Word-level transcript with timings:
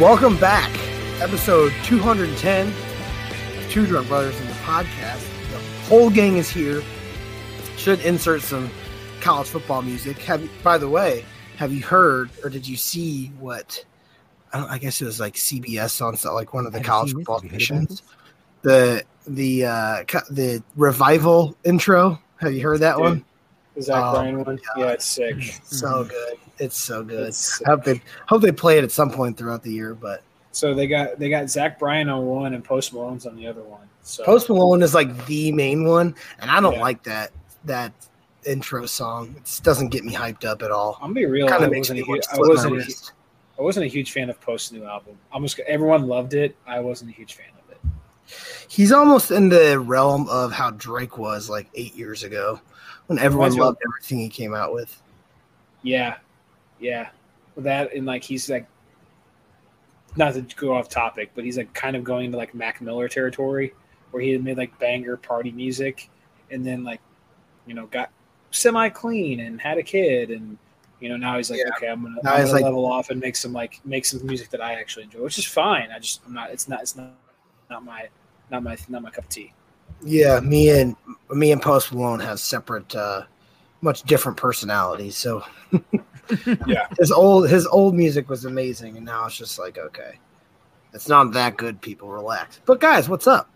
Welcome 0.00 0.36
back, 0.38 0.70
episode 1.20 1.72
210 1.82 2.68
of 2.68 3.70
Two 3.70 3.84
Drunk 3.84 4.06
Brothers 4.06 4.38
in 4.40 4.46
the 4.46 4.52
podcast. 4.54 5.26
The 5.50 5.58
whole 5.88 6.08
gang 6.08 6.36
is 6.36 6.48
here. 6.48 6.82
Should 7.76 8.00
insert 8.00 8.42
some 8.42 8.70
college 9.20 9.48
football 9.48 9.82
music. 9.82 10.18
Have 10.18 10.42
you, 10.42 10.50
by 10.62 10.78
the 10.78 10.88
way, 10.88 11.24
have 11.56 11.72
you 11.72 11.82
heard 11.82 12.30
or 12.44 12.50
did 12.50 12.66
you 12.68 12.76
see 12.76 13.26
what? 13.40 13.84
I, 14.52 14.60
don't, 14.60 14.70
I 14.70 14.78
guess 14.78 15.00
it 15.02 15.04
was 15.06 15.18
like 15.18 15.34
CBS 15.34 16.00
on 16.00 16.16
so- 16.16 16.32
like 16.34 16.54
one 16.54 16.64
of 16.66 16.72
the 16.72 16.78
Have 16.78 16.86
college 16.86 17.12
football 17.14 17.40
Have 17.40 17.44
you 17.44 17.50
heard 17.50 17.56
about 17.56 17.90
stations. 17.90 18.02
The 18.62 19.02
the 19.26 19.64
uh, 19.64 20.04
the 20.30 20.62
revival 20.76 21.56
intro. 21.64 22.20
Have 22.36 22.52
you 22.52 22.62
heard 22.62 22.80
that 22.80 22.94
Dude, 22.94 23.02
one? 23.04 23.24
The 23.74 23.82
Zach 23.82 24.04
Oh, 24.04 24.12
Bryan 24.12 24.44
one? 24.44 24.60
Yeah, 24.76 24.86
it's 24.90 25.04
sick. 25.06 25.42
So 25.64 26.04
good. 26.04 26.38
It's 26.58 26.76
so 26.76 27.02
good. 27.02 27.20
It's- 27.28 27.60
I 27.66 27.70
hope 27.70 27.84
they 27.84 28.00
hope 28.26 28.42
they 28.42 28.52
play 28.52 28.78
it 28.78 28.84
at 28.84 28.90
some 28.92 29.10
point 29.10 29.36
throughout 29.36 29.62
the 29.62 29.72
year, 29.72 29.94
but. 29.94 30.22
so 30.52 30.74
they 30.74 30.86
got 30.86 31.18
they 31.18 31.28
got 31.30 31.48
Zach 31.50 31.78
Bryan 31.78 32.08
on 32.08 32.26
one 32.26 32.54
and 32.54 32.64
Post 32.64 32.92
Malone's 32.92 33.26
on 33.26 33.36
the 33.36 33.46
other 33.46 33.62
one. 33.62 33.86
So 34.02 34.24
Post 34.24 34.48
Malone 34.48 34.82
is 34.82 34.94
like 34.94 35.26
the 35.26 35.52
main 35.52 35.84
one, 35.84 36.14
and 36.40 36.50
I 36.50 36.60
don't 36.60 36.74
Yeah. 36.74 36.80
like 36.80 37.02
that 37.04 37.30
that 37.64 37.92
intro 38.44 38.86
song. 38.86 39.34
It 39.36 39.44
just 39.44 39.62
doesn't 39.62 39.88
get 39.88 40.04
me 40.04 40.14
hyped 40.14 40.44
up 40.44 40.62
at 40.62 40.70
all. 40.70 40.94
I'm 41.02 41.08
gonna 41.10 41.14
be 41.14 41.26
real. 41.26 41.46
Kind 41.48 41.62
I 41.62 41.66
of 41.66 41.72
makes 41.72 41.90
wasn't, 41.90 41.96
me 41.98 42.02
a 42.02 42.16
huge, 42.16 42.24
I, 42.32 42.38
wasn't 42.38 42.76
a, 42.80 43.62
wasn't 43.62 43.84
a 43.84 43.88
huge 43.88 44.12
fan 44.12 44.30
of 44.30 44.40
Post's 44.40 44.72
new 44.72 44.84
album. 44.84 45.16
I'm 45.32 45.46
everyone 45.66 46.06
loved 46.06 46.34
it. 46.34 46.56
I 46.66 46.80
wasn't 46.80 47.10
a 47.10 47.14
huge 47.14 47.34
fan 47.34 47.46
of 47.62 47.70
it. 47.70 47.78
He's 48.68 48.90
almost 48.92 49.30
in 49.30 49.48
the 49.48 49.78
realm 49.78 50.28
of 50.28 50.52
how 50.52 50.70
Drake 50.70 51.18
was 51.18 51.50
like 51.50 51.68
eight 51.74 51.94
years 51.94 52.24
ago, 52.24 52.60
when 53.06 53.18
everyone 53.18 53.50
Reminds 53.50 53.56
me 53.56 53.60
of- 53.60 53.66
loved 53.66 53.78
everything 53.86 54.18
he 54.18 54.28
came 54.28 54.54
out 54.54 54.72
with. 54.72 55.00
Yeah, 55.82 56.16
yeah. 56.80 57.08
That 57.56 57.92
and 57.94 58.06
like 58.06 58.22
he's 58.22 58.48
like, 58.48 58.66
not 60.16 60.34
to 60.34 60.42
go 60.56 60.74
off 60.74 60.88
topic, 60.88 61.30
but 61.34 61.44
he's 61.44 61.56
like 61.58 61.72
kind 61.74 61.96
of 61.96 62.04
going 62.04 62.26
into 62.26 62.38
like 62.38 62.54
Mac 62.54 62.80
Miller 62.80 63.08
territory, 63.08 63.72
where 64.10 64.22
he 64.22 64.30
had 64.30 64.42
made 64.42 64.56
like 64.56 64.76
banger 64.78 65.16
party 65.16 65.50
music, 65.50 66.08
and 66.50 66.64
then 66.64 66.84
like, 66.84 67.00
you 67.66 67.74
know, 67.74 67.86
got 67.86 68.10
semi 68.50 68.88
clean 68.88 69.40
and 69.40 69.60
had 69.60 69.76
a 69.78 69.82
kid, 69.82 70.30
and 70.30 70.56
you 71.00 71.08
know 71.08 71.16
now 71.16 71.36
he's 71.36 71.50
like, 71.50 71.60
Yeah. 71.60 71.70
okay, 71.76 71.88
I'm 71.88 72.02
gonna, 72.02 72.16
Now 72.22 72.34
I'm 72.34 72.40
gonna 72.42 72.52
like- 72.52 72.64
level 72.64 72.86
off 72.86 73.10
and 73.10 73.20
make 73.20 73.36
some 73.36 73.52
like 73.52 73.80
make 73.84 74.04
some 74.04 74.24
music 74.26 74.50
that 74.50 74.60
I 74.60 74.74
actually 74.74 75.04
enjoy, 75.04 75.22
which 75.22 75.38
is 75.38 75.44
fine. 75.44 75.90
I 75.94 75.98
just 75.98 76.20
I'm 76.26 76.34
not. 76.34 76.50
It's 76.50 76.68
not. 76.68 76.80
It's 76.82 76.96
not. 76.96 77.10
Not 77.70 77.84
my. 77.84 78.08
Not 78.50 78.62
my. 78.62 78.76
Not 78.88 79.02
my 79.02 79.10
cup 79.10 79.24
of 79.24 79.30
tea. 79.30 79.52
Yeah, 80.02 80.38
me 80.40 80.70
and 80.70 80.94
me 81.30 81.50
and 81.52 81.60
Post 81.60 81.92
Malone 81.92 82.20
have 82.20 82.38
separate, 82.38 82.94
uh, 82.94 83.22
much 83.80 84.04
different 84.04 84.38
personalities. 84.38 85.16
So, 85.16 85.42
Yeah. 86.66 86.86
his 86.98 87.10
old 87.12 87.48
his 87.48 87.66
old 87.66 87.94
music 87.94 88.28
was 88.28 88.44
amazing, 88.44 88.96
and 88.96 89.06
now 89.06 89.26
it's 89.26 89.36
just 89.36 89.58
like 89.58 89.78
okay, 89.78 90.18
it's 90.92 91.08
not 91.08 91.32
that 91.32 91.56
good. 91.56 91.80
People 91.80 92.08
relax. 92.08 92.60
But 92.64 92.80
guys, 92.80 93.08
what's 93.08 93.26
up? 93.26 93.48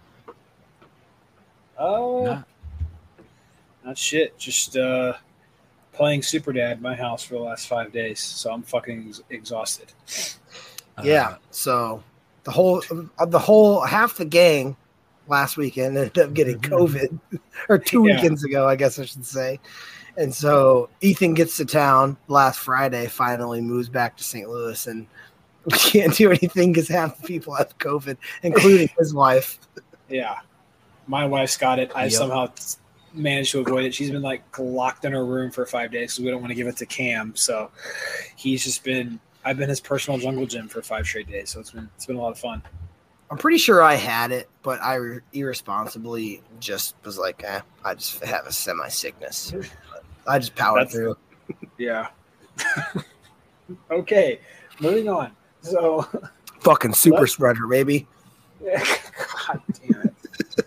Oh, 1.78 2.24
Nah. 2.24 2.42
not 3.84 3.98
shit. 3.98 4.38
Just 4.38 4.76
uh, 4.76 5.14
playing 5.92 6.22
Super 6.22 6.52
Dad 6.52 6.80
my 6.80 6.94
house 6.94 7.24
for 7.24 7.34
the 7.34 7.40
last 7.40 7.66
five 7.66 7.92
days, 7.92 8.20
so 8.20 8.52
I'm 8.52 8.62
fucking 8.62 9.06
ex- 9.08 9.22
exhausted. 9.30 9.92
Uh, 10.96 11.02
Yeah. 11.04 11.36
So 11.50 12.02
the 12.44 12.50
whole 12.50 12.82
uh, 13.18 13.26
the 13.26 13.38
whole 13.38 13.80
half 13.80 14.16
the 14.16 14.24
gang 14.24 14.76
last 15.28 15.56
weekend 15.56 15.96
ended 15.96 16.18
up 16.18 16.34
getting 16.34 16.58
COVID, 16.60 17.18
or 17.68 17.78
two 17.78 18.06
Yeah. 18.06 18.16
weekends 18.16 18.44
ago, 18.44 18.68
I 18.68 18.76
guess 18.76 18.98
I 18.98 19.04
should 19.04 19.24
say. 19.26 19.58
And 20.16 20.34
so 20.34 20.88
Ethan 21.00 21.34
gets 21.34 21.56
to 21.56 21.64
town 21.64 22.16
last 22.28 22.58
Friday. 22.58 23.06
Finally 23.06 23.60
moves 23.60 23.88
back 23.88 24.16
to 24.18 24.24
St. 24.24 24.48
Louis, 24.48 24.86
and 24.86 25.06
we 25.64 25.78
can't 25.78 26.14
do 26.14 26.30
anything 26.30 26.72
because 26.72 26.88
half 26.88 27.18
the 27.20 27.26
people 27.26 27.54
have 27.54 27.76
COVID, 27.78 28.16
including 28.42 28.88
his 28.98 29.14
wife. 29.14 29.58
Yeah, 30.08 30.36
my 31.06 31.24
wife's 31.24 31.56
got 31.56 31.78
it. 31.78 31.90
I 31.94 32.04
Yep. 32.04 32.12
somehow 32.12 32.52
managed 33.14 33.52
to 33.52 33.60
avoid 33.60 33.84
it. 33.84 33.94
She's 33.94 34.10
been 34.10 34.22
like 34.22 34.42
locked 34.58 35.04
in 35.04 35.12
her 35.12 35.24
room 35.24 35.50
for 35.50 35.64
five 35.66 35.90
days 35.90 36.12
because 36.12 36.24
we 36.24 36.30
don't 36.30 36.40
want 36.40 36.50
to 36.50 36.54
give 36.54 36.66
it 36.66 36.76
to 36.78 36.86
Cam. 36.86 37.34
So 37.36 37.70
he's 38.36 38.64
just 38.64 38.84
been. 38.84 39.18
I've 39.44 39.56
been 39.56 39.68
his 39.68 39.80
personal 39.80 40.20
jungle 40.20 40.46
gym 40.46 40.68
for 40.68 40.82
five 40.82 41.04
straight 41.06 41.28
days. 41.28 41.50
So 41.50 41.60
it's 41.60 41.70
been 41.72 41.88
it's 41.96 42.06
been 42.06 42.16
a 42.16 42.20
lot 42.20 42.30
of 42.32 42.38
fun. 42.38 42.62
I'm 43.30 43.38
pretty 43.38 43.56
sure 43.58 43.82
I 43.82 43.94
had 43.94 44.30
it, 44.30 44.50
but 44.62 44.78
I 44.82 44.98
irresponsibly 45.32 46.42
just 46.60 46.96
was 47.02 47.16
like, 47.18 47.42
eh, 47.44 47.60
I 47.82 47.94
just 47.94 48.22
have 48.22 48.46
a 48.46 48.52
semi 48.52 48.88
sickness. 48.88 49.54
I 50.26 50.38
just 50.38 50.54
powered 50.54 50.80
That's- 50.88 50.94
through. 50.94 51.16
Yeah. 51.78 52.08
okay, 53.90 54.40
moving 54.80 55.08
on. 55.08 55.32
So, 55.62 56.06
Fucking 56.60 56.92
super 56.94 57.20
What? 57.20 57.30
spreader, 57.30 57.66
baby. 57.66 58.06
God 58.64 59.60
damn 59.82 60.10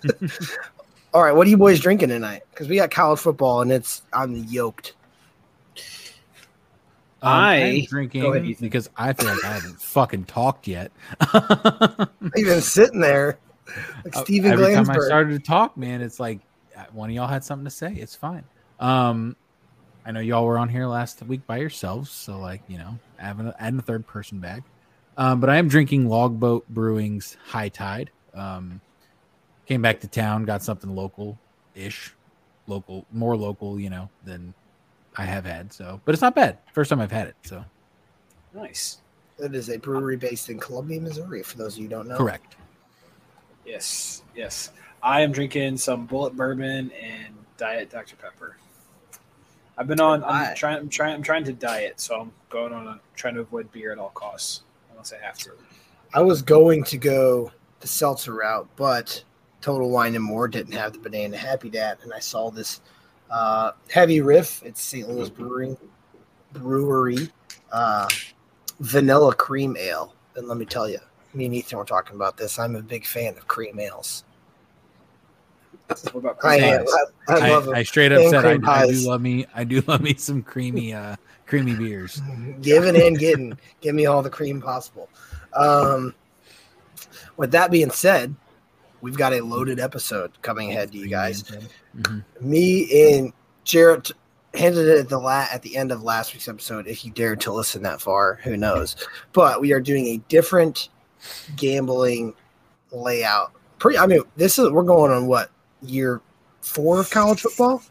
it. 0.03 0.41
All 1.13 1.23
right, 1.23 1.31
what 1.33 1.47
are 1.47 1.49
you 1.49 1.57
boys 1.57 1.79
drinking 1.79 2.09
tonight? 2.09 2.43
Because 2.51 2.67
we 2.67 2.75
got 2.75 2.91
college 2.91 3.19
football 3.19 3.61
and 3.61 3.71
it's 3.71 4.01
I'm 4.11 4.35
yoked. 4.35 4.93
Um, 7.21 7.31
I- 7.31 7.55
I'm 7.55 7.61
Go 7.61 7.73
ahead, 7.73 7.87
drinking 7.89 8.55
because 8.59 8.89
I 8.97 9.13
feel 9.13 9.27
like 9.29 9.43
I 9.45 9.53
haven't 9.53 9.81
fucking 9.81 10.25
talked 10.25 10.67
yet. 10.67 10.91
Even 12.35 12.61
sitting 12.61 12.99
there 12.99 13.39
like 14.03 14.13
Steven 14.15 14.51
Every 14.51 14.73
time 14.73 14.89
I 14.89 14.99
started 14.99 15.31
to 15.31 15.39
talk, 15.39 15.75
man, 15.77 16.01
it's 16.01 16.19
like 16.19 16.39
uh, 16.77 16.83
one 16.91 17.09
of 17.09 17.15
y'all 17.15 17.27
had 17.27 17.43
something 17.43 17.65
to 17.65 17.71
say. 17.71 17.93
It's 17.93 18.15
fine. 18.15 18.43
Um, 18.79 19.35
I 20.05 20.11
know 20.11 20.19
y'all 20.19 20.45
were 20.45 20.57
on 20.57 20.69
here 20.69 20.85
last 20.85 21.21
week 21.23 21.45
by 21.47 21.57
yourselves, 21.57 22.11
so 22.11 22.39
like 22.39 22.61
you 22.67 22.77
know, 22.77 22.97
having 23.17 23.47
a, 23.47 23.55
adding 23.59 23.79
a 23.79 23.83
third 23.83 24.05
person 24.05 24.39
back. 24.39 24.63
Um, 25.17 25.39
but 25.39 25.49
I 25.49 25.57
am 25.57 25.67
drinking 25.67 26.09
Logboat 26.09 26.67
Brewing's 26.69 27.37
High 27.45 27.69
Tide. 27.69 28.11
Um, 28.33 28.81
came 29.65 29.81
back 29.81 30.01
to 30.01 30.07
town, 30.07 30.45
got 30.45 30.61
something 30.61 30.93
local 30.93 31.37
ish, 31.73 32.13
local, 32.67 33.05
more 33.11 33.35
local, 33.35 33.79
you 33.79 33.89
know, 33.89 34.09
than 34.23 34.53
I 35.15 35.25
have 35.25 35.45
had. 35.45 35.71
So, 35.71 36.01
but 36.05 36.13
it's 36.13 36.21
not 36.21 36.35
bad. 36.35 36.57
First 36.73 36.89
time 36.89 36.99
I've 36.99 37.11
had 37.11 37.27
it. 37.27 37.35
So 37.43 37.63
Nice. 38.53 38.99
That 39.37 39.53
is 39.53 39.69
a 39.69 39.77
brewery 39.77 40.15
based 40.15 40.49
in 40.49 40.59
Columbia, 40.59 41.01
Missouri, 41.01 41.43
for 41.43 41.57
those 41.57 41.73
of 41.73 41.79
you 41.79 41.85
who 41.85 41.89
don't 41.89 42.07
know. 42.07 42.17
correct. 42.17 42.55
Yes, 43.65 44.23
yes. 44.35 44.71
I 45.03 45.21
am 45.21 45.31
drinking 45.31 45.77
some 45.77 46.07
Bulleit 46.07 46.33
bourbon 46.33 46.91
and 46.91 47.35
diet 47.57 47.89
Dr 47.89 48.15
Pepper. 48.15 48.55
I've 49.77 49.87
been 49.87 49.99
on. 49.99 50.23
I'm 50.23 50.55
trying. 50.55 50.77
I'm 50.77 50.89
trying. 50.89 51.15
I'm 51.15 51.21
trying 51.21 51.43
to 51.45 51.53
diet, 51.53 51.99
so 51.99 52.21
I'm 52.21 52.31
going 52.49 52.73
on 52.73 52.87
a 52.87 52.99
trying 53.15 53.35
to 53.35 53.41
avoid 53.41 53.71
beer 53.71 53.91
at 53.91 53.97
all 53.97 54.09
costs, 54.09 54.63
unless 54.91 55.13
I 55.13 55.17
have 55.25 55.37
to. 55.39 55.51
I 56.13 56.21
was 56.21 56.41
going 56.41 56.83
to 56.85 56.97
go 56.97 57.51
the 57.81 57.87
seltzer 57.87 58.33
route, 58.33 58.67
but 58.75 59.23
Total 59.61 59.89
Wine 59.89 60.15
and 60.15 60.23
More 60.23 60.47
didn't 60.47 60.73
have 60.73 60.93
the 60.93 60.99
banana 60.99 61.37
happy 61.37 61.69
dad, 61.69 61.97
and 62.03 62.13
I 62.13 62.19
saw 62.19 62.51
this 62.51 62.81
uh, 63.29 63.71
heavy 63.89 64.21
riff. 64.21 64.63
It's 64.63 64.81
St. 64.81 65.09
Louis 65.09 65.29
Brewing 65.29 65.77
Brewery 66.53 67.29
uh, 67.71 68.07
Vanilla 68.79 69.33
Cream 69.33 69.75
Ale, 69.77 70.13
and 70.35 70.47
let 70.47 70.57
me 70.57 70.65
tell 70.65 70.89
you, 70.89 70.99
me 71.33 71.45
and 71.45 71.55
Ethan 71.55 71.77
were 71.77 71.85
talking 71.85 72.15
about 72.15 72.37
this. 72.37 72.59
I'm 72.59 72.75
a 72.75 72.81
big 72.81 73.05
fan 73.05 73.37
of 73.37 73.47
cream 73.47 73.79
ales. 73.79 74.24
What 75.87 76.15
about 76.15 76.37
I 76.43 76.59
pies? 76.59 76.87
I, 77.27 77.33
I 77.33 77.37
I, 77.47 77.49
love 77.49 77.69
I, 77.69 77.79
it. 77.79 77.87
straight 77.87 78.11
up 78.11 78.21
And 78.21 78.29
said 78.29 78.45
I, 78.45 78.81
I 78.81 78.87
do 78.87 79.07
love 79.07 79.21
me. 79.21 79.45
I 79.53 79.63
do 79.63 79.81
love 79.87 80.01
me 80.01 80.15
some 80.15 80.41
creamy, 80.41 80.93
uh, 80.93 81.15
creamy 81.45 81.75
beers. 81.75 82.21
Giving 82.61 82.99
and 82.99 83.17
getting. 83.17 83.57
Give 83.81 83.93
me 83.95 84.05
all 84.05 84.21
the 84.21 84.29
cream 84.29 84.61
possible. 84.61 85.09
Um, 85.53 86.13
with 87.37 87.51
that 87.51 87.71
being 87.71 87.91
said, 87.91 88.35
we've 89.01 89.17
got 89.17 89.33
a 89.33 89.41
loaded 89.41 89.79
episode 89.79 90.31
coming 90.41 90.71
ahead 90.71 90.91
to 90.91 90.97
you 90.97 91.07
guys. 91.07 91.43
Mhm. 91.95 92.23
Me 92.41 93.13
and 93.13 93.33
Jarrett 93.63 94.11
handed 94.53 94.87
it 94.87 94.99
at 94.99 95.09
the 95.09 95.19
la- 95.19 95.47
at 95.51 95.61
the 95.61 95.77
end 95.77 95.91
of 95.91 96.01
last 96.03 96.33
week's 96.33 96.47
episode. 96.47 96.87
If 96.87 97.05
you 97.05 97.11
dared 97.11 97.41
to 97.41 97.53
listen 97.53 97.83
that 97.83 98.01
far, 98.01 98.39
who 98.43 98.57
knows? 98.57 98.95
But 99.33 99.61
we 99.61 99.71
are 99.73 99.79
doing 99.81 100.07
a 100.07 100.17
different 100.29 100.89
gambling 101.55 102.33
layout. 102.91 103.51
Pretty. 103.79 103.97
I 103.97 104.07
mean, 104.07 104.21
this 104.37 104.57
is 104.57 104.69
we're 104.71 104.83
going 104.83 105.11
on 105.11 105.27
what 105.27 105.51
year 105.89 106.21
four 106.61 106.99
of 106.99 107.09
college 107.09 107.41
football? 107.41 107.81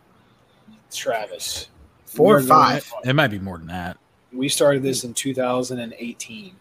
Travis. 0.93 1.69
Four 2.07 2.37
or 2.37 2.41
We're 2.41 2.47
five? 2.47 2.93
It 3.05 3.15
might 3.15 3.29
be 3.29 3.39
more 3.39 3.59
than 3.59 3.67
that. 3.69 3.99
We 4.33 4.49
started 4.49 4.83
this 4.83 5.05
in 5.05 5.15
2018. 5.15 6.57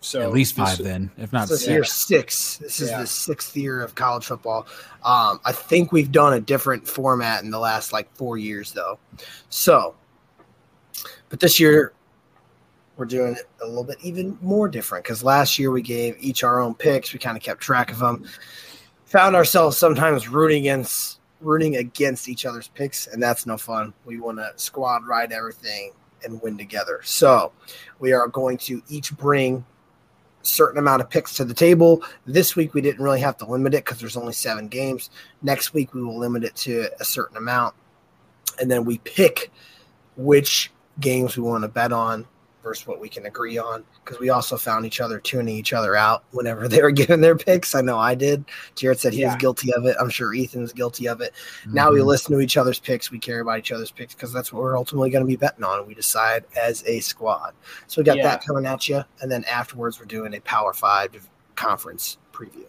So 0.00 0.20
At 0.20 0.32
least 0.32 0.56
this- 0.56 0.76
five, 0.76 0.84
then, 0.84 1.10
if 1.16 1.32
not 1.32 1.48
This 1.48 1.60
six. 1.60 1.70
year 1.70 1.84
six. 1.84 2.56
This 2.58 2.80
is 2.80 2.90
Yeah. 2.90 3.00
the 3.00 3.06
sixth 3.06 3.56
year 3.56 3.80
of 3.82 3.94
college 3.94 4.26
football. 4.26 4.66
Um, 5.02 5.40
I 5.44 5.52
think 5.52 5.92
we've 5.92 6.12
done 6.12 6.34
a 6.34 6.40
different 6.40 6.86
format 6.86 7.42
in 7.42 7.50
the 7.50 7.58
last 7.58 7.92
like 7.92 8.14
four 8.14 8.36
years, 8.36 8.72
though. 8.72 8.98
So, 9.48 9.94
but 11.30 11.40
this 11.40 11.58
year 11.58 11.94
we're 12.96 13.06
doing 13.06 13.32
it 13.34 13.48
a 13.62 13.66
little 13.66 13.82
bit 13.82 13.96
even 14.02 14.38
more 14.42 14.68
different 14.68 15.04
because 15.04 15.24
last 15.24 15.58
year 15.58 15.70
we 15.70 15.80
gave 15.82 16.16
each 16.20 16.44
our 16.44 16.60
own 16.60 16.74
picks. 16.74 17.12
We 17.14 17.18
kind 17.18 17.36
of 17.36 17.42
kept 17.42 17.60
track 17.62 17.90
of 17.90 17.98
them. 17.98 18.24
Found 19.14 19.36
ourselves 19.36 19.78
sometimes 19.78 20.28
rooting 20.28 20.62
against 20.62 21.20
rooting 21.40 21.76
against 21.76 22.28
each 22.28 22.44
other's 22.44 22.66
picks, 22.66 23.06
and 23.06 23.22
that's 23.22 23.46
no 23.46 23.56
fun. 23.56 23.94
We 24.04 24.18
want 24.18 24.38
to 24.38 24.50
squad 24.56 25.06
ride 25.06 25.30
everything 25.30 25.92
and 26.24 26.42
win 26.42 26.58
together. 26.58 27.00
So 27.04 27.52
we 28.00 28.12
are 28.12 28.26
going 28.26 28.58
to 28.58 28.82
each 28.88 29.16
bring 29.16 29.64
certain 30.42 30.80
amount 30.80 31.00
of 31.00 31.10
picks 31.10 31.32
to 31.34 31.44
the 31.44 31.54
table. 31.54 32.02
This 32.26 32.56
week 32.56 32.74
we 32.74 32.80
didn't 32.80 33.04
really 33.04 33.20
have 33.20 33.36
to 33.36 33.46
limit 33.46 33.74
it 33.74 33.84
because 33.84 34.00
there's 34.00 34.16
only 34.16 34.32
seven 34.32 34.66
games. 34.66 35.10
Next 35.42 35.74
week 35.74 35.94
we 35.94 36.02
will 36.02 36.18
limit 36.18 36.42
it 36.42 36.56
to 36.56 36.90
a 36.98 37.04
certain 37.04 37.36
amount, 37.36 37.76
and 38.60 38.68
then 38.68 38.84
we 38.84 38.98
pick 38.98 39.52
which 40.16 40.72
games 40.98 41.36
we 41.36 41.44
want 41.44 41.62
to 41.62 41.68
bet 41.68 41.92
on 41.92 42.26
versus 42.64 42.86
what 42.86 42.98
we 42.98 43.08
can 43.08 43.26
agree 43.26 43.58
on 43.58 43.84
because 44.04 44.18
we 44.18 44.30
also 44.30 44.56
found 44.56 44.86
each 44.86 45.00
other 45.00 45.20
tuning 45.20 45.54
each 45.54 45.72
other 45.74 45.94
out 45.94 46.24
whenever 46.32 46.66
they 46.68 46.82
were 46.82 46.90
giving 46.90 47.20
their 47.20 47.36
picks. 47.36 47.74
I 47.74 47.82
know 47.82 47.98
I 47.98 48.14
did. 48.16 48.44
Jared 48.74 48.98
said 48.98 49.12
he 49.12 49.24
was 49.24 49.36
guilty 49.36 49.72
of 49.74 49.84
it. 49.84 49.96
I'm 50.00 50.08
sure 50.10 50.34
Ethan's 50.34 50.72
guilty 50.72 51.06
of 51.06 51.20
it. 51.20 51.34
Now 51.66 51.92
we 51.92 52.00
Mhm. 52.00 52.06
listen 52.06 52.32
to 52.34 52.40
each 52.40 52.56
other's 52.56 52.80
picks. 52.80 53.10
We 53.10 53.18
care 53.20 53.40
about 53.40 53.58
each 53.60 53.70
other's 53.70 53.90
picks 53.92 54.14
because 54.14 54.32
that's 54.32 54.52
what 54.52 54.62
we're 54.62 54.76
ultimately 54.76 55.10
going 55.10 55.22
to 55.24 55.28
be 55.28 55.36
betting 55.36 55.62
on. 55.62 55.86
We 55.86 55.94
decide 55.94 56.44
as 56.56 56.82
a 56.86 56.98
squad. 57.00 57.52
So 57.86 58.00
we 58.00 58.04
got 58.04 58.16
Yeah. 58.16 58.24
that 58.24 58.44
coming 58.44 58.66
at 58.66 58.88
you, 58.88 59.04
and 59.20 59.30
then 59.30 59.44
afterwards 59.44 60.00
we're 60.00 60.06
doing 60.06 60.34
a 60.34 60.40
Power 60.40 60.72
Five 60.72 61.28
conference 61.54 62.16
preview. 62.32 62.64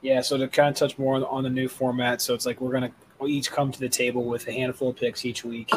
Yeah, 0.00 0.20
so 0.20 0.36
to 0.38 0.48
kind 0.48 0.68
of 0.68 0.76
touch 0.76 0.96
more 0.98 1.16
on, 1.16 1.24
on 1.24 1.42
the 1.42 1.50
new 1.50 1.66
format, 1.68 2.22
so 2.22 2.34
it's 2.34 2.46
like 2.46 2.60
we're 2.60 2.72
gonna 2.72 2.92
we'll 3.24 3.32
each 3.32 3.50
come 3.50 3.72
to 3.72 3.80
the 3.80 3.88
table 3.88 4.24
with 4.24 4.46
a 4.48 4.52
handful 4.52 4.90
of 4.90 4.96
picks 4.96 5.24
each 5.24 5.44
week. 5.44 5.72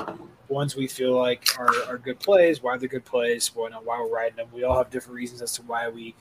Ones 0.49 0.75
we 0.75 0.85
feel 0.85 1.17
like 1.17 1.47
are, 1.57 1.71
are 1.87 1.97
good 1.97 2.19
plays, 2.19 2.61
why 2.61 2.77
they're 2.77 2.89
good 2.89 3.05
plays, 3.05 3.55
why, 3.55 3.69
why 3.69 4.01
we're 4.01 4.13
riding 4.13 4.35
them. 4.35 4.47
We 4.51 4.63
all 4.63 4.77
have 4.77 4.89
different 4.89 5.15
reasons 5.15 5.41
as 5.41 5.53
to 5.53 5.61
why 5.61 5.87
we, 5.87 6.13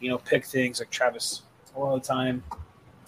you 0.00 0.10
know, 0.10 0.18
pick 0.18 0.44
things. 0.44 0.80
Like 0.80 0.90
Travis, 0.90 1.42
a 1.74 1.80
lot 1.80 1.94
of 1.94 2.02
the 2.02 2.08
time, 2.08 2.42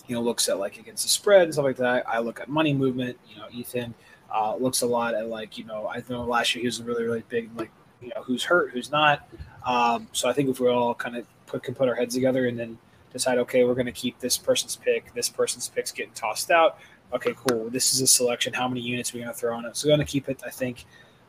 you 0.07 0.15
know, 0.15 0.23
looks 0.23 0.49
at 0.49 0.59
like 0.59 0.79
against 0.79 1.03
the 1.03 1.11
spread 1.11 1.43
and 1.43 1.53
stuff 1.53 1.67
like 1.67 1.77
that. 1.77 2.09
I 2.09 2.19
look 2.21 2.41
at 2.41 2.49
money 2.49 2.73
movement. 2.73 3.19
You 3.29 3.37
know, 3.37 3.47
Ethan 3.53 3.93
uh, 4.35 4.57
looks 4.57 4.81
a 4.81 4.87
lot 4.87 5.15
at 5.15 5.29
like 5.29 5.59
you 5.59 5.65
know, 5.65 5.87
I 5.87 6.03
know 6.09 6.25
last 6.25 6.55
year 6.55 6.63
he 6.63 6.67
was 6.67 6.83
really 6.83 7.05
really 7.05 7.25
big 7.29 7.51
like 7.57 7.71
you 8.01 8.09
know 8.09 8.23
who's 8.23 8.45
hurt, 8.45 8.71
who's 8.71 8.91
not. 8.91 9.29
Um, 9.67 10.09
so 10.13 10.31
I 10.31 10.33
think 10.33 10.49
if 10.49 10.61
we 10.61 10.69
all 10.69 10.95
kind 10.95 11.17
of 11.17 11.27
put 11.47 11.63
can 11.63 11.75
put 11.75 11.91
our 11.91 11.95
heads 11.95 12.15
together 12.15 12.47
and 12.47 12.59
then 12.59 12.79
decide, 13.13 13.39
okay, 13.39 13.65
we're 13.65 13.75
going 13.75 13.87
to 13.87 13.93
keep 13.93 14.19
this 14.21 14.37
person's 14.37 14.77
pick. 14.77 15.13
This 15.15 15.29
person's 15.29 15.69
pick's 15.69 15.91
getting 15.91 16.13
tossed 16.13 16.51
out. 16.51 16.79
Okay, 17.13 17.35
cool. 17.47 17.71
This 17.71 17.95
is 17.95 18.01
a 18.01 18.07
selection. 18.07 18.53
How 18.53 18.69
many 18.69 18.81
units 18.81 19.13
are 19.13 19.19
we 19.19 19.23
going 19.23 19.33
to 19.33 19.39
throw 19.39 19.57
on 19.57 19.65
it? 19.65 19.77
So 19.77 19.87
we're 19.87 19.97
going 19.97 20.07
to 20.07 20.11
keep 20.11 20.29
it. 20.29 20.43
I 20.45 20.51
think 20.51 20.85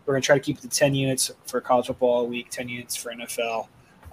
we're 0.05 0.13
going 0.13 0.21
to 0.21 0.25
try 0.25 0.35
to 0.35 0.43
keep 0.43 0.57
it 0.57 0.61
to 0.61 0.69
ten 0.69 0.95
units 0.95 1.31
for 1.45 1.61
college 1.61 1.87
football 1.87 2.21
a 2.21 2.23
week, 2.23 2.49
ten 2.49 2.67
units 2.67 2.95
for 2.95 3.13
NFL, 3.13 3.67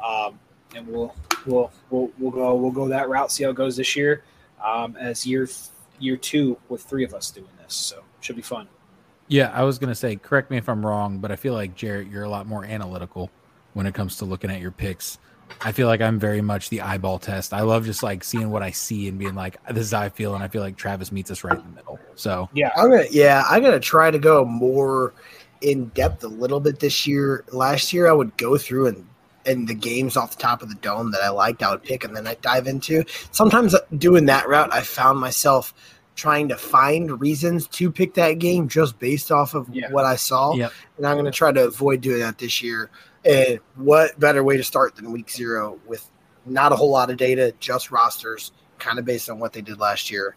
um, 0.04 0.38
and 0.74 0.86
we'll 0.86 1.14
we'll 1.46 1.72
we'll 1.90 2.10
we'll 2.18 2.30
go 2.30 2.54
we'll 2.54 2.70
go 2.70 2.88
that 2.88 3.08
route. 3.08 3.32
See 3.32 3.44
how 3.44 3.50
it 3.50 3.56
goes 3.56 3.76
this 3.76 3.96
year. 3.96 4.24
Um, 4.64 4.96
as 4.96 5.26
year 5.26 5.48
year 5.98 6.16
two 6.16 6.58
with 6.68 6.82
three 6.82 7.04
of 7.04 7.14
us 7.14 7.30
doing 7.30 7.48
this, 7.62 7.74
so 7.74 8.02
should 8.20 8.36
be 8.36 8.42
fun. 8.42 8.68
Yeah, 9.28 9.50
I 9.54 9.62
was 9.62 9.78
gonna 9.78 9.94
say, 9.94 10.16
correct 10.16 10.50
me 10.50 10.58
if 10.58 10.68
I'm 10.68 10.84
wrong, 10.84 11.18
but 11.18 11.32
I 11.32 11.36
feel 11.36 11.54
like 11.54 11.74
Jarrett, 11.74 12.08
you're 12.08 12.24
a 12.24 12.28
lot 12.28 12.46
more 12.46 12.64
analytical 12.64 13.30
when 13.72 13.86
it 13.86 13.94
comes 13.94 14.16
to 14.18 14.24
looking 14.24 14.50
at 14.50 14.60
your 14.60 14.70
picks. 14.70 15.18
I 15.60 15.72
feel 15.72 15.86
like 15.88 16.00
I'm 16.00 16.18
very 16.18 16.40
much 16.42 16.68
the 16.68 16.80
eyeball 16.82 17.18
test. 17.18 17.52
I 17.54 17.62
love 17.62 17.84
just 17.86 18.02
like 18.02 18.22
seeing 18.24 18.50
what 18.50 18.62
I 18.62 18.70
see 18.70 19.08
and 19.08 19.18
being 19.18 19.34
like, 19.34 19.56
this 19.68 19.86
is 19.86 19.92
how 19.92 20.00
I 20.02 20.08
feel, 20.10 20.34
and 20.34 20.44
I 20.44 20.48
feel 20.48 20.62
like 20.62 20.76
Travis 20.76 21.10
meets 21.10 21.30
us 21.30 21.42
right 21.44 21.56
in 21.58 21.62
the 21.64 21.76
middle. 21.76 21.98
So 22.16 22.48
Yeah, 22.52 22.70
I'm 22.76 22.90
gonna 22.90 23.06
yeah, 23.10 23.44
I'm 23.48 23.62
gonna 23.62 23.80
try 23.80 24.10
to 24.10 24.18
go 24.18 24.44
more 24.44 25.14
in 25.60 25.86
depth 25.88 26.22
a 26.24 26.28
little 26.28 26.60
bit 26.60 26.80
this 26.80 27.06
year. 27.06 27.44
Last 27.52 27.92
year 27.92 28.08
I 28.08 28.12
would 28.12 28.36
go 28.36 28.58
through 28.58 28.88
and 28.88 29.06
and 29.46 29.68
the 29.68 29.74
games 29.74 30.16
off 30.16 30.36
the 30.36 30.42
top 30.42 30.62
of 30.62 30.68
the 30.70 30.74
dome 30.76 31.10
that 31.12 31.22
I 31.22 31.28
liked, 31.28 31.62
I 31.62 31.70
would 31.70 31.82
pick 31.82 32.02
and 32.04 32.16
then 32.16 32.26
I 32.26 32.34
dive 32.36 32.66
into. 32.66 33.04
Sometimes 33.30 33.74
uh, 33.74 33.80
doing 33.98 34.24
that 34.26 34.48
route, 34.48 34.72
I 34.72 34.80
found 34.80 35.18
myself 35.20 35.74
trying 36.16 36.48
to 36.48 36.56
find 36.56 37.20
reasons 37.20 37.66
to 37.68 37.90
pick 37.90 38.14
that 38.14 38.38
game 38.38 38.68
just 38.68 38.98
based 38.98 39.30
off 39.32 39.52
of 39.54 39.68
Yeah. 39.74 39.90
what 39.90 40.04
I 40.06 40.16
saw. 40.16 40.54
Yep. 40.54 40.72
And 40.98 41.06
I'm 41.06 41.16
gonna 41.16 41.30
try 41.30 41.52
to 41.52 41.64
avoid 41.66 42.00
doing 42.00 42.20
that 42.20 42.38
this 42.38 42.62
year. 42.62 42.90
And 43.24 43.60
what 43.76 44.18
better 44.20 44.44
way 44.44 44.56
to 44.56 44.64
start 44.64 44.96
than 44.96 45.10
week 45.10 45.30
zero 45.30 45.78
with 45.86 46.10
not 46.46 46.72
a 46.72 46.76
whole 46.76 46.90
lot 46.90 47.10
of 47.10 47.16
data, 47.16 47.54
just 47.58 47.90
rosters, 47.90 48.52
kind 48.78 48.98
of 48.98 49.04
based 49.04 49.30
on 49.30 49.38
what 49.38 49.52
they 49.52 49.62
did 49.62 49.78
last 49.78 50.10
year. 50.10 50.36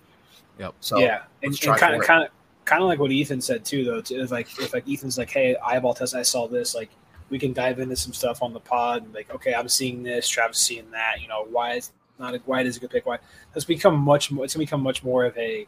Yep. 0.59 0.73
So 0.79 0.99
yeah, 0.99 1.23
and, 1.43 1.51
and 1.51 1.77
kind 1.77 1.95
of 1.95 2.01
kind 2.01 2.23
of 2.23 2.29
kind 2.65 2.81
of 2.81 2.87
like 2.87 2.99
what 2.99 3.11
Ethan 3.11 3.41
said 3.41 3.65
too, 3.65 3.83
though. 3.83 3.97
It's 3.97 4.11
if 4.11 4.31
like 4.31 4.47
if 4.59 4.73
like 4.73 4.87
Ethan's 4.89 5.17
like, 5.17 5.29
hey, 5.29 5.55
eyeball 5.65 5.93
test, 5.93 6.15
I 6.15 6.21
saw 6.21 6.47
this. 6.47 6.73
Like 6.73 6.89
we 7.29 7.37
can 7.39 7.53
dive 7.53 7.79
into 7.79 7.95
some 7.95 8.13
stuff 8.13 8.41
on 8.41 8.53
the 8.53 8.59
pod 8.59 9.03
and 9.03 9.13
like, 9.13 9.33
okay, 9.33 9.53
I'm 9.53 9.67
seeing 9.67 10.03
this, 10.03 10.27
Travis 10.27 10.57
seeing 10.57 10.89
that. 10.91 11.21
You 11.21 11.27
know, 11.27 11.45
why 11.49 11.73
is 11.73 11.91
not 12.19 12.35
a, 12.35 12.39
why 12.45 12.61
it 12.61 12.67
is 12.67 12.77
a 12.77 12.79
good 12.79 12.89
pick? 12.89 13.05
Why 13.05 13.19
it's 13.55 13.65
become 13.65 13.97
much 13.97 14.31
more. 14.31 14.45
It's 14.45 14.53
gonna 14.53 14.65
become 14.65 14.81
much 14.81 15.03
more 15.03 15.25
of 15.25 15.37
a 15.37 15.67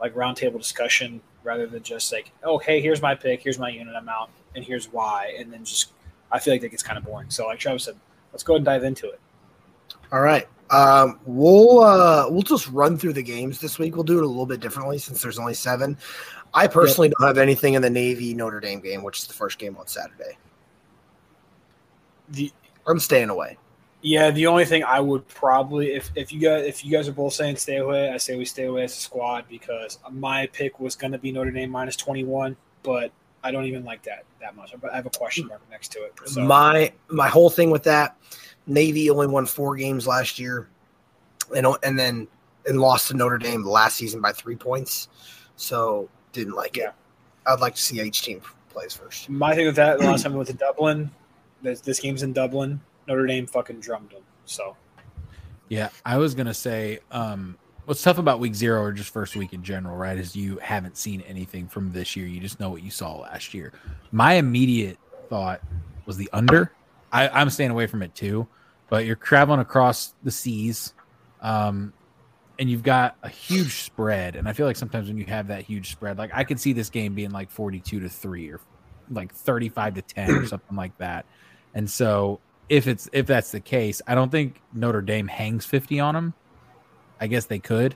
like 0.00 0.14
roundtable 0.14 0.58
discussion 0.58 1.20
rather 1.42 1.66
than 1.66 1.82
just 1.82 2.12
like, 2.12 2.30
oh, 2.42 2.58
hey, 2.58 2.80
here's 2.80 3.00
my 3.00 3.14
pick, 3.14 3.42
here's 3.42 3.58
my 3.58 3.68
unit 3.68 3.94
amount, 3.96 4.30
and 4.54 4.64
here's 4.64 4.92
why, 4.92 5.34
and 5.38 5.52
then 5.52 5.64
just 5.64 5.92
I 6.30 6.38
feel 6.38 6.54
like 6.54 6.60
that 6.60 6.70
gets 6.70 6.82
kind 6.82 6.98
of 6.98 7.04
boring. 7.04 7.30
So 7.30 7.46
like 7.46 7.58
Travis 7.58 7.84
said, 7.84 7.96
let's 8.32 8.42
go 8.42 8.54
ahead 8.54 8.60
and 8.60 8.66
dive 8.66 8.84
into 8.84 9.08
it. 9.08 9.20
All 10.12 10.20
right. 10.20 10.46
Um, 10.70 11.18
we'll 11.24 11.80
uh, 11.80 12.28
we'll 12.28 12.42
just 12.42 12.68
run 12.68 12.98
through 12.98 13.14
the 13.14 13.22
games 13.22 13.60
this 13.60 13.78
week. 13.78 13.94
We'll 13.94 14.04
do 14.04 14.18
it 14.18 14.24
a 14.24 14.26
little 14.26 14.46
bit 14.46 14.60
differently 14.60 14.98
since 14.98 15.22
there's 15.22 15.38
only 15.38 15.54
seven. 15.54 15.96
I 16.52 16.66
personally 16.66 17.08
don't 17.10 17.26
have 17.26 17.38
anything 17.38 17.74
in 17.74 17.82
the 17.82 17.90
Navy 17.90 18.34
Notre 18.34 18.60
Dame 18.60 18.80
game, 18.80 19.02
which 19.02 19.18
is 19.18 19.26
the 19.26 19.34
first 19.34 19.58
game 19.58 19.76
on 19.76 19.86
Saturday. 19.86 20.36
The 22.28 22.52
I'm 22.86 22.98
staying 22.98 23.30
away. 23.30 23.56
Yeah, 24.00 24.30
the 24.30 24.46
only 24.46 24.64
thing 24.64 24.84
I 24.84 25.00
would 25.00 25.26
probably 25.28 25.92
if, 25.92 26.10
if 26.14 26.32
you 26.32 26.40
guys 26.40 26.66
if 26.66 26.84
you 26.84 26.92
guys 26.92 27.08
are 27.08 27.12
both 27.12 27.32
saying 27.32 27.56
stay 27.56 27.78
away, 27.78 28.10
I 28.10 28.18
say 28.18 28.36
we 28.36 28.44
stay 28.44 28.64
away 28.64 28.84
as 28.84 28.92
a 28.92 29.00
squad 29.00 29.46
because 29.48 29.98
my 30.10 30.46
pick 30.52 30.78
was 30.80 30.94
going 30.94 31.12
to 31.12 31.18
be 31.18 31.32
Notre 31.32 31.50
Dame 31.50 31.70
minus 31.70 31.96
twenty 31.96 32.24
one, 32.24 32.56
but 32.82 33.10
I 33.42 33.50
don't 33.50 33.64
even 33.64 33.84
like 33.84 34.02
that 34.02 34.24
that 34.40 34.54
much. 34.56 34.74
I 34.90 34.96
have 34.96 35.06
a 35.06 35.10
question 35.10 35.46
mark 35.48 35.60
next 35.70 35.88
to 35.92 36.00
it. 36.04 36.14
So 36.26 36.40
My 36.42 36.92
my 37.08 37.28
whole 37.28 37.50
thing 37.50 37.70
with 37.70 37.82
that, 37.84 38.16
Navy 38.66 39.10
only 39.10 39.26
won 39.26 39.46
four 39.46 39.76
games 39.76 40.06
last 40.06 40.38
year, 40.38 40.68
and 41.56 41.66
and 41.82 41.98
then 41.98 42.28
and 42.66 42.80
lost 42.80 43.08
to 43.08 43.14
Notre 43.14 43.38
Dame 43.38 43.64
last 43.64 43.96
season 43.96 44.20
by 44.20 44.32
three 44.32 44.56
points. 44.56 45.08
So 45.56 46.08
didn't 46.32 46.54
like 46.54 46.76
Yeah. 46.76 46.88
it. 46.88 46.94
I'd 47.46 47.60
like 47.60 47.74
to 47.76 47.82
see 47.82 48.00
each 48.00 48.22
team 48.22 48.42
plays 48.68 48.94
first. 48.94 49.28
my 49.30 49.54
thing 49.54 49.66
with 49.66 49.76
that, 49.76 49.98
last 50.00 50.22
time 50.22 50.32
we 50.32 50.38
went 50.38 50.48
to 50.50 50.54
Dublin, 50.54 51.10
this, 51.62 51.80
this 51.80 51.98
game's 51.98 52.22
in 52.22 52.34
Dublin. 52.34 52.80
Notre 53.06 53.26
Dame 53.26 53.46
fucking 53.46 53.80
drummed 53.80 54.10
them. 54.10 54.22
So 54.44 54.76
yeah, 55.68 55.88
I 56.04 56.18
was 56.18 56.34
gonna 56.34 56.54
say, 56.54 56.98
um, 57.10 57.56
what's 57.88 58.02
tough 58.02 58.18
about 58.18 58.38
week 58.38 58.54
zero 58.54 58.82
or 58.82 58.92
just 58.92 59.08
first 59.08 59.34
week 59.34 59.54
in 59.54 59.62
general, 59.62 59.96
right? 59.96 60.18
Is 60.18 60.36
you 60.36 60.58
haven't 60.58 60.98
seen 60.98 61.22
anything 61.22 61.66
from 61.66 61.90
this 61.90 62.16
year. 62.16 62.26
You 62.26 62.38
just 62.38 62.60
know 62.60 62.68
what 62.68 62.82
you 62.82 62.90
saw 62.90 63.16
last 63.16 63.54
year. 63.54 63.72
My 64.12 64.34
immediate 64.34 64.98
thought 65.30 65.62
was 66.04 66.18
the 66.18 66.28
under. 66.34 66.70
I, 67.10 67.30
I'm 67.30 67.48
staying 67.48 67.70
away 67.70 67.86
from 67.86 68.02
it 68.02 68.14
too, 68.14 68.46
but 68.90 69.06
you're 69.06 69.16
traveling 69.16 69.60
across 69.60 70.12
the 70.22 70.30
seas, 70.30 70.92
um, 71.40 71.94
and 72.58 72.68
you've 72.68 72.82
got 72.82 73.16
a 73.22 73.28
huge 73.30 73.84
spread. 73.84 74.36
And 74.36 74.46
I 74.46 74.52
feel 74.52 74.66
like 74.66 74.76
sometimes 74.76 75.08
when 75.08 75.16
you 75.16 75.24
have 75.24 75.48
that 75.48 75.64
huge 75.64 75.90
spread, 75.90 76.18
like 76.18 76.30
I 76.34 76.44
could 76.44 76.60
see 76.60 76.74
this 76.74 76.90
game 76.90 77.14
being 77.14 77.30
like 77.30 77.48
42 77.48 78.00
to 78.00 78.08
three 78.10 78.50
or 78.50 78.60
like 79.10 79.32
35 79.32 79.94
to 79.94 80.02
10 80.02 80.30
or 80.32 80.46
something 80.46 80.76
like 80.76 80.96
that. 80.98 81.24
And 81.72 81.88
so 81.88 82.40
if 82.68 82.86
it's 82.86 83.08
if 83.14 83.24
that's 83.24 83.50
the 83.50 83.60
case, 83.60 84.02
I 84.06 84.14
don't 84.14 84.30
think 84.30 84.60
Notre 84.74 85.00
Dame 85.00 85.26
hangs 85.26 85.64
50 85.64 86.00
on 86.00 86.12
them. 86.12 86.34
I 87.20 87.26
guess 87.26 87.46
they 87.46 87.58
could. 87.58 87.94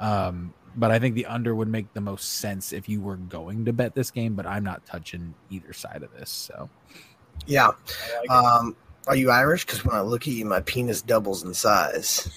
Um, 0.00 0.54
but 0.76 0.90
I 0.90 0.98
think 0.98 1.14
the 1.14 1.26
under 1.26 1.54
would 1.54 1.68
make 1.68 1.92
the 1.92 2.00
most 2.00 2.38
sense 2.38 2.72
if 2.72 2.88
you 2.88 3.00
were 3.00 3.16
going 3.16 3.64
to 3.64 3.72
bet 3.72 3.94
this 3.94 4.10
game, 4.10 4.34
but 4.34 4.46
I'm 4.46 4.64
not 4.64 4.86
touching 4.86 5.34
either 5.50 5.72
side 5.72 6.02
of 6.02 6.12
this. 6.12 6.30
So 6.30 6.68
Yeah. 7.46 7.70
Like. 8.20 8.30
Um, 8.30 8.76
are 9.08 9.16
you 9.16 9.30
Irish? 9.30 9.64
Because 9.64 9.84
when 9.84 9.96
I 9.96 10.02
look 10.02 10.22
at 10.22 10.34
you, 10.34 10.44
my 10.44 10.60
penis 10.60 11.00
doubles 11.02 11.42
in 11.42 11.54
size. 11.54 12.28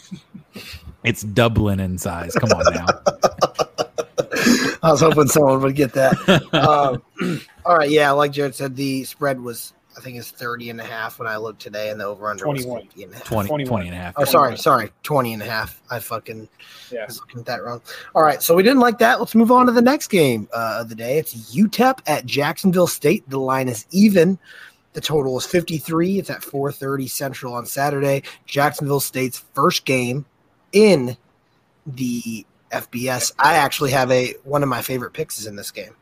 it's 1.03 1.21
Dublin 1.21 1.79
in 1.79 1.97
size. 1.97 2.33
Come 2.33 2.51
on 2.51 2.73
now. 2.73 2.85
I 4.83 4.91
was 4.91 5.01
hoping 5.01 5.27
someone 5.27 5.61
would 5.61 5.75
get 5.75 5.93
that. 5.93 6.17
Um, 6.53 7.01
all 7.65 7.77
right, 7.77 7.89
yeah, 7.89 8.11
like 8.11 8.31
Jared 8.31 8.55
said, 8.55 8.75
the 8.75 9.03
spread 9.03 9.39
was 9.41 9.73
I 9.97 9.99
think 9.99 10.17
it's 10.17 10.31
30 10.31 10.69
and 10.69 10.79
a 10.79 10.85
half 10.85 11.19
when 11.19 11.27
I 11.27 11.37
looked 11.37 11.61
today, 11.61 11.89
and 11.89 11.99
the 11.99 12.05
over 12.05 12.29
under 12.29 12.47
was 12.47 12.63
21. 12.63 12.83
50 12.83 13.03
and 13.03 13.11
a 13.11 13.15
half. 13.15 13.23
20, 13.25 13.65
20 13.65 13.87
and 13.87 13.95
a 13.95 13.99
half. 13.99 14.13
Oh, 14.17 14.23
sorry, 14.23 14.57
sorry, 14.57 14.89
20 15.03 15.33
and 15.33 15.41
a 15.41 15.45
half. 15.45 15.81
I 15.91 15.99
fucking 15.99 16.47
yeah. 16.91 17.05
was 17.05 17.19
looking 17.19 17.41
at 17.41 17.45
that 17.47 17.63
wrong. 17.63 17.81
All 18.15 18.23
right, 18.23 18.41
so 18.41 18.55
we 18.55 18.63
didn't 18.63 18.79
like 18.79 18.99
that. 18.99 19.19
Let's 19.19 19.35
move 19.35 19.51
on 19.51 19.65
to 19.65 19.71
the 19.71 19.81
next 19.81 20.07
game 20.07 20.47
uh, 20.53 20.77
of 20.81 20.89
the 20.89 20.95
day. 20.95 21.17
It's 21.17 21.53
UTEP 21.53 21.99
at 22.07 22.25
Jacksonville 22.25 22.87
State. 22.87 23.29
The 23.29 23.39
line 23.39 23.67
is 23.67 23.85
even. 23.91 24.39
The 24.93 25.01
total 25.01 25.37
is 25.37 25.45
53. 25.45 26.19
It's 26.19 26.29
at 26.29 26.41
4:30 26.41 27.09
Central 27.09 27.53
on 27.53 27.65
Saturday. 27.65 28.23
Jacksonville 28.45 28.99
State's 28.99 29.43
first 29.53 29.85
game 29.85 30.25
in 30.71 31.17
the 31.85 32.45
FBS. 32.71 33.33
I 33.39 33.55
actually 33.55 33.91
have 33.91 34.11
a 34.11 34.35
one 34.43 34.63
of 34.63 34.69
my 34.69 34.81
favorite 34.81 35.11
picks 35.11 35.39
is 35.39 35.47
in 35.47 35.55
this 35.55 35.71
game. 35.71 35.95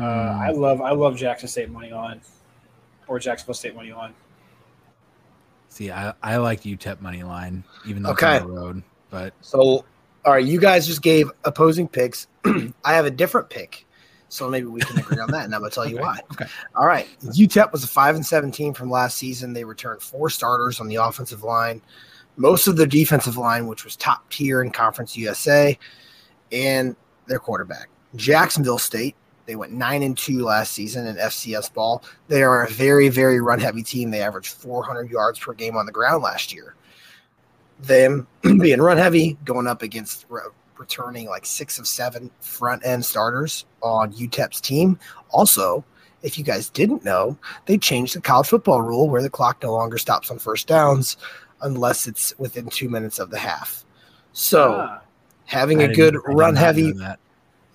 Uh, 0.00 0.34
Hmm. 0.34 0.40
I 0.40 0.50
love 0.50 0.80
I 0.80 0.90
love 0.92 1.16
Jackson 1.16 1.48
State 1.48 1.70
money 1.70 1.90
on, 1.92 2.20
or 3.06 3.18
Jacksonville 3.18 3.54
State 3.54 3.74
money 3.74 3.90
on. 3.90 4.14
See, 5.68 5.90
I, 5.90 6.12
I 6.22 6.36
liked 6.38 6.64
UTEP 6.64 7.00
money 7.00 7.22
line, 7.22 7.62
even 7.86 8.02
though 8.02 8.10
Okay. 8.10 8.36
it's 8.36 8.44
on 8.44 8.48
the 8.50 8.60
road. 8.60 8.82
But 9.10 9.34
So, 9.42 9.84
all 10.24 10.32
right, 10.32 10.44
you 10.44 10.58
guys 10.60 10.86
just 10.86 11.02
gave 11.02 11.30
opposing 11.44 11.86
picks. 11.88 12.26
I 12.44 12.94
have 12.94 13.04
a 13.06 13.10
different 13.10 13.48
pick 13.50 13.86
So 14.28 14.48
maybe 14.48 14.66
we 14.66 14.80
can 14.80 14.98
agree 14.98 15.20
on 15.20 15.30
that, 15.30 15.44
and 15.44 15.54
I'm 15.54 15.60
gonna 15.60 15.70
tell 15.70 15.88
you 15.88 15.98
why. 15.98 16.20
okay. 16.32 16.46
All 16.74 16.86
right. 16.86 17.06
UTEP 17.22 17.72
was 17.72 17.84
a 17.84 17.88
five 17.88 18.14
and 18.14 18.24
seventeen 18.24 18.74
from 18.74 18.90
last 18.90 19.16
season. 19.18 19.52
They 19.52 19.64
returned 19.64 20.02
four 20.02 20.30
starters 20.30 20.80
on 20.80 20.88
the 20.88 20.96
offensive 20.96 21.42
line, 21.42 21.80
most 22.36 22.66
of 22.66 22.76
the 22.76 22.86
defensive 22.86 23.36
line, 23.36 23.66
which 23.66 23.84
was 23.84 23.96
top 23.96 24.28
tier 24.30 24.62
in 24.62 24.70
Conference 24.70 25.16
USA, 25.16 25.78
and 26.52 26.96
their 27.26 27.38
quarterback. 27.38 27.88
Jacksonville 28.16 28.78
State. 28.78 29.14
They 29.48 29.56
went 29.56 29.72
nine 29.72 30.02
and 30.02 30.16
two 30.16 30.44
last 30.44 30.74
season 30.74 31.06
in 31.06 31.16
FCS 31.16 31.72
ball. 31.72 32.04
They 32.28 32.42
are 32.42 32.64
a 32.64 32.68
very, 32.68 33.08
very 33.08 33.40
run 33.40 33.58
heavy 33.58 33.82
team. 33.82 34.10
They 34.10 34.20
averaged 34.20 34.52
400 34.52 35.10
yards 35.10 35.38
per 35.38 35.54
game 35.54 35.74
on 35.74 35.86
the 35.86 35.92
ground 35.92 36.22
last 36.22 36.52
year. 36.52 36.74
Them 37.80 38.26
being 38.42 38.78
run 38.82 38.98
heavy, 38.98 39.38
going 39.46 39.66
up 39.66 39.80
against 39.80 40.26
re- 40.28 40.42
returning 40.76 41.30
like 41.30 41.46
six 41.46 41.78
of 41.78 41.88
seven 41.88 42.30
front 42.40 42.84
end 42.84 43.02
starters 43.06 43.64
on 43.82 44.12
UTEP's 44.12 44.60
team. 44.60 44.98
Also, 45.30 45.82
if 46.20 46.36
you 46.36 46.44
guys 46.44 46.68
didn't 46.68 47.02
know, 47.02 47.38
they 47.64 47.78
changed 47.78 48.16
the 48.16 48.20
college 48.20 48.48
football 48.48 48.82
rule 48.82 49.08
where 49.08 49.22
the 49.22 49.30
clock 49.30 49.62
no 49.62 49.72
longer 49.72 49.96
stops 49.96 50.30
on 50.30 50.38
first 50.38 50.66
downs 50.66 51.16
unless 51.62 52.06
it's 52.06 52.38
within 52.38 52.68
two 52.68 52.90
minutes 52.90 53.18
of 53.18 53.30
the 53.30 53.38
half. 53.38 53.86
So 54.34 54.74
Ah, 54.74 55.00
having 55.46 55.80
I 55.80 55.84
a 55.84 55.94
good 55.94 56.16
run 56.26 56.54
heavy 56.54 56.92
that. 56.92 57.18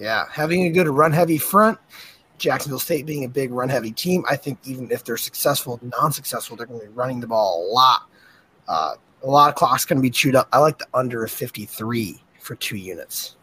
Yeah, 0.04 0.26
having 0.30 0.66
a 0.66 0.70
good 0.70 0.90
run 0.90 1.14
heavy 1.14 1.38
front, 1.38 1.80
Jacksonville 2.38 2.80
State 2.80 3.06
being 3.06 3.24
a 3.24 3.30
big 3.30 3.52
run 3.52 3.70
heavy 3.70 3.92
team, 3.92 4.26
I 4.30 4.36
think 4.36 4.60
even 4.66 4.92
if 4.92 5.06
they're 5.06 5.16
successful, 5.16 5.80
non 5.82 6.12
successful, 6.12 6.58
they're 6.58 6.68
going 6.68 6.82
to 6.82 6.88
be 6.88 6.92
running 6.92 7.22
the 7.22 7.28
ball 7.28 7.66
a 7.66 7.72
lot. 7.72 8.02
Uh, 8.68 8.96
a 9.24 9.28
lot 9.28 9.48
of 9.48 9.56
clock's 9.56 9.86
going 9.86 9.98
to 9.98 10.02
be 10.02 10.10
chewed 10.10 10.36
up. 10.36 10.50
I 10.52 10.60
like 10.60 10.78
the 10.78 10.88
under 10.94 11.24
of 11.24 11.32
53 11.32 12.22
for 12.42 12.56
two 12.56 12.76
units. 12.76 13.38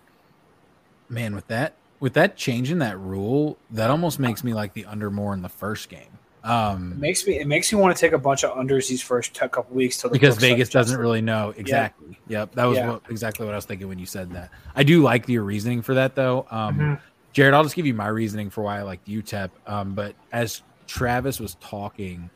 Man, 1.08 1.34
with 1.34 1.46
that 1.46 1.76
with 1.98 2.12
that 2.12 2.36
change 2.36 2.70
in 2.70 2.78
that 2.80 2.98
rule, 2.98 3.56
that 3.70 3.90
almost 3.90 4.18
makes 4.18 4.44
me 4.44 4.52
like 4.52 4.74
the 4.74 4.84
under 4.84 5.10
more 5.10 5.32
in 5.32 5.40
the 5.40 5.48
first 5.48 5.88
game. 5.88 6.18
It 6.42 6.48
Um, 6.48 6.98
makes 6.98 7.26
me 7.26 7.38
it 7.38 7.46
makes 7.46 7.72
me 7.72 7.78
want 7.78 7.94
to 7.96 8.00
take 8.00 8.12
a 8.12 8.18
bunch 8.18 8.44
of 8.44 8.56
unders 8.56 8.88
these 8.88 9.02
first 9.02 9.34
couple 9.34 9.74
weeks 9.74 10.00
till 10.00 10.10
the 10.10 10.14
because 10.14 10.36
Vegas 10.38 10.68
doesn't 10.70 10.98
really 10.98 11.20
know 11.20 11.52
exactly. 11.56 12.18
Yep, 12.28 12.54
that 12.54 12.64
was 12.64 12.78
Yeah. 12.78 12.88
what, 12.90 13.02
exactly 13.10 13.44
what 13.46 13.52
I 13.52 13.56
was 13.58 13.66
thinking 13.66 13.88
when 13.88 13.98
you 13.98 14.06
said 14.06 14.32
that. 14.32 14.50
I 14.74 14.82
do 14.82 15.02
like 15.02 15.28
your 15.28 15.42
reasoning 15.42 15.82
for 15.82 15.94
that 15.94 16.14
though. 16.14 16.46
Um, 16.50 16.78
Mhm. 16.78 17.00
Jared, 17.32 17.54
I'll 17.54 17.62
just 17.62 17.76
give 17.76 17.86
you 17.86 17.94
my 17.94 18.08
reasoning 18.08 18.50
for 18.50 18.62
why 18.62 18.78
I 18.78 18.82
like 18.82 19.04
UTEP. 19.04 19.50
Um, 19.66 19.94
but 19.94 20.14
as 20.32 20.62
Travis 20.86 21.38
was 21.38 21.56
talking, 21.60 22.28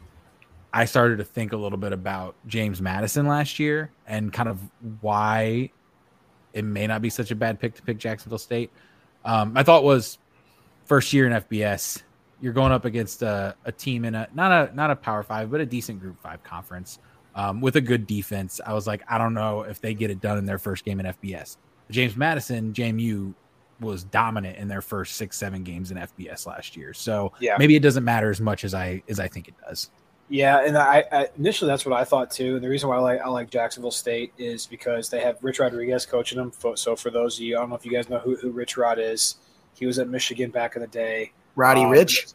I 0.73 0.85
started 0.85 1.19
to 1.19 1.25
think 1.25 1.53
a 1.53 1.57
little 1.57 1.79
bit 1.79 1.93
about 1.93 2.35
James 2.47 2.81
Madison 2.83 3.27
last 3.27 3.59
year 3.59 3.91
and 4.07 4.33
kind 4.33 4.49
of 4.49 4.59
why 5.01 5.71
it 6.53 6.65
may 6.65 6.87
not 6.87 7.01
be 7.03 7.11
such 7.11 7.31
a 7.31 7.35
bad 7.35 7.59
pick 7.59 7.75
to 7.75 7.83
pick 7.83 7.99
Jacksonville 7.99 8.39
State. 8.39 8.71
Um, 9.25 9.53
my 9.55 9.63
thought 9.63 9.83
was 9.83 10.19
first 10.85 11.13
year 11.13 11.27
in 11.27 11.33
FBS, 11.33 12.03
you're 12.45 12.53
going 12.53 12.73
up 12.73 12.85
against 12.85 13.23
a, 13.23 13.57
a 13.65 13.73
team 13.73 14.05
in 14.05 14.15
a 14.15 14.29
not 14.35 14.53
a 14.53 14.75
not 14.77 14.91
a 14.91 14.97
Power 14.97 15.23
Five, 15.23 15.51
but 15.51 15.63
a 15.63 15.67
decent 15.67 15.99
Group 15.99 16.21
Five 16.21 16.45
conference 16.45 16.99
um, 17.35 17.63
with 17.63 17.77
a 17.77 17.81
good 17.81 18.07
defense. 18.07 18.61
I 18.67 18.75
was 18.75 18.87
like, 18.87 19.03
I 19.09 19.17
don't 19.17 19.33
know 19.33 19.63
if 19.63 19.81
they 19.81 19.95
get 19.95 20.11
it 20.11 20.21
done 20.21 20.37
in 20.37 20.45
their 20.45 20.59
first 20.59 20.85
game 20.85 21.01
in 21.01 21.07
FBS. 21.07 21.57
James 21.91 22.17
Madison, 22.17 22.75
JMU 22.75 23.33
was 23.81 24.05
dominant 24.05 24.59
in 24.59 24.69
their 24.69 24.83
first 24.83 25.17
six, 25.17 25.39
seven 25.39 25.65
games 25.65 25.91
in 25.91 25.97
FBS 25.97 26.47
last 26.47 26.77
year. 26.77 26.93
So 26.93 27.33
Yeah. 27.41 27.57
maybe 27.59 27.77
it 27.77 27.81
doesn't 27.81 28.05
matter 28.05 28.29
as 28.31 28.43
much 28.43 28.63
as 28.63 28.75
I 28.75 29.03
as 29.09 29.19
I 29.19 29.27
think 29.27 29.49
it 29.49 29.55
does. 29.67 29.91
Yeah, 30.29 30.67
and 30.67 30.77
I, 30.77 31.05
I 31.11 31.29
initially 31.39 31.71
that's 31.71 31.87
what 31.87 31.99
I 31.99 32.05
thought 32.05 32.31
too. 32.31 32.57
And 32.57 32.65
the 32.65 32.69
reason 32.69 32.91
why 32.91 32.97
I 32.97 33.01
like 33.01 33.21
I 33.23 33.29
like 33.31 33.49
Jacksonville 33.49 33.91
State 33.91 34.35
is 34.37 34.67
because 34.67 35.09
they 35.09 35.21
have 35.21 35.39
Rich 35.43 35.61
Rodriguez 35.61 36.05
coaching 36.05 36.37
them. 36.37 36.53
So 36.75 36.95
for 36.95 37.11
those 37.11 37.39
of 37.39 37.43
you, 37.45 37.57
I 37.57 37.61
don't 37.61 37.71
know 37.71 37.77
if 37.77 37.87
you 37.87 37.91
guys 37.93 38.11
know 38.11 38.19
who, 38.19 38.37
who 38.37 38.51
Rich 38.51 38.77
Rod 38.77 38.99
is. 38.99 39.37
He 39.75 39.87
was 39.87 39.99
at 39.99 40.09
Michigan 40.11 40.51
back 40.51 40.77
in 40.77 40.83
the 40.83 40.89
day. 40.89 41.33
Roddy 41.57 41.83
Um, 41.83 41.91
Rich, 41.91 42.27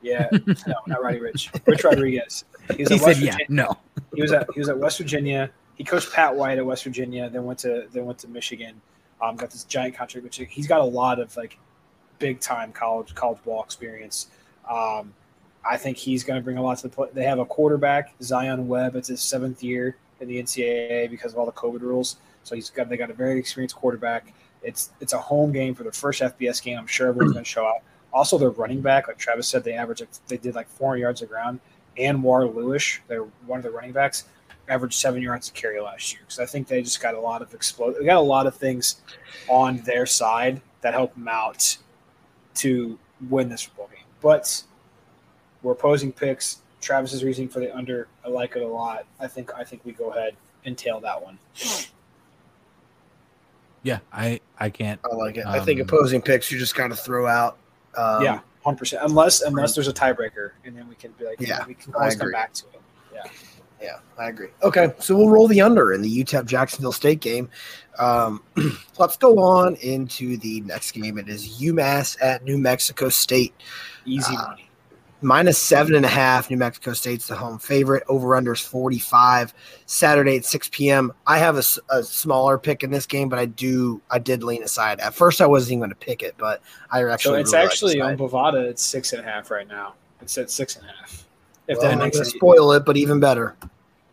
Yeah, 0.00 0.28
no, 0.66 0.74
not 0.86 1.02
Roddy 1.02 1.18
Ricch. 1.20 1.50
Rich 1.66 1.84
Rodriguez. 1.84 2.44
He 2.76 2.82
was 2.82 2.88
He 2.90 2.94
at 2.94 3.00
said, 3.00 3.06
West 3.06 3.20
"Yeah, 3.20 3.32
Virginia. 3.32 3.46
no." 3.48 3.78
He 4.14 4.22
was 4.22 4.32
at 4.32 4.46
he 4.54 4.60
was 4.60 4.68
at 4.68 4.78
West 4.78 4.98
Virginia. 4.98 5.50
He 5.76 5.84
coached 5.84 6.12
Pat 6.12 6.34
White 6.34 6.58
at 6.58 6.66
West 6.66 6.84
Virginia. 6.84 7.28
Then 7.30 7.44
went 7.44 7.58
to 7.60 7.86
then 7.92 8.04
went 8.06 8.18
to 8.20 8.28
Michigan. 8.28 8.80
Um, 9.20 9.36
got 9.36 9.50
this 9.50 9.64
giant 9.64 9.94
contract. 9.96 10.24
Which 10.24 10.36
he's 10.50 10.66
got 10.66 10.80
a 10.80 10.84
lot 10.84 11.18
of 11.20 11.36
like 11.36 11.58
big 12.18 12.40
time 12.40 12.72
college 12.72 13.14
college 13.14 13.38
ball 13.44 13.62
experience. 13.62 14.28
Um, 14.68 15.12
I 15.68 15.76
think 15.76 15.96
he's 15.96 16.24
going 16.24 16.40
to 16.40 16.44
bring 16.44 16.56
a 16.56 16.62
lot 16.62 16.78
to 16.78 16.82
the 16.84 16.88
play. 16.88 17.08
They 17.12 17.24
have 17.24 17.38
a 17.38 17.44
quarterback, 17.44 18.14
Zion 18.20 18.66
Webb. 18.66 18.96
It's 18.96 19.08
his 19.08 19.20
seventh 19.20 19.62
year 19.62 19.96
in 20.20 20.26
the 20.28 20.42
NCAA 20.42 21.08
because 21.10 21.32
of 21.32 21.38
all 21.38 21.46
the 21.46 21.52
COVID 21.52 21.80
rules. 21.82 22.16
So 22.42 22.54
he's 22.56 22.70
got 22.70 22.88
they 22.88 22.96
got 22.96 23.10
a 23.10 23.14
very 23.14 23.38
experienced 23.38 23.76
quarterback. 23.76 24.32
It's 24.62 24.90
it's 25.00 25.12
a 25.12 25.18
home 25.18 25.52
game 25.52 25.74
for 25.74 25.84
the 25.84 25.92
first 25.92 26.20
FBS 26.22 26.60
game. 26.62 26.78
I'm 26.78 26.86
sure 26.88 27.08
everyone's 27.08 27.32
going 27.32 27.44
to 27.44 27.48
show 27.50 27.64
out. 27.66 27.82
Also, 28.12 28.36
their 28.38 28.50
running 28.50 28.80
back, 28.80 29.08
like 29.08 29.18
Travis 29.18 29.48
said, 29.48 29.64
they 29.64 29.72
averaged 29.72 30.02
like, 30.02 30.10
they 30.28 30.36
did 30.36 30.54
like 30.54 30.68
400 30.68 30.98
yards 31.00 31.22
of 31.22 31.28
ground. 31.28 31.60
Anwar 31.98 32.52
Lewis, 32.54 32.98
they're 33.08 33.24
one 33.46 33.58
of 33.58 33.62
the 33.62 33.70
running 33.70 33.92
backs, 33.92 34.24
averaged 34.68 34.94
seven 34.94 35.22
yards 35.22 35.48
to 35.48 35.52
carry 35.52 35.80
last 35.80 36.12
year. 36.12 36.20
Because 36.24 36.38
I 36.38 36.46
think 36.46 36.68
they 36.68 36.82
just 36.82 37.00
got 37.00 37.14
a 37.14 37.20
lot 37.20 37.42
of 37.42 37.52
explode. 37.54 37.96
They 37.98 38.04
got 38.04 38.16
a 38.16 38.20
lot 38.20 38.46
of 38.46 38.54
things 38.54 38.96
on 39.48 39.78
their 39.78 40.06
side 40.06 40.60
that 40.82 40.94
help 40.94 41.14
them 41.14 41.28
out 41.28 41.76
to 42.56 42.98
win 43.30 43.48
this 43.48 43.62
football 43.62 43.88
game. 43.88 44.04
But 44.20 44.62
we're 45.62 45.72
opposing 45.72 46.12
picks. 46.12 46.58
Travis's 46.80 47.22
reasoning 47.24 47.48
for 47.48 47.60
the 47.60 47.74
under, 47.74 48.08
I 48.24 48.28
like 48.28 48.56
it 48.56 48.62
a 48.62 48.66
lot. 48.66 49.06
I 49.20 49.28
think 49.28 49.54
I 49.54 49.62
think 49.64 49.82
we 49.84 49.92
go 49.92 50.10
ahead 50.10 50.34
and 50.64 50.76
tail 50.76 51.00
that 51.00 51.22
one. 51.22 51.38
Yeah, 53.84 53.98
I 54.12 54.40
I 54.58 54.70
can't. 54.70 55.00
I 55.04 55.14
like 55.14 55.36
it. 55.36 55.46
I 55.46 55.60
think 55.60 55.80
Um, 55.80 55.86
opposing 55.86 56.22
picks 56.22 56.50
you 56.50 56.58
just 56.58 56.74
got 56.74 56.88
to 56.88 56.96
throw 56.96 57.26
out. 57.26 57.58
Um, 57.96 58.22
yeah, 58.22 58.40
hundred 58.64 58.78
percent. 58.78 59.02
Unless 59.04 59.42
unless 59.42 59.74
there's 59.74 59.88
a 59.88 59.92
tiebreaker, 59.92 60.52
and 60.64 60.76
then 60.76 60.88
we 60.88 60.94
can 60.94 61.12
be 61.12 61.24
like, 61.24 61.40
Yeah, 61.40 61.64
we 61.66 61.74
can 61.74 61.94
always 61.94 62.16
come 62.16 62.30
back 62.32 62.52
to 62.54 62.66
it. 62.74 62.80
Yeah. 63.14 63.24
Yeah, 63.82 63.98
I 64.16 64.28
agree. 64.28 64.50
Okay, 64.62 64.94
so 65.00 65.16
we'll 65.16 65.28
roll 65.28 65.48
the 65.48 65.60
under 65.60 65.92
in 65.92 66.02
the 66.02 66.24
UTEP 66.24 66.46
Jacksonville 66.46 66.92
State 66.92 67.18
game. 67.18 67.50
Um, 67.98 68.40
let's 68.98 69.16
go 69.16 69.40
on 69.40 69.74
into 69.76 70.36
the 70.36 70.60
next 70.60 70.92
game. 70.92 71.18
It 71.18 71.28
is 71.28 71.60
UMass 71.60 72.16
at 72.22 72.44
New 72.44 72.58
Mexico 72.58 73.08
State. 73.08 73.52
Easy 74.04 74.36
Uh, 74.36 74.50
money. 74.50 74.70
Minus 75.22 75.56
seven 75.58 75.94
and 75.94 76.04
a 76.04 76.08
half. 76.08 76.50
New 76.50 76.56
Mexico 76.56 76.92
State's 76.92 77.28
the 77.28 77.34
home 77.36 77.58
favorite. 77.58 78.02
Over 78.08 78.34
under 78.36 78.52
is 78.52 78.60
45. 78.60 79.54
Saturday 79.86 80.36
at 80.36 80.44
6 80.44 80.68
p.m. 80.72 81.12
I 81.26 81.38
have 81.38 81.56
a 81.56 82.02
smaller 82.02 82.58
pick 82.58 82.82
in 82.82 82.90
this 82.90 83.06
game, 83.06 83.28
but 83.28 83.38
I 83.38 83.46
do 83.46 84.00
I 84.10 84.18
did 84.18 84.42
lean 84.42 84.62
aside. 84.62 85.00
At 85.00 85.14
first, 85.14 85.40
I 85.40 85.46
wasn't 85.46 85.72
even 85.72 85.78
going 85.80 85.90
to 85.90 85.96
pick 85.96 86.22
it, 86.22 86.34
but 86.38 86.60
I 86.90 87.04
actually 87.04 87.34
So 87.34 87.40
it's 87.40 87.52
really 87.52 87.64
actually 87.64 88.00
on. 88.00 88.16
Bovada. 88.18 88.64
It's 88.64 88.82
six 88.82 89.12
and 89.12 89.20
a 89.20 89.24
half 89.24 89.50
right 89.50 89.68
now. 89.68 89.94
It's 90.20 90.36
at 90.38 90.50
six 90.50 90.76
and 90.76 90.84
a 90.84 90.88
half. 90.88 91.24
If 91.68 91.78
Well, 91.78 91.90
that 91.90 91.98
makes 91.98 92.16
going 92.16 92.26
it, 92.28 92.30
spoil 92.30 92.72
it, 92.72 92.84
but 92.84 92.96
even 92.96 93.20
better. 93.20 93.54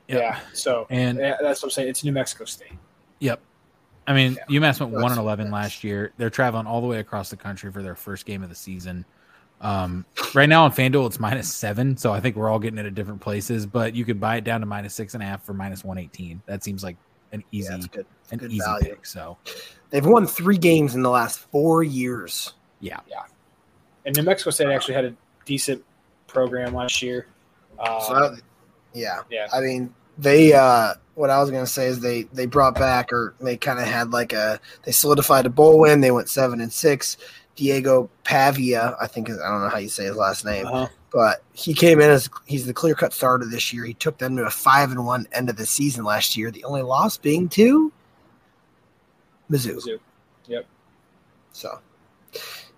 yeah. 0.08 0.40
So 0.54 0.86
And 0.90 1.18
yeah, 1.18 1.38
that's 1.42 1.62
what 1.62 1.68
I'm 1.68 1.72
saying. 1.72 1.90
It's 1.90 2.04
New 2.04 2.12
Mexico 2.12 2.46
State. 2.46 2.74
Yep. 3.20 3.40
I 4.08 4.14
mean, 4.14 4.38
UMass 4.50 4.80
went 4.80 4.92
That's- 4.92 5.02
one 5.04 5.12
and 5.12 5.20
eleven 5.20 5.52
last 5.52 5.84
year. 5.84 6.14
They're 6.18 6.30
traveling 6.30 6.66
all 6.68 6.82
the 6.82 6.88
way 6.88 7.00
across 7.00 7.30
the 7.30 7.38
country 7.38 7.72
for 7.72 7.82
their 7.84 7.96
first 7.96 8.26
game 8.26 8.44
of 8.44 8.50
the 8.50 8.56
season. 8.56 9.06
Um, 9.62 10.06
right 10.34 10.48
now 10.48 10.64
on 10.64 10.72
FanDuel, 10.72 11.08
it's 11.08 11.20
minus 11.20 11.54
seven, 11.54 11.98
so 11.98 12.14
I 12.14 12.20
think 12.20 12.36
we're 12.36 12.50
all 12.50 12.60
getting 12.60 12.80
it 12.80 12.86
at 12.86 12.96
different 12.96 13.20
places. 13.22 13.66
But 13.66 13.94
you 13.96 14.06
could 14.06 14.20
buy 14.20 14.38
it 14.38 14.44
down 14.44 14.62
to 14.62 14.66
minus 14.66 14.94
six 14.94 15.14
and 15.16 15.24
a 15.24 15.26
half 15.26 15.44
for 15.46 15.54
minus 15.54 15.84
one 15.84 15.98
eighteen. 15.98 16.42
That 16.46 16.64
seems 16.64 16.84
like 16.84 16.96
an 17.32 17.44
easy, 17.52 17.74
it's 17.74 17.88
good. 17.88 18.06
An 18.32 18.38
good 18.38 18.52
easy 18.52 18.60
value. 18.60 18.90
pick. 18.90 19.06
So 19.06 19.38
They've 19.90 20.06
won 20.06 20.28
three 20.28 20.58
games 20.58 20.96
in 20.96 21.02
the 21.02 21.10
last 21.10 21.40
four 21.52 21.84
years. 21.84 22.54
Yeah. 22.80 23.00
Yeah. 23.10 23.24
And 24.06 24.16
New 24.16 24.24
Mexico 24.24 24.52
State 24.52 24.68
actually 24.68 24.94
had 24.94 25.06
a 25.06 25.16
decent 25.46 25.84
program 26.28 26.74
last 26.74 27.02
year. 27.02 27.28
Um, 27.80 28.00
So, 28.02 28.14
that- 28.14 28.42
yeah, 28.94 29.20
yeah. 29.30 29.48
I 29.54 29.60
mean, 29.62 29.94
they. 30.18 30.54
uh 30.54 30.94
What 31.16 31.30
I 31.30 31.40
was 31.42 31.52
going 31.52 31.66
to 31.66 31.70
say 31.72 31.88
is 31.88 32.00
they 32.00 32.24
they 32.34 32.46
brought 32.46 32.76
back, 32.76 33.12
or 33.12 33.36
they 33.42 33.58
kind 33.58 33.78
of 33.78 33.86
had 33.86 34.12
like 34.12 34.32
a 34.32 34.60
they 34.84 34.92
solidified 34.94 35.46
a 35.46 35.50
bowl 35.50 35.80
win. 35.80 36.00
They 36.02 36.12
went 36.12 36.30
seven 36.30 36.62
and 36.62 36.72
six. 36.72 37.18
Diego 37.60 38.10
Pavia, 38.24 38.96
I 39.02 39.08
think 39.08 39.30
is, 39.30 39.38
I 39.40 39.50
don't 39.52 39.62
know 39.62 39.70
how 39.70 39.78
you 39.78 39.90
say 39.90 40.06
his 40.06 40.16
last 40.16 40.46
name, 40.46 40.66
Uh-huh. 40.66 40.88
but 41.12 41.44
he 41.54 41.74
came 41.74 42.00
in 42.00 42.10
as 42.10 42.30
he's 42.46 42.66
the 42.66 42.74
clear 42.74 42.96
cut 42.96 43.12
starter 43.14 43.46
this 43.46 43.74
year. 43.74 43.84
He 43.84 43.94
took 43.94 44.18
them 44.18 44.38
to 44.38 44.46
a 44.46 44.50
five 44.50 44.92
and 44.92 45.06
one 45.06 45.28
end 45.34 45.50
of 45.50 45.58
the 45.58 45.66
season 45.66 46.06
last 46.06 46.38
year. 46.38 46.52
The 46.52 46.64
only 46.64 46.82
loss 46.82 47.18
being 47.18 47.50
to 47.50 47.92
Mizzou. 49.52 49.76
Mizzou. 49.76 50.00
So 51.52 51.80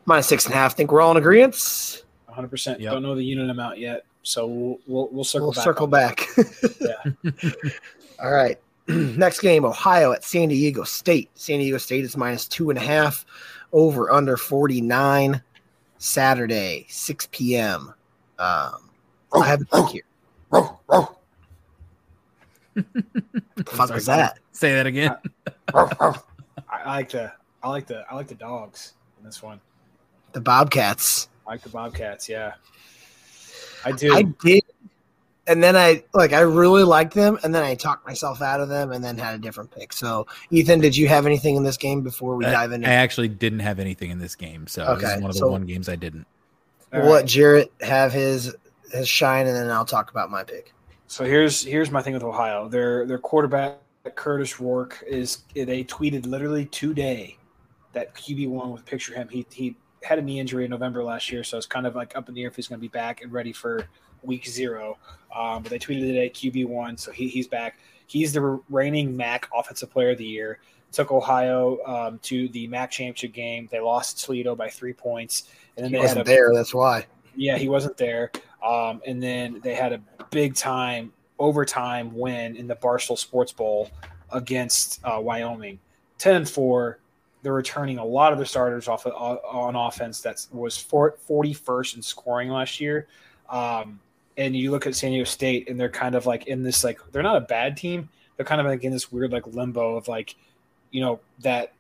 minus 0.06 0.28
six 0.28 0.46
and 0.46 0.54
a 0.56 0.58
half. 0.58 0.76
Think 0.76 0.92
we're 0.92 1.02
all 1.02 1.12
in 1.12 1.18
agreement. 1.18 1.54
100%. 1.56 2.80
Yep. 2.80 2.92
Don't 2.94 3.04
know 3.04 3.14
the 3.16 3.24
unit 3.24 3.50
amount 3.50 3.78
yet. 3.78 4.06
So 4.24 4.48
we'll, 4.48 4.80
we'll, 4.88 5.10
we'll 5.12 5.24
circle 5.24 5.48
we'll 5.48 5.54
back. 5.54 5.64
circle 5.64 5.84
on 5.86 5.90
back. 5.92 7.64
All 8.24 8.32
right. 8.32 8.58
Next 8.88 9.42
game, 9.42 9.66
Ohio 9.66 10.12
at 10.14 10.24
San 10.24 10.50
Diego 10.50 10.84
State. 10.84 11.30
San 11.36 11.60
Diego 11.60 11.78
State 11.78 12.04
is 12.06 12.16
minus 12.18 12.48
two 12.48 12.70
and 12.70 12.80
a 12.80 12.82
half, 12.82 13.26
over 13.74 14.12
under 14.12 14.38
49. 14.38 15.42
Saturday, 15.98 16.88
6 16.90 17.28
p.m. 17.32 17.94
Um, 18.40 18.90
I 19.34 19.46
have 19.46 19.62
a 19.62 19.66
pick 19.66 19.88
here. 19.90 20.04
The 22.74 23.66
fuck 23.66 23.94
was 23.94 24.06
that? 24.06 24.40
say 24.54 24.74
that 24.74 24.88
again. 24.88 25.16
I, 25.74 26.16
I 26.72 26.96
like 26.96 27.10
the 27.10 27.32
I 27.62 27.70
like 27.70 27.86
the 27.86 28.04
I 28.10 28.16
like 28.16 28.28
the 28.28 28.36
dogs 28.36 28.94
in 29.20 29.25
this 29.25 29.44
one. 29.44 29.60
the 30.32 30.42
Bobcats. 30.42 31.30
I 31.46 31.51
like 31.51 31.62
the 31.62 31.70
Bobcats. 31.70 32.30
Yeah, 32.30 32.54
I 33.86 33.92
do. 33.92 34.16
I 34.16 34.24
did, 34.44 34.63
and 35.51 35.62
then 35.63 35.75
I 35.75 36.03
like 36.13 36.34
I 36.34 36.41
really 36.41 36.84
liked 36.84 37.13
them, 37.13 37.38
and 37.43 37.53
then 37.53 37.63
I 37.63 37.75
talked 37.75 38.05
myself 38.08 38.41
out 38.41 38.60
of 38.62 38.70
them, 38.70 38.91
and 38.91 39.03
then 39.03 39.17
had 39.17 39.36
a 39.36 39.38
different 39.38 39.72
pick. 39.72 39.93
So, 39.93 40.27
Ethan, 40.50 40.79
did 40.79 40.96
you 40.96 41.08
have 41.08 41.25
anything 41.25 41.55
in 41.55 41.63
this 41.63 41.77
game 41.77 42.01
before 42.01 42.36
we 42.36 42.46
I, 42.46 42.51
dive 42.51 42.72
in? 42.72 42.86
I 42.86 42.93
actually 42.93 43.27
didn't 43.27 43.60
have 43.60 43.79
anything 43.79 44.10
in 44.12 44.20
this 44.20 44.36
game, 44.36 44.67
so 44.67 44.81
this 44.96 45.03
Okay, 45.03 45.15
is 45.15 45.22
one 45.22 45.29
of 45.29 45.36
the 45.36 45.39
so- 45.39 45.51
one 45.51 45.65
games 45.65 45.89
I 45.89 45.96
didn't. 45.96 46.25
All 46.93 47.00
we'll 47.01 47.10
right. 47.10 47.15
let 47.17 47.25
Jarrett 47.25 47.72
have 47.81 48.12
his 48.12 48.55
his 48.91 49.08
shine, 49.08 49.48
and 49.48 49.55
then 49.55 49.70
I'll 49.70 49.86
talk 49.86 50.12
about 50.12 50.29
my 50.29 50.43
pick. 50.43 50.74
So 51.08 51.25
here's 51.25 51.63
here's 51.63 51.91
my 51.91 52.01
thing 52.01 52.13
with 52.13 52.24
Ohio. 52.24 52.67
Their 52.67 53.05
their 53.05 53.20
quarterback 53.20 53.77
Kurtis 54.05 54.60
Rourke 54.60 55.03
is 55.08 55.43
they 55.53 55.84
tweeted 55.84 56.25
literally 56.25 56.65
today 56.65 57.38
that 57.93 58.15
QB 58.15 58.48
one 58.50 58.72
with 58.72 58.86
picture 58.86 59.13
him. 59.13 59.27
He 59.29 59.46
he 59.51 59.75
had 60.03 60.17
a 60.20 60.22
knee 60.22 60.39
injury 60.39 60.65
in 60.65 60.72
November 60.72 61.03
last 61.03 61.31
year, 61.31 61.43
so 61.43 61.58
it's 61.58 61.65
kind 61.67 61.86
of 61.86 61.96
like 61.96 62.15
up 62.15 62.27
in 62.27 62.36
the 62.36 62.41
air 62.41 62.48
if 62.48 62.55
he's 62.55 62.67
going 62.67 62.79
to 62.79 62.81
be 62.81 62.88
back 62.88 63.22
and 63.22 63.31
ready 63.31 63.53
for 63.53 63.88
week 64.24 64.48
zero. 64.48 64.98
Um, 65.36 65.64
but 65.64 65.70
they 65.70 65.80
tweeted 65.80 66.02
today 66.02 66.30
QB 66.30 66.66
one, 66.68 66.98
so 66.98 67.12
he, 67.12 67.28
he's 67.28 67.48
back. 67.48 67.80
He's 68.08 68.34
the 68.34 68.60
reigning 68.70 69.16
MAC 69.16 69.48
Offensive 69.56 69.90
Player 69.90 70.12
of 70.12 70.18
the 70.18 70.26
Year. 70.26 70.60
Took 70.92 71.12
Ohio 71.12 71.80
um, 71.86 72.20
to 72.24 72.50
the 72.50 72.68
MAC 72.68 72.92
championship 72.92 73.32
game. 73.32 73.70
They 73.72 73.80
lost 73.80 74.24
Toledo 74.26 74.56
by 74.56 74.70
three 74.70 74.92
points, 74.92 75.44
and 75.78 75.86
then 75.86 75.92
He 75.92 75.96
they 75.98 76.02
wasn't 76.02 76.22
a 76.22 76.24
there. 76.26 76.54
That's 76.54 76.74
why. 76.74 77.06
yeah, 77.36 77.58
he 77.58 77.70
wasn't 77.70 77.96
there. 77.96 78.32
Um, 78.62 79.02
and 79.08 79.24
then 79.24 79.62
they 79.64 79.74
had 79.74 79.94
a 79.94 80.02
big 80.32 80.56
time 80.56 81.14
overtime 81.40 82.14
win 82.14 82.56
in 82.58 82.68
the 82.68 82.76
Barstool 82.76 83.18
Sports 83.18 83.52
Bowl 83.54 83.90
against 84.32 85.00
uh, 85.06 85.20
Wyoming, 85.22 85.80
ten 86.18 86.36
and 86.36 86.50
four. 86.50 87.00
They're 87.44 87.54
returning 87.54 87.98
a 87.98 88.06
lot 88.06 88.34
of 88.34 88.38
their 88.38 88.46
starters 88.46 88.88
off 88.88 89.08
of, 89.08 89.14
on 89.46 89.76
offense 89.76 90.20
that 90.22 90.46
was 90.52 90.78
forty 90.78 91.54
first 91.54 91.96
in 91.96 92.02
scoring 92.02 92.50
last 92.50 92.82
year. 92.82 93.08
Um, 93.50 94.00
and 94.38 94.56
you 94.56 94.72
look 94.72 94.88
at 94.88 94.96
San 94.96 95.12
Diego 95.12 95.26
State, 95.26 95.70
and 95.70 95.80
they're 95.80 95.90
kind 95.90 96.16
of 96.16 96.26
like 96.26 96.48
in 96.48 96.64
this 96.64 96.84
like 96.84 97.00
they're 97.12 97.24
not 97.24 97.38
a 97.38 97.42
bad 97.42 97.78
team. 97.78 98.10
They're 98.38 98.46
kind 98.46 98.62
of 98.62 98.68
like 98.68 98.84
in 98.84 98.92
this 98.92 99.12
weird 99.12 99.32
like 99.32 99.46
limbo 99.48 99.96
of 99.96 100.08
like, 100.08 100.36
you 100.92 101.02
know, 101.02 101.20
that 101.40 101.74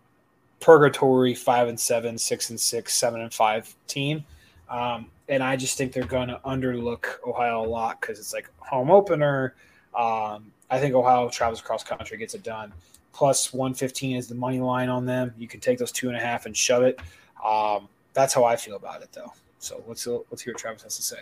purgatory 0.59 1.33
five 1.33 1.67
and 1.67 1.79
seven, 1.79 2.17
six 2.17 2.49
and 2.49 2.59
six, 2.59 2.93
seven 2.93 3.21
and 3.21 3.33
five 3.33 3.73
team. 3.87 4.23
Um, 4.69 5.07
and 5.27 5.43
I 5.43 5.55
just 5.55 5.77
think 5.77 5.91
they're 5.91 6.03
going 6.03 6.29
to 6.29 6.39
underlook 6.45 7.05
Ohio 7.25 7.65
a 7.65 7.67
lot 7.67 7.99
because 7.99 8.19
it's 8.19 8.33
like 8.33 8.49
home 8.57 8.91
opener. 8.91 9.55
Um, 9.97 10.51
I 10.69 10.79
think 10.79 10.95
Ohio 10.95 11.29
travels 11.29 11.59
across 11.59 11.83
country, 11.83 12.17
gets 12.17 12.33
it 12.33 12.43
done. 12.43 12.71
Plus 13.11 13.51
115 13.51 14.15
is 14.15 14.27
the 14.27 14.35
money 14.35 14.59
line 14.59 14.87
on 14.87 15.05
them. 15.05 15.33
You 15.37 15.47
can 15.47 15.59
take 15.59 15.77
those 15.77 15.91
two 15.91 16.07
and 16.07 16.17
a 16.17 16.21
half 16.21 16.45
and 16.45 16.55
shove 16.55 16.83
it. 16.83 16.99
Um, 17.45 17.89
that's 18.13 18.33
how 18.33 18.45
I 18.45 18.55
feel 18.55 18.75
about 18.75 19.01
it, 19.01 19.09
though. 19.11 19.33
So 19.59 19.83
let's 19.87 20.07
let's 20.07 20.41
hear 20.41 20.53
what 20.53 20.59
Travis 20.59 20.83
has 20.83 20.95
to 20.95 21.03
say. 21.03 21.19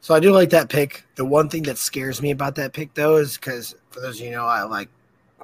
So 0.00 0.14
I 0.14 0.20
do 0.20 0.30
like 0.30 0.50
that 0.50 0.68
pick. 0.68 1.04
The 1.16 1.24
one 1.24 1.48
thing 1.48 1.64
that 1.64 1.78
scares 1.78 2.22
me 2.22 2.30
about 2.30 2.54
that 2.56 2.72
pick, 2.72 2.94
though, 2.94 3.16
is 3.16 3.36
because 3.36 3.74
for 3.90 4.00
those 4.00 4.20
of 4.20 4.26
you 4.26 4.32
know, 4.32 4.46
I 4.46 4.62
like 4.62 4.88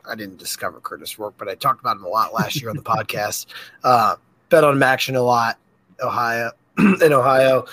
I 0.09 0.15
didn't 0.15 0.39
discover 0.39 0.81
Kurtis 0.81 1.19
Rourke, 1.19 1.35
but 1.39 1.49
I 1.49 1.55
talked 1.55 1.81
about 1.81 1.97
him 1.97 2.05
a 2.05 2.09
lot 2.09 2.35
last 2.35 2.61
year 2.61 2.71
on 2.71 2.77
the 2.77 2.83
podcast. 2.83 3.47
Uh, 3.83 4.17
bet 4.49 4.65
on 4.65 4.77
him 4.77 4.83
action 4.83 5.17
a 5.17 5.23
lot, 5.23 5.59
Ohio 6.03 6.53
in 6.79 7.13
Ohio. 7.13 7.67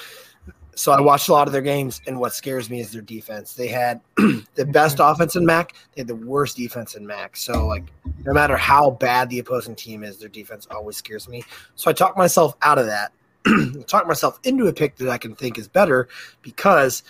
So 0.76 0.94
I 0.94 1.02
watched 1.02 1.28
a 1.28 1.34
lot 1.34 1.46
of 1.46 1.52
their 1.52 1.62
games, 1.62 2.00
and 2.08 2.18
what 2.18 2.34
scares 2.34 2.70
me 2.70 2.80
is 2.80 2.94
their 2.94 3.02
defense. 3.02 3.54
They 3.54 3.68
had 3.68 4.00
the 4.16 4.66
best 4.66 5.00
offense 5.02 5.36
in 5.36 5.46
MAC. 5.46 5.74
They 5.94 6.02
had 6.02 6.08
the 6.08 6.16
worst 6.16 6.56
defense 6.56 6.96
in 6.96 7.06
MAC. 7.06 7.36
So 7.36 7.68
like, 7.68 7.84
no 8.24 8.32
matter 8.32 8.56
how 8.56 8.92
bad 8.92 9.30
the 9.30 9.40
opposing 9.40 9.76
team 9.76 10.06
is, 10.06 10.20
their 10.20 10.30
defense 10.30 10.68
always 10.72 10.96
scares 10.96 11.28
me. 11.28 11.44
So 11.76 11.90
I 11.90 11.94
talked 11.94 12.18
myself 12.18 12.56
out 12.62 12.78
of 12.78 12.86
that. 12.86 13.12
talked 13.88 14.08
myself 14.08 14.40
into 14.44 14.68
a 14.68 14.74
pick 14.74 14.96
that 14.98 15.10
I 15.10 15.18
can 15.18 15.36
think 15.36 15.58
is 15.58 15.68
better 15.68 16.08
because 16.42 17.04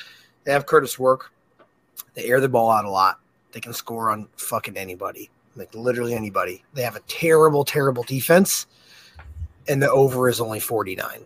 they 0.44 0.52
have 0.52 0.65
Kurtis 0.65 1.00
Rourke. 1.00 1.32
They 2.13 2.26
air 2.26 2.39
the 2.39 2.50
ball 2.50 2.72
out 2.72 2.86
a 2.86 2.89
lot. 2.89 3.20
They 3.52 3.60
can 3.60 3.74
score 3.74 4.12
on 4.12 4.28
fucking 4.38 4.78
anybody, 4.78 5.30
like 5.56 5.74
literally 5.74 6.13
anybody. 6.13 6.63
They 6.74 6.84
have 6.84 6.96
a 6.96 7.02
terrible, 7.02 7.65
terrible 7.65 8.04
defense, 8.04 8.68
and 9.68 9.82
the 9.82 9.89
over 9.92 10.30
is 10.30 10.39
only 10.39 10.60
49. 10.60 11.26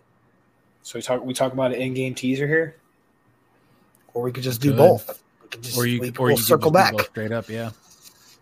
So 0.82 0.98
we 0.98 1.02
talk 1.02 1.24
we 1.24 1.34
talk 1.34 1.52
about 1.52 1.72
an 1.72 1.80
in-game 1.80 2.14
teaser 2.14 2.46
here. 2.46 2.76
Or 4.12 4.22
we 4.22 4.32
could 4.32 4.44
just 4.44 4.60
do 4.60 4.70
Good. 4.70 4.78
both. 4.78 5.22
We 5.42 5.48
could 5.48 5.62
just, 5.62 5.76
Or 5.76 5.86
you, 5.86 6.00
we, 6.00 6.10
or 6.10 6.26
we'll 6.26 6.30
you 6.32 6.36
circle 6.36 6.70
just 6.70 6.92
back. 6.92 7.06
straight 7.06 7.32
up, 7.32 7.48
yeah. 7.48 7.70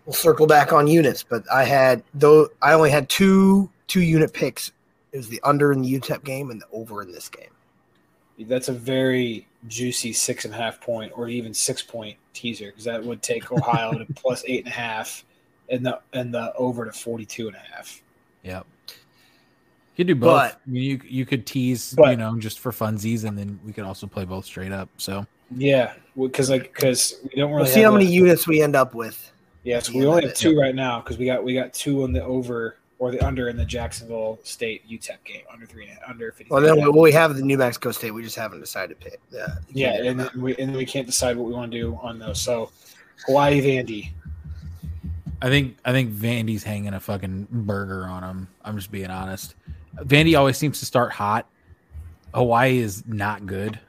We'll 0.05 0.12
circle 0.12 0.46
back 0.46 0.72
on 0.72 0.87
units, 0.88 1.22
but 1.22 1.44
I 1.53 1.64
had 1.64 2.03
though 2.14 2.48
I 2.61 2.72
only 2.72 2.90
had 2.90 3.09
two 3.09 3.70
two 3.87 4.01
unit 4.03 4.33
picks. 4.33 4.72
It 5.12 5.16
was 5.18 5.29
the 5.29 5.40
under 5.44 5.72
in 5.72 5.83
the 5.83 6.01
UTEP 6.01 6.25
game 6.25 6.51
and 6.51 6.61
the 6.61 6.66
over 6.72 7.03
in 7.03 7.12
this 7.12 7.29
game. 7.29 7.51
That's 8.40 8.68
a 8.68 8.72
very 8.72 9.46
juicy 9.68 10.12
six 10.12 10.44
and 10.44 10.55
a 10.55 10.57
half 10.57 10.81
point 10.81 11.12
or 11.14 11.29
even 11.29 11.53
six 11.55 11.83
point 11.83 12.16
teaser 12.33 12.66
because 12.66 12.85
that 12.85 13.03
would 13.05 13.22
take 13.22 13.53
Ohio 13.53 13.92
to 13.92 14.07
plus 14.14 14.42
eight 14.46 14.64
and 14.64 14.68
a 14.72 14.77
half 14.77 15.25
and 15.68 15.85
the 15.87 16.01
and 16.12 16.33
the 16.35 16.53
over 16.57 16.85
to 16.87 16.92
42 16.92 17.48
and 17.48 17.57
a 17.57 17.61
half. 17.61 18.03
Yep. 18.42 18.66
You 18.88 18.94
could 19.96 20.07
do 20.07 20.14
both. 20.14 20.29
But- 20.29 20.61
I 20.66 20.70
mean, 20.70 20.83
you 20.83 21.01
you 21.07 21.27
could 21.27 21.46
tease, 21.46 21.92
But- 21.94 22.12
you 22.12 22.16
know, 22.16 22.37
just 22.38 22.59
for 22.59 22.72
funsies, 22.72 23.25
and 23.25 23.38
then 23.38 23.61
we 23.64 23.72
could 23.72 23.85
also 23.85 24.07
play 24.07 24.25
both 24.25 24.46
straight 24.46 24.72
up. 24.72 24.88
So 24.96 25.27
Yeah, 25.55 25.92
because 26.16 26.48
like 26.48 26.72
because 26.75 27.20
we 27.22 27.31
don't 27.40 27.51
really 27.51 27.64
We'll 27.64 27.72
see 27.72 27.83
how 27.83 27.92
many 27.92 28.07
a- 28.07 28.11
units 28.11 28.48
we 28.48 28.62
end 28.62 28.75
up 28.75 28.94
with. 28.94 29.31
Yeah, 29.62 29.79
so 29.79 29.92
we 29.92 30.05
only 30.07 30.22
have 30.22 30.33
is- 30.33 30.38
two 30.38 30.59
right 30.59 30.75
now 30.75 31.01
because 31.01 31.18
we 31.18 31.27
got 31.27 31.44
we 31.44 31.53
got 31.55 31.75
two 31.75 32.03
on 32.03 32.12
the 32.14 32.25
over 32.25 32.79
or 33.03 33.11
the 33.11 33.19
under 33.27 33.49
in 33.49 33.57
the 33.57 33.65
Jacksonville 33.65 34.38
State 34.45 34.88
UTEP 34.88 35.25
game 35.25 35.43
under 35.53 35.67
three 35.67 35.88
and 35.88 35.99
under 36.07 36.31
fifty. 36.31 36.55
Well, 36.55 36.62
then 36.62 36.77
we, 36.77 36.83
well, 36.83 37.03
we 37.03 37.11
have 37.11 37.35
the 37.35 37.43
New 37.43 37.59
Mexico 37.59 37.91
State. 37.91 38.12
We 38.12 38.23
just 38.23 38.37
haven't 38.37 38.61
decided 38.61 39.01
to 39.01 39.11
pick. 39.11 39.21
Yeah, 39.33 39.57
yeah, 39.71 40.05
and 40.05 40.21
then 40.21 40.31
we 40.37 40.57
and 40.57 40.69
then 40.69 40.77
we 40.77 40.87
can't 40.87 41.05
decide 41.05 41.37
what 41.37 41.49
we 41.49 41.53
want 41.53 41.73
to 41.73 41.79
do 41.79 41.99
on 42.01 42.21
those. 42.21 42.41
So 42.41 42.71
Hawaii 43.27 43.61
Vandy. 43.61 44.12
I 45.43 45.49
think 45.49 45.79
I 45.85 45.91
think 45.91 46.12
Vandy's 46.12 46.62
hanging 46.62 46.95
a 46.95 47.01
fucking 47.01 47.49
burger 47.51 48.05
on 48.05 48.23
him. 48.23 48.49
I'm 48.65 48.77
just 48.77 48.93
being 48.93 49.11
honest. 49.11 49.57
Vandy 49.97 50.38
always 50.38 50.57
seems 50.57 50.79
to 50.79 50.87
start 50.87 51.11
hot. 51.11 51.49
Hawaii 52.33 52.79
is 52.79 53.05
not 53.05 53.47
good. 53.47 53.81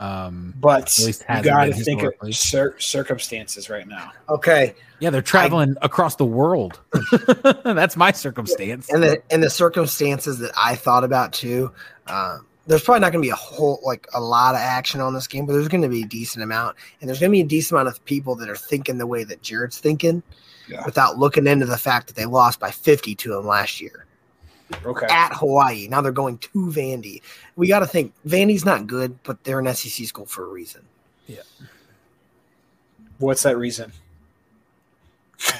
Um, 0.00 0.54
But 0.58 0.98
At 0.98 1.04
least 1.06 1.24
you 1.28 1.42
got 1.42 1.66
to 1.66 1.74
think 1.74 2.02
of 2.02 2.14
cir- 2.34 2.78
circumstances 2.78 3.68
right 3.68 3.86
now. 3.86 4.12
Okay, 4.30 4.74
yeah, 4.98 5.10
they're 5.10 5.20
traveling 5.22 5.76
across 5.82 6.16
the 6.16 6.24
world. 6.24 6.80
That's 7.64 7.96
my 7.96 8.10
circumstance. 8.10 8.90
and 8.90 9.02
the 9.02 9.22
and 9.30 9.42
the 9.42 9.50
circumstances 9.50 10.38
that 10.38 10.52
I 10.56 10.74
thought 10.74 11.04
about 11.04 11.32
too. 11.34 11.70
Uh, 12.06 12.38
there's 12.66 12.82
probably 12.82 13.00
not 13.00 13.12
going 13.12 13.22
to 13.22 13.26
be 13.26 13.30
a 13.30 13.34
whole 13.36 13.80
like 13.84 14.06
a 14.14 14.20
lot 14.20 14.54
of 14.54 14.60
action 14.60 15.00
on 15.00 15.12
this 15.12 15.26
game, 15.26 15.44
but 15.44 15.52
there's 15.52 15.68
going 15.68 15.82
to 15.82 15.88
be 15.88 16.02
a 16.02 16.06
decent 16.06 16.42
amount, 16.42 16.76
and 17.00 17.08
there's 17.08 17.20
going 17.20 17.30
to 17.30 17.36
be 17.36 17.40
a 17.42 17.44
decent 17.44 17.72
amount 17.72 17.88
of 17.88 18.02
people 18.06 18.34
that 18.36 18.48
are 18.48 18.56
thinking 18.56 18.96
the 18.98 19.06
way 19.06 19.22
that 19.24 19.42
Jared's 19.42 19.78
thinking, 19.80 20.22
Yeah. 20.68 20.82
without 20.86 21.18
looking 21.18 21.46
into 21.46 21.66
the 21.66 21.76
fact 21.78 22.06
that 22.06 22.16
they 22.16 22.26
lost 22.26 22.58
by 22.60 22.70
50 22.70 23.14
to 23.16 23.36
him 23.38 23.46
last 23.46 23.80
year 23.80 24.06
Okay. 24.84 25.06
at 25.10 25.32
Hawaii. 25.34 25.88
Now 25.88 26.00
they're 26.00 26.12
going 26.12 26.38
to 26.38 26.48
Vandy. 26.66 27.22
We 27.56 27.68
got 27.68 27.80
to 27.80 27.86
think 27.86 28.12
Vandy's 28.26 28.64
not 28.64 28.86
good, 28.86 29.18
but 29.24 29.42
they're 29.44 29.58
an 29.60 29.72
SEC 29.74 30.06
school 30.06 30.26
for 30.26 30.44
a 30.44 30.48
reason. 30.48 30.82
Yeah. 31.26 31.42
What's 33.18 33.42
that 33.42 33.56
reason? 33.58 33.92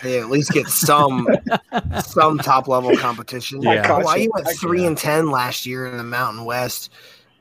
They 0.03 0.19
at 0.19 0.29
least 0.29 0.51
get 0.53 0.67
some 0.69 1.27
some 2.05 2.39
top 2.39 2.69
level 2.69 2.97
competition. 2.97 3.63
Yeah. 3.63 3.83
I 3.83 3.99
Hawaii 4.01 4.23
you. 4.25 4.31
went 4.35 4.49
three 4.59 4.85
and 4.85 4.97
ten 4.97 5.31
last 5.31 5.65
year 5.67 5.87
in 5.87 5.97
the 5.97 6.05
Mountain 6.05 6.45
West, 6.45 6.93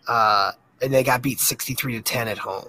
uh, 0.08 0.52
and 0.82 0.94
they 0.94 1.04
got 1.04 1.22
beat 1.22 1.40
sixty 1.40 1.74
three 1.74 1.94
to 1.94 2.02
ten 2.02 2.28
at 2.28 2.38
home. 2.38 2.68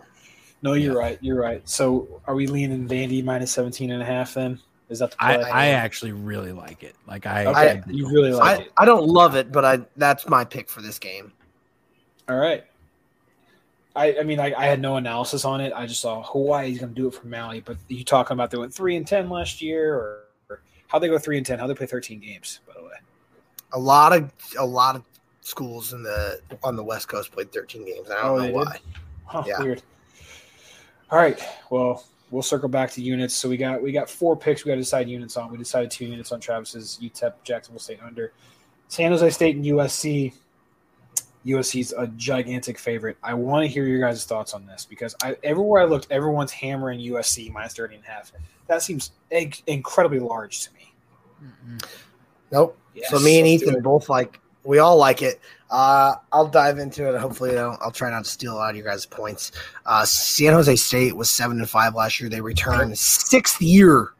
No, 0.63 0.75
you're 0.75 0.95
Yeah. 0.95 0.99
right. 0.99 1.19
You're 1.21 1.41
right. 1.41 1.67
So 1.69 2.21
are 2.27 2.35
we 2.35 2.47
leaning 2.47 2.87
Vandy 2.87 3.25
minus 3.25 3.51
17 3.53 3.91
and 3.93 4.03
a 4.03 4.05
half 4.05 4.35
then? 4.35 4.59
Is 4.91 4.99
that 4.99 5.13
the 5.13 5.17
I, 5.21 5.37
play? 5.37 5.51
I 5.51 5.67
actually 5.69 6.13
really 6.13 6.53
like 6.53 6.83
it. 6.83 6.97
Like 7.07 7.25
I, 7.27 7.47
okay. 7.47 7.71
I 7.71 7.77
do. 7.77 7.97
you 7.97 8.09
really 8.09 8.33
like 8.33 8.59
I, 8.59 8.63
it. 8.63 8.73
I 8.77 8.85
don't 8.85 9.07
love 9.07 9.37
it, 9.37 9.53
but 9.53 9.65
I 9.65 9.81
that's 9.97 10.29
my 10.29 10.45
pick 10.45 10.69
for 10.69 10.83
this 10.83 10.99
game. 10.99 11.33
All 12.29 12.37
right. 12.37 12.65
I, 13.97 14.19
I 14.19 14.23
mean, 14.23 14.39
I, 14.39 14.53
I 14.57 14.67
had 14.67 14.81
no 14.81 14.97
analysis 14.97 15.45
on 15.45 15.61
it. 15.61 15.73
I 15.75 15.87
just 15.87 16.01
saw 16.01 16.23
Hawaii's 16.23 16.79
going 16.79 16.95
to 16.95 17.01
do 17.01 17.09
it 17.09 17.15
for 17.15 17.27
Maui. 17.27 17.61
But 17.61 17.77
you 17.89 18.05
talking 18.05 18.35
about 18.35 18.51
they 18.51 18.59
went 18.59 18.73
three 18.73 18.97
and 18.97 19.07
ten 19.07 19.29
last 19.29 19.61
year, 19.61 19.95
or, 19.95 20.25
or 20.49 20.63
how 20.87 20.99
they 21.01 21.09
go 21.09 21.19
three 21.19 21.37
and 21.37 21.45
ten? 21.47 21.59
How 21.59 21.67
they 21.67 21.75
play 21.75 21.87
thirteen 21.87 22.21
games? 22.21 22.61
By 22.67 22.75
the 22.75 22.83
way, 22.85 22.95
A 23.73 23.79
lot 23.79 24.13
of 24.13 24.31
a 24.59 24.65
lot 24.65 24.95
of 24.97 25.03
schools 25.41 25.93
in 25.93 26.03
the 26.05 26.41
on 26.63 26.77
the 26.77 26.85
West 26.85 27.09
Coast 27.09 27.33
played 27.33 27.53
thirteen 27.53 27.85
games. 27.85 28.11
I 28.11 28.23
don't 28.23 28.41
Oh, 28.41 28.47
know 28.47 28.53
why. 28.53 28.79
huh, 29.25 29.45
Yeah. 29.47 29.61
weird. 29.61 29.83
All 31.11 31.19
right. 31.19 31.41
Well, 31.71 32.05
we'll 32.31 32.43
circle 32.43 32.69
back 32.69 32.91
to 32.93 33.03
units. 33.03 33.35
So 33.35 33.49
we 33.49 33.57
got 33.57 33.83
we 33.83 33.93
got 33.93 34.09
four 34.09 34.37
picks. 34.37 34.65
We 34.65 34.71
got 34.71 34.77
to 34.77 34.81
decide 34.81 35.09
units 35.09 35.37
on. 35.37 35.51
We 35.51 35.59
decided 35.59 35.91
two 35.91 36.07
units 36.07 36.33
on 36.33 36.41
Travis's 36.41 36.99
UTEP 37.03 37.35
Jacksonville 37.43 37.81
State 37.81 38.01
under, 38.05 38.33
San 38.89 39.11
Jose 39.11 39.31
State 39.31 39.57
and 39.57 39.65
USC. 39.65 40.33
USC's 41.47 41.95
a 41.97 42.07
gigantic 42.07 42.79
favorite. 42.79 43.17
I 43.23 43.33
want 43.33 43.65
to 43.65 43.67
hear 43.67 43.87
your 43.87 44.01
guys' 44.01 44.27
thoughts 44.27 44.53
on 44.53 44.67
this 44.67 44.85
because 44.85 45.15
I, 45.23 45.39
everywhere 45.43 45.81
I 45.81 45.87
looked, 45.87 46.07
everyone's 46.11 46.53
hammering 46.53 47.01
USC 47.01 47.51
minus 47.51 47.73
30 47.73 47.97
and 47.97 48.05
a 48.05 48.09
half. 48.09 48.31
That 48.67 48.83
seems 48.83 49.13
incredibly 49.67 50.19
large 50.19 50.61
to 50.65 50.75
me. 50.75 50.93
Mm-mm. 51.43 51.83
Nope. 52.53 52.77
Yes, 52.95 53.09
so 53.09 53.19
me 53.21 53.39
and 53.39 53.49
Ethan 53.49 53.81
both 53.81 54.11
like 54.11 54.39
We 54.65 54.79
all 54.79 54.97
like 54.97 55.23
it. 55.23 55.41
Uh, 55.71 56.15
I'll 56.33 56.49
dive 56.49 56.79
into 56.79 57.15
it. 57.15 57.19
Hopefully, 57.19 57.57
I'll, 57.57 57.79
I'll 57.81 57.93
try 57.93 58.11
not 58.11 58.25
to 58.25 58.31
steal 58.31 58.55
a 58.55 58.57
lot 58.57 58.71
of 58.71 58.77
you 58.77 58.83
guys' 58.83 59.07
points. 59.07 59.53
Uh, 59.87 60.05
San 60.05 60.53
Jose 60.53 60.75
State 60.77 61.17
was 61.17 61.31
seven 61.31 61.59
and 61.59 61.71
five 61.71 61.95
last 61.95 62.21
year. 62.21 62.29
They 62.29 62.41
returned 62.41 62.99
sixth 62.99 63.63
year. 63.63 64.13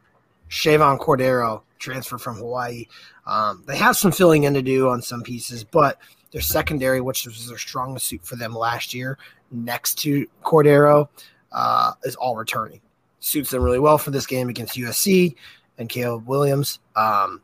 Chevan 0.49 0.99
Cordeiro 0.99 1.61
transfer 1.79 2.17
from 2.17 2.37
Hawaii. 2.37 2.85
Um, 3.25 3.63
they 3.67 3.77
have 3.77 3.95
some 3.95 4.11
filling 4.11 4.43
in 4.43 4.53
to 4.53 4.61
do 4.61 4.89
on 4.89 5.01
some 5.01 5.23
pieces, 5.23 5.63
but 5.63 5.97
their 6.31 6.41
secondary, 6.41 7.01
which 7.01 7.25
was 7.25 7.47
their 7.47 7.57
strongest 7.57 8.07
suit 8.07 8.25
for 8.25 8.35
them 8.35 8.53
last 8.53 8.93
year, 8.93 9.17
next 9.51 9.95
to 9.99 10.27
Cordeiro, 10.43 11.07
uh, 11.51 11.93
is 12.03 12.15
all 12.15 12.35
returning. 12.35 12.81
Suits 13.19 13.49
them 13.51 13.61
really 13.61 13.79
well 13.79 13.97
for 13.97 14.11
this 14.11 14.25
game 14.25 14.49
against 14.49 14.77
USC 14.77 15.35
and 15.77 15.89
Caleb 15.89 16.27
Williams. 16.27 16.79
Um, 16.95 17.41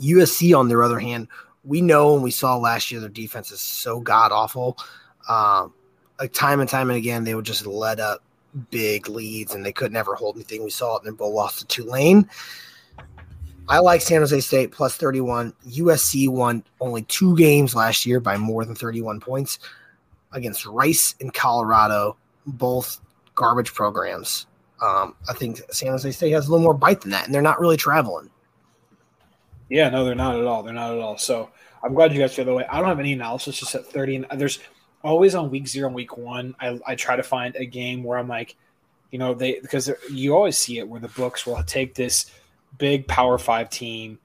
USC, 0.00 0.56
on 0.56 0.68
their 0.68 0.82
other 0.82 0.98
hand, 0.98 1.28
we 1.64 1.80
know 1.80 2.14
and 2.14 2.22
we 2.22 2.30
saw 2.30 2.56
last 2.56 2.90
year 2.90 3.00
their 3.00 3.08
defense 3.08 3.50
is 3.50 3.60
so 3.60 4.00
god 4.00 4.32
awful. 4.32 4.78
Um, 5.28 5.74
like 6.18 6.32
time 6.32 6.60
and 6.60 6.68
time 6.68 6.90
and 6.90 6.96
again, 6.96 7.24
they 7.24 7.34
would 7.34 7.44
just 7.44 7.66
let 7.66 8.00
up 8.00 8.22
big 8.70 9.08
leads 9.08 9.54
and 9.54 9.64
they 9.64 9.72
could 9.72 9.92
never 9.92 10.14
hold 10.14 10.36
anything. 10.36 10.64
We 10.64 10.70
saw 10.70 10.96
it 10.96 11.00
in 11.00 11.04
their 11.04 11.14
bowl 11.14 11.34
loss 11.34 11.58
to 11.58 11.66
Tulane. 11.66 12.28
I 13.68 13.78
like 13.78 14.00
San 14.00 14.20
Jose 14.20 14.40
State 14.40 14.72
plus 14.72 14.96
31. 14.96 15.54
USC 15.68 16.28
won 16.28 16.64
only 16.80 17.02
two 17.02 17.36
games 17.36 17.74
last 17.74 18.04
year 18.04 18.18
by 18.18 18.36
more 18.36 18.64
than 18.64 18.74
31 18.74 19.20
points 19.20 19.60
against 20.32 20.66
Rice 20.66 21.14
and 21.20 21.32
Colorado, 21.32 22.16
both 22.46 23.00
garbage 23.36 23.72
programs. 23.72 24.46
Um, 24.82 25.14
I 25.28 25.34
think 25.34 25.60
San 25.70 25.90
Jose 25.90 26.10
State 26.10 26.32
has 26.32 26.48
a 26.48 26.50
little 26.50 26.64
more 26.64 26.74
bite 26.74 27.02
than 27.02 27.10
that, 27.12 27.26
and 27.26 27.34
they're 27.34 27.42
not 27.42 27.60
really 27.60 27.76
traveling. 27.76 28.30
Yeah, 29.70 29.88
no, 29.88 30.04
they're 30.04 30.14
not 30.14 30.36
at 30.36 30.44
all. 30.44 30.62
They're 30.62 30.74
not 30.74 30.92
at 30.92 30.98
all. 30.98 31.16
So 31.16 31.50
I'm 31.82 31.94
glad 31.94 32.12
you 32.12 32.18
guys 32.18 32.34
feel 32.34 32.44
the 32.44 32.52
way. 32.52 32.66
I 32.68 32.78
don't 32.78 32.88
have 32.88 33.00
any 33.00 33.12
analysis 33.12 33.60
just 33.60 33.74
at 33.74 33.86
30. 33.86 34.16
And 34.16 34.26
there's 34.36 34.58
always 35.02 35.34
on 35.34 35.50
week 35.50 35.68
zero 35.68 35.86
and 35.86 35.94
week 35.94 36.16
one, 36.16 36.54
I, 36.60 36.78
I 36.86 36.94
try 36.96 37.16
to 37.16 37.22
find 37.22 37.54
a 37.56 37.64
game 37.64 38.02
where 38.02 38.18
I'm 38.18 38.28
like, 38.28 38.56
you 39.10 39.18
know, 39.18 39.32
they 39.34 39.58
because 39.60 39.90
you 40.10 40.34
always 40.34 40.58
see 40.58 40.78
it 40.78 40.88
where 40.88 41.00
the 41.00 41.08
books 41.08 41.46
will 41.46 41.62
take 41.64 41.94
this 41.94 42.30
big 42.78 43.08
Power 43.08 43.38
Five 43.38 43.70
team 43.70 44.18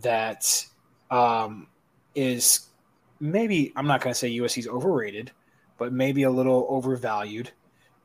that 0.00 0.64
um, 1.10 1.66
is 2.14 2.68
maybe 3.20 3.72
I'm 3.74 3.86
not 3.86 4.00
going 4.00 4.12
to 4.12 4.18
say 4.18 4.30
USC's 4.30 4.68
overrated, 4.68 5.32
but 5.76 5.92
maybe 5.92 6.24
a 6.24 6.30
little 6.30 6.66
overvalued. 6.68 7.50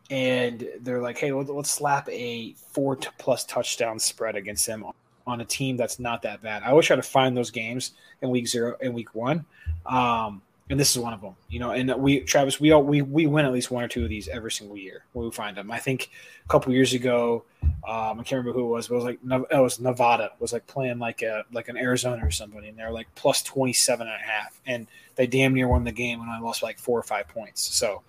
And 0.10 0.68
they're 0.82 1.02
like, 1.02 1.18
hey, 1.18 1.32
let's 1.32 1.72
slap 1.72 2.10
a 2.10 2.54
four 2.54 2.96
plus 2.96 3.46
touchdown 3.46 4.00
spread 4.00 4.36
against 4.36 4.66
them 4.66 4.86
on 5.26 5.42
a 5.42 5.46
team 5.46 5.78
that's 5.78 6.00
not 6.00 6.22
that 6.24 6.42
bad. 6.42 6.64
I 6.64 6.70
always 6.70 6.86
try 6.86 6.96
to 6.96 7.02
find 7.02 7.36
those 7.36 7.52
games 7.52 7.92
in 8.22 8.30
week 8.30 8.48
zero 8.48 8.76
and 8.82 8.94
week 8.94 9.16
one. 9.16 9.46
Um, 9.86 10.42
and 10.70 10.80
this 10.80 10.92
is 10.92 11.00
one 11.00 11.14
of 11.14 11.22
them, 11.22 11.36
you 11.50 11.60
know. 11.60 11.72
And 11.72 11.94
we, 11.96 12.22
Travis, 12.22 12.60
we 12.60 12.72
all 12.72 12.84
we 12.84 13.02
we 13.02 13.28
win 13.28 13.46
at 13.46 13.52
least 13.52 13.70
one 13.70 13.84
or 13.84 13.88
two 13.88 14.04
of 14.04 14.10
these 14.10 14.28
every 14.30 14.52
single 14.52 14.78
year 14.78 15.04
when 15.12 15.26
we 15.26 15.32
find 15.32 15.58
them. 15.58 15.70
I 15.70 15.78
think 15.78 16.10
a 16.46 16.48
couple 16.48 16.74
years 16.74 16.94
ago, 16.94 17.44
um, 17.64 18.20
I 18.20 18.24
can't 18.24 18.32
remember 18.32 18.54
who 18.54 18.66
it 18.66 18.70
was, 18.70 18.88
but 18.88 18.96
it 18.96 18.98
was 18.98 19.06
like 19.06 19.20
it 19.52 19.60
was 19.60 19.80
Nevada 19.80 20.32
was 20.40 20.54
like 20.54 20.66
playing 20.66 21.00
like 21.00 21.22
a 21.22 21.44
like 21.52 21.68
an 21.68 21.78
Arizona 21.78 22.26
or 22.26 22.32
somebody, 22.32 22.70
and 22.70 22.78
they're 22.78 22.92
like 22.92 23.08
plus 23.16 23.44
27 23.44 24.08
and 24.08 24.16
a 24.16 24.18
half, 24.18 24.60
and 24.66 24.88
they 25.16 25.28
damn 25.28 25.54
near 25.54 25.68
won 25.68 25.84
the 25.84 25.92
game, 25.92 26.22
and 26.22 26.30
I 26.30 26.40
lost 26.40 26.64
like 26.64 26.80
four 26.80 26.98
or 26.98 27.04
five 27.04 27.28
points. 27.28 27.62
So 27.62 28.02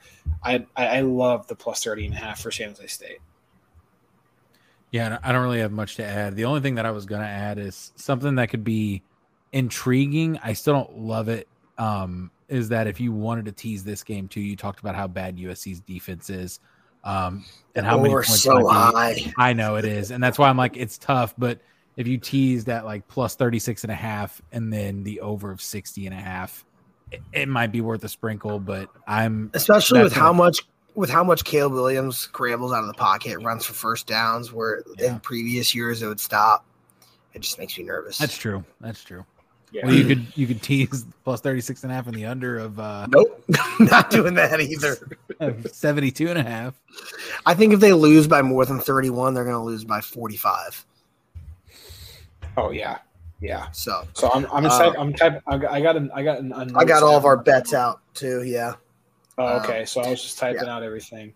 I 0.42 0.64
I, 0.76 0.98
I 0.98 1.00
love 1.00 1.48
the 1.48 1.56
plus 1.56 1.82
30 1.82 2.06
and 2.06 2.14
a 2.14 2.18
half 2.18 2.40
for 2.40 2.52
San 2.52 2.70
Jose 2.70 2.86
State. 2.86 3.18
Yeah, 4.94 5.18
I 5.24 5.32
don't 5.32 5.42
really 5.42 5.58
have 5.58 5.72
much 5.72 5.96
to 5.96 6.04
add. 6.04 6.36
The 6.36 6.44
only 6.44 6.60
thing 6.60 6.76
that 6.76 6.86
I 6.86 6.92
was 6.92 7.04
going 7.04 7.20
to 7.20 7.26
add 7.26 7.58
is 7.58 7.90
something 7.96 8.36
that 8.36 8.48
could 8.50 8.62
be 8.62 9.02
intriguing. 9.52 10.38
I 10.40 10.52
still 10.52 10.74
don't 10.74 10.98
love 11.00 11.28
it. 11.28 11.48
Um, 11.78 12.30
is 12.48 12.68
that 12.68 12.86
if 12.86 13.00
you 13.00 13.10
wanted 13.10 13.46
to 13.46 13.50
tease 13.50 13.82
this 13.82 14.04
game 14.04 14.28
too, 14.28 14.40
you 14.40 14.54
talked 14.54 14.78
about 14.78 14.94
how 14.94 15.08
bad 15.08 15.36
USC's 15.36 15.80
defense 15.80 16.30
is, 16.30 16.60
um, 17.02 17.44
and 17.74 17.84
how 17.84 17.96
many 17.96 18.10
points 18.10 18.40
so 18.40 18.68
high. 18.68 19.32
I 19.36 19.52
know 19.52 19.74
it 19.74 19.84
is, 19.84 20.12
and 20.12 20.22
that's 20.22 20.38
why 20.38 20.48
I'm 20.48 20.56
like 20.56 20.76
it's 20.76 20.96
tough. 20.96 21.34
But 21.36 21.58
if 21.96 22.06
you 22.06 22.16
tease 22.16 22.66
that 22.66 22.84
like 22.84 23.08
plus 23.08 23.34
36 23.34 23.82
and 23.82 23.90
a 23.90 23.96
half 23.96 24.40
and 24.52 24.72
then 24.72 25.02
the 25.02 25.22
over 25.22 25.50
of 25.50 25.60
60 25.60 26.06
and 26.06 26.14
a 26.14 26.20
half, 26.20 26.64
it, 27.10 27.20
it 27.32 27.48
might 27.48 27.72
be 27.72 27.80
worth 27.80 28.04
a 28.04 28.08
sprinkle. 28.08 28.60
But 28.60 28.90
I'm 29.08 29.50
especially 29.54 30.04
with 30.04 30.12
how 30.12 30.32
much 30.32 30.68
with 30.94 31.10
how 31.10 31.24
much 31.24 31.44
Caleb 31.44 31.72
Williams 31.72 32.16
scrambles 32.16 32.72
out 32.72 32.82
of 32.82 32.86
the 32.86 32.94
pocket, 32.94 33.38
runs 33.42 33.64
for 33.64 33.72
first 33.72 34.06
downs, 34.06 34.52
where 34.52 34.82
yeah. 34.98 35.12
in 35.12 35.20
previous 35.20 35.74
years 35.74 36.02
it 36.02 36.06
would 36.06 36.20
stop. 36.20 36.64
It 37.34 37.40
just 37.40 37.58
makes 37.58 37.76
me 37.76 37.84
nervous. 37.84 38.18
That's 38.18 38.36
true. 38.36 38.64
That's 38.80 39.02
true. 39.02 39.24
Yeah. 39.72 39.86
Well, 39.86 39.94
you 39.94 40.06
could 40.06 40.26
you 40.36 40.46
could 40.46 40.62
tease 40.62 41.04
plus 41.24 41.40
36 41.40 41.82
and 41.82 41.90
a 41.90 41.96
half 41.96 42.06
in 42.06 42.14
the 42.14 42.26
under 42.26 42.58
of 42.58 42.78
uh 42.78 43.08
Nope. 43.08 43.44
Not 43.80 44.08
doing 44.08 44.34
that 44.34 44.60
either. 44.60 44.96
72 45.72 46.28
and 46.28 46.38
a 46.38 46.44
half. 46.44 46.80
I 47.44 47.54
think 47.54 47.72
if 47.72 47.80
they 47.80 47.92
lose 47.92 48.28
by 48.28 48.40
more 48.40 48.64
than 48.64 48.78
31, 48.78 49.34
they're 49.34 49.42
going 49.42 49.56
to 49.56 49.60
lose 49.60 49.84
by 49.84 50.00
45. 50.00 50.86
Oh 52.56 52.70
yeah. 52.70 52.98
Yeah. 53.40 53.66
So 53.72 54.06
So 54.12 54.30
I'm 54.32 54.46
I'm 54.52 54.64
excited. 54.64 54.94
Uh, 54.96 55.00
I'm 55.00 55.12
type 55.12 55.42
I 55.48 55.58
got 55.58 55.72
I 55.72 55.80
got 55.80 55.96
an 55.96 56.10
I 56.14 56.22
got 56.22 56.38
an 56.38 56.76
I 56.76 56.84
got 56.84 57.02
all 57.02 57.16
of 57.16 57.24
our 57.24 57.36
bets 57.36 57.74
out 57.74 58.00
too, 58.14 58.44
yeah. 58.44 58.74
Oh, 59.38 59.58
okay. 59.58 59.80
Um, 59.80 59.86
so 59.86 60.00
I 60.00 60.10
was 60.10 60.22
just 60.22 60.38
typing 60.38 60.64
yeah. 60.64 60.76
out 60.76 60.82
everything. 60.82 61.32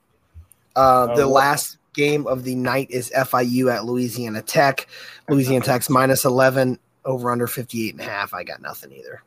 Uh, 0.76 1.14
the 1.14 1.24
uh, 1.24 1.28
last 1.28 1.78
game 1.94 2.26
of 2.26 2.44
the 2.44 2.54
night 2.54 2.88
is 2.90 3.11
FIU 3.11 3.74
at 3.74 3.84
Louisiana 3.84 4.42
Tech. 4.42 4.87
Louisiana 5.28 5.64
Tech's 5.64 5.90
minus 5.90 6.24
11, 6.24 6.78
over 7.04 7.30
under 7.30 7.46
58 7.46 7.94
and 7.94 8.00
a 8.00 8.04
half. 8.04 8.32
I 8.32 8.44
got 8.44 8.62
nothing 8.62 8.92
either. 8.92 9.22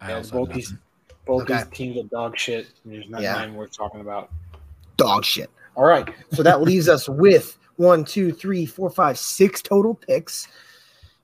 Yeah, 0.00 0.22
both 0.30 0.52
these, 0.52 0.74
both 1.26 1.42
okay. 1.42 1.58
these 1.58 1.66
teams 1.66 1.98
are 1.98 2.08
dog 2.08 2.38
shit. 2.38 2.68
There's 2.84 3.08
nothing 3.08 3.24
yeah. 3.24 3.50
worth 3.50 3.76
talking 3.76 4.00
about. 4.00 4.30
Dog 4.96 5.24
shit. 5.24 5.50
All 5.74 5.84
right. 5.84 6.08
So 6.32 6.42
that 6.42 6.62
leaves 6.62 6.88
us 6.88 7.08
with 7.08 7.58
one, 7.76 8.04
two, 8.04 8.32
three, 8.32 8.64
four, 8.64 8.88
five, 8.88 9.18
six 9.18 9.60
total 9.60 9.94
picks. 9.94 10.48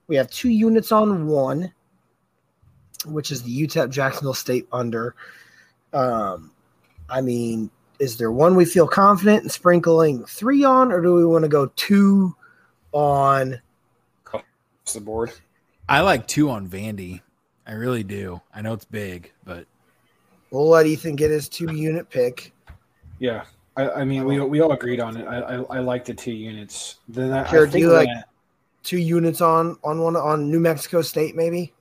We 0.09 0.17
have 0.17 0.31
two 0.31 0.51
units 0.51 0.93
on 0.93 1.27
one, 1.27 1.73
which 3.07 3.31
is 3.31 3.43
the 3.43 3.67
UTEP 3.67 3.91
Jacksonville 3.91 4.35
State 4.35 4.67
under. 4.73 5.15
Um, 5.93 6.51
I 7.13 7.21
mean, 7.21 7.71
is 7.99 8.17
there 8.17 8.33
one 8.33 8.57
we 8.57 8.65
feel 8.65 8.89
confident 8.89 9.45
in 9.45 9.49
sprinkling 9.49 10.25
three 10.25 10.65
on, 10.65 10.91
or 10.91 11.01
do 11.01 11.15
we 11.15 11.25
want 11.25 11.45
to 11.45 11.49
go 11.49 11.67
two 11.77 12.35
on? 12.93 13.61
the 14.93 15.01
board. 15.01 15.33
I 15.89 16.01
like 16.01 16.27
two 16.27 16.51
on 16.51 16.69
Vandy. 16.69 17.21
I 17.67 17.73
really 17.73 18.03
do. 18.03 18.41
I 18.55 18.63
know 18.63 18.73
it's 18.73 18.85
big, 18.85 19.33
but 19.45 19.67
we'll 20.51 20.69
let 20.69 20.87
Ethan 20.87 21.17
get 21.17 21.31
his 21.31 21.49
two 21.49 21.73
unit 21.73 22.11
pick. 22.11 22.53
Yeah, 23.19 23.45
I, 23.77 23.91
I 23.91 24.05
mean, 24.05 24.25
we, 24.25 24.41
we 24.41 24.61
all 24.61 24.73
agreed 24.73 25.01
on 25.01 25.17
it. 25.17 25.27
I, 25.27 25.39
I, 25.39 25.55
I 25.77 25.79
like 25.79 26.05
the 26.05 26.15
two 26.15 26.33
units. 26.33 26.97
Then 27.09 27.33
I, 27.33 27.49
sure, 27.49 27.67
I 27.67 27.71
do 27.71 27.79
you 27.79 27.93
like 27.93 28.09
two 28.83 28.99
units 28.99 29.41
on 29.41 29.77
on 29.85 30.01
one 30.01 30.17
on 30.17 30.51
New 30.51 30.61
Mexico 30.61 31.03
State, 31.03 31.37
maybe? 31.37 31.73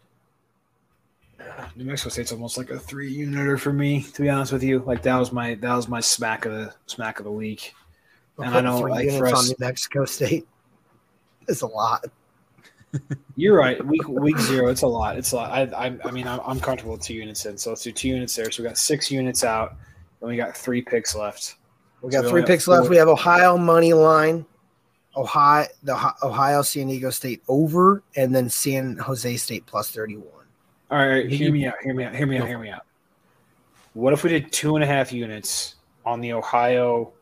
New 1.75 1.85
Mexico 1.85 2.09
State's 2.09 2.31
almost 2.31 2.57
like 2.57 2.69
a 2.69 2.79
three 2.79 3.11
uniter 3.11 3.57
for 3.57 3.73
me, 3.73 4.03
to 4.13 4.21
be 4.21 4.29
honest 4.29 4.51
with 4.51 4.63
you. 4.63 4.79
Like 4.79 5.01
that 5.03 5.17
was 5.17 5.31
my 5.31 5.55
that 5.55 5.75
was 5.75 5.87
my 5.87 5.99
smack 5.99 6.45
of 6.45 6.51
the 6.51 6.73
smack 6.85 7.19
of 7.19 7.25
the 7.25 7.31
week. 7.31 7.73
and 8.37 8.53
I 8.53 8.61
know 8.61 8.79
like 8.79 9.09
for 9.11 9.27
us, 9.27 9.33
on 9.33 9.45
New 9.47 9.55
Mexico 9.59 10.05
State 10.05 10.47
is 11.47 11.61
a 11.61 11.67
lot. 11.67 12.05
You're 13.35 13.57
right. 13.57 13.83
Week 13.85 14.07
week 14.07 14.37
zero, 14.39 14.69
it's 14.69 14.81
a 14.81 14.87
lot. 14.87 15.17
It's 15.17 15.31
a 15.31 15.37
lot. 15.37 15.51
I 15.51 15.87
I, 15.87 15.97
I 16.03 16.11
mean, 16.11 16.27
I'm, 16.27 16.41
I'm, 16.45 16.59
comfortable 16.59 16.93
with 16.93 17.01
two 17.01 17.13
units 17.13 17.45
in. 17.45 17.57
So 17.57 17.69
let's 17.69 17.83
do 17.83 17.91
two 17.91 18.09
units 18.09 18.35
there. 18.35 18.51
So 18.51 18.61
we 18.61 18.67
got 18.67 18.77
six 18.77 19.09
units 19.09 19.43
out, 19.43 19.75
and 20.19 20.29
we 20.29 20.35
got 20.35 20.55
three 20.55 20.81
picks 20.81 21.15
left. 21.15 21.55
We 22.01 22.11
got 22.11 22.25
so 22.25 22.29
three 22.29 22.43
picks 22.43 22.67
left. 22.67 22.89
We 22.89 22.97
have 22.97 23.07
Ohio 23.07 23.57
money 23.57 23.93
line, 23.93 24.45
Ohio 25.15 25.67
the 25.83 25.93
Ohio 26.21 26.61
San 26.63 26.87
Diego 26.87 27.11
State 27.11 27.41
over, 27.47 28.03
and 28.15 28.35
then 28.35 28.49
San 28.49 28.97
Jose 28.97 29.37
State 29.37 29.65
plus 29.65 29.91
thirty 29.91 30.17
one. 30.17 30.40
All 30.91 31.07
right, 31.07 31.29
hear 31.29 31.53
me 31.53 31.65
out. 31.65 31.75
Hear 31.81 31.93
me 31.93 32.03
out. 32.03 32.13
Hear 32.13 32.27
me 32.27 32.37
out. 32.37 32.47
Hear 32.47 32.59
me 32.59 32.69
out. 32.69 32.85
What 33.93 34.11
if 34.11 34.25
we 34.25 34.29
did 34.29 34.51
two 34.51 34.75
and 34.75 34.83
a 34.83 34.87
half 34.87 35.13
units 35.13 35.75
on 36.05 36.19
the 36.19 36.33
Ohio 36.33 37.13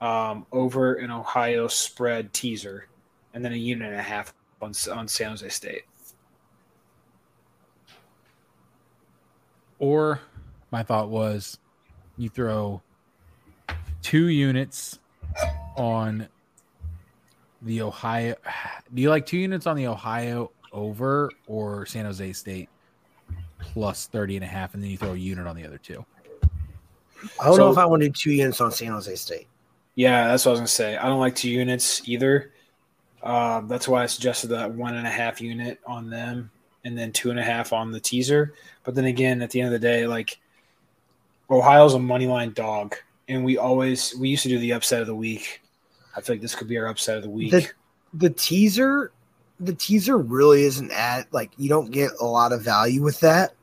um, 0.00 0.46
over 0.50 0.94
an 0.94 1.10
Ohio 1.10 1.68
spread 1.68 2.32
teaser, 2.32 2.88
and 3.34 3.44
then 3.44 3.52
a 3.52 3.56
unit 3.56 3.90
and 3.90 4.00
a 4.00 4.02
half 4.02 4.32
on 4.62 4.72
on 4.90 5.06
San 5.06 5.28
Jose 5.28 5.46
State? 5.50 5.82
Or 9.78 10.20
my 10.70 10.82
thought 10.82 11.10
was, 11.10 11.58
you 12.16 12.30
throw 12.30 12.80
two 14.00 14.28
units 14.28 15.00
on 15.76 16.28
the 17.60 17.82
Ohio. 17.82 18.36
Do 18.94 19.02
you 19.02 19.10
like 19.10 19.26
two 19.26 19.36
units 19.36 19.66
on 19.66 19.76
the 19.76 19.86
Ohio 19.86 20.50
over 20.74 21.30
or 21.46 21.86
San 21.86 22.04
Jose 22.04 22.32
State 22.34 22.68
plus 23.60 24.06
30 24.06 24.36
and 24.36 24.44
a 24.44 24.48
half, 24.48 24.74
and 24.74 24.82
then 24.82 24.90
you 24.90 24.98
throw 24.98 25.12
a 25.12 25.16
unit 25.16 25.46
on 25.46 25.56
the 25.56 25.64
other 25.64 25.78
two? 25.78 26.04
I 27.40 27.46
don't 27.46 27.56
so, 27.56 27.64
know 27.64 27.70
if 27.70 27.78
I 27.78 27.86
want 27.86 28.02
to 28.02 28.08
do 28.08 28.12
two 28.12 28.32
units 28.32 28.60
on 28.60 28.70
San 28.70 28.88
Jose 28.88 29.14
State. 29.14 29.46
Yeah, 29.94 30.28
that's 30.28 30.44
what 30.44 30.50
I 30.50 30.52
was 30.52 30.58
going 30.60 30.66
to 30.66 30.72
say. 30.72 30.96
I 30.98 31.06
don't 31.06 31.20
like 31.20 31.34
two 31.34 31.48
units 31.48 32.06
either. 32.06 32.52
Um, 33.22 33.68
that's 33.68 33.88
why 33.88 34.02
I 34.02 34.06
suggested 34.06 34.48
that 34.48 34.70
one 34.70 34.96
and 34.96 35.06
a 35.06 35.10
half 35.10 35.40
unit 35.40 35.80
on 35.86 36.10
them. 36.10 36.50
and 36.84 36.98
then 36.98 37.12
two 37.12 37.30
and 37.30 37.40
a 37.40 37.42
half 37.42 37.72
on 37.72 37.90
the 37.90 38.00
teaser. 38.00 38.52
But 38.82 38.94
then 38.94 39.06
again, 39.06 39.40
at 39.40 39.50
the 39.50 39.60
end 39.60 39.72
of 39.74 39.80
the 39.80 39.86
day, 39.86 40.06
like 40.06 40.38
Ohio's 41.50 41.94
a 41.94 41.98
money 41.98 42.26
line 42.26 42.52
dog, 42.52 42.96
and 43.28 43.44
we 43.44 43.56
always 43.56 44.14
we 44.16 44.28
used 44.28 44.42
to 44.42 44.48
do 44.48 44.58
the 44.58 44.72
upset 44.72 45.00
of 45.00 45.06
the 45.06 45.14
week. 45.14 45.62
I 46.16 46.20
feel 46.20 46.34
like 46.34 46.42
this 46.42 46.54
could 46.54 46.68
be 46.68 46.78
our 46.78 46.86
upset 46.86 47.16
of 47.16 47.22
the 47.22 47.30
week. 47.30 47.50
The, 47.50 47.68
the 48.12 48.30
teaser, 48.30 49.12
the 49.60 49.74
teaser 49.74 50.18
really 50.18 50.62
isn't 50.64 50.90
at 50.90 51.32
like 51.32 51.52
you 51.56 51.68
don't 51.68 51.90
get 51.90 52.10
a 52.20 52.24
lot 52.24 52.52
of 52.52 52.62
value 52.62 53.02
with 53.02 53.20
that. 53.20 53.54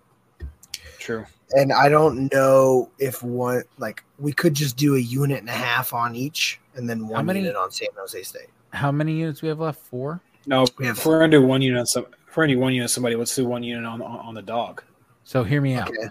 True. 1.00 1.26
And 1.52 1.74
I 1.74 1.90
don't 1.90 2.32
know 2.34 2.90
if 2.98 3.22
one 3.24 3.64
like 3.78 4.04
we 4.20 4.32
could 4.32 4.54
just 4.54 4.78
do 4.78 4.96
a 4.96 5.00
unit 5.00 5.40
and 5.40 5.50
a 5.50 5.54
half 5.54 5.94
on 5.94 6.16
each, 6.16 6.60
and 6.76 6.90
then 6.90 7.08
one 7.08 7.26
many- 7.26 7.40
unit 7.40 7.56
on 7.56 7.72
San 7.72 7.90
Jose 7.98 8.22
State. 8.24 8.48
How 8.72 8.92
many 8.92 9.14
units 9.14 9.42
we 9.42 9.50
have 9.50 9.60
left? 9.60 9.82
Four. 9.82 10.22
No, 10.46 10.66
We 10.80 10.86
have- 10.88 10.98
if 10.98 11.06
we're 11.06 11.20
gonna 11.20 11.42
one 11.42 11.62
unit 11.62 11.80
on 11.80 11.86
some, 11.86 12.06
if 12.28 12.38
we're 12.38 12.48
gonna 12.48 12.58
one 12.58 12.74
unit 12.74 12.90
somebody, 12.90 13.16
let's 13.16 13.36
do 13.36 13.46
one 13.46 13.64
unit 13.64 13.86
on 13.86 14.02
on, 14.02 14.20
on 14.20 14.34
the 14.34 14.42
dog. 14.42 14.82
So 15.24 15.44
hear 15.44 15.60
me 15.62 15.74
out. 15.76 15.90
Okay. 15.90 16.10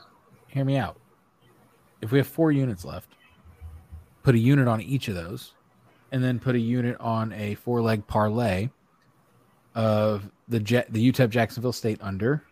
Hear 0.49 0.65
me 0.65 0.77
out. 0.77 0.97
If 2.03 2.13
we 2.13 2.19
have 2.19 2.27
four 2.27 2.53
units 2.53 2.85
left, 2.85 3.09
put 4.23 4.35
a 4.35 4.39
unit 4.39 4.69
on 4.69 4.81
each 4.83 5.09
of 5.09 5.15
those, 5.15 5.55
and 6.13 6.23
then 6.23 6.39
put 6.39 6.55
a 6.55 6.59
unit 6.61 6.97
on 7.01 7.33
a 7.33 7.55
four 7.55 7.81
leg 7.81 8.07
parlay 8.07 8.69
of 9.75 10.31
the 10.49 10.61
Jet, 10.61 10.93
the 10.93 11.13
UTEP 11.13 11.31
Jacksonville 11.31 11.73
State 11.73 11.99
under, 12.03 12.43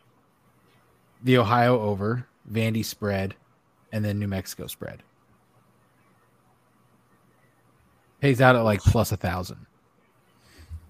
the 1.25 1.39
Ohio 1.39 1.81
over, 1.81 2.27
Vandy 2.51 2.85
spread, 2.85 3.35
and 3.93 4.05
then 4.05 4.19
New 4.19 4.29
Mexico 4.29 4.67
spread. 4.67 5.03
Pays 8.21 8.41
out 8.41 8.57
at 8.57 8.61
like 8.63 8.81
plus 8.83 9.13
a 9.13 9.17
thousand. 9.17 9.65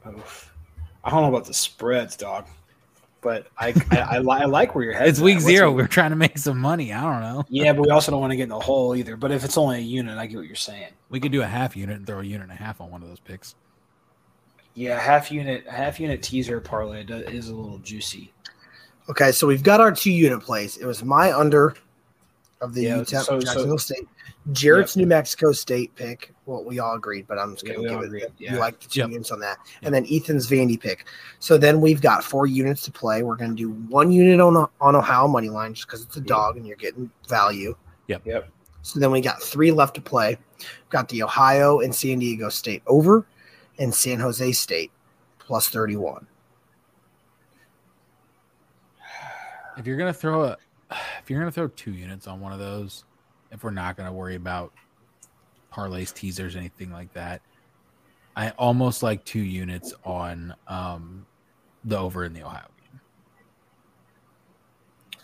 Oof. 0.07 0.55
I 1.05 1.11
don't 1.11 1.23
know 1.23 1.29
about 1.29 1.47
the 1.47 1.55
spreads, 1.55 2.17
dog, 2.17 2.47
but 3.21 3.49
I 3.59 3.75
I, 3.91 3.99
I, 3.99 4.19
li- 4.19 4.41
I 4.41 4.45
like 4.45 4.75
where 4.75 4.85
your 4.85 4.95
head. 4.95 5.09
It's 5.09 5.21
week 5.21 5.41
zero. 5.41 5.71
We're 5.71 5.87
trying 5.87 6.11
to 6.11 6.17
make 6.17 6.39
some 6.39 6.59
money. 6.59 6.93
I 6.93 7.03
don't 7.03 7.21
know. 7.23 7.45
Yeah, 7.51 7.73
but 7.73 7.83
we 7.83 7.91
also 7.91 8.11
don't 8.11 8.21
want 8.21 8.31
to 8.31 8.37
get 8.37 8.45
in 8.45 8.49
the 8.49 8.59
hole 8.59 8.95
either. 8.97 9.17
But 9.17 9.31
if 9.31 9.45
it's 9.45 9.59
only 9.59 9.79
a 9.79 9.81
unit, 9.81 10.19
I 10.19 10.27
get 10.27 10.37
what 10.39 10.47
you're 10.47 10.57
saying. 10.57 10.93
We 11.11 11.21
could 11.21 11.33
do 11.33 11.43
a 11.43 11.47
half 11.47 11.77
unit 11.77 11.97
and 11.97 12.07
throw 12.07 12.21
a 12.21 12.25
unit 12.25 12.43
and 12.43 12.53
a 12.53 12.63
half 12.63 12.81
on 12.81 12.91
one 12.91 13.03
of 13.03 13.09
those 13.09 13.21
picks. 13.21 13.55
Yeah, 14.79 14.97
half 15.01 15.33
unit, 15.33 15.67
half 15.69 15.99
unit 15.99 16.23
teaser 16.23 16.61
parlay 16.61 17.05
is 17.05 17.49
a 17.49 17.55
little 17.55 17.79
juicy. 17.79 18.33
Okay, 19.11 19.33
so 19.33 19.45
we've 19.45 19.65
got 19.65 19.81
our 19.81 19.91
two 19.91 20.13
unit 20.13 20.39
plays. 20.41 20.77
It 20.77 20.87
was 20.87 21.03
my 21.03 21.33
under 21.37 21.75
of 22.61 22.75
the 22.75 22.83
Yeah, 22.83 22.99
UTEP 22.99 23.25
so- 23.25 23.41
so- 23.41 23.77
State. 23.77 24.07
Jarrett's 24.53 24.97
New 24.97 25.07
Mexico 25.07 25.51
State 25.51 25.93
pick. 25.97 26.33
Well, 26.47 26.63
we 26.65 26.79
all 26.79 26.95
agreed, 26.95 27.27
but 27.27 27.39
I'm 27.41 27.55
just 27.55 27.67
going 27.67 27.83
to 27.83 27.89
all 27.89 27.95
give 27.97 28.05
it. 28.05 28.07
agreed, 28.07 28.23
You 28.39 28.47
yeah. 28.53 28.59
like 28.59 28.79
the 28.81 28.89
two 28.89 29.01
Yep. 29.01 29.11
units 29.11 29.31
on 29.33 29.41
that, 29.41 29.59
and 29.83 29.93
then 29.93 30.07
Ethan's 30.11 30.49
Vandy 30.49 30.81
pick. 30.81 31.07
So 31.41 31.59
then 31.59 31.81
we've 31.81 32.01
got 32.01 32.23
four 32.23 32.47
units 32.47 32.83
to 32.85 32.93
play. 32.93 33.23
We're 33.25 33.37
going 33.37 33.51
to 33.51 33.57
do 33.57 33.71
one 33.91 34.13
unit 34.13 34.41
on 34.41 34.69
on 34.81 34.95
Ohio 34.97 35.27
money 35.27 35.49
line 35.51 35.75
just 35.75 35.89
because 35.89 36.03
it's 36.03 36.17
a 36.17 36.21
dog 36.21 36.57
and 36.57 36.65
you're 36.67 36.77
getting 36.77 37.11
value. 37.29 37.75
Yep. 38.07 38.23
Yep. 38.27 38.49
So 38.83 39.01
then 39.01 39.11
we 39.11 39.21
got 39.21 39.43
three 39.43 39.73
left 39.73 39.95
to 39.97 40.01
play. 40.01 40.39
We've 40.59 40.67
got 40.91 41.09
the 41.09 41.23
Ohio 41.25 41.81
and 41.81 41.93
San 41.95 42.21
Diego 42.21 42.49
State 42.49 42.83
over, 42.87 43.27
and 43.79 43.95
San 43.95 44.19
Jose 44.21 44.53
State 44.53 44.91
plus 45.39 45.69
thirty 45.69 45.97
one. 45.97 46.27
if 49.77 49.87
you're 49.87 49.97
gonna 49.97 50.13
throw 50.13 50.45
a 50.45 50.57
if 51.23 51.29
you're 51.31 51.39
gonna 51.39 51.53
throw 51.53 51.69
two 51.69 51.93
units 51.93 52.27
on 52.27 52.41
one 52.41 52.53
of 52.53 52.59
those 52.59 53.05
if 53.53 53.63
we're 53.63 53.71
not 53.71 53.97
gonna 53.97 54.13
worry 54.13 54.35
about 54.35 54.73
parlays 55.73 56.13
teasers 56.13 56.57
anything 56.57 56.91
like 56.91 57.13
that 57.13 57.41
i 58.35 58.51
almost 58.59 59.03
like 59.03 59.25
two 59.25 59.41
units 59.41 59.95
on 60.05 60.53
um 60.67 61.25
the 61.85 61.97
over 61.97 62.25
in 62.25 62.33
the 62.33 62.43
ohio 62.43 62.67
game 62.81 63.01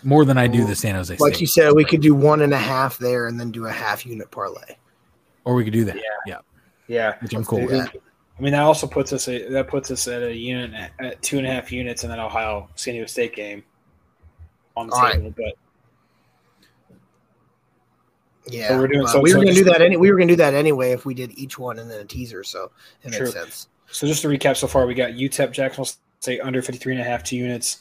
more 0.04 0.24
than 0.24 0.38
i 0.38 0.46
do 0.46 0.64
the 0.64 0.76
san 0.76 0.94
jose 0.94 1.16
Like 1.18 1.34
State. 1.34 1.40
you 1.40 1.46
said, 1.48 1.72
we 1.72 1.84
could 1.84 2.00
do 2.02 2.14
one 2.14 2.42
and 2.42 2.52
a 2.54 2.58
half 2.58 2.96
there, 2.98 3.26
and 3.26 3.40
then 3.40 3.50
do 3.50 3.66
a 3.66 3.72
half 3.72 4.06
unit 4.06 4.30
parlay. 4.30 4.76
or 5.44 5.54
we 5.54 5.64
could 5.64 5.72
do 5.72 5.84
that 5.86 5.96
Yeah. 5.96 6.02
yeah 6.26 6.38
Yeah, 6.86 7.16
which 7.20 7.32
i'm 7.34 7.38
Let's 7.40 7.48
cool 7.48 7.62
with 7.62 7.70
that. 7.70 7.94
I 8.38 8.42
mean 8.42 8.53
that 8.53 8.62
also 8.62 8.87
puts 8.87 9.12
us 9.12 9.29
a, 9.29 9.47
that 9.49 9.68
puts 9.68 9.90
us 9.90 10.09
at 10.09 10.23
a 10.23 10.35
unit 10.35 10.90
at 10.99 11.23
two 11.23 11.38
and 11.38 11.47
a 11.47 11.51
half 11.51 11.70
units 11.70 12.03
in 12.05 12.11
that 12.11 12.18
Ohio 12.18 12.68
San 12.75 12.94
Diego 12.94 13.07
State 13.07 13.35
game 13.35 13.62
on 14.77 14.88
the 14.88 14.94
All 14.94 15.03
right. 15.03 15.14
table. 15.14 15.33
But 15.37 15.55
Yeah, 18.47 18.68
So 18.68 18.79
we're 18.79 18.88
doing- 18.88 19.07
so- 19.07 19.20
we 19.20 19.31
so 19.31 19.38
were 19.38 19.44
gonna 19.44 19.55
do 19.55 19.64
that. 19.64 19.81
Any, 19.81 19.97
we 19.97 20.11
were 20.11 20.18
gonna 20.18 20.29
do 20.33 20.37
that 20.37 20.53
anyway 20.55 20.90
if 20.92 21.07
we 21.07 21.14
did 21.14 21.31
each 21.38 21.59
one 21.59 21.79
and 21.79 21.90
then 21.90 22.01
a 22.01 22.05
teaser. 22.05 22.44
So 22.44 22.70
it 23.03 23.12
True. 23.12 23.27
makes 23.27 23.33
sense. 23.33 23.68
so 23.90 24.07
just 24.07 24.23
to 24.23 24.29
recap, 24.29 24.57
so 24.57 24.66
far 24.66 24.87
we 24.87 24.94
got 24.94 25.12
UTEP 25.12 25.53
Jacksonville 25.53 25.90
State 26.20 26.40
under 26.40 26.61
53 26.61 26.92
and 26.94 27.01
a 27.01 27.05
half, 27.05 27.23
two 27.23 27.37
units. 27.37 27.79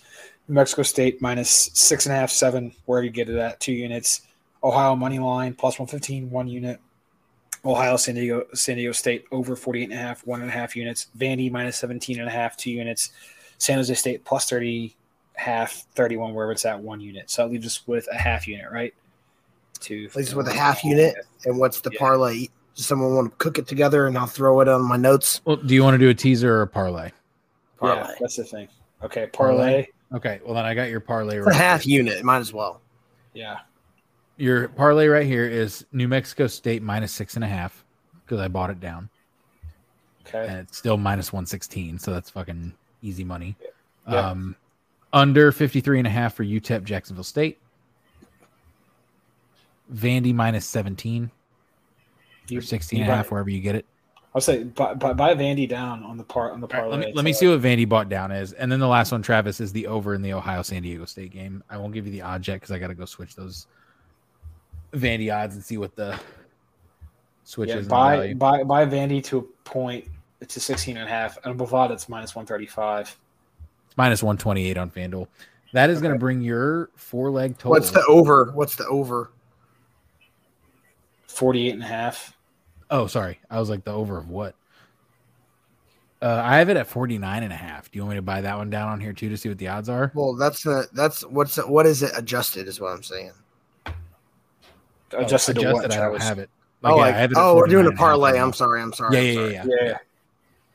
New 0.47 0.55
Mexico 0.55 0.83
State 0.83 1.21
minus 1.21 1.49
six 1.73 2.05
and 2.05 2.13
a 2.13 2.17
half, 2.17 2.29
seven, 2.29 2.73
wherever 2.85 3.03
you 3.03 3.09
get 3.11 3.29
it 3.29 3.37
at, 3.37 3.59
two 3.59 3.73
units. 3.73 4.21
Ohio 4.63 4.95
money 4.95 5.19
line 5.19 5.53
plus 5.53 5.79
115, 5.79 6.29
one 6.29 6.47
unit. 6.47 6.79
Ohio 7.65 7.95
San 7.97 8.15
Diego 8.15 8.45
San 8.53 8.75
Diego 8.77 8.91
State 8.91 9.25
over 9.31 9.55
48 9.55 9.83
and 9.85 9.93
a 9.93 9.97
half, 9.97 10.25
one 10.27 10.41
and 10.41 10.49
a 10.49 10.53
half 10.53 10.75
units. 10.75 11.07
Vandy 11.17 11.49
minus 11.51 11.77
17 11.77 12.19
and 12.19 12.27
a 12.27 12.31
half, 12.31 12.57
two 12.57 12.71
units. 12.71 13.11
San 13.57 13.77
Jose 13.77 13.93
State 13.93 14.25
plus 14.25 14.49
30 14.49 14.95
half, 15.35 15.85
31 15.95 16.33
wherever 16.33 16.51
it's 16.51 16.65
at, 16.65 16.79
one 16.79 16.99
unit. 16.99 17.29
So 17.29 17.43
that 17.43 17.51
leaves 17.53 17.65
us 17.65 17.87
with 17.87 18.07
a 18.11 18.17
half 18.17 18.47
unit, 18.47 18.65
right? 18.71 18.93
Two. 19.79 20.09
Leaves 20.15 20.29
us 20.29 20.33
with 20.35 20.47
a 20.47 20.53
half 20.53 20.83
unit. 20.83 21.15
And 21.45 21.57
what's 21.57 21.79
the 21.81 21.89
Yeah. 21.93 21.99
parlay? 21.99 22.47
Does 22.75 22.85
someone 22.85 23.15
want 23.15 23.31
to 23.31 23.37
cook 23.37 23.57
it 23.59 23.67
together 23.67 24.07
and 24.07 24.17
I'll 24.17 24.25
throw 24.27 24.59
it 24.61 24.67
on 24.67 24.81
my 24.83 24.97
notes? 24.97 25.41
well 25.45 25.55
do 25.57 25.73
you 25.73 25.83
want 25.83 25.93
to 25.93 25.97
do 25.99 26.09
a 26.09 26.13
teaser 26.13 26.55
or 26.55 26.61
a 26.63 26.67
parlay 26.67 27.05
Yeah, 27.05 27.11
Parlay. 27.77 28.13
that's 28.19 28.35
the 28.35 28.43
thing. 28.43 28.67
Okay, 29.03 29.27
parlay. 29.31 29.87
okay 30.13 30.39
well 30.45 30.55
then 30.55 30.65
i 30.65 30.73
got 30.73 30.89
your 30.89 30.99
parlay 30.99 31.37
It's 31.37 31.45
a 31.45 31.49
right 31.51 31.55
half 31.55 31.81
here. 31.83 31.97
unit. 32.03 32.23
Might 32.23 32.37
as 32.39 32.51
well. 32.53 32.81
Yeah. 33.33 33.59
Your 34.37 34.67
parlay 34.69 35.07
right 35.07 35.25
here 35.25 35.47
is 35.47 35.85
new 35.91 36.07
mexico 36.07 36.47
state 36.47 36.81
minus 36.81 37.11
six 37.11 37.35
and 37.35 37.43
a 37.43 37.47
half 37.47 37.83
because 38.25 38.39
i 38.39 38.47
bought 38.47 38.69
it 38.69 38.79
down 38.79 39.09
Okay. 40.25 40.47
and 40.47 40.57
it's 40.59 40.77
still 40.77 40.97
minus 40.97 41.33
116 41.33 41.99
so 41.99 42.11
that's 42.13 42.29
fucking 42.29 42.73
easy 43.01 43.23
money 43.23 43.55
Yeah. 44.09 44.29
um 44.29 44.55
under 45.11 45.51
53 45.51 45.99
and 45.99 46.07
a 46.07 46.09
half 46.09 46.33
for 46.33 46.43
utep 46.45 46.83
jacksonville 46.83 47.23
state 47.25 47.59
vandy 49.93 50.33
minus 50.33 50.65
17 50.65 51.29
You- 52.47 52.59
or 52.59 52.61
16 52.61 52.97
you 52.97 53.03
and 53.03 53.11
a 53.11 53.15
half 53.15 53.31
wherever 53.31 53.49
you 53.49 53.59
get 53.59 53.75
it 53.75 53.85
I'll 54.35 54.41
say 54.41 54.63
buy, 54.63 54.95
buy, 54.95 55.13
buy 55.13 55.35
Vandy 55.35 55.69
down 55.69 56.01
on 56.03 56.17
the 56.17 56.23
part 56.23 56.53
on 56.53 56.59
the 56.59 56.65
All 56.65 56.73
right, 56.73 56.79
parlay. 56.79 56.97
let 56.97 57.07
me, 57.09 57.13
let 57.13 57.23
me 57.25 57.33
see 57.33 57.47
what 57.47 57.61
vandy 57.61 57.87
bought 57.87 58.09
down 58.09 58.31
is 58.31 58.53
and 58.53 58.71
then 58.71 58.79
the 58.79 58.87
last 58.87 59.11
one 59.11 59.21
travis 59.21 59.59
is 59.61 59.71
the 59.73 59.85
over 59.85 60.15
in 60.15 60.21
the 60.23 60.33
ohio 60.33 60.63
san 60.63 60.81
diego 60.81 61.05
state 61.05 61.29
game 61.31 61.61
i 61.69 61.77
won't 61.77 61.93
give 61.93 62.07
you 62.07 62.11
the 62.11 62.21
odd 62.23 62.47
yet 62.47 62.55
because 62.55 62.71
i 62.71 62.79
gotta 62.79 62.95
go 62.95 63.05
switch 63.05 63.35
those 63.35 63.67
vandy 64.93 65.33
odds 65.33 65.55
and 65.55 65.63
see 65.63 65.77
what 65.77 65.95
the 65.95 66.19
switches 67.43 67.73
Yeah, 67.73 67.77
and 67.79 67.85
the 67.85 67.89
buy 67.89 68.17
value. 68.17 68.35
buy 68.35 68.63
buy 68.63 68.85
Vandy 68.85 69.23
to 69.25 69.37
a 69.39 69.41
point 69.67 70.07
to 70.47 70.59
16 70.59 70.97
and 70.97 71.07
a 71.07 71.09
half, 71.09 71.37
and 71.45 71.59
Bovada 71.59 71.91
it's 71.91 72.09
minus 72.09 72.35
135. 72.35 73.17
It's 73.87 73.97
minus 73.97 74.21
128 74.23 74.77
on 74.77 74.89
FanDuel. 74.91 75.27
That 75.73 75.89
is 75.89 76.01
going 76.01 76.13
to 76.13 76.19
bring 76.19 76.41
your 76.41 76.89
four 76.95 77.31
leg 77.31 77.57
total. 77.57 77.71
What's 77.71 77.91
the 77.91 78.05
over? 78.07 78.51
What's 78.53 78.75
the 78.75 78.85
over? 78.87 79.31
48 81.27 81.73
and 81.73 81.81
a 81.81 81.85
half. 81.87 82.37
oh, 82.91 83.07
sorry. 83.07 83.39
I 83.49 83.59
was 83.59 83.69
like, 83.69 83.83
the 83.83 83.91
over 83.91 84.17
of 84.17 84.29
what? 84.29 84.55
Uh, 86.21 86.41
I 86.43 86.57
have 86.59 86.69
it 86.69 86.77
at 86.77 86.87
49 86.87 87.43
and 87.43 87.51
a 87.51 87.55
half. 87.55 87.91
Do 87.91 87.97
you 87.97 88.03
want 88.03 88.11
me 88.11 88.15
to 88.17 88.21
buy 88.21 88.41
that 88.41 88.55
one 88.57 88.69
down 88.69 88.87
on 88.89 89.01
here 89.01 89.13
too 89.13 89.29
to 89.29 89.35
see 89.37 89.49
what 89.49 89.57
the 89.57 89.67
odds 89.67 89.89
are? 89.89 90.11
Well, 90.13 90.35
that's 90.35 90.63
the 90.63 90.87
that's 90.93 91.25
what's 91.25 91.55
the, 91.55 91.67
what 91.67 91.85
is 91.85 92.01
it 92.03 92.11
adjusted? 92.15 92.67
Is 92.67 92.79
what 92.79 92.93
I'm 92.93 93.03
saying. 93.03 93.31
Adjusted, 95.17 95.57
oh, 95.59 95.61
to 95.61 95.73
what? 95.73 95.85
I 95.85 95.87
don't 95.87 95.97
Travis? 95.97 96.23
have 96.23 96.39
it. 96.39 96.49
oh, 96.83 96.89
yeah, 96.89 96.95
like, 96.95 97.15
I 97.15 97.17
have 97.19 97.31
it 97.31 97.37
oh, 97.39 97.55
we're 97.55 97.67
doing 97.67 97.87
a 97.87 97.91
parlay. 97.91 98.37
I'm 98.39 98.53
sorry. 98.53 98.81
I'm 98.81 98.93
sorry. 98.93 99.15
Yeah, 99.15 99.21
I'm 99.21 99.27
yeah, 99.27 99.33
sorry. 99.35 99.53
yeah, 99.53 99.63
Yeah, 99.65 99.87
yeah, 99.89 99.97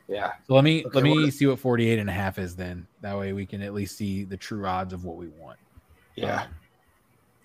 yeah. 0.07 0.31
So 0.47 0.53
let 0.55 0.63
me 0.63 0.85
Okay, 0.85 0.89
let 0.95 1.03
me 1.03 1.23
what- 1.25 1.33
see 1.33 1.45
what 1.47 1.59
48 1.59 1.99
and 1.99 2.09
a 2.09 2.13
half 2.13 2.39
is 2.39 2.55
then. 2.55 2.87
That 3.01 3.17
way 3.17 3.33
we 3.33 3.45
can 3.45 3.61
at 3.61 3.73
least 3.73 3.97
see 3.97 4.23
the 4.23 4.37
true 4.37 4.65
odds 4.65 4.93
of 4.93 5.05
what 5.05 5.15
we 5.17 5.27
want. 5.27 5.59
yeah. 6.15 6.43
Um, 6.43 6.47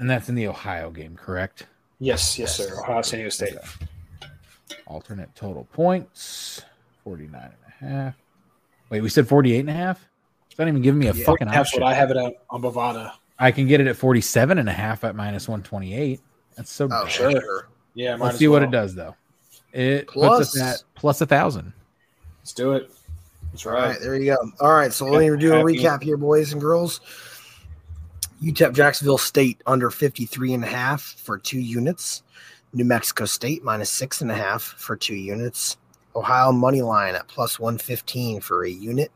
and 0.00 0.10
that's 0.10 0.28
in 0.28 0.34
the 0.34 0.48
Ohio 0.48 0.90
game, 0.90 1.14
correct? 1.16 1.68
Yes, 2.00 2.36
yes, 2.38 2.58
Yes. 2.58 2.68
sir. 2.68 2.80
Ohio 2.80 3.00
San 3.02 3.18
Diego 3.18 3.30
State. 3.30 3.54
Alternate 4.86 5.34
total 5.34 5.64
points 5.72 6.62
49 7.04 7.40
and 7.42 7.52
a 7.90 7.92
half. 7.92 8.14
Wait, 8.90 9.00
we 9.02 9.08
said 9.08 9.28
48 9.28 9.60
and 9.60 9.70
a 9.70 9.72
half? 9.72 10.04
It's 10.50 10.58
not 10.58 10.68
even 10.68 10.82
giving 10.82 10.98
me 10.98 11.06
a 11.08 11.12
Yeah, 11.14 11.24
fucking 11.24 11.46
That's 11.48 11.58
option. 11.68 11.82
what 11.82 11.90
I 11.90 11.94
have 11.94 12.10
it 12.10 12.16
at 12.16 12.34
on 12.50 12.60
Bovada. 12.62 13.12
I 13.38 13.50
can 13.50 13.66
get 13.66 13.80
it 13.80 13.86
at 13.86 13.96
47 13.96 14.58
and 14.58 14.68
a 14.68 14.72
half 14.72 15.04
at 15.04 15.14
minus 15.16 15.48
128. 15.48 16.20
That's 16.56 16.70
so 16.70 16.84
Oh, 16.86 16.88
dumb. 16.88 17.08
sure. 17.08 17.68
Yeah, 17.94 18.16
Let's 18.16 18.34
as 18.34 18.38
see 18.38 18.48
what 18.48 18.62
it 18.62 18.70
does 18.70 18.94
though. 18.94 19.14
It 19.72 20.08
Plus- 20.08 20.38
puts 20.52 20.56
us 20.56 20.62
at 20.62 20.82
plus 20.94 21.20
a 21.20 21.26
thousand. 21.26 21.72
Let's 22.40 22.52
do 22.52 22.72
it. 22.72 22.90
That's 23.52 23.66
All 23.66 23.72
right. 23.72 23.88
right, 23.90 24.00
there 24.00 24.16
you 24.16 24.26
go. 24.34 24.50
All 24.60 24.72
right, 24.72 24.92
so 24.92 25.04
let 25.06 25.20
me 25.20 25.36
do 25.38 25.52
a 25.52 25.56
Happy- 25.58 25.78
recap 25.78 26.02
here, 26.02 26.16
boys 26.16 26.52
and 26.52 26.60
girls. 26.60 27.00
UTEP 28.42 28.72
Jacksonville 28.74 29.18
State 29.18 29.60
under 29.66 29.90
53 29.90 30.54
and 30.54 30.64
a 30.64 30.66
half 30.66 31.02
for 31.02 31.38
two 31.38 31.60
units. 31.60 32.22
New 32.72 32.84
Mexico 32.84 33.24
State 33.24 33.62
minus 33.62 33.90
six 33.90 34.20
and 34.20 34.30
a 34.30 34.34
half 34.34 34.62
for 34.62 34.96
two 34.96 35.14
units. 35.14 35.76
Ohio 36.16 36.52
money 36.52 36.82
line 36.82 37.14
at 37.14 37.26
plus 37.28 37.58
115 37.58 38.40
for 38.40 38.64
a 38.64 38.70
unit. 38.70 39.10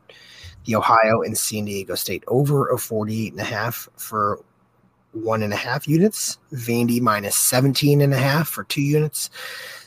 The 0.64 0.76
Ohio 0.76 1.22
and 1.22 1.36
San 1.36 1.64
Diego 1.64 1.94
State 1.94 2.24
over 2.28 2.68
of 2.68 2.80
48 2.82 3.32
and 3.32 3.40
a 3.40 3.44
half 3.44 3.88
for 3.96 4.40
one 5.12 5.42
and 5.42 5.52
a 5.52 5.56
half 5.56 5.88
units. 5.88 6.38
Vandy 6.52 7.00
minus 7.00 7.36
17 7.36 8.00
and 8.00 8.12
a 8.12 8.18
half 8.18 8.48
for 8.48 8.64
two 8.64 8.82
units. 8.82 9.30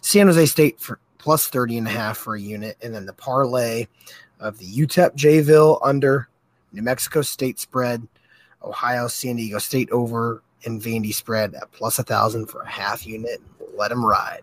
San 0.02 0.28
Jose 0.28 0.46
State 0.48 0.80
for 0.80 1.00
plus 1.18 1.48
30 1.48 1.80
and 1.80 1.88
a 1.88 1.92
half 1.92 2.18
for 2.18 2.36
a 2.36 2.42
unit. 2.42 2.78
And 2.82 2.94
then 2.94 3.06
the 3.06 3.14
parlay 3.14 3.88
of 4.40 4.58
the 4.58 4.66
UTEP 4.66 5.16
Jayville 5.16 5.80
under 5.84 6.28
New 6.74 6.82
Mexico 6.82 7.22
State 7.22 7.60
spread, 7.60 8.08
Ohio 8.64 9.08
San 9.08 9.36
Diego 9.36 9.60
State 9.60 9.90
over, 9.92 10.42
and 10.66 10.82
Vandy 10.82 11.14
spread 11.14 11.54
at 11.56 11.72
plus 11.72 12.00
a 12.00 12.04
thousand 12.04 12.48
for 12.48 12.62
a 12.62 12.70
half 12.70 13.06
unit. 13.06 13.42
Let 13.76 13.90
them 13.90 14.06
ride. 14.06 14.42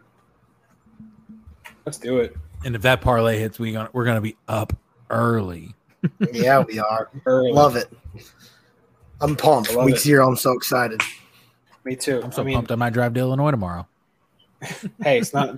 Let's 1.84 1.98
do 1.98 2.18
it. 2.18 2.36
And 2.64 2.74
if 2.74 2.82
that 2.82 3.00
parlay 3.00 3.38
hits, 3.38 3.58
we 3.58 3.72
gonna, 3.72 3.88
we're 3.92 4.04
gonna 4.04 4.20
be 4.20 4.36
up 4.48 4.72
early. 5.10 5.74
yeah, 6.32 6.60
we 6.60 6.78
are. 6.78 7.10
Early. 7.26 7.52
Love 7.52 7.74
it. 7.74 7.90
I'm 9.20 9.36
pumped. 9.36 9.70
I 9.70 9.74
love 9.74 9.86
Week 9.86 9.96
it. 9.96 10.00
zero, 10.00 10.28
I'm 10.28 10.36
so 10.36 10.52
excited. 10.52 11.00
Me 11.84 11.96
too. 11.96 12.20
I'm 12.22 12.32
so 12.32 12.42
I 12.42 12.44
mean, 12.44 12.54
pumped 12.56 12.70
I 12.72 12.76
might 12.76 12.92
drive 12.92 13.14
to 13.14 13.20
Illinois 13.20 13.50
tomorrow. 13.50 13.86
hey, 15.02 15.18
it's 15.18 15.32
not 15.32 15.56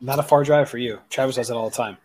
not 0.00 0.18
a 0.18 0.22
far 0.22 0.44
drive 0.44 0.68
for 0.68 0.78
you. 0.78 0.98
Travis 1.10 1.36
does 1.36 1.50
it 1.50 1.54
all 1.54 1.68
the 1.70 1.76
time. 1.76 1.96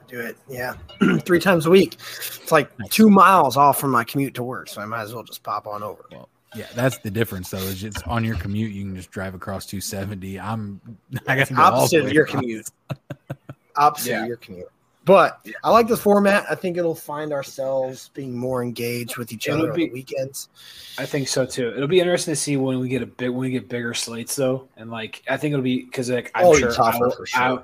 I 0.00 0.10
do 0.10 0.20
it. 0.20 0.36
Yeah. 0.48 0.74
Three 1.20 1.40
times 1.40 1.66
a 1.66 1.70
week. 1.70 1.94
It's 1.94 2.52
like 2.52 2.70
two 2.90 3.10
miles 3.10 3.56
off 3.56 3.78
from 3.80 3.90
my 3.90 4.04
commute 4.04 4.34
to 4.34 4.42
work, 4.42 4.68
so 4.68 4.80
I 4.80 4.84
might 4.86 5.02
as 5.02 5.14
well 5.14 5.24
just 5.24 5.42
pop 5.42 5.66
on 5.66 5.82
over. 5.82 6.04
Well, 6.12 6.28
Yeah, 6.54 6.66
that's 6.74 6.98
the 6.98 7.10
difference 7.10 7.50
though. 7.50 7.58
Is 7.58 7.82
it's 7.84 8.02
on 8.02 8.24
your 8.24 8.36
commute, 8.36 8.72
you 8.72 8.84
can 8.84 8.96
just 8.96 9.10
drive 9.10 9.34
across 9.34 9.66
270. 9.66 10.38
I'm 10.38 10.80
I 11.26 11.36
got 11.36 11.46
to 11.48 11.54
go 11.54 11.62
all 11.62 11.70
the 11.70 11.76
Opposite 11.78 12.02
way 12.04 12.06
of 12.08 12.12
your 12.14 12.24
across. 12.24 12.40
commute. 12.42 12.66
Opposite 13.76 14.10
Yeah. 14.10 14.22
of 14.22 14.28
your 14.28 14.36
commute. 14.38 14.68
But 15.08 15.44
I 15.64 15.70
like 15.70 15.88
this 15.88 16.00
format. 16.02 16.44
I 16.50 16.54
think 16.54 16.76
it'll 16.76 16.94
find 16.94 17.32
ourselves 17.32 18.10
being 18.12 18.36
more 18.36 18.62
engaged 18.62 19.16
with 19.16 19.32
each 19.32 19.48
It'll 19.48 19.60
other 19.62 19.70
on 19.70 19.76
be- 19.76 19.86
the 19.86 19.92
weekends. 19.92 20.50
I 20.98 21.06
think 21.06 21.28
so 21.28 21.46
too. 21.46 21.72
It'll 21.74 21.88
be 21.88 21.98
interesting 21.98 22.32
to 22.32 22.36
see 22.36 22.58
when 22.58 22.78
we 22.78 22.90
get 22.90 23.00
a 23.00 23.06
big 23.06 23.30
when 23.30 23.40
we 23.40 23.50
get 23.50 23.70
bigger 23.70 23.94
slates 23.94 24.36
though, 24.36 24.68
and 24.76 24.90
like 24.90 25.22
I 25.28 25.38
think 25.38 25.54
it'll 25.54 25.62
be 25.64 25.84
because 25.86 26.10
like 26.10 26.30
I'm 26.34 26.44
Oh, 26.44 26.54
sure, 26.54 26.72
I 26.82 26.98
will, 26.98 27.24
sure. 27.24 27.42
I, 27.42 27.58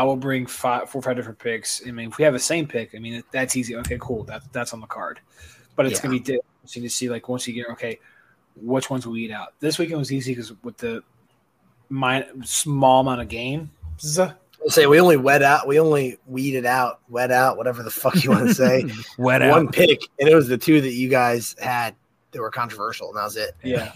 I 0.00 0.02
will 0.04 0.16
bring 0.16 0.44
five, 0.46 0.90
four 0.90 1.00
or 1.00 1.02
five 1.02 1.16
different 1.16 1.38
picks. 1.38 1.80
I 1.86 1.90
mean, 1.92 2.10
if 2.10 2.18
we 2.18 2.24
have 2.24 2.34
the 2.34 2.38
same 2.38 2.66
pick, 2.68 2.94
I 2.94 2.98
mean 2.98 3.22
that's 3.32 3.56
easy. 3.56 3.74
Okay, 3.76 3.96
cool. 3.98 4.24
That 4.24 4.42
that's 4.52 4.74
on 4.74 4.80
the 4.80 4.86
card, 4.86 5.18
but 5.76 5.86
it's 5.86 5.96
Yeah. 5.98 6.02
gonna 6.10 6.20
be 6.20 6.34
interesting 6.34 6.82
to 6.82 6.90
see 6.90 7.08
like 7.08 7.26
once 7.28 7.48
you 7.48 7.54
get 7.54 7.68
okay, 7.70 7.98
which 8.56 8.90
ones 8.90 9.06
we 9.06 9.22
eat 9.24 9.30
out. 9.32 9.54
This 9.60 9.78
weekend 9.78 9.98
was 9.98 10.12
easy 10.12 10.32
because 10.34 10.52
with 10.62 10.76
the 10.76 11.02
my 11.88 12.26
small 12.44 13.00
amount 13.00 13.22
of 13.22 13.28
games, 13.28 13.68
I'll 14.18 14.36
say 14.68 14.86
we 14.86 15.00
only 15.00 15.16
wet 15.16 15.42
out, 15.42 15.66
we 15.66 15.78
only 15.80 16.18
weeded 16.26 16.66
out, 16.66 17.00
wet 17.08 17.30
out, 17.30 17.56
whatever 17.56 17.82
the 17.82 17.90
fuck 17.90 18.22
you 18.22 18.30
want 18.30 18.48
to 18.48 18.54
say. 18.54 18.84
Wet 19.18 19.42
out. 19.42 19.50
One 19.50 19.68
pick, 19.68 20.00
and 20.20 20.28
it 20.28 20.34
was 20.34 20.48
the 20.48 20.58
two 20.58 20.80
that 20.80 20.92
you 20.92 21.08
guys 21.08 21.56
had 21.60 21.94
that 22.32 22.40
were 22.40 22.50
controversial, 22.50 23.08
and 23.08 23.16
that 23.16 23.24
was 23.24 23.36
it. 23.36 23.54
yeah. 23.62 23.92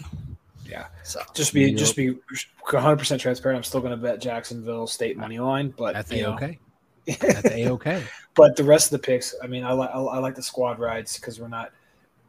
Yeah. 0.69 0.87
So 1.03 1.21
Just 1.33 1.53
be 1.53 1.69
Yep. 1.69 1.77
just 1.77 1.95
be 1.95 2.09
100 2.09 2.97
percent 2.97 3.21
transparent. 3.21 3.55
I'm 3.57 3.63
still 3.63 3.79
gonna 3.79 3.95
bet 3.95 4.19
Jacksonville 4.19 4.85
State 4.85 5.15
money 5.17 5.39
line, 5.39 5.73
but 5.77 5.93
That's 5.93 6.11
you 6.11 6.25
a 6.25 6.29
know, 6.29 6.33
okay. 6.35 6.59
That's 7.19 7.45
a 7.45 7.69
okay. 7.69 8.03
But 8.35 8.57
the 8.57 8.65
rest 8.65 8.87
of 8.87 8.99
the 9.01 9.05
picks, 9.05 9.33
I 9.41 9.47
mean, 9.47 9.63
I 9.63 9.71
like 9.71 9.89
I, 9.91 9.97
I 9.97 10.17
like 10.19 10.35
the 10.35 10.43
squad 10.43 10.77
rides 10.77 11.15
because 11.17 11.39
we're 11.39 11.47
not 11.47 11.71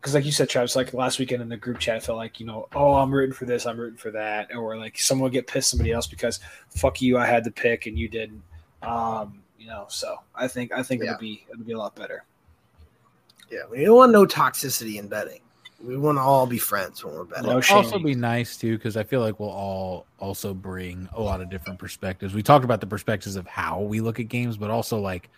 because 0.01 0.15
like 0.15 0.25
you 0.25 0.33
said, 0.33 0.49
Travis, 0.49 0.77
like 0.77 0.95
last 0.95 1.19
weekend 1.19 1.43
in 1.43 1.49
the 1.49 1.57
group 1.57 1.79
chat, 1.79 1.97
it 1.97 2.03
felt 2.05 2.19
like 2.19 2.39
you 2.41 2.47
know, 2.47 2.69
oh, 2.75 2.95
I'm 2.95 3.13
rooting 3.13 3.35
for 3.35 3.45
this, 3.47 3.67
I'm 3.67 3.79
rooting 3.79 3.99
for 3.99 4.11
that, 4.13 4.55
or 4.55 4.77
like 4.77 4.99
someone 4.99 5.25
would 5.25 5.33
get 5.33 5.47
pissed 5.47 5.71
somebody 5.71 5.93
else 5.93 6.07
because 6.07 6.41
fuck 6.71 7.01
you, 7.03 7.19
I 7.19 7.27
had 7.27 7.45
the 7.45 7.51
pick 7.51 7.87
and 7.87 7.99
you 7.99 8.09
didn't. 8.09 8.43
Um, 8.83 9.43
you 9.59 9.67
know, 9.67 9.87
so 9.89 10.17
I 10.35 10.47
think 10.49 10.73
I 10.73 10.83
think 10.83 11.03
Yeah. 11.03 11.11
it'll 11.11 11.21
be 11.21 11.45
it'll 11.53 11.65
be 11.65 11.73
a 11.73 11.79
lot 11.79 11.95
better. 11.97 12.25
yeah, 13.51 13.63
we 13.71 13.85
don't 13.85 13.97
want 13.97 14.13
no 14.13 14.25
toxicity 14.27 14.99
in 14.99 15.09
betting. 15.09 15.41
We 15.83 15.97
want 15.97 16.19
to 16.19 16.23
all 16.23 16.47
be 16.47 16.59
friends 16.59 17.05
when 17.05 17.15
we're 17.15 17.25
betting. 17.25 17.51
No 17.51 17.59
It'll 17.59 17.77
also 17.77 17.99
be 17.99 18.15
nice 18.15 18.57
too 18.57 18.77
because 18.77 18.97
I 18.97 19.05
feel 19.05 19.21
like 19.21 19.39
we'll 19.39 19.49
all 19.51 20.07
also 20.19 20.53
bring 20.53 21.09
a 21.13 21.23
lot 21.23 21.41
of 21.41 21.51
different 21.51 21.79
perspectives. 21.79 22.35
We 22.35 22.43
talked 22.43 22.65
about 22.65 22.81
the 22.81 22.87
perspectives 22.87 23.37
of 23.37 23.47
how 23.47 23.81
we 23.81 24.01
look 24.01 24.19
at 24.19 24.29
games, 24.29 24.57
but 24.57 24.71
also 24.71 24.99
like 24.99 25.31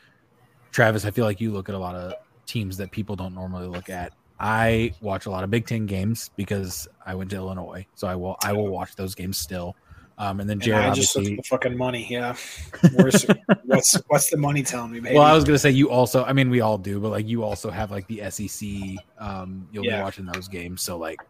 Travis, 0.72 1.04
I 1.04 1.10
feel 1.10 1.24
like 1.24 1.40
you 1.40 1.50
look 1.52 1.68
at 1.68 1.74
a 1.74 1.78
lot 1.78 1.94
of 1.94 2.14
teams 2.46 2.76
that 2.78 2.90
people 2.90 3.16
don't 3.16 3.34
normally 3.34 3.66
look 3.66 3.90
at. 3.90 4.12
I 4.40 4.94
watch 5.02 5.26
a 5.26 5.30
lot 5.30 5.44
of 5.44 5.50
Big 5.50 5.66
Ten 5.66 5.84
games 5.84 6.30
because 6.34 6.88
I 7.04 7.14
went 7.14 7.30
to 7.30 7.36
Illinois, 7.36 7.86
so 7.94 8.08
I 8.08 8.16
will 8.16 8.36
I 8.42 8.54
will 8.54 8.68
watch 8.68 8.96
those 8.96 9.14
games 9.14 9.36
still. 9.36 9.76
Um, 10.16 10.40
and 10.40 10.48
then 10.48 10.54
And 10.54 10.62
Jared, 10.62 10.86
I 10.86 10.94
just 10.94 11.14
look 11.14 11.26
at 11.26 11.36
the 11.36 11.42
fucking 11.42 11.76
money. 11.76 12.06
Yeah, 12.08 12.34
Where's, 12.92 13.26
what's 13.64 14.00
what's 14.08 14.30
the 14.30 14.38
money 14.38 14.62
telling 14.62 14.92
me, 14.92 15.00
baby? 15.00 15.14
Well, 15.14 15.24
I 15.24 15.34
was 15.34 15.44
gonna 15.44 15.58
say 15.58 15.70
you 15.70 15.90
also. 15.90 16.24
I 16.24 16.32
mean, 16.32 16.48
we 16.48 16.62
all 16.62 16.78
do, 16.78 17.00
but 17.00 17.10
like 17.10 17.28
you 17.28 17.42
also 17.42 17.70
have 17.70 17.90
like 17.90 18.06
the 18.06 18.30
SEC. 18.30 18.68
Um, 19.18 19.68
you'll 19.70 19.84
Yeah. 19.84 19.98
be 19.98 20.02
watching 20.02 20.24
those 20.24 20.48
games, 20.48 20.80
so 20.82 20.96
like, 20.96 21.20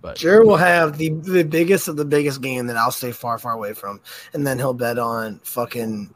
but 0.00 0.16
Jared 0.16 0.46
will 0.46 0.56
have 0.56 0.96
the 0.96 1.10
the 1.10 1.44
biggest 1.44 1.88
of 1.88 1.96
the 1.96 2.04
biggest 2.06 2.40
game 2.40 2.66
that 2.68 2.78
I'll 2.78 2.90
stay 2.90 3.12
far, 3.12 3.38
far 3.38 3.52
away 3.52 3.74
from, 3.74 4.00
and 4.32 4.46
then 4.46 4.58
he'll 4.58 4.72
bet 4.74 4.98
on 4.98 5.40
fucking 5.44 6.14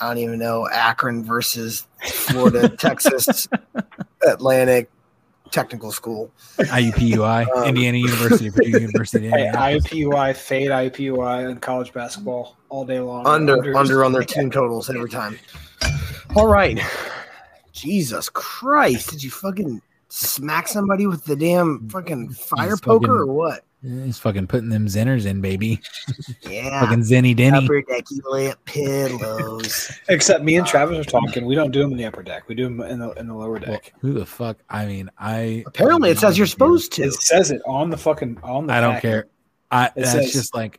I 0.00 0.06
don't 0.08 0.18
even 0.18 0.38
know 0.38 0.68
Akron 0.68 1.24
versus 1.24 1.86
Florida, 2.04 2.68
Texas, 2.78 3.48
Atlantic 4.26 4.90
Technical 5.50 5.90
School. 5.92 6.30
IUPUI, 6.58 7.46
Um, 7.56 7.64
Indiana 7.64 7.98
University, 7.98 8.50
Purdue 8.50 8.70
University, 8.80 9.28
Hey, 9.30 9.46
Indiana. 9.48 9.58
IUPUI, 9.78 10.36
fade 10.36 10.70
IUPUI, 10.70 11.50
and 11.50 11.60
college 11.60 11.92
basketball 11.92 12.56
all 12.68 12.84
day 12.84 13.00
long. 13.00 13.26
Under 13.26 13.56
Unders. 13.56 13.76
under 13.76 14.04
on 14.04 14.12
their 14.12 14.22
team 14.34 14.50
totals 14.50 14.88
every 14.90 15.10
time. 15.10 15.38
All 16.36 16.46
right, 16.46 16.80
Jesus 17.72 18.28
Christ! 18.28 19.10
Did 19.10 19.22
you 19.24 19.30
fucking 19.30 19.82
smack 20.10 20.68
somebody 20.68 21.06
with 21.06 21.24
the 21.24 21.36
damn 21.36 21.88
fucking 21.88 22.30
fire 22.30 22.70
He's 22.70 22.80
poker 22.80 23.06
fucking- 23.06 23.10
or 23.10 23.26
what? 23.26 23.64
He's 23.82 24.18
fucking 24.18 24.46
putting 24.46 24.68
them 24.68 24.84
zinners 24.88 25.24
in, 25.24 25.40
baby. 25.40 25.80
Yeah, 26.42 26.80
Fucking 26.80 26.98
Zenny 27.00 27.34
Denny. 27.34 27.64
upper 27.64 27.80
decky 27.80 28.20
lip 28.28 28.58
pillows. 28.66 29.90
Except 30.10 30.44
me 30.44 30.56
and 30.56 30.66
uh, 30.66 30.70
Travis 30.70 30.98
are 30.98 31.10
talking. 31.10 31.46
We 31.46 31.54
don't 31.54 31.70
do 31.70 31.80
them 31.80 31.92
in 31.92 31.96
the 31.96 32.04
upper 32.04 32.22
deck. 32.22 32.46
We 32.46 32.54
do 32.54 32.64
them 32.64 32.82
in 32.82 32.98
the 32.98 33.12
in 33.12 33.26
the 33.26 33.32
lower 33.34 33.52
Well, 33.52 33.60
deck. 33.60 33.94
who 34.02 34.12
the 34.12 34.26
fuck? 34.26 34.58
I 34.68 34.84
mean, 34.84 35.08
I 35.18 35.64
Apparently, 35.66 36.10
it 36.10 36.18
says 36.18 36.36
you're 36.36 36.46
supposed 36.46 36.92
to. 36.94 37.04
It 37.04 37.14
says 37.14 37.50
it 37.50 37.62
on 37.66 37.88
the 37.88 37.96
fucking 37.96 38.36
on 38.42 38.66
the. 38.66 38.74
I 38.74 38.80
don't 38.82 38.92
back. 38.96 39.02
care. 39.02 39.28
I 39.70 39.86
It 39.86 39.92
that's 39.96 40.12
says- 40.12 40.32
just 40.34 40.54
like 40.54 40.78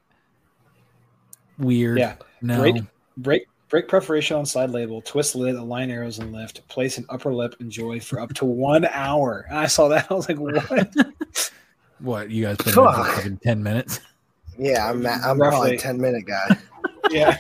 weird. 1.58 1.98
Yeah. 1.98 2.16
No. 2.44 2.60
Break 2.60 2.84
break 3.18 3.48
break 3.72 3.88
preparation 3.88 4.38
on 4.38 4.46
side 4.46 4.70
label. 4.70 5.02
Twist 5.02 5.34
lid, 5.34 5.56
align 5.56 5.90
arrows 5.90 6.20
and 6.20 6.32
lift. 6.32 6.68
Place 6.68 7.00
an 7.00 7.06
upper 7.10 7.34
lip. 7.34 7.56
Enjoy 7.62 8.00
for 8.00 8.20
up 8.20 8.34
to 8.36 8.46
one 8.46 8.86
hour. 8.86 9.48
And 9.50 9.58
I 9.58 9.66
saw 9.66 9.88
that. 9.88 10.08
I 10.12 10.14
was 10.14 10.30
like, 10.30 10.38
what? 10.38 10.94
What 12.00 12.32
you 12.32 12.46
guys 12.46 12.58
put 12.58 12.76
in 12.76 12.84
there 12.84 13.04
for 13.04 13.30
ten 13.44 13.62
minutes? 13.62 14.00
Yeah, 14.58 14.90
I'm 14.90 15.06
I'm 15.06 15.40
Roughly. 15.40 15.50
probably 15.50 15.76
a 15.76 15.78
ten 15.78 16.02
minute 16.02 16.26
guy. 16.26 16.58
yeah. 17.12 17.38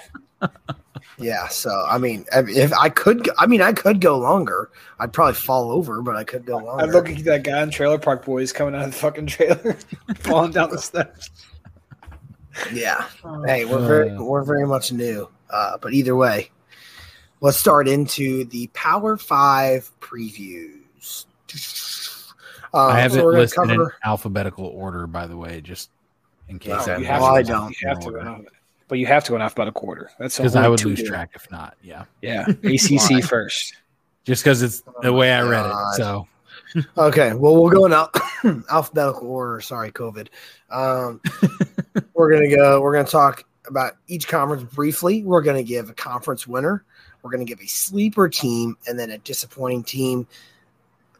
Yeah, 1.17 1.47
so 1.47 1.83
I 1.89 1.97
mean, 1.97 2.25
if 2.31 2.71
I 2.73 2.89
could, 2.89 3.27
I 3.39 3.47
mean, 3.47 3.63
I 3.63 3.73
could 3.73 3.99
go 4.01 4.19
longer. 4.19 4.69
I'd 4.99 5.13
probably 5.13 5.33
fall 5.33 5.71
over, 5.71 6.03
but 6.03 6.15
I 6.15 6.23
could 6.23 6.45
go 6.45 6.57
longer. 6.57 6.83
I'm 6.83 6.91
looking 6.91 7.17
at 7.17 7.23
that 7.23 7.43
guy 7.43 7.63
in 7.63 7.71
Trailer 7.71 7.97
Park 7.97 8.23
Boys 8.23 8.53
coming 8.53 8.75
out 8.75 8.85
of 8.85 8.91
the 8.91 8.97
fucking 8.97 9.25
trailer, 9.25 9.75
falling 10.19 10.51
down 10.51 10.69
the 10.69 10.77
steps. 10.77 11.31
Yeah. 12.71 13.05
Hey, 13.47 13.65
we're 13.65 13.87
very 13.87 14.11
Uh. 14.11 14.21
we're 14.21 14.43
very 14.43 14.67
much 14.67 14.91
new. 14.91 15.27
Uh, 15.51 15.77
but 15.81 15.93
either 15.93 16.15
way, 16.15 16.49
let's 17.41 17.57
start 17.57 17.87
into 17.87 18.45
the 18.45 18.67
Power 18.73 19.17
Five 19.17 19.91
previews. 19.99 21.25
Uh, 22.73 22.87
I 22.87 22.99
have 22.99 23.11
so 23.11 23.19
it 23.19 23.25
we're 23.57 23.63
in 23.73 23.89
alphabetical 24.05 24.65
order, 24.65 25.05
by 25.07 25.27
the 25.27 25.35
way, 25.35 25.59
just 25.61 25.89
in 26.47 26.57
case. 26.57 26.87
I'm 26.87 27.01
you 27.01 27.07
have 27.07 27.21
well, 27.21 27.31
to, 27.33 27.35
I 27.35 27.41
don't. 27.43 27.81
You 27.81 27.87
have 27.89 27.99
to, 27.99 28.11
go 28.11 28.19
off- 28.21 28.41
but 28.87 28.97
you 28.99 29.05
have 29.05 29.23
to 29.25 29.31
go 29.31 29.37
off 29.39 29.53
about 29.53 29.67
a 29.67 29.71
quarter. 29.73 30.09
That's 30.19 30.37
because 30.37 30.55
I 30.55 30.67
would 30.67 30.83
lose 30.83 30.99
here. 30.99 31.07
track 31.07 31.31
if 31.35 31.49
not. 31.51 31.75
Yeah, 31.83 32.05
Yeah, 32.21 32.45
ACC 32.63 33.23
first. 33.23 33.75
just 34.23 34.43
because 34.43 34.61
it's 34.61 34.83
the 35.01 35.11
way 35.11 35.31
I 35.31 35.41
read 35.41 35.63
God. 35.63 35.93
it. 35.93 35.97
So 35.97 36.27
Okay, 36.97 37.33
well, 37.33 37.55
we'll 37.55 37.69
go 37.69 37.85
in 37.85 37.93
al- 37.93 38.11
alphabetical 38.69 39.27
order. 39.29 39.59
Sorry, 39.61 39.91
COVID. 39.91 40.27
Um, 40.69 41.21
we're 42.13 42.31
gonna 42.31 42.55
go. 42.55 42.81
We're 42.81 42.93
gonna 42.93 43.07
talk 43.07 43.43
about 43.67 43.97
each 44.07 44.27
conference 44.27 44.63
briefly. 44.73 45.23
We're 45.23 45.41
gonna 45.41 45.63
give 45.63 45.89
a 45.89 45.93
conference 45.93 46.47
winner. 46.47 46.83
We're 47.21 47.31
gonna 47.31 47.45
give 47.45 47.61
a 47.61 47.67
sleeper 47.67 48.27
team, 48.29 48.77
and 48.87 48.97
then 48.97 49.11
a 49.11 49.17
disappointing 49.19 49.83
team. 49.83 50.27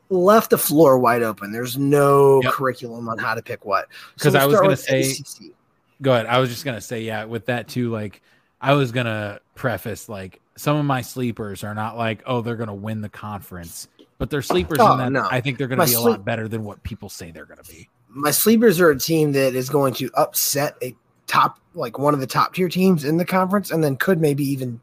Left 0.09 0.49
the 0.49 0.57
floor 0.57 0.97
wide 0.99 1.23
open. 1.23 1.51
There's 1.53 1.77
no 1.77 2.41
Yep. 2.43 2.53
curriculum 2.53 3.07
on 3.07 3.17
how 3.17 3.33
to 3.33 3.41
pick 3.41 3.63
what. 3.63 3.87
'Cause 4.19 4.35
I 4.35 4.45
was 4.45 4.59
gonna 4.59 4.75
say- 4.75 5.01
ACC. 5.11 5.53
go 6.01 6.13
ahead. 6.13 6.25
I 6.25 6.39
was 6.39 6.49
just 6.49 6.65
gonna 6.65 6.81
say, 6.81 7.01
yeah, 7.03 7.23
with 7.25 7.45
that 7.45 7.67
too. 7.69 7.89
Like, 7.91 8.21
I 8.59 8.73
was 8.73 8.91
gonna 8.91 9.39
preface 9.55 10.09
like 10.09 10.41
some 10.57 10.75
of 10.75 10.85
my 10.85 11.01
sleepers 11.01 11.63
are 11.63 11.73
not 11.73 11.97
like, 11.97 12.21
oh, 12.25 12.41
they're 12.41 12.57
gonna 12.57 12.75
win 12.75 13.01
the 13.01 13.09
conference, 13.09 13.87
but 14.17 14.29
they're 14.29 14.41
sleepers 14.41 14.79
Oh, 14.81 14.97
that 14.97 15.11
no. 15.11 15.25
I 15.31 15.39
think 15.39 15.57
they're 15.57 15.67
gonna 15.67 15.77
My 15.79 15.85
be 15.85 15.93
a 15.93 15.99
lot 16.01 16.25
better 16.25 16.47
than 16.49 16.63
what 16.65 16.83
people 16.83 17.07
say 17.07 17.31
they're 17.31 17.45
gonna 17.45 17.63
be. 17.63 17.87
my 18.09 18.31
sleepers 18.31 18.81
are 18.81 18.89
a 18.89 18.99
team 18.99 19.31
that 19.31 19.55
is 19.55 19.69
going 19.69 19.93
to 19.93 20.09
upset 20.15 20.75
a 20.83 20.93
top 21.32 21.57
like 21.73 21.97
one 21.97 22.13
of 22.13 22.19
the 22.19 22.27
top 22.27 22.53
tier 22.53 22.67
teams 22.67 23.05
in 23.05 23.15
the 23.15 23.23
conference 23.25 23.71
and 23.71 23.82
then 23.82 23.95
could 23.95 24.19
maybe 24.19 24.43
even 24.43 24.82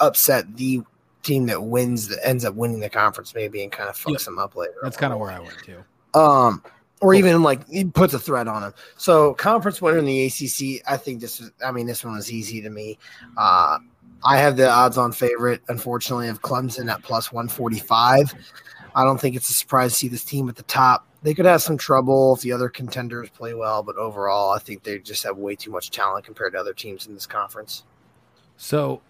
upset 0.00 0.56
the 0.56 0.82
team 1.22 1.46
that 1.46 1.62
wins 1.62 2.08
that 2.08 2.18
ends 2.22 2.44
up 2.44 2.54
winning 2.54 2.78
the 2.80 2.90
conference 2.90 3.34
maybe 3.34 3.62
and 3.62 3.72
kind 3.72 3.88
of 3.88 3.96
fucks 3.96 4.10
Yep. 4.12 4.20
them 4.22 4.38
up 4.38 4.54
later. 4.54 4.74
That's 4.82 4.96
kind 4.98 5.12
of 5.12 5.18
where 5.18 5.30
I 5.30 5.40
went 5.40 5.56
to. 5.64 6.18
um, 6.20 6.62
or 7.00 7.14
even 7.14 7.42
like 7.42 7.66
he 7.68 7.84
puts 7.84 8.12
a 8.14 8.18
threat 8.18 8.48
on 8.48 8.62
him. 8.62 8.74
So 8.96 9.34
conference 9.34 9.80
winner 9.82 9.98
in 9.98 10.04
the 10.04 10.26
ACC, 10.26 10.82
I 10.88 10.96
think 10.96 11.20
this 11.20 11.40
is. 11.40 11.50
I 11.64 11.70
mean, 11.72 11.86
this 11.86 12.04
one 12.04 12.14
was 12.14 12.32
easy 12.32 12.60
to 12.62 12.70
me. 12.70 12.98
Uh, 13.36 13.78
I 14.24 14.38
have 14.38 14.56
the 14.56 14.68
odds-on 14.70 15.12
favorite, 15.12 15.60
unfortunately, 15.68 16.28
of 16.28 16.40
Clemson 16.40 16.90
at 16.90 17.02
plus 17.02 17.30
one 17.32 17.48
forty-five. 17.48 18.32
I 18.96 19.04
don't 19.04 19.20
think 19.20 19.36
it's 19.36 19.50
a 19.50 19.52
surprise 19.52 19.92
to 19.92 19.98
see 19.98 20.08
this 20.08 20.24
team 20.24 20.48
at 20.48 20.56
the 20.56 20.62
top. 20.62 21.06
They 21.22 21.34
could 21.34 21.44
have 21.44 21.60
some 21.60 21.76
trouble 21.76 22.34
if 22.34 22.40
the 22.40 22.52
other 22.52 22.70
contenders 22.70 23.28
play 23.28 23.52
well, 23.52 23.82
but 23.82 23.96
overall, 23.96 24.52
I 24.52 24.58
think 24.58 24.84
they 24.84 24.98
just 24.98 25.22
have 25.24 25.36
way 25.36 25.54
too 25.54 25.70
much 25.70 25.90
talent 25.90 26.24
compared 26.24 26.54
to 26.54 26.58
other 26.58 26.72
teams 26.72 27.06
in 27.06 27.12
this 27.12 27.26
conference. 27.26 27.84
So 28.56 29.02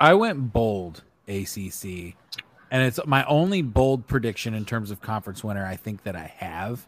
I 0.00 0.14
went 0.14 0.52
bold 0.52 1.02
ACC, 1.26 2.14
and 2.70 2.82
it's 2.84 3.00
my 3.04 3.24
only 3.24 3.62
bold 3.62 4.06
prediction 4.06 4.54
in 4.54 4.64
terms 4.64 4.92
of 4.92 5.00
conference 5.00 5.42
winner 5.42 5.66
I 5.66 5.74
think 5.74 6.04
that 6.04 6.14
I 6.14 6.32
have, 6.36 6.86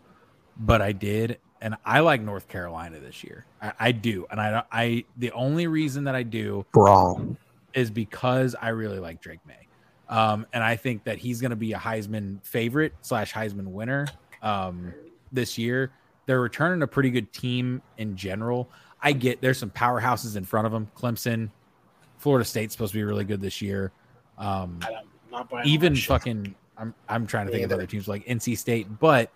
but 0.56 0.80
I 0.80 0.92
did, 0.92 1.38
and 1.60 1.74
I 1.84 2.00
like 2.00 2.20
North 2.20 2.46
Carolina 2.46 3.00
this 3.00 3.24
year. 3.24 3.46
I, 3.60 3.72
I 3.80 3.92
do, 3.92 4.26
and 4.30 4.40
I. 4.40 4.62
I 4.70 5.04
the 5.16 5.32
only 5.32 5.66
reason 5.66 6.04
that 6.04 6.14
I 6.14 6.22
do 6.22 6.64
Brawl. 6.72 7.36
is 7.74 7.90
because 7.90 8.54
I 8.60 8.68
really 8.68 9.00
like 9.00 9.20
Drake 9.20 9.40
Maye. 9.44 9.67
Um, 10.08 10.46
and 10.52 10.64
I 10.64 10.76
think 10.76 11.04
that 11.04 11.18
he's 11.18 11.40
going 11.40 11.50
to 11.50 11.56
be 11.56 11.72
a 11.72 11.78
Heisman 11.78 12.42
favorite 12.44 12.94
slash 13.02 13.32
Heisman 13.32 13.66
winner 13.66 14.06
um, 14.42 14.92
this 15.32 15.58
year. 15.58 15.92
They're 16.26 16.40
returning 16.40 16.82
a 16.82 16.86
pretty 16.86 17.10
good 17.10 17.32
team 17.32 17.82
in 17.98 18.16
general. 18.16 18.70
I 19.02 19.12
get 19.12 19.40
there's 19.40 19.58
some 19.58 19.70
powerhouses 19.70 20.36
in 20.36 20.44
front 20.44 20.66
of 20.66 20.72
them. 20.72 20.90
Clemson, 20.96 21.50
Florida 22.18 22.44
State's 22.44 22.74
supposed 22.74 22.92
to 22.92 22.98
be 22.98 23.04
really 23.04 23.24
good 23.24 23.40
this 23.40 23.62
year. 23.62 23.92
Um, 24.38 24.80
don't, 25.30 25.66
even 25.66 25.94
fucking, 25.94 26.54
I'm 26.76 26.94
I'm 27.08 27.26
trying 27.26 27.46
to 27.46 27.52
think 27.52 27.64
of 27.64 27.72
other 27.72 27.86
teams 27.86 28.08
like 28.08 28.24
NC 28.26 28.58
State, 28.58 28.86
but 28.98 29.30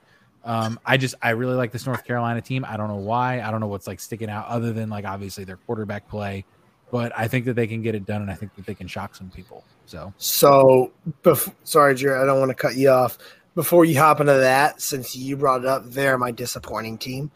um, 0.45 0.79
I 0.85 0.97
just 0.97 1.15
I 1.23 1.31
really 1.31 1.55
like 1.55 1.71
this 1.71 1.87
North 1.87 2.05
Carolina 2.05 2.41
team. 2.41 2.65
I 2.67 2.77
don't 2.77 2.89
know 2.89 2.97
why. 2.97 3.41
I 3.41 3.51
don't 3.51 3.61
know 3.61 3.69
what's 3.69 3.87
like 3.87 4.01
sticking 4.01 4.29
out 4.29 4.47
other 4.49 4.73
than 4.73 4.89
like 4.89 5.05
obviously 5.05 5.45
their 5.45 5.59
quarterback 5.59 6.09
play, 6.09 6.45
but 6.93 7.11
I 7.17 7.27
think 7.27 7.47
that 7.47 7.55
they 7.55 7.67
can 7.67 7.81
get 7.81 7.95
it 7.95 8.05
done, 8.05 8.21
and 8.21 8.31
I 8.31 8.35
think 8.35 8.55
that 8.55 8.67
they 8.67 8.75
can 8.75 8.87
shock 8.87 9.17
some 9.17 9.31
people. 9.31 9.65
So 9.87 10.13
So, 10.19 10.93
bef- 11.25 11.53
sorry, 11.65 11.95
Jared, 11.95 12.23
I 12.23 12.27
don't 12.27 12.39
want 12.39 12.51
to 12.51 12.55
cut 12.55 12.77
you 12.77 12.91
off. 12.91 13.19
Before 13.55 13.85
you 13.87 13.99
hop 13.99 14.21
into 14.21 14.35
that, 14.35 14.81
since 14.81 15.17
you 15.17 15.37
brought 15.37 15.63
it 15.63 15.67
up, 15.67 15.85
they're 15.87 16.19
my 16.19 16.31
disappointing 16.31 16.99
team, 16.99 17.31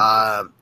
um, 0.00 0.52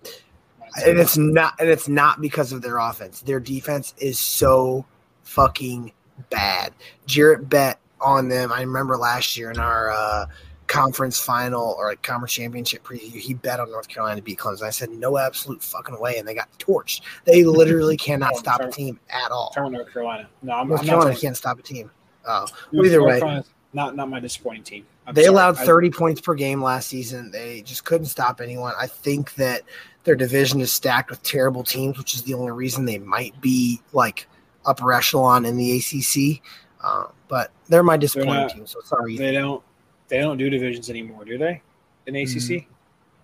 and 0.85 0.99
it's 0.99 1.17
not, 1.17 1.55
and 1.61 1.69
it's 1.69 1.89
not 1.89 2.21
because 2.21 2.53
of 2.53 2.63
their 2.63 2.79
offense. 2.79 3.21
Their 3.21 3.39
defense 3.39 3.95
is 3.99 4.19
so 4.19 4.85
fucking 5.25 5.93
bad. 6.31 6.73
Jarrett 7.07 7.49
bet 7.49 7.79
on 8.01 8.29
them. 8.29 8.51
I 8.51 8.63
remember 8.63 8.97
last 8.97 9.37
year 9.37 9.51
in 9.51 9.59
our 9.59 9.91
uh, 9.91 10.27
conference 10.69 11.19
final 11.19 11.75
or 11.79 11.89
like 11.89 12.03
conference 12.03 12.33
championship 12.35 12.85
preview, 12.85 13.19
he 13.19 13.35
bet 13.35 13.59
on 13.59 13.71
North 13.71 13.89
Carolina 13.89 14.17
to 14.17 14.23
beat 14.23 14.39
Clemson. 14.39 14.63
I 14.63 14.71
said 14.71 14.91
no 14.91 15.19
absolute 15.19 15.63
fucking 15.63 15.99
way, 15.99 16.19
and 16.19 16.29
they 16.29 16.35
got 16.35 16.49
torched. 16.59 17.01
They 17.25 17.43
literally 17.61 17.97
cannot 17.97 18.33
Oh, 18.35 18.39
stop 18.39 18.61
a 18.61 18.71
team 18.71 19.01
at 19.11 19.31
all. 19.33 19.53
About 19.57 19.73
North 19.73 19.93
Carolina. 19.93 20.29
No, 20.43 20.53
I'm, 20.53 20.69
North 20.69 20.81
I'm 20.83 20.87
Carolina 20.87 21.11
talking- 21.13 21.27
can't 21.29 21.37
stop 21.37 21.59
a 21.59 21.63
team. 21.63 21.91
Oh, 22.27 22.47
North- 22.71 22.87
either 22.87 22.99
North 22.99 23.11
way. 23.15 23.19
Carolina's 23.21 23.49
not 23.73 23.97
not 23.97 24.09
my 24.09 24.21
disappointing 24.21 24.63
team. 24.63 24.87
I'm 25.07 25.15
they 25.15 25.23
sorry. 25.25 25.33
allowed 25.35 25.59
I- 25.59 25.65
30 25.65 25.91
points 25.91 26.21
per 26.21 26.35
game 26.35 26.63
last 26.63 26.89
season. 26.89 27.31
They 27.31 27.63
just 27.63 27.85
couldn't 27.85 28.07
stop 28.07 28.41
anyone. 28.41 28.75
I 28.79 28.87
think 28.87 29.35
that 29.35 29.63
their 30.05 30.15
division 30.17 30.61
is 30.61 30.71
stacked 30.73 31.11
with 31.11 31.23
terrible 31.23 31.65
teams, 31.65 31.99
which 31.99 32.15
is 32.15 32.23
the 32.23 32.35
only 32.35 32.53
reason 32.53 32.85
they 32.85 32.99
might 32.99 33.39
be 33.41 33.81
like 33.93 34.27
upper 34.67 34.93
echelon 34.93 35.45
in 35.47 35.57
the 35.57 35.79
ACC. 35.79 36.43
Uh, 36.83 37.07
but 37.29 37.51
they're 37.69 37.83
my 37.83 37.97
disappointing 37.97 38.35
not- 38.35 38.51
team. 38.51 38.67
So 38.67 38.81
sorry, 38.85 39.17
They 39.17 39.33
don't 39.33 39.63
they 40.09 40.19
don't 40.19 40.37
do 40.39 40.49
divisions 40.51 40.91
anymore, 40.91 41.25
do 41.25 41.39
they? 41.39 41.63
In 42.07 42.17
ACC? 42.17 42.67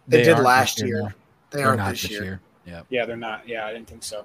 They 0.07 0.23
did 0.23 0.39
last 0.39 0.77
this 0.79 0.87
year. 0.89 1.15
they 1.51 1.59
They're 1.59 1.69
aren't 1.69 1.79
not 1.79 1.91
this 1.93 2.11
year. 2.11 2.41
Yeah. 2.67 2.83
Yeah, 2.91 3.07
they're 3.07 3.17
not. 3.17 3.49
Yeah, 3.49 3.67
I 3.67 3.73
didn't 3.73 3.89
think 3.89 4.03
so. 4.03 4.25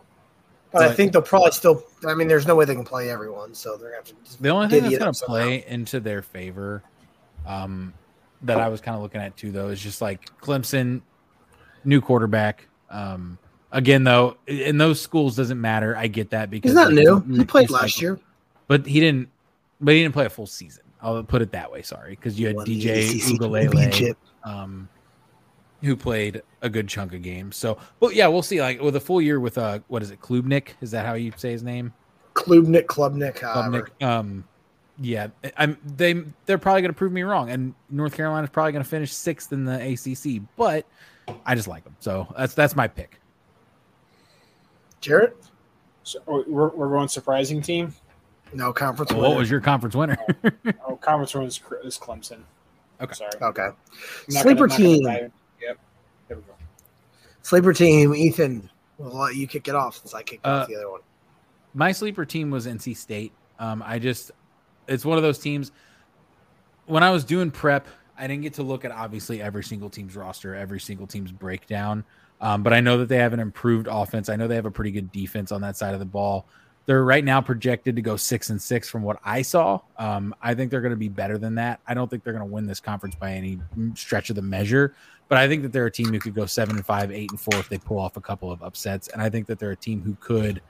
But 0.72 0.84
I 0.84 0.94
think 0.94 1.14
they'll 1.14 1.22
probably 1.22 1.52
still. 1.52 1.84
I 2.08 2.14
mean, 2.14 2.28
there's 2.28 2.46
no 2.46 2.56
way 2.56 2.64
they 2.66 2.76
can 2.76 2.84
play 2.84 3.10
everyone, 3.10 3.54
so 3.56 3.76
they're 3.76 3.88
gonna 3.90 3.96
have 3.96 4.06
to. 4.06 4.14
Just 4.24 4.42
The 4.42 4.50
only 4.50 4.68
thing 4.68 4.84
that's 4.84 4.98
going 4.98 5.08
up 5.10 5.14
to 5.14 5.18
somehow. 5.20 5.34
play 5.34 5.66
into 5.68 6.00
their 6.00 6.22
favor, 6.22 6.84
um, 7.48 7.94
that 8.44 8.60
I 8.60 8.68
was 8.70 8.80
kind 8.80 8.96
of 8.96 9.02
looking 9.02 9.20
at 9.20 9.36
too, 9.36 9.52
though, 9.52 9.70
is 9.70 9.82
just 9.82 10.00
like 10.02 10.30
Clemson, 10.42 11.02
new 11.86 12.02
quarterback. 12.02 12.68
Um, 12.92 13.40
again, 13.72 14.04
though, 14.04 14.38
in 14.46 14.78
those 14.78 15.02
schools 15.02 15.36
doesn't 15.36 15.60
matter. 15.60 15.98
I 15.98 16.06
get 16.08 16.30
that 16.32 16.52
because 16.52 16.70
He's 16.72 16.76
not 16.76 16.94
like, 16.94 17.04
new. 17.06 17.38
He 17.38 17.46
played 17.46 17.70
last 17.72 17.96
cycle- 17.96 18.02
year. 18.02 18.20
but 18.68 18.86
he 18.86 19.00
didn't. 19.00 19.30
But 19.82 19.96
he 19.96 20.04
didn't 20.04 20.14
play 20.14 20.26
a 20.26 20.30
full 20.30 20.46
season. 20.48 20.84
I'll 21.02 21.24
put 21.24 21.42
it 21.42 21.52
that 21.52 21.72
way. 21.72 21.82
Sorry, 21.82 22.12
because 22.12 22.40
you 22.40 22.48
had 22.48 22.56
Won 22.58 22.66
DJ 22.66 23.10
ACC 23.10 23.40
Uiagalelei, 23.40 24.16
um, 24.44 24.90
who 25.82 25.96
played 25.96 26.42
a 26.62 26.70
good 26.70 26.88
chunk 26.88 27.14
of 27.14 27.22
games. 27.22 27.56
So, 27.56 27.78
well, 28.00 28.12
yeah, 28.12 28.28
we'll 28.28 28.42
see. 28.42 28.62
Like 28.62 28.82
with 28.82 28.96
a 28.96 29.00
full 29.00 29.22
year 29.22 29.40
with 29.40 29.58
uh, 29.58 29.80
what 29.88 30.04
is 30.04 30.12
it, 30.12 30.22
Klubnik? 30.22 30.70
Is 30.82 30.92
that 30.92 31.06
how 31.06 31.14
you 31.14 31.32
say 31.38 31.52
his 31.52 31.64
name? 31.64 31.94
Klubnik, 32.34 32.86
Klubnik. 32.86 33.38
Klubnik. 33.38 34.06
Um, 34.06 34.46
yeah, 35.00 35.28
I'm. 35.58 35.78
They 35.86 36.22
they're 36.46 36.58
probably 36.58 36.82
going 36.82 36.92
to 36.92 36.98
prove 36.98 37.14
me 37.14 37.24
wrong, 37.24 37.50
and 37.50 37.74
North 37.90 38.16
Carolina's 38.16 38.50
probably 38.50 38.74
going 38.74 38.84
to 38.84 38.90
finish 38.90 39.14
sixth 39.14 39.54
in 39.54 39.64
the 39.64 39.94
ACC. 39.94 40.42
But 40.58 40.86
I 41.46 41.56
just 41.56 41.68
like 41.68 41.86
them, 41.86 41.96
so 42.00 42.34
that's 42.38 42.54
that's 42.54 42.76
my 42.76 42.88
pick. 42.88 43.20
Jarrett, 45.02 45.38
So 46.04 46.20
oh, 46.28 46.44
we're, 46.48 46.70
we're 46.70 46.90
going 46.90 47.08
surprising 47.08 47.62
team. 47.62 47.94
No 48.54 48.74
conference. 48.74 49.12
what 49.14 49.22
winner. 49.22 49.36
was 49.40 49.50
your 49.52 49.62
conference 49.62 49.96
winner? 49.96 50.18
Oh, 50.88 50.96
conference 50.96 51.36
room 51.36 51.46
is, 51.46 51.60
is 51.84 51.98
Clemson. 51.98 52.42
Okay. 53.02 53.14
Sorry. 53.14 53.32
Okay. 53.42 53.70
Sleeper 54.30 54.68
gonna- 54.68 54.86
I'm 54.86 54.92
not 55.04 55.06
gonna 55.08 55.20
team. 55.20 55.32
Yep. 55.62 55.78
There 56.28 56.38
we 56.38 56.44
go. 56.44 56.54
Sleeper 57.42 57.74
team, 57.74 58.14
Ethan. 58.16 58.70
We'll 58.98 59.16
let 59.16 59.36
you 59.36 59.48
kick 59.48 59.68
it 59.68 59.76
off 59.76 59.98
since 59.98 60.14
I 60.14 60.24
kicked 60.24 60.46
Uh, 60.46 60.50
off 60.50 60.68
the 60.68 60.76
other 60.76 60.90
one. 60.92 61.02
my 61.74 61.92
sleeper 61.92 62.26
team 62.26 62.50
was 62.52 62.68
NC 62.68 62.96
State. 62.98 63.32
Um, 63.60 63.82
I 63.86 64.00
just, 64.00 64.32
it's 64.88 65.06
one 65.06 65.18
of 65.18 65.24
those 65.24 65.40
teams. 65.40 65.72
When 66.86 67.04
I 67.04 67.12
was 67.12 67.24
doing 67.24 67.52
prep, 67.52 67.88
I 68.18 68.28
didn't 68.28 68.42
get 68.44 68.56
to 68.56 68.64
look 68.64 68.84
at 68.84 68.92
obviously 68.92 69.42
every 69.42 69.64
single 69.64 69.90
team's 69.90 70.16
roster, 70.18 70.54
every 70.56 70.80
single 70.80 71.08
team's 71.08 71.32
breakdown. 71.32 72.04
Um, 72.42 72.64
but 72.64 72.74
I 72.74 72.80
know 72.82 72.98
that 72.98 73.08
they 73.10 73.18
have 73.18 73.34
an 73.34 73.40
improved 73.40 73.88
offense. 73.90 74.28
I 74.30 74.36
know 74.36 74.48
they 74.48 74.56
have 74.56 74.66
a 74.66 74.72
pretty 74.72 74.92
good 74.92 75.12
defense 75.12 75.52
on 75.52 75.62
that 75.62 75.78
side 75.78 75.94
of 75.94 76.00
the 76.00 76.06
ball. 76.06 76.46
They're 76.90 77.06
right 77.06 77.24
now 77.24 77.40
projected 77.40 77.96
to 77.98 78.02
go 78.02 78.16
six 78.16 78.50
and 78.50 78.60
six 78.60 78.90
from 78.90 79.04
what 79.04 79.20
I 79.24 79.44
saw. 79.44 79.80
Um, 80.00 80.34
I 80.42 80.56
think 80.56 80.72
they're 80.72 80.82
going 80.82 80.90
to 80.90 80.98
be 80.98 81.08
better 81.08 81.38
than 81.38 81.54
that. 81.54 81.82
I 81.86 81.94
don't 81.94 82.10
think 82.10 82.24
they're 82.24 82.34
going 82.34 82.48
to 82.48 82.52
win 82.52 82.66
this 82.66 82.80
conference 82.80 83.14
by 83.14 83.34
any 83.34 83.60
stretch 83.94 84.32
of 84.32 84.36
the 84.36 84.42
measure, 84.42 84.96
but 85.28 85.38
I 85.38 85.48
think 85.48 85.62
that 85.62 85.72
they're 85.72 85.86
a 85.86 85.92
team 85.92 86.08
who 86.08 86.18
could 86.18 86.34
go 86.34 86.48
seven 86.48 86.78
and 86.78 86.84
five, 86.84 87.12
eight 87.12 87.30
and 87.30 87.40
four 87.40 87.60
if 87.60 87.70
they 87.70 87.78
pull 87.78 88.00
off 88.00 88.18
a 88.18 88.22
couple 88.22 88.52
of 88.52 88.64
upsets. 88.64 89.08
And 89.10 89.22
I 89.22 89.30
think 89.30 89.46
that 89.46 89.60
they're 89.60 89.70
a 89.70 89.76
team 89.76 90.02
who 90.02 90.16
could 90.20 90.64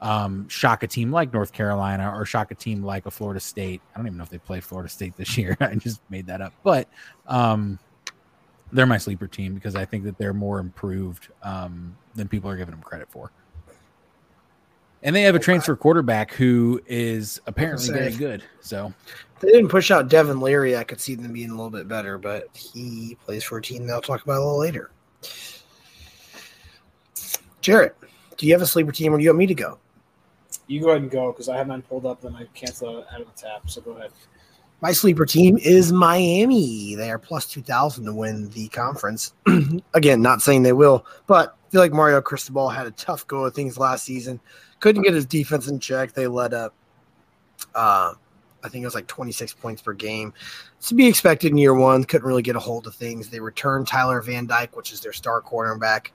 um, 0.00 0.48
shock 0.48 0.82
a 0.82 0.86
team 0.86 1.12
like 1.12 1.34
North 1.34 1.52
Carolina 1.52 2.10
or 2.10 2.24
shock 2.24 2.50
a 2.50 2.54
team 2.54 2.82
like 2.82 3.04
a 3.04 3.10
Florida 3.10 3.38
State. 3.38 3.82
I 3.94 3.98
don't 3.98 4.06
even 4.06 4.16
know 4.16 4.24
if 4.24 4.30
they 4.30 4.38
played 4.38 4.64
Florida 4.64 4.88
State 4.88 5.14
this 5.18 5.36
year. 5.36 5.58
I 5.60 5.74
just 5.74 6.00
made 6.08 6.26
that 6.28 6.40
up, 6.40 6.54
but 6.62 6.88
um, 7.26 7.78
they're 8.72 8.86
my 8.86 8.96
sleeper 8.96 9.26
team 9.26 9.52
because 9.52 9.76
I 9.76 9.84
think 9.84 10.04
that 10.04 10.16
they're 10.16 10.32
more 10.32 10.58
improved 10.58 11.28
um, 11.42 11.98
than 12.14 12.28
people 12.28 12.48
are 12.48 12.56
giving 12.56 12.72
them 12.72 12.82
credit 12.82 13.10
for. 13.10 13.30
And 15.02 15.14
they 15.14 15.22
have 15.22 15.34
a 15.34 15.38
transfer 15.38 15.76
quarterback 15.76 16.32
who 16.32 16.80
is 16.86 17.40
apparently 17.46 17.90
very 17.90 18.12
good. 18.12 18.42
So 18.60 18.92
they 19.40 19.48
didn't 19.48 19.68
push 19.68 19.90
out 19.90 20.08
Devin 20.08 20.40
Leary, 20.40 20.76
I 20.76 20.84
could 20.84 21.00
see 21.00 21.14
them 21.14 21.32
being 21.32 21.50
a 21.50 21.54
little 21.54 21.70
bit 21.70 21.86
better, 21.86 22.18
but 22.18 22.48
he 22.54 23.16
plays 23.24 23.44
for 23.44 23.58
a 23.58 23.62
team 23.62 23.86
they'll 23.86 24.00
talk 24.00 24.22
about 24.22 24.38
a 24.38 24.44
little 24.44 24.58
later. 24.58 24.90
Jarrett, 27.60 27.96
do 28.36 28.46
you 28.46 28.52
have 28.52 28.62
a 28.62 28.66
sleeper 28.66 28.92
team 28.92 29.12
or 29.12 29.18
do 29.18 29.24
you 29.24 29.30
want 29.30 29.38
me 29.38 29.46
to 29.46 29.54
go? 29.54 29.78
You 30.68 30.80
go 30.80 30.90
ahead 30.90 31.02
and 31.02 31.10
go 31.10 31.32
because 31.32 31.48
I 31.48 31.56
have 31.56 31.68
mine 31.68 31.82
pulled 31.82 32.06
up 32.06 32.24
and 32.24 32.36
I 32.36 32.46
cancel 32.54 33.00
it 33.00 33.06
out 33.12 33.20
of 33.20 33.26
the 33.26 33.40
tap. 33.40 33.68
So 33.68 33.80
go 33.80 33.92
ahead. 33.92 34.10
My 34.80 34.92
sleeper 34.92 35.24
team 35.24 35.56
is 35.56 35.92
Miami. 35.92 36.94
They 36.94 37.10
are 37.10 37.18
plus 37.18 37.46
2,000 37.46 38.04
to 38.04 38.12
win 38.12 38.50
the 38.50 38.68
conference. 38.68 39.32
Again, 39.94 40.20
not 40.20 40.42
saying 40.42 40.62
they 40.62 40.74
will, 40.74 41.06
but 41.26 41.56
I 41.66 41.70
feel 41.70 41.80
like 41.80 41.92
Mario 41.92 42.20
Cristobal 42.20 42.68
had 42.68 42.86
a 42.86 42.90
tough 42.90 43.26
go 43.26 43.44
of 43.44 43.54
things 43.54 43.78
last 43.78 44.04
season. 44.04 44.38
Couldn't 44.80 45.02
get 45.02 45.14
his 45.14 45.24
defense 45.24 45.68
in 45.68 45.80
check. 45.80 46.12
They 46.12 46.26
let 46.26 46.52
up, 46.52 46.74
uh, 47.74 48.12
I 48.62 48.68
think 48.68 48.82
it 48.82 48.86
was 48.86 48.94
like 48.94 49.06
26 49.06 49.54
points 49.54 49.80
per 49.80 49.94
game. 49.94 50.34
It's 50.76 50.88
to 50.88 50.94
be 50.94 51.06
expected 51.06 51.52
in 51.52 51.58
year 51.58 51.74
one. 51.74 52.04
Couldn't 52.04 52.28
really 52.28 52.42
get 52.42 52.56
a 52.56 52.60
hold 52.60 52.86
of 52.86 52.94
things. 52.94 53.30
They 53.30 53.40
returned 53.40 53.86
Tyler 53.86 54.20
Van 54.20 54.46
Dyke, 54.46 54.76
which 54.76 54.92
is 54.92 55.00
their 55.00 55.12
star 55.14 55.40
quarterback. 55.40 56.12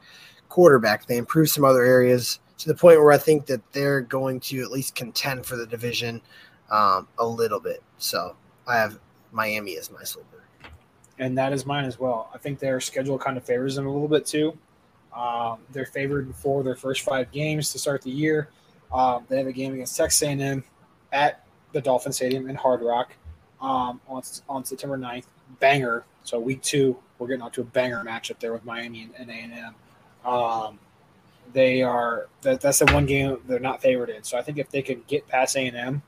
Quarterback. 0.50 1.08
They 1.08 1.18
improved 1.18 1.50
some 1.50 1.66
other 1.66 1.84
areas 1.84 2.40
to 2.60 2.68
the 2.68 2.76
point 2.76 3.00
where 3.00 3.12
I 3.12 3.18
think 3.18 3.48
that 3.48 3.62
they're 3.72 4.02
going 4.02 4.40
to 4.42 4.62
at 4.62 4.70
least 4.70 4.94
contend 4.94 5.48
for 5.48 5.56
the 5.56 5.66
division 5.66 6.22
um, 6.70 7.08
a 7.18 7.26
little 7.26 7.60
bit. 7.60 7.82
So 7.98 8.36
I 8.68 8.78
have 8.78 9.00
Miami 9.32 9.78
as 9.78 9.92
my 9.92 10.04
sleeper. 10.04 10.44
and 11.20 11.38
that 11.38 11.54
is 11.54 11.66
mine 11.66 11.86
as 11.86 12.00
well. 12.00 12.30
I 12.34 12.38
think 12.38 12.60
their 12.60 12.80
schedule 12.80 13.18
kind 13.18 13.38
of 13.38 13.44
favors 13.44 13.76
them 13.76 13.86
a 13.88 13.92
little 13.92 14.08
bit 14.08 14.26
too. 14.26 14.58
Um, 15.16 15.60
they're 15.72 15.86
favored 15.86 16.34
for 16.36 16.64
their 16.64 16.76
first 16.76 17.02
five 17.02 17.32
games 17.32 17.72
to 17.74 17.80
start 17.80 18.02
the 18.02 18.10
year. 18.12 18.50
Um, 18.92 19.26
they 19.30 19.38
have 19.38 19.48
a 19.48 19.52
game 19.52 19.74
against 19.74 19.96
Texas 19.98 20.22
A&M 20.24 20.64
at 21.12 21.46
the 21.74 21.82
Dolphin 21.82 22.12
Stadium 22.12 22.50
in 22.50 22.56
Hard 22.56 22.82
Rock 22.82 23.14
um, 23.62 24.02
on 24.08 24.24
on 24.50 24.66
September 24.66 24.98
9th. 24.98 25.26
Banger. 25.60 26.06
So 26.24 26.40
week 26.40 26.62
two, 26.62 26.98
we're 27.20 27.28
getting 27.28 27.42
off 27.42 27.52
to 27.54 27.62
a 27.62 27.66
banger 27.66 28.04
matchup 28.06 28.40
there 28.40 28.54
with 28.54 28.64
Miami 28.66 29.10
and 29.18 29.30
and 29.30 29.54
M. 29.54 29.76
Um, 30.26 30.80
they 31.54 31.82
are 31.82 32.28
that, 32.42 32.62
that's 32.62 32.80
the 32.80 32.86
one 32.94 33.06
game 33.06 33.38
they're 33.48 33.60
not 33.60 33.82
favored 33.82 34.10
in. 34.10 34.24
So 34.24 34.38
I 34.38 34.42
think 34.42 34.58
if 34.58 34.70
they 34.70 34.82
can 34.82 35.04
get 35.08 35.28
past 35.28 35.56
A 35.58 35.68
and 35.68 35.76
M, 35.76 36.02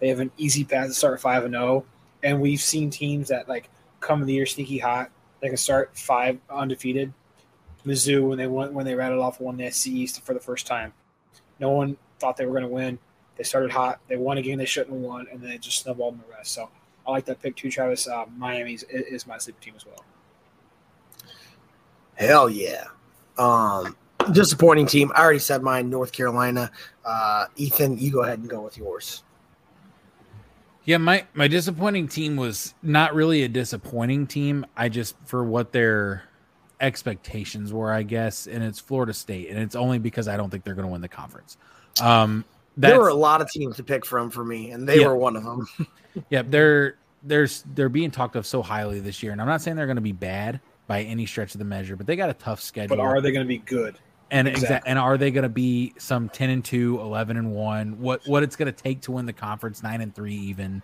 they 0.00 0.08
have 0.08 0.20
an 0.20 0.30
easy 0.36 0.64
path 0.64 0.88
to 0.88 0.94
start 0.94 1.20
five 1.20 1.44
and 1.44 1.54
zero. 1.54 1.84
And 2.22 2.40
we've 2.40 2.60
seen 2.60 2.90
teams 2.90 3.28
that 3.28 3.48
like 3.48 3.68
come 4.00 4.20
in 4.20 4.26
the 4.26 4.34
year 4.34 4.46
sneaky 4.46 4.78
hot. 4.78 5.10
They 5.40 5.48
can 5.48 5.56
start 5.56 5.96
five 5.96 6.38
undefeated. 6.50 7.12
Mizzou 7.86 8.28
when 8.28 8.38
they 8.38 8.46
won 8.46 8.74
when 8.74 8.84
they 8.84 8.94
rattled 8.94 9.20
off 9.20 9.40
one 9.40 9.56
the 9.56 9.70
SC 9.70 9.88
East 9.88 10.22
for 10.24 10.34
the 10.34 10.40
first 10.40 10.66
time. 10.66 10.92
No 11.60 11.70
one 11.70 11.96
thought 12.18 12.36
they 12.36 12.44
were 12.44 12.52
going 12.52 12.64
to 12.64 12.68
win. 12.68 12.98
They 13.36 13.44
started 13.44 13.70
hot. 13.70 14.00
They 14.08 14.16
won 14.16 14.38
a 14.38 14.42
game 14.42 14.58
they 14.58 14.64
shouldn't 14.64 14.92
have 14.92 15.00
won, 15.00 15.26
and 15.30 15.40
then 15.40 15.50
they 15.50 15.58
just 15.58 15.82
snowballed 15.82 16.14
in 16.14 16.20
the 16.20 16.26
rest. 16.26 16.52
So 16.52 16.68
I 17.06 17.10
like 17.10 17.24
that 17.26 17.40
pick 17.40 17.56
too, 17.56 17.70
Travis. 17.70 18.08
Uh, 18.08 18.26
Miami 18.36 18.74
is, 18.74 18.84
is 18.90 19.26
my 19.26 19.38
sleeper 19.38 19.60
team 19.60 19.74
as 19.76 19.86
well. 19.86 20.04
Hell 22.14 22.50
yeah. 22.50 22.84
Um, 23.38 23.96
disappointing 24.32 24.86
team. 24.86 25.12
I 25.14 25.22
already 25.22 25.38
said 25.38 25.62
mine, 25.62 25.88
North 25.88 26.12
Carolina. 26.12 26.70
Uh, 27.04 27.46
Ethan, 27.56 27.96
you 27.98 28.10
go 28.10 28.24
ahead 28.24 28.40
and 28.40 28.48
go 28.48 28.60
with 28.60 28.76
yours. 28.76 29.22
Yeah, 30.88 30.96
my 30.96 31.26
my 31.34 31.48
disappointing 31.48 32.08
team 32.08 32.36
was 32.36 32.72
not 32.82 33.14
really 33.14 33.42
a 33.42 33.48
disappointing 33.48 34.26
team. 34.26 34.64
I 34.74 34.88
just 34.88 35.16
for 35.26 35.44
what 35.44 35.70
their 35.70 36.22
expectations 36.80 37.74
were, 37.74 37.92
I 37.92 38.04
guess, 38.04 38.46
and 38.46 38.64
it's 38.64 38.80
Florida 38.80 39.12
State, 39.12 39.50
and 39.50 39.58
it's 39.58 39.76
only 39.76 39.98
because 39.98 40.28
I 40.28 40.38
don't 40.38 40.48
think 40.48 40.64
they're 40.64 40.72
going 40.72 40.86
to 40.86 40.90
win 40.90 41.02
the 41.02 41.08
conference. 41.08 41.58
Um, 42.00 42.42
there 42.78 42.98
were 42.98 43.08
a 43.10 43.14
lot 43.14 43.42
of 43.42 43.50
teams 43.50 43.76
to 43.76 43.84
pick 43.84 44.06
from 44.06 44.30
for 44.30 44.42
me, 44.42 44.70
and 44.70 44.88
they 44.88 45.00
yeah. 45.00 45.08
were 45.08 45.16
one 45.16 45.36
of 45.36 45.44
them. 45.44 45.68
yeah, 46.30 46.40
they're 46.40 46.96
there's 47.22 47.64
they're 47.74 47.90
being 47.90 48.10
talked 48.10 48.34
of 48.34 48.46
so 48.46 48.62
highly 48.62 48.98
this 48.98 49.22
year, 49.22 49.32
and 49.32 49.42
I'm 49.42 49.46
not 49.46 49.60
saying 49.60 49.76
they're 49.76 49.84
going 49.84 49.96
to 49.96 50.00
be 50.00 50.12
bad 50.12 50.58
by 50.86 51.02
any 51.02 51.26
stretch 51.26 51.54
of 51.54 51.58
the 51.58 51.66
measure, 51.66 51.96
but 51.96 52.06
they 52.06 52.16
got 52.16 52.30
a 52.30 52.34
tough 52.34 52.62
schedule. 52.62 52.96
But 52.96 53.02
are 53.02 53.20
they 53.20 53.30
going 53.30 53.44
to 53.44 53.48
be 53.48 53.58
good? 53.58 53.98
And 54.30 54.48
exactly. 54.48 54.76
Exa- 54.76 54.82
and 54.86 54.98
are 54.98 55.16
they 55.16 55.30
going 55.30 55.42
to 55.44 55.48
be 55.48 55.94
some 55.98 56.28
10 56.28 56.50
and 56.50 56.64
2, 56.64 57.00
11 57.00 57.36
and 57.36 57.52
1? 57.52 58.00
What 58.00 58.26
what 58.26 58.42
it's 58.42 58.56
going 58.56 58.72
to 58.72 58.82
take 58.82 59.00
to 59.02 59.12
win 59.12 59.26
the 59.26 59.32
conference 59.32 59.82
9 59.82 60.00
and 60.00 60.14
3 60.14 60.34
even? 60.34 60.82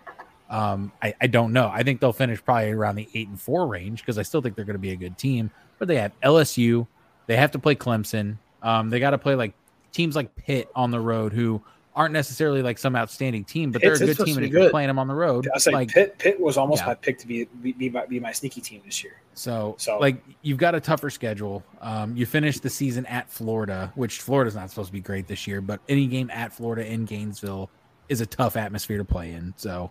Um, 0.49 0.91
I, 1.01 1.13
I 1.21 1.27
don't 1.27 1.53
know. 1.53 1.69
I 1.73 1.83
think 1.83 2.01
they'll 2.01 2.13
finish 2.13 2.43
probably 2.43 2.71
around 2.71 2.95
the 2.95 3.09
8 3.13 3.27
and 3.29 3.41
4 3.41 3.67
range 3.67 4.01
because 4.01 4.17
I 4.17 4.23
still 4.23 4.41
think 4.41 4.55
they're 4.55 4.65
going 4.65 4.75
to 4.75 4.79
be 4.79 4.91
a 4.91 4.95
good 4.95 5.17
team. 5.17 5.51
But 5.79 5.87
they 5.87 5.97
have 5.97 6.19
LSU, 6.21 6.87
they 7.27 7.35
have 7.35 7.51
to 7.51 7.59
play 7.59 7.75
Clemson. 7.75 8.37
Um, 8.61 8.89
they 8.89 8.99
got 8.99 9.11
to 9.11 9.17
play 9.17 9.35
like 9.35 9.53
teams 9.91 10.15
like 10.15 10.35
Pitt 10.35 10.69
on 10.75 10.91
the 10.91 10.99
road 10.99 11.33
who 11.33 11.61
aren't 11.95 12.13
necessarily 12.13 12.61
like 12.61 12.77
some 12.77 12.95
outstanding 12.95 13.45
team, 13.45 13.71
but 13.71 13.81
Pitt's, 13.81 13.99
they're 13.99 14.11
a 14.11 14.13
good 14.13 14.25
team. 14.25 14.37
And 14.37 14.45
if 14.45 14.51
you're 14.51 14.69
playing 14.69 14.87
them 14.87 14.99
on 14.99 15.07
the 15.07 15.15
road, 15.15 15.47
I 15.53 15.57
say 15.57 15.71
like 15.71 15.89
Pitt, 15.89 16.17
Pitt 16.17 16.39
was 16.39 16.57
almost 16.57 16.81
yeah. 16.81 16.87
my 16.87 16.93
pick 16.95 17.17
to 17.19 17.27
be 17.27 17.45
be, 17.61 17.71
be, 17.71 17.89
my, 17.89 18.05
be 18.05 18.19
my 18.19 18.33
sneaky 18.33 18.61
team 18.61 18.81
this 18.85 19.03
year. 19.03 19.13
So, 19.33 19.75
so 19.77 19.97
like 19.97 20.21
you've 20.41 20.57
got 20.57 20.75
a 20.75 20.81
tougher 20.81 21.09
schedule. 21.09 21.63
Um, 21.81 22.15
you 22.15 22.25
finished 22.25 22.63
the 22.63 22.69
season 22.69 23.05
at 23.05 23.29
Florida, 23.29 23.91
which 23.95 24.21
Florida's 24.21 24.55
not 24.55 24.69
supposed 24.69 24.87
to 24.87 24.93
be 24.93 25.01
great 25.01 25.27
this 25.27 25.47
year, 25.47 25.61
but 25.61 25.79
any 25.87 26.07
game 26.07 26.29
at 26.31 26.51
Florida 26.51 26.85
in 26.85 27.05
Gainesville 27.05 27.69
is 28.09 28.21
a 28.21 28.25
tough 28.25 28.57
atmosphere 28.57 28.97
to 28.97 29.05
play 29.05 29.31
in. 29.31 29.53
So, 29.55 29.89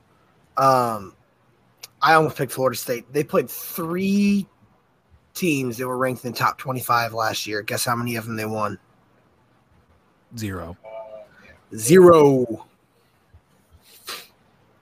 um, 0.57 1.15
I 2.03 2.15
almost 2.15 2.37
picked 2.37 2.53
Florida 2.53 2.77
State. 2.77 3.11
They 3.13 3.25
played 3.25 3.49
three 3.49 4.47
teams 5.33 5.79
that 5.79 5.89
were 5.89 5.97
ranked 5.97 6.25
in 6.25 6.33
the 6.33 6.39
top 6.39 6.59
25 6.59 7.15
last 7.15 7.47
year. 7.47 7.63
Guess 7.63 7.87
how 7.87 7.97
many 7.97 8.17
of 8.17 8.27
them 8.27 8.37
they 8.37 8.45
won? 8.45 8.79
Zero. 10.37 10.77
Zero. 11.77 12.67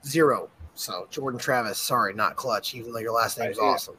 Zero. 0.04 0.48
So 0.74 1.06
Jordan 1.10 1.38
Travis, 1.38 1.78
sorry, 1.78 2.14
not 2.14 2.36
clutch, 2.36 2.74
even 2.74 2.92
though 2.92 2.98
your 2.98 3.12
last 3.12 3.38
name 3.38 3.50
is 3.50 3.58
awesome. 3.58 3.96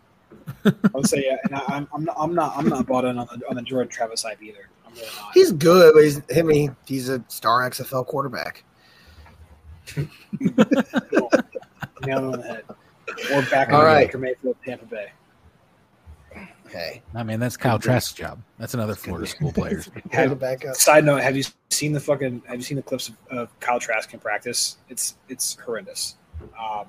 I 0.65 0.73
would 0.93 1.07
say 1.07 1.23
yeah, 1.25 1.37
and 1.43 1.55
I, 1.55 1.77
am 1.77 1.87
I'm 1.93 2.03
not 2.03 2.15
I'm 2.19 2.35
not 2.35 2.57
I'm 2.57 2.67
not 2.67 2.85
bought 2.87 3.05
in 3.05 3.17
on 3.17 3.27
the 3.27 3.47
on 3.49 3.55
the 3.55 3.61
Jordan 3.61 3.89
Travis 3.89 4.23
hype 4.23 4.41
either. 4.41 4.69
I'm 4.85 4.93
really 4.93 5.05
not. 5.05 5.31
He's 5.33 5.51
good, 5.51 5.93
but 5.93 6.03
he's 6.03 6.21
I 6.35 6.41
mean 6.41 6.75
he's 6.85 7.09
a 7.09 7.23
star 7.27 7.69
XFL 7.69 8.05
quarterback. 8.05 8.63
Nail 9.95 10.07
on 12.17 12.31
the 12.31 12.41
head. 12.41 12.63
Or 13.33 13.41
back 13.43 13.71
on 13.71 13.83
right. 13.83 14.07
Baker 14.07 14.17
Mayfield, 14.17 14.57
Tampa 14.65 14.85
Bay. 14.85 15.11
Okay. 16.73 17.03
I 17.13 17.21
mean, 17.21 17.39
that's 17.39 17.55
Kyle 17.55 17.77
Trask's 17.77 18.13
job. 18.13 18.41
That's 18.57 18.73
another 18.73 18.95
Florida 18.95 19.27
school 19.27 19.51
player. 19.51 19.83
Side 20.73 21.05
note: 21.05 21.21
Have 21.21 21.37
you 21.37 21.43
seen 21.69 21.91
the 21.91 21.99
fucking? 21.99 22.41
Have 22.47 22.55
you 22.55 22.63
seen 22.63 22.77
the 22.77 22.81
clips 22.81 23.09
of, 23.09 23.15
of 23.29 23.59
Kyle 23.59 23.79
Trask 23.79 24.11
in 24.11 24.19
practice? 24.19 24.77
It's 24.89 25.17
it's 25.29 25.55
horrendous. 25.63 26.15
Um, 26.59 26.87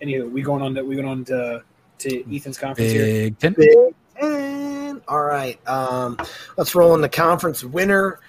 anywho, 0.00 0.30
we 0.30 0.42
going 0.42 0.62
on 0.62 0.76
to 0.76 0.84
we 0.84 0.94
going 0.94 1.08
on 1.08 1.24
to 1.24 1.64
to 1.98 2.36
Ethan's 2.36 2.56
conference 2.56 2.92
Big 2.92 3.00
here. 3.00 3.30
Ten. 3.30 3.54
Big 3.54 3.94
Ten. 4.16 5.02
All 5.08 5.24
right. 5.24 5.58
Um, 5.68 6.16
let's 6.56 6.76
roll 6.76 6.94
in 6.94 7.00
the 7.00 7.08
conference 7.08 7.64
winner. 7.64 8.20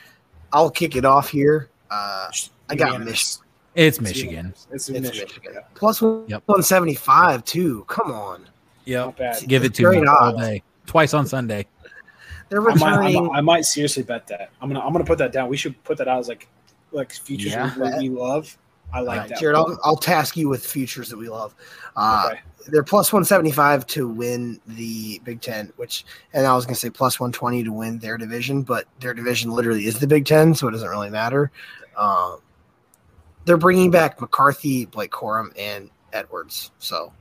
I'll 0.52 0.72
kick 0.72 0.96
it 0.96 1.06
off 1.06 1.30
here. 1.30 1.70
Uh, 1.92 2.32
I 2.70 2.76
got 2.76 3.00
Michigan. 3.02 3.46
It's 3.76 4.02
Michigan. 4.02 4.48
It's, 4.72 4.90
it's, 4.90 4.90
Michigan. 4.90 5.28
Michigan. 5.28 5.62
Plus 5.76 6.02
yep. 6.02 6.42
175 6.48 7.46
too. 7.46 7.86
Come 7.88 8.12
on. 8.12 8.48
Yeah. 8.84 9.12
Give 9.46 9.64
it 9.64 9.76
to 9.76 9.92
me 9.92 10.08
all 10.08 10.36
day 10.36 10.64
twice 10.92 11.14
on 11.14 11.26
Sunday. 11.26 11.66
They're 12.50 12.60
returning. 12.60 12.84
I 12.84 12.98
might, 12.98 13.16
I, 13.16 13.20
might, 13.22 13.38
I 13.38 13.42
might, 13.42 13.66
seriously 13.66 14.04
bet 14.04 14.28
that. 14.28 14.52
I'm 14.62 14.68
gonna 14.68 14.86
I'm 14.86 14.92
gonna 14.92 15.06
put 15.06 15.18
that 15.20 15.32
down. 15.32 15.48
We 15.48 15.56
should 15.56 15.82
put 15.86 15.98
that 16.00 16.10
out 16.10 16.20
as 16.20 16.28
like 16.28 16.50
like 16.92 17.14
futures 17.14 17.54
yeah. 17.54 17.74
we, 17.98 18.10
we 18.10 18.16
love. 18.16 18.58
I 18.94 19.00
like 19.00 19.20
right, 19.20 19.30
that. 19.30 19.39
Jared, 19.39 19.56
I'll, 19.56 19.80
I'll, 19.86 19.96
task 19.96 20.36
you 20.36 20.50
with 20.50 20.66
futures 20.66 21.08
that 21.08 21.18
we 21.18 21.30
love. 21.30 21.56
Uh, 21.96 22.32
okay. 22.32 22.42
They're 22.68 22.84
plus 22.84 23.14
175 23.14 23.88
to 23.88 24.06
win 24.06 24.60
the 24.68 25.22
Big 25.24 25.39
Ten, 25.39 25.72
which, 25.78 26.04
and 26.34 26.46
I 26.46 26.54
was 26.54 26.66
going 26.66 26.74
to 26.74 26.80
say 26.80 26.89
plus 26.89 27.18
120 27.18 27.64
to 27.64 27.72
win 27.72 28.00
their 28.00 28.18
division, 28.18 28.64
but 28.64 28.88
their 29.00 29.14
division 29.14 29.52
literally 29.52 29.86
is 29.86 30.00
the 30.00 30.08
Big 30.08 30.26
Ten, 30.26 30.54
so 30.54 30.68
it 30.68 30.72
doesn't 30.72 30.89
really 30.89 31.10
matter. 31.10 31.52
Um, 31.98 32.39
they're 33.46 33.56
bringing 33.56 33.92
back 33.92 34.20
McCarthy, 34.20 34.88
Blake 34.88 35.12
Corum, 35.12 35.54
and 35.58 35.89
Edwards, 36.12 36.72
so 36.78 37.14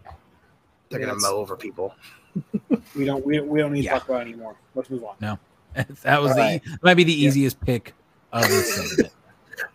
they're 0.89 0.99
going 0.99 1.15
to 1.15 1.21
mow 1.21 1.37
over 1.37 1.57
people 1.57 1.95
we 2.97 3.05
don't 3.05 3.25
we, 3.25 3.41
we 3.41 3.61
don't 3.61 3.73
need 3.73 3.85
yeah. 3.85 3.95
to 3.95 3.99
talk 4.01 4.09
about 4.09 4.23
anymore. 4.23 4.57
Let's 4.75 4.91
move 4.91 5.05
on. 5.05 5.17
No, 5.21 5.39
that 5.75 6.23
was 6.23 6.31
All 6.31 6.37
the 6.37 6.43
right. 6.43 6.63
might 6.83 6.95
be 6.95 7.05
the 7.05 7.13
easiest 7.13 7.57
yeah. 7.61 7.67
pick 7.67 7.95
of 8.33 8.49
this. 8.49 9.03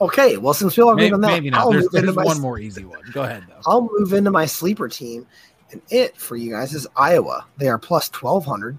okay, 0.02 0.38
well 0.38 0.54
since 0.54 0.78
we 0.78 0.84
all 0.84 0.94
agreed 0.94 1.14
on 1.14 1.22
that, 1.22 1.28
maybe 1.28 1.50
not. 1.50 1.62
I'll 1.62 1.72
there's, 1.72 1.88
there's 1.90 2.16
one 2.16 2.40
more 2.42 2.60
easy 2.60 2.86
one. 2.86 3.02
Go 3.12 3.24
ahead 3.24 3.44
though. 3.48 3.62
I'll 3.66 3.90
move 3.92 4.14
into 4.14 4.32
my 4.32 4.46
sleeper 4.46 4.88
team, 4.88 5.26
and 5.72 5.82
it 5.90 6.18
for 6.18 6.36
you 6.36 6.52
guys 6.52 6.74
is 6.74 6.88
Iowa. 6.96 7.46
They 7.58 7.68
are 7.68 7.78
plus 7.78 8.10
twelve 8.10 8.46
hundred, 8.46 8.78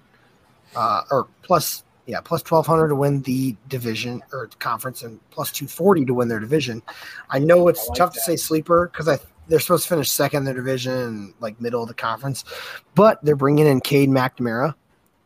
uh, 0.75 1.03
or 1.11 1.27
plus 1.43 1.83
yeah 2.05 2.21
plus 2.21 2.41
twelve 2.41 2.65
hundred 2.65 2.89
to 2.89 2.95
win 2.95 3.21
the 3.23 3.55
division 3.67 4.23
or 4.33 4.47
conference, 4.59 5.03
and 5.03 5.19
plus 5.29 5.51
two 5.51 5.67
forty 5.67 6.05
to 6.05 6.13
win 6.13 6.27
their 6.27 6.39
division. 6.39 6.81
I 7.29 7.39
know 7.39 7.67
it's 7.67 7.81
I 7.81 7.89
like 7.89 7.97
tough 7.97 8.13
that. 8.13 8.19
to 8.19 8.25
say 8.25 8.35
sleeper 8.35 8.89
because 8.91 9.07
I 9.07 9.19
they're 9.47 9.59
supposed 9.59 9.83
to 9.83 9.89
finish 9.89 10.11
second 10.11 10.39
in 10.39 10.45
their 10.45 10.53
division, 10.53 11.33
like 11.39 11.59
middle 11.61 11.81
of 11.81 11.87
the 11.87 11.93
conference, 11.93 12.43
but 12.95 13.23
they're 13.23 13.35
bringing 13.35 13.67
in 13.67 13.81
Cade 13.81 14.09
McNamara, 14.09 14.75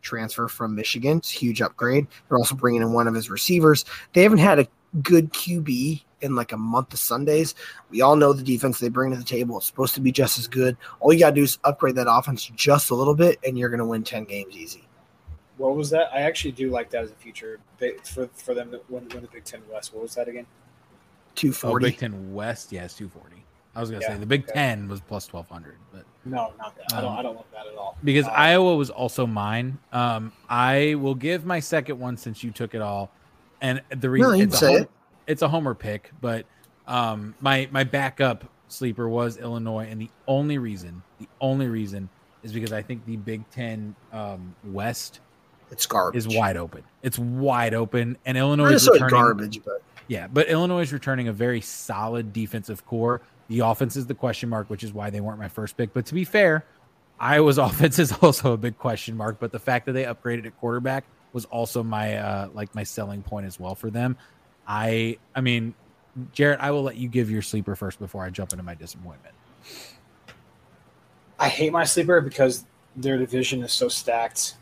transfer 0.00 0.48
from 0.48 0.74
Michigan. 0.74 1.18
It's 1.18 1.34
a 1.34 1.38
huge 1.38 1.60
upgrade. 1.60 2.06
They're 2.28 2.38
also 2.38 2.54
bringing 2.54 2.82
in 2.82 2.92
one 2.92 3.08
of 3.08 3.14
his 3.14 3.30
receivers. 3.30 3.84
They 4.12 4.22
haven't 4.22 4.38
had 4.38 4.58
a 4.58 4.68
good 5.02 5.32
QB 5.32 6.02
in 6.20 6.36
like 6.36 6.52
a 6.52 6.56
month 6.56 6.92
of 6.92 6.98
Sundays. 6.98 7.54
We 7.90 8.00
all 8.00 8.16
know 8.16 8.32
the 8.32 8.42
defense 8.42 8.78
they 8.78 8.88
bring 8.88 9.10
to 9.10 9.16
the 9.16 9.24
table 9.24 9.58
is 9.58 9.64
supposed 9.64 9.94
to 9.94 10.00
be 10.00 10.12
just 10.12 10.38
as 10.38 10.48
good. 10.48 10.76
All 11.00 11.12
you 11.12 11.20
got 11.20 11.30
to 11.30 11.36
do 11.36 11.42
is 11.42 11.58
upgrade 11.64 11.96
that 11.96 12.06
offense 12.08 12.44
just 12.54 12.90
a 12.90 12.94
little 12.94 13.14
bit, 13.14 13.38
and 13.44 13.58
you're 13.58 13.68
going 13.68 13.78
to 13.78 13.86
win 13.86 14.04
10 14.04 14.24
games 14.24 14.54
easy. 14.54 14.86
What 15.56 15.76
was 15.76 15.90
that? 15.90 16.08
I 16.12 16.22
actually 16.22 16.52
do 16.52 16.70
like 16.70 16.90
that 16.90 17.04
as 17.04 17.10
a 17.10 17.14
future 17.14 17.60
for, 18.04 18.28
for 18.34 18.54
them 18.54 18.70
to 18.70 18.80
win, 18.88 19.08
win 19.08 19.22
the 19.22 19.28
Big 19.28 19.44
Ten 19.44 19.60
West. 19.70 19.92
What 19.92 20.02
was 20.02 20.14
that 20.14 20.28
again? 20.28 20.46
240. 21.34 21.84
Oh, 21.84 21.88
Big 21.88 21.98
Ten 21.98 22.34
West, 22.34 22.72
yes, 22.72 22.94
240. 22.94 23.41
I 23.74 23.80
was 23.80 23.90
gonna 23.90 24.02
yeah, 24.02 24.14
say 24.14 24.18
the 24.18 24.26
Big 24.26 24.44
okay. 24.44 24.52
Ten 24.52 24.88
was 24.88 25.00
plus 25.00 25.26
twelve 25.26 25.48
hundred, 25.48 25.76
but 25.92 26.04
no, 26.24 26.52
not 26.58 26.76
that. 26.76 26.92
Um, 26.92 26.98
I 26.98 27.00
don't. 27.00 27.18
I 27.18 27.22
don't 27.22 27.36
love 27.36 27.44
that 27.52 27.66
at 27.66 27.74
all. 27.76 27.96
Because 28.04 28.26
uh, 28.26 28.30
Iowa 28.30 28.76
was 28.76 28.90
also 28.90 29.26
mine. 29.26 29.78
Um, 29.92 30.32
I 30.48 30.96
will 30.96 31.14
give 31.14 31.46
my 31.46 31.60
second 31.60 31.98
one 31.98 32.16
since 32.16 32.44
you 32.44 32.50
took 32.50 32.74
it 32.74 32.82
all, 32.82 33.10
and 33.60 33.80
the 33.90 34.10
reason 34.10 34.30
no, 34.30 34.38
it's, 34.38 34.60
a 34.60 34.66
home, 34.66 34.76
it. 34.76 34.90
it's 35.26 35.42
a 35.42 35.48
homer 35.48 35.74
pick, 35.74 36.10
but 36.20 36.44
um, 36.86 37.34
my 37.40 37.68
my 37.72 37.84
backup 37.84 38.44
sleeper 38.68 39.08
was 39.08 39.38
Illinois, 39.38 39.86
and 39.88 40.00
the 40.00 40.10
only 40.28 40.58
reason, 40.58 41.02
the 41.18 41.28
only 41.40 41.68
reason 41.68 42.08
is 42.42 42.52
because 42.52 42.72
I 42.72 42.82
think 42.82 43.06
the 43.06 43.16
Big 43.16 43.48
Ten 43.50 43.94
um, 44.12 44.54
West 44.64 45.20
it's 45.70 45.86
garbage 45.86 46.18
is 46.18 46.28
wide 46.28 46.58
open. 46.58 46.84
It's 47.02 47.18
wide 47.18 47.72
open, 47.72 48.18
and 48.26 48.36
Illinois 48.36 48.72
is 48.72 48.86
returning 48.86 49.10
garbage, 49.10 49.60
but 49.64 49.82
yeah, 50.08 50.26
but 50.26 50.48
Illinois 50.48 50.82
is 50.82 50.92
returning 50.92 51.28
a 51.28 51.32
very 51.32 51.62
solid 51.62 52.34
defensive 52.34 52.84
core 52.84 53.22
the 53.52 53.60
offense 53.60 53.96
is 53.96 54.06
the 54.06 54.14
question 54.14 54.48
mark, 54.48 54.70
which 54.70 54.82
is 54.82 54.92
why 54.92 55.10
they 55.10 55.20
weren't 55.20 55.38
my 55.38 55.48
first 55.48 55.76
pick. 55.76 55.92
But 55.92 56.06
to 56.06 56.14
be 56.14 56.24
fair, 56.24 56.64
Iowa's 57.20 57.58
offense 57.68 57.98
is 57.98 58.12
also 58.12 58.52
a 58.52 58.56
big 58.56 58.78
question 58.78 59.16
mark. 59.16 59.38
But 59.38 59.52
the 59.52 59.58
fact 59.58 59.86
that 59.86 59.92
they 59.92 60.04
upgraded 60.04 60.46
at 60.46 60.58
quarterback 60.58 61.04
was 61.32 61.44
also 61.46 61.82
my 61.82 62.16
uh, 62.16 62.48
like 62.54 62.74
my 62.74 62.82
selling 62.82 63.22
point 63.22 63.46
as 63.46 63.60
well 63.60 63.74
for 63.74 63.90
them. 63.90 64.16
I 64.66 65.18
I 65.34 65.42
mean, 65.42 65.74
Jarrett, 66.32 66.60
I 66.60 66.70
will 66.70 66.82
let 66.82 66.96
you 66.96 67.08
give 67.08 67.30
your 67.30 67.42
sleeper 67.42 67.76
first 67.76 67.98
before 67.98 68.24
I 68.24 68.30
jump 68.30 68.52
into 68.52 68.62
my 68.62 68.74
disappointment. 68.74 69.34
I 71.38 71.48
hate 71.48 71.72
my 71.72 71.84
sleeper 71.84 72.20
because 72.20 72.64
their 72.96 73.18
division 73.18 73.62
is 73.62 73.72
so 73.72 73.88
stacked. 73.88 74.54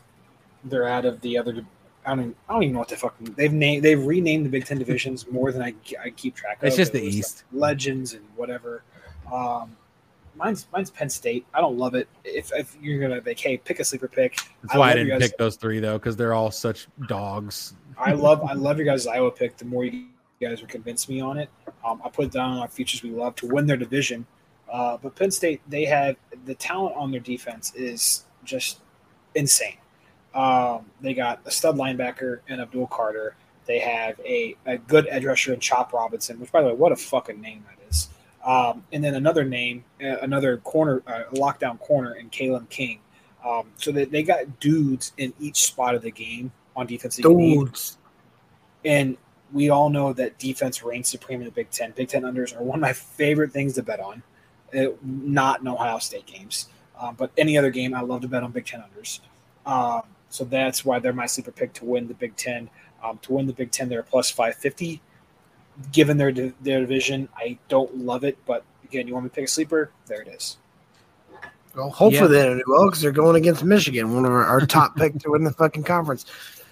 They're 0.63 0.87
out 0.87 1.05
of 1.05 1.21
the 1.21 1.37
other. 1.37 1.65
I 2.05 2.15
don't. 2.15 2.35
I 2.49 2.53
don't 2.53 2.63
even 2.63 2.73
know 2.73 2.79
what 2.79 2.87
the 2.87 2.97
fucking 2.97 3.33
they've 3.37 3.53
named. 3.53 3.83
They've 3.83 4.03
renamed 4.03 4.45
the 4.45 4.49
Big 4.49 4.65
Ten 4.65 4.79
divisions 4.79 5.29
more 5.29 5.51
than 5.51 5.61
I, 5.61 5.73
I 6.03 6.09
keep 6.09 6.35
track 6.35 6.57
of. 6.57 6.67
It's 6.67 6.75
just 6.75 6.93
the 6.93 7.01
East. 7.01 7.43
like, 7.51 7.61
legends 7.61 8.13
and 8.13 8.25
whatever. 8.35 8.83
Um, 9.31 9.75
mine's 10.35 10.67
mine's 10.73 10.89
Penn 10.89 11.09
State. 11.09 11.45
I 11.53 11.61
don't 11.61 11.77
love 11.77 11.95
it. 11.95 12.07
If, 12.23 12.51
if 12.53 12.75
you're 12.81 12.99
gonna 12.99 13.21
like, 13.25 13.39
hey, 13.39 13.57
pick 13.57 13.79
a 13.79 13.83
sleeper 13.83 14.07
pick. 14.07 14.37
That's 14.63 14.75
why 14.75 14.91
I 14.91 14.95
didn't 14.95 15.19
pick 15.19 15.37
those 15.37 15.55
three 15.55 15.79
though, 15.79 15.97
because 15.97 16.15
they're 16.15 16.33
all 16.33 16.51
such 16.51 16.87
dogs. 17.07 17.75
I 17.97 18.13
love 18.13 18.43
I 18.43 18.53
love 18.53 18.77
your 18.77 18.85
guys' 18.85 19.07
Iowa 19.07 19.31
pick. 19.31 19.57
The 19.57 19.65
more 19.65 19.85
you 19.85 20.07
guys 20.41 20.61
would 20.61 20.69
convince 20.69 21.07
me 21.07 21.21
on 21.21 21.37
it, 21.37 21.49
um, 21.85 22.01
I 22.03 22.09
put 22.09 22.25
it 22.25 22.31
down 22.31 22.53
on 22.53 22.59
our 22.59 22.67
futures 22.67 23.03
we 23.03 23.11
love 23.11 23.35
to 23.37 23.47
win 23.47 23.67
their 23.67 23.77
division. 23.77 24.25
Uh, 24.71 24.97
but 24.97 25.15
Penn 25.15 25.31
State, 25.31 25.61
they 25.67 25.85
have 25.85 26.15
the 26.45 26.55
talent 26.55 26.95
on 26.95 27.11
their 27.11 27.19
defense 27.19 27.73
is 27.75 28.25
just 28.43 28.79
insane. 29.35 29.77
Um, 30.33 30.85
they 31.01 31.13
got 31.13 31.41
a 31.45 31.51
stud 31.51 31.75
linebacker 31.75 32.39
and 32.47 32.61
Abdul 32.61 32.87
Carter. 32.87 33.35
They 33.65 33.79
have 33.79 34.19
a, 34.21 34.55
a 34.65 34.77
good 34.77 35.07
edge 35.09 35.25
rusher 35.25 35.53
in 35.53 35.59
Chop 35.59 35.93
Robinson, 35.93 36.39
which 36.39 36.51
by 36.51 36.61
the 36.61 36.67
way, 36.69 36.73
what 36.73 36.91
a 36.91 36.95
fucking 36.95 37.39
name 37.39 37.65
that 37.69 37.89
is. 37.89 38.09
Um, 38.43 38.83
and 38.91 39.03
then 39.03 39.15
another 39.15 39.43
name, 39.43 39.83
uh, 40.03 40.17
another 40.21 40.57
corner, 40.57 41.03
uh, 41.05 41.23
lockdown 41.33 41.79
corner 41.79 42.15
in 42.15 42.29
Kalen 42.29 42.69
King. 42.69 42.99
Um, 43.45 43.67
so 43.77 43.91
they, 43.91 44.05
they 44.05 44.23
got 44.23 44.59
dudes 44.59 45.13
in 45.17 45.33
each 45.39 45.63
spot 45.63 45.95
of 45.95 46.01
the 46.01 46.11
game 46.11 46.51
on 46.75 46.87
defense. 46.87 47.17
that. 47.17 47.23
Dudes. 47.23 47.97
And 48.83 49.17
we 49.51 49.69
all 49.69 49.89
know 49.89 50.13
that 50.13 50.39
defense 50.39 50.83
reigns 50.83 51.09
supreme 51.09 51.41
in 51.41 51.45
the 51.45 51.51
Big 51.51 51.69
Ten. 51.69 51.91
Big 51.91 52.07
Ten 52.07 52.23
unders 52.23 52.57
are 52.57 52.63
one 52.63 52.79
of 52.79 52.81
my 52.81 52.93
favorite 52.93 53.51
things 53.51 53.73
to 53.73 53.83
bet 53.83 53.99
on, 53.99 54.23
uh, 54.75 54.85
not 55.03 55.61
in 55.61 55.67
Ohio 55.67 55.99
State 55.99 56.25
games. 56.25 56.69
Um, 56.99 57.15
but 57.15 57.31
any 57.37 57.57
other 57.57 57.71
game, 57.71 57.93
I 57.93 58.01
love 58.01 58.21
to 58.21 58.27
bet 58.27 58.43
on 58.43 58.51
Big 58.51 58.65
Ten 58.65 58.81
unders. 58.81 59.19
Um, 59.65 60.03
so 60.31 60.45
that's 60.45 60.83
why 60.83 60.97
they're 60.97 61.13
my 61.13 61.25
sleeper 61.27 61.51
pick 61.51 61.73
to 61.73 61.85
win 61.85 62.07
the 62.07 62.13
Big 62.15 62.35
Ten. 62.37 62.69
Um, 63.03 63.19
to 63.23 63.33
win 63.33 63.45
the 63.45 63.53
Big 63.53 63.69
Ten, 63.71 63.89
they're 63.89 63.99
a 63.99 64.03
plus 64.03 64.31
550. 64.31 65.01
Given 65.91 66.17
their, 66.17 66.31
their 66.31 66.79
division, 66.79 67.27
I 67.35 67.57
don't 67.67 67.95
love 67.97 68.23
it. 68.23 68.37
But 68.45 68.63
again, 68.83 69.07
you 69.07 69.13
want 69.13 69.25
me 69.25 69.29
to 69.29 69.35
pick 69.35 69.45
a 69.45 69.47
sleeper? 69.47 69.91
There 70.07 70.21
it 70.21 70.29
is. 70.29 70.57
Well, 71.75 71.89
hopefully 71.89 72.35
Yeah. 72.37 72.49
they 72.49 72.55
do 72.55 72.63
well 72.67 72.85
because 72.85 73.01
they're 73.01 73.11
going 73.11 73.35
against 73.35 73.63
Michigan, 73.63 74.13
one 74.13 74.25
of 74.25 74.31
our, 74.31 74.43
our 74.45 74.65
top 74.65 74.95
pick 74.97 75.17
to 75.19 75.31
win 75.31 75.43
the 75.43 75.51
fucking 75.53 75.83
conference. 75.83 76.25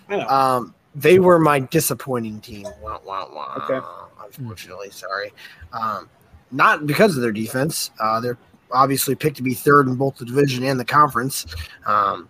Um, 0.09 0.73
they 0.95 1.19
were 1.19 1.37
my 1.37 1.59
disappointing 1.59 2.41
team. 2.41 2.63
Wah, 2.81 2.99
wah, 3.05 3.27
wah. 3.33 3.57
Okay. 3.63 3.85
Unfortunately, 4.25 4.89
sorry. 4.91 5.31
Um, 5.73 6.09
not 6.51 6.87
because 6.87 7.15
of 7.15 7.21
their 7.21 7.31
defense. 7.31 7.91
Uh, 7.99 8.19
they're 8.19 8.37
obviously 8.71 9.15
picked 9.15 9.37
to 9.37 9.43
be 9.43 9.53
third 9.53 9.87
in 9.87 9.95
both 9.95 10.17
the 10.17 10.25
division 10.25 10.63
and 10.63 10.79
the 10.79 10.85
conference. 10.85 11.45
Um, 11.85 12.27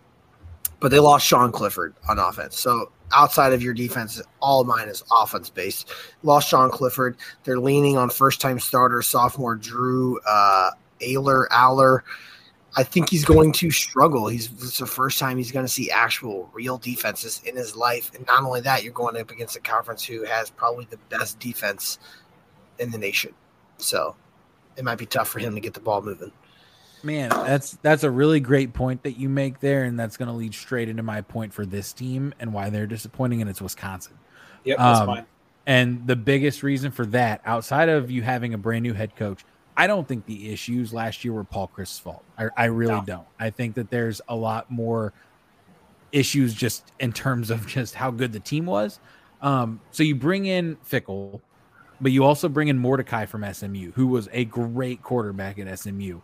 but 0.80 0.92
they 0.92 1.00
lost 1.00 1.26
Sean 1.26 1.52
Clifford 1.52 1.96
on 2.08 2.20
offense. 2.20 2.60
So 2.60 2.92
outside 3.12 3.54
of 3.54 3.62
your 3.62 3.74
defense, 3.74 4.22
all 4.42 4.64
mine 4.64 4.88
is 4.88 5.04
offense 5.12 5.50
based. 5.50 5.92
Lost 6.24 6.50
Sean 6.50 6.70
Clifford. 6.70 7.18
They're 7.44 7.60
leaning 7.60 7.98
on 7.98 8.10
first 8.10 8.42
time 8.42 8.60
starter 8.60 9.02
sophomore 9.02 9.56
Drew 9.56 10.20
uh, 10.28 10.72
Ayler 11.02 11.48
Allar. 11.50 12.02
I 12.78 12.84
think 12.84 13.10
he's 13.10 13.26
going 13.26 13.52
to 13.54 13.72
struggle. 13.72 14.28
He's 14.28 14.52
it's 14.52 14.78
the 14.78 14.86
first 14.86 15.18
time 15.18 15.38
he's 15.38 15.52
going 15.52 15.66
to 15.66 15.72
see 15.72 15.90
actual 15.90 16.50
real 16.54 16.78
defenses 16.78 17.42
in 17.46 17.56
his 17.56 17.76
life, 17.76 18.12
and 18.14 18.26
not 18.28 18.44
only 18.44 18.62
that, 18.62 18.84
you're 18.84 18.94
going 18.94 19.18
up 19.18 19.32
against 19.32 19.56
a 19.56 19.60
conference 19.60 20.06
who 20.06 20.24
has 20.24 20.52
probably 20.52 20.88
the 20.90 21.00
best 21.10 21.40
defense 21.40 21.98
in 22.78 22.92
the 22.92 22.98
nation. 22.98 23.34
So 23.80 24.16
it 24.78 24.86
might 24.86 25.00
be 25.00 25.08
tough 25.08 25.28
for 25.30 25.40
him 25.40 25.56
to 25.56 25.62
get 25.62 25.74
the 25.74 25.80
ball 25.80 26.02
moving. 26.02 26.32
Man, 27.04 27.30
that's 27.30 27.72
that's 27.82 28.04
a 28.04 28.12
really 28.12 28.40
great 28.42 28.74
point 28.74 29.04
that 29.04 29.18
you 29.18 29.30
make 29.30 29.60
there, 29.62 29.84
and 29.86 29.98
that's 30.00 30.18
going 30.18 30.28
to 30.28 30.34
lead 30.34 30.54
straight 30.54 30.90
into 30.90 31.04
my 31.04 31.22
point 31.22 31.54
for 31.54 31.66
this 31.66 31.94
team 31.94 32.34
and 32.40 32.54
why 32.54 32.70
they're 32.70 32.88
disappointing, 32.88 33.42
and 33.42 33.50
it's 33.50 33.62
Wisconsin. 33.62 34.18
Yep, 34.66 34.78
that's 34.78 35.00
Um, 35.00 35.06
fine. 35.08 35.26
And 35.66 36.08
the 36.08 36.16
biggest 36.16 36.64
reason 36.64 36.92
for 36.92 37.06
that, 37.08 37.42
outside 37.46 37.90
of 37.90 38.10
you 38.12 38.22
having 38.22 38.54
a 38.54 38.58
brand 38.58 38.84
new 38.84 38.94
head 38.94 39.16
coach, 39.16 39.46
I 39.78 39.88
don't 39.88 40.08
think 40.08 40.26
the 40.26 40.52
issues 40.52 40.94
last 40.94 41.24
year 41.24 41.32
were 41.34 41.44
Paul 41.44 41.68
Chryst's 41.68 42.00
fault. 42.00 42.24
I, 42.38 42.50
I 42.58 42.66
really 42.66 42.96
No. 42.96 43.04
don't. 43.06 43.28
I 43.40 43.50
think 43.50 43.76
that 43.76 43.90
there's 43.90 44.20
a 44.28 44.36
lot 44.36 44.70
more 44.70 45.14
issues 46.12 46.54
just 46.54 46.92
in 47.00 47.14
terms 47.14 47.50
of 47.50 47.66
just 47.68 47.96
how 47.96 48.12
good 48.12 48.34
the 48.34 48.40
team 48.40 48.66
was. 48.66 49.00
Um, 49.42 49.80
so 49.92 50.04
you 50.04 50.16
bring 50.16 50.46
in 50.48 50.76
Fickell, 50.78 51.40
but 52.02 52.12
you 52.12 52.24
also 52.26 52.50
bring 52.50 52.68
in 52.68 52.78
Mordecai 52.78 53.26
from 53.26 53.44
SMU, 53.54 53.92
who 53.92 54.08
was 54.08 54.28
a 54.34 54.46
great 54.46 55.02
quarterback 55.02 55.60
at 55.60 55.80
SMU. 55.80 56.20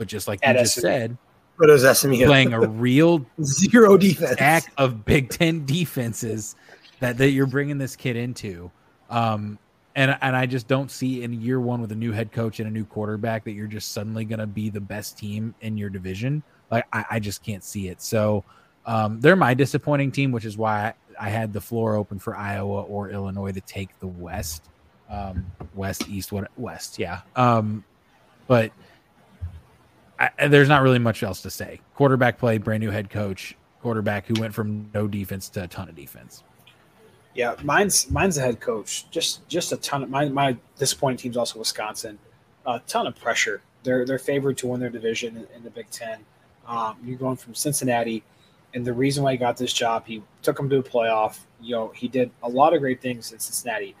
But 0.00 0.08
just 0.08 0.26
like 0.26 0.40
you 0.42 0.48
At 0.48 0.56
just 0.56 0.76
SMU. 0.76 0.80
said, 0.80 1.18
But 1.58 1.68
it 1.68 1.72
was 1.72 1.98
SMU 1.98 2.24
playing 2.24 2.54
a 2.54 2.60
real 2.66 3.26
zero 3.42 3.98
defense. 3.98 4.32
stack 4.32 4.72
of 4.78 5.04
Big 5.04 5.28
Ten 5.28 5.66
defenses 5.66 6.56
that, 7.00 7.18
that 7.18 7.32
you're 7.32 7.46
bringing 7.46 7.76
this 7.76 7.96
kid 7.96 8.16
into. 8.16 8.70
Um, 9.10 9.58
and 9.94 10.16
and 10.22 10.34
I 10.34 10.46
just 10.46 10.68
don't 10.68 10.90
see 10.90 11.22
in 11.22 11.34
year 11.34 11.60
one 11.60 11.82
with 11.82 11.92
a 11.92 11.96
new 11.96 12.12
head 12.12 12.32
coach 12.32 12.60
and 12.60 12.66
a 12.66 12.72
new 12.72 12.86
quarterback 12.86 13.44
that 13.44 13.52
you're 13.52 13.66
just 13.66 13.92
suddenly 13.92 14.24
going 14.24 14.38
to 14.38 14.46
be 14.46 14.70
the 14.70 14.80
best 14.80 15.18
team 15.18 15.54
in 15.60 15.76
your 15.76 15.90
division. 15.90 16.42
Like 16.70 16.86
I, 16.94 17.04
I 17.10 17.18
just 17.20 17.42
can't 17.42 17.62
see 17.62 17.88
it. 17.88 18.00
So 18.00 18.42
um, 18.86 19.20
they're 19.20 19.36
my 19.36 19.52
disappointing 19.52 20.12
team, 20.12 20.32
which 20.32 20.46
is 20.46 20.56
why 20.56 20.94
I, 21.20 21.26
I 21.26 21.28
had 21.28 21.52
the 21.52 21.60
floor 21.60 21.94
open 21.94 22.18
for 22.18 22.34
Iowa 22.34 22.84
or 22.84 23.10
Illinois 23.10 23.52
to 23.52 23.60
take 23.60 23.90
the 23.98 24.06
West, 24.06 24.70
um, 25.10 25.44
West, 25.74 26.08
East, 26.08 26.32
what 26.32 26.48
West, 26.56 26.98
yeah. 26.98 27.20
Um, 27.36 27.84
but 28.46 28.72
I, 30.20 30.48
there's 30.48 30.68
not 30.68 30.82
really 30.82 30.98
much 30.98 31.22
else 31.22 31.40
to 31.42 31.50
say. 31.50 31.80
Quarterback 31.94 32.38
play, 32.38 32.58
brand 32.58 32.82
new 32.82 32.90
head 32.90 33.08
coach, 33.08 33.56
quarterback 33.80 34.26
who 34.26 34.34
went 34.38 34.54
from 34.54 34.90
no 34.92 35.08
defense 35.08 35.48
to 35.50 35.64
a 35.64 35.68
ton 35.68 35.88
of 35.88 35.96
defense. 35.96 36.44
Yeah, 37.34 37.54
mine's 37.62 38.10
mine's 38.10 38.36
the 38.36 38.42
head 38.42 38.60
coach. 38.60 39.10
Just 39.10 39.46
just 39.48 39.72
a 39.72 39.76
ton 39.78 40.02
of 40.02 40.10
my 40.10 40.28
my 40.28 40.56
disappointing 40.78 41.18
team's 41.18 41.36
also 41.36 41.58
Wisconsin. 41.58 42.18
A 42.66 42.80
ton 42.86 43.06
of 43.06 43.16
pressure. 43.16 43.62
They're 43.82 44.04
they're 44.04 44.18
favored 44.18 44.58
to 44.58 44.66
win 44.66 44.80
their 44.80 44.90
division 44.90 45.36
in, 45.36 45.46
in 45.56 45.64
the 45.64 45.70
Big 45.70 45.88
Ten. 45.90 46.20
Um, 46.66 46.96
you're 47.04 47.18
going 47.18 47.36
from 47.36 47.54
Cincinnati, 47.54 48.22
and 48.74 48.84
the 48.84 48.92
reason 48.92 49.24
why 49.24 49.32
he 49.32 49.38
got 49.38 49.56
this 49.56 49.72
job, 49.72 50.06
he 50.06 50.22
took 50.42 50.56
them 50.56 50.68
to 50.68 50.78
a 50.78 50.82
playoff. 50.82 51.38
You 51.60 51.76
know, 51.76 51.88
he 51.94 52.08
did 52.08 52.30
a 52.42 52.48
lot 52.48 52.74
of 52.74 52.80
great 52.80 53.00
things 53.00 53.32
in 53.32 53.38
Cincinnati. 53.38 53.96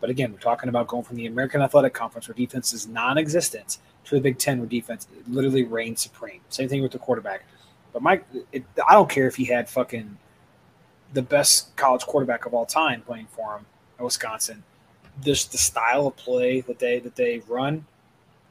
But 0.00 0.10
again, 0.10 0.32
we're 0.32 0.38
talking 0.38 0.68
about 0.68 0.86
going 0.86 1.02
from 1.02 1.16
the 1.16 1.26
American 1.26 1.60
Athletic 1.60 1.92
Conference, 1.92 2.28
where 2.28 2.34
defense 2.34 2.72
is 2.72 2.86
non-existent, 2.86 3.78
to 4.08 4.14
the 4.16 4.20
Big 4.20 4.38
Ten, 4.38 4.58
where 4.58 4.68
defense 4.68 5.06
literally 5.28 5.64
reigns 5.64 6.00
supreme. 6.00 6.40
Same 6.48 6.68
thing 6.68 6.82
with 6.82 6.92
the 6.92 6.98
quarterback. 6.98 7.44
But 7.92 8.02
Mike, 8.02 8.24
it, 8.52 8.64
I 8.88 8.94
don't 8.94 9.08
care 9.08 9.26
if 9.26 9.36
he 9.36 9.44
had 9.44 9.68
fucking 9.68 10.16
the 11.12 11.22
best 11.22 11.74
college 11.76 12.02
quarterback 12.02 12.46
of 12.46 12.54
all 12.54 12.66
time 12.66 13.02
playing 13.02 13.28
for 13.30 13.56
him 13.56 13.66
at 13.98 14.04
Wisconsin. 14.04 14.62
Just 15.22 15.52
the 15.52 15.58
style 15.58 16.06
of 16.06 16.16
play 16.16 16.60
that 16.62 16.78
they 16.78 17.00
that 17.00 17.16
they 17.16 17.42
run 17.48 17.84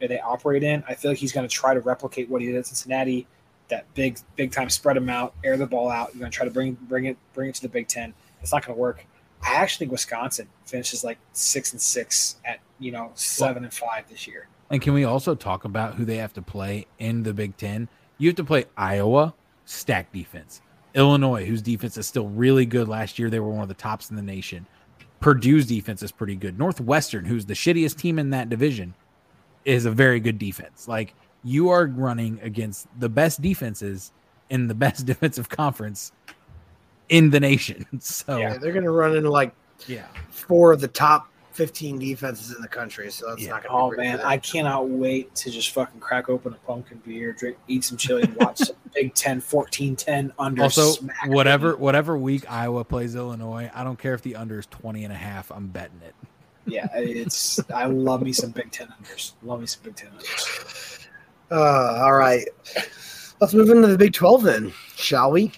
and 0.02 0.12
they 0.12 0.20
operate 0.20 0.64
in, 0.64 0.84
I 0.88 0.96
feel 0.96 1.12
like 1.12 1.18
he's 1.18 1.32
going 1.32 1.48
to 1.48 1.54
try 1.54 1.74
to 1.74 1.80
replicate 1.80 2.30
what 2.30 2.42
he 2.42 2.48
did 2.48 2.58
at 2.58 2.68
Cincinnati. 2.68 3.28
That 3.70 3.86
big 3.94 4.20
big 4.36 4.52
time 4.52 4.70
spread 4.70 4.98
him 4.98 5.10
out, 5.10 5.34
air 5.44 5.58
the 5.58 5.66
ball 5.66 5.90
out. 5.90 6.14
You're 6.14 6.20
going 6.20 6.32
to 6.32 6.36
try 6.36 6.46
to 6.46 6.52
bring 6.52 6.74
bring 6.74 7.06
it 7.06 7.18
bring 7.34 7.50
it 7.50 7.56
to 7.56 7.62
the 7.62 7.70
Big 7.70 7.88
Ten. 7.88 8.14
It's 8.42 8.52
not 8.52 8.66
going 8.66 8.76
to 8.76 8.80
work. 8.80 9.06
I 9.44 9.56
actually 9.56 9.86
think 9.86 9.92
Wisconsin 9.92 10.48
finishes 10.66 11.04
like 11.04 11.18
six 11.34 11.72
and 11.72 11.82
six 11.82 12.38
at 12.44 12.60
you 12.80 12.92
know 12.92 13.12
seven 13.16 13.64
and 13.64 13.74
five 13.74 14.10
this 14.10 14.28
year. 14.28 14.48
And 14.70 14.82
can 14.82 14.94
we 14.94 15.06
also 15.06 15.34
talk 15.34 15.66
about 15.66 15.96
who 15.96 16.06
they 16.06 16.18
have 16.18 16.34
to 16.34 16.42
play 16.42 16.88
in 17.00 17.24
the 17.24 17.34
Big 17.34 17.56
Ten? 17.58 17.88
You 18.18 18.30
have 18.30 18.36
to 18.38 18.44
play 18.44 18.66
Iowa, 18.76 19.34
stack 19.66 20.12
defense. 20.12 20.62
Illinois, 20.94 21.46
whose 21.46 21.62
defense 21.62 21.98
is 21.98 22.08
still 22.08 22.28
really 22.28 22.66
good. 22.66 22.88
Last 22.88 23.20
year, 23.20 23.30
they 23.30 23.40
were 23.40 23.52
one 23.52 23.62
of 23.62 23.68
the 23.68 23.76
tops 23.76 24.10
in 24.10 24.16
the 24.16 24.22
nation. 24.22 24.66
Purdue's 25.20 25.68
defense 25.68 26.02
is 26.04 26.12
pretty 26.12 26.36
good. 26.36 26.58
Northwestern, 26.58 27.26
who's 27.26 27.46
the 27.46 27.54
shittiest 27.54 27.98
team 27.98 28.20
in 28.20 28.32
that 28.32 28.50
division, 28.50 28.94
is 29.66 29.86
a 29.86 29.92
very 29.92 30.20
good 30.20 30.40
defense. 30.40 30.88
Like 30.88 31.14
you 31.44 31.70
are 31.70 31.88
running 31.88 32.40
against 32.42 32.88
the 33.00 33.10
best 33.10 33.42
defenses 33.42 34.12
in 34.50 34.68
the 34.68 34.76
best 34.76 35.06
defensive 35.06 35.50
conference 35.50 36.12
in 37.10 37.30
the 37.30 37.40
nation. 37.40 37.86
So 38.00 38.38
Yeah, 38.38 38.58
they're 38.58 38.74
going 38.74 38.86
to 38.86 38.92
run 38.92 39.16
into 39.16 39.30
like 39.30 39.54
yeah. 39.88 40.06
four 40.30 40.72
of 40.72 40.82
the 40.82 40.88
top 40.88 41.30
15 41.58 41.98
defenses 42.00 42.56
in 42.56 42.62
the 42.62 42.68
country. 42.68 43.10
So 43.12 43.30
that's 43.30 43.42
Yeah. 43.42 43.50
not 43.50 43.64
going 43.64 43.72
to 43.72 43.78
Oh 43.78 43.90
be 43.90 43.96
great 43.98 44.08
man, 44.08 44.20
for. 44.20 44.26
I 44.28 44.38
cannot 44.38 44.90
wait 44.90 45.34
to 45.36 45.50
just 45.50 45.72
fucking 45.72 46.00
crack 46.00 46.30
open 46.30 46.54
a 46.54 46.58
pumpkin 46.68 47.02
beer, 47.06 47.34
drink, 47.34 47.58
eat 47.68 47.84
some 47.84 47.98
chili, 47.98 48.22
and 48.24 48.36
watch 48.36 48.60
some 48.60 48.76
Big 48.94 49.14
10, 49.16 49.42
14, 49.42 49.96
10 49.96 50.34
under. 50.38 50.64
Also, 50.64 50.92
smack, 50.92 51.28
whatever 51.28 51.72
baby. 51.72 51.82
whatever 51.82 52.18
week 52.18 52.50
Iowa 52.50 52.84
plays 52.86 53.16
Illinois, 53.16 53.70
I 53.74 53.84
don't 53.84 53.98
care 54.00 54.14
if 54.14 54.22
the 54.22 54.36
under 54.36 54.60
is 54.60 54.68
20 54.68 55.04
and 55.04 55.12
a 55.12 55.18
half, 55.18 55.52
I'm 55.52 55.68
betting 55.68 56.02
it. 56.06 56.14
Yeah, 56.66 56.88
it's. 56.94 57.60
I 57.72 57.86
love 57.86 58.22
me 58.22 58.34
some 58.34 58.52
Big 58.52 58.72
Ten 58.72 58.88
unders. 59.02 59.34
Love 59.42 59.62
me 59.62 59.66
some 59.68 59.82
Big 59.84 59.96
Ten 59.96 60.10
unders. 60.12 61.08
Uh, 61.50 62.02
all 62.04 62.14
right. 62.14 62.46
Let's 63.40 63.54
move 63.54 63.70
into 63.70 63.88
the 63.88 63.98
Big 63.98 64.14
12 64.14 64.44
then, 64.44 64.74
shall 64.96 65.32
we? 65.32 65.52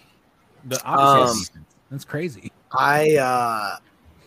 The 0.66 0.82
opposite 0.84 1.58
Um. 1.60 1.66
That's 1.91 2.06
crazy. 2.06 2.52
I 2.72 3.16
uh, 3.16 3.78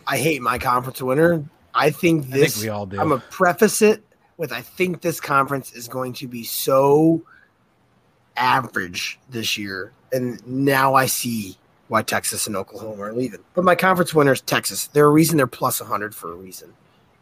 I 0.08 0.16
hate 0.18 0.42
my 0.42 0.58
conference 0.58 1.00
winner 1.00 1.44
I 1.74 1.90
think 1.90 2.26
I 2.26 2.38
this. 2.38 2.54
think 2.54 2.64
we 2.64 2.68
all 2.68 2.86
do. 2.86 3.00
I'm 3.00 3.08
gonna 3.08 3.22
preface 3.30 3.82
it 3.82 4.04
with 4.36 4.52
I 4.52 4.60
think 4.60 5.00
this 5.00 5.20
conference 5.20 5.72
is 5.72 5.88
going 5.88 6.12
to 6.14 6.28
be 6.28 6.44
so 6.44 7.22
average 8.36 9.18
this 9.30 9.56
year, 9.56 9.92
and 10.12 10.44
now 10.46 10.94
I 10.94 11.06
see 11.06 11.56
why 11.88 12.02
Texas 12.02 12.46
and 12.46 12.56
Oklahoma 12.56 13.02
are 13.02 13.12
leaving. 13.12 13.40
But 13.54 13.64
my 13.64 13.74
conference 13.74 14.14
winner 14.14 14.32
is 14.32 14.40
Texas. 14.40 14.86
They're 14.88 15.06
a 15.06 15.10
reason 15.10 15.36
they're 15.36 15.46
plus 15.46 15.80
100 15.80 16.14
for 16.14 16.32
a 16.32 16.36
reason. 16.36 16.72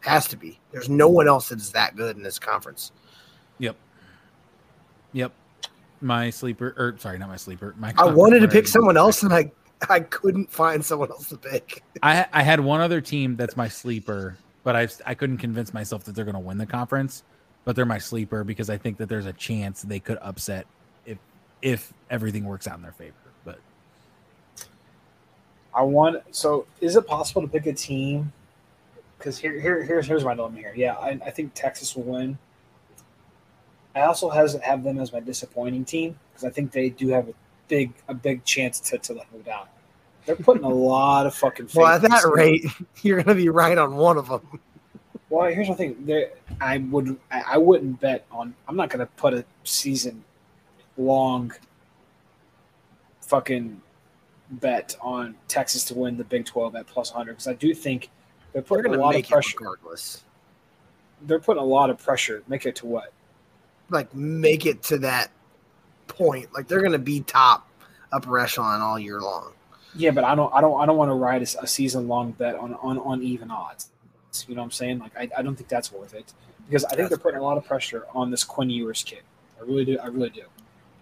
Has 0.01 0.27
to 0.29 0.37
be. 0.37 0.59
There's 0.73 0.89
no 0.89 1.09
one 1.09 1.29
else 1.29 1.49
that 1.51 1.59
is 1.59 1.73
that 1.73 1.97
good 1.97 2.17
in 2.17 2.23
this 2.23 2.39
conference. 2.39 2.93
Yep. 3.59 3.77
Yep. 5.13 5.33
My 6.01 6.31
sleeper, 6.31 6.75
or 6.79 6.97
sorry, 6.99 7.19
not 7.19 7.29
my 7.29 7.37
sleeper. 7.37 7.75
My 7.79 7.93
I 7.99 8.07
wanted 8.07 8.41
to 8.41 8.49
pick 8.49 8.67
someone 8.67 8.97
else, 8.97 9.23
and 9.23 9.35
I 9.35 9.53
I 9.89 10.01
couldn't 10.01 10.51
find 10.51 10.85
someone 10.85 11.11
else 11.11 11.29
to 11.31 11.37
pick. 11.37 11.83
I 12.03 12.27
I 12.33 12.43
had 12.43 12.61
one 12.61 12.81
other 12.81 13.01
team 13.01 13.37
that's 13.37 13.57
my 13.57 13.69
sleeper, 13.69 14.37
but 14.63 14.77
I 14.77 14.89
I 15.07 15.15
couldn't 15.15 15.39
convince 15.39 15.73
myself 15.73 16.05
that 16.05 16.15
they're 16.15 16.25
going 16.25 16.35
to 16.35 16.41
win 16.41 16.59
the 16.59 16.67
conference. 16.67 17.23
But 17.65 17.77
they're 17.77 17.87
my 17.87 17.99
sleeper 17.99 18.43
because 18.43 18.71
I 18.71 18.79
think 18.79 18.97
that 18.99 19.09
there's 19.09 19.27
a 19.27 19.33
chance 19.35 19.83
they 19.83 20.01
could 20.01 20.19
upset 20.23 20.67
if 21.07 21.19
if 21.63 21.93
everything 22.11 22.45
works 22.45 22.67
out 22.67 22.77
in 22.77 22.83
their 22.83 22.93
favor. 22.93 23.15
But 23.45 23.59
I 25.75 25.83
want. 25.83 26.23
So, 26.31 26.67
is 26.81 26.97
it 26.97 27.07
possible 27.07 27.43
to 27.43 27.49
pick 27.49 27.67
a 27.67 27.73
team? 27.73 28.33
Because 29.19 29.39
here, 29.39 29.61
here, 29.61 29.83
here's 29.83 30.07
here's 30.07 30.25
my 30.25 30.35
dilemma 30.35 30.59
here. 30.59 30.73
Yeah, 30.75 30.95
I, 30.95 31.19
I 31.25 31.31
think 31.31 31.53
Texas 31.55 31.95
will 31.95 32.05
win. 32.05 32.39
I 33.95 34.03
also 34.03 34.31
has 34.31 34.55
have 34.63 34.85
them 34.85 34.99
as 34.99 35.13
my 35.13 35.21
disappointing 35.21 35.85
team 35.85 36.19
because 36.31 36.45
I 36.45 36.51
think 36.51 36.73
they 36.73 36.91
do 36.91 37.09
have 37.09 37.29
a 37.29 37.35
big 37.71 37.93
a 38.09 38.15
big 38.15 38.45
chance 38.45 38.81
to 38.81 38.99
to 38.99 39.15
let 39.15 39.31
them 39.33 39.41
down. 39.43 39.67
They're 40.27 40.37
putting 40.37 40.65
a 40.65 40.69
lot 40.69 41.25
of 41.25 41.35
fucking. 41.35 41.71
Well, 41.75 41.87
at 41.87 42.03
that 42.03 42.25
rate, 42.27 42.67
you're 43.03 43.23
going 43.23 43.35
to 43.37 43.43
be 43.43 43.49
right 43.49 43.79
on 43.79 43.97
one 43.97 44.19
of 44.19 44.29
them. 44.29 44.61
Well, 45.31 45.51
here's 45.51 45.69
the 45.69 45.75
thing. 45.75 45.97
There, 46.05 46.33
I 46.61 46.79
would, 46.79 47.17
I 47.31 47.57
wouldn't 47.57 48.01
bet 48.01 48.27
on. 48.31 48.55
I'm 48.69 48.77
not 48.77 48.91
going 48.91 48.99
to 48.99 49.07
put 49.17 49.33
a 49.33 49.45
season 49.65 50.23
long 50.99 51.53
fucking 53.23 53.81
bet 54.51 54.97
on 55.01 55.37
Texas 55.47 55.85
to 55.85 55.95
win 55.95 56.17
the 56.17 56.25
Big 56.25 56.45
12 56.45 56.75
at 56.75 56.87
plus 56.89 57.13
100 57.13 57.33
because 57.33 57.47
I 57.47 57.55
do 57.55 57.73
think 57.73 58.11
they're 58.53 58.61
They're 58.61 58.63
putting 58.63 58.93
a 58.93 58.97
to 58.97 59.01
lot 59.01 59.15
of 59.17 59.29
pressure. 59.29 59.57
regardless. 59.61 60.25
They're 61.23 61.39
putting 61.39 61.63
a 61.63 61.67
lot 61.67 61.91
of 61.91 61.99
pressure. 61.99 62.43
Make 62.49 62.67
it 62.67 62.75
to 62.77 62.87
what? 62.87 63.13
Like 63.89 64.13
make 64.15 64.67
it 64.67 64.83
to 64.85 64.99
that 64.99 65.31
point. 66.11 66.53
Like 66.53 66.69
they're 66.69 66.81
going 66.81 66.93
to 66.93 66.99
be 66.99 67.21
top 67.21 67.69
upper 68.13 68.39
echelon 68.39 68.81
all 68.81 68.99
year 68.99 69.21
long. 69.21 69.53
Yeah, 69.95 70.11
but 70.11 70.25
I 70.25 70.35
don't, 70.35 70.53
I 70.55 70.61
don't, 70.61 70.81
I 70.81 70.87
don't 70.87 70.97
want 70.97 71.11
to 71.11 71.15
ride 71.15 71.43
a, 71.43 71.67
season 71.67 72.07
long 72.07 72.33
bet 72.33 72.55
on, 72.55 72.75
on 72.75 72.99
on 72.99 73.23
even 73.23 73.51
odds. 73.51 73.91
You 74.47 74.55
know 74.55 74.61
what 74.61 74.67
I'm 74.67 74.71
saying? 74.71 74.99
Like 75.01 75.17
I, 75.17 75.29
I 75.39 75.43
don't 75.43 75.57
think 75.57 75.69
that's 75.69 75.93
worth 75.93 76.15
it 76.15 76.33
because 76.67 76.85
I 76.85 76.95
think 76.95 77.09
they're 77.09 77.19
putting 77.19 77.41
a 77.41 77.43
lot 77.43 77.57
of 77.57 77.65
pressure 77.65 78.07
on 78.15 78.31
this 78.31 78.45
Quinn 78.45 78.71
Ewers 78.71 79.03
kid. 79.03 79.23
I 79.61 79.65
really 79.65 79.85
do. 79.85 79.99
I 79.99 80.07
really 80.07 80.31
do. 80.31 80.45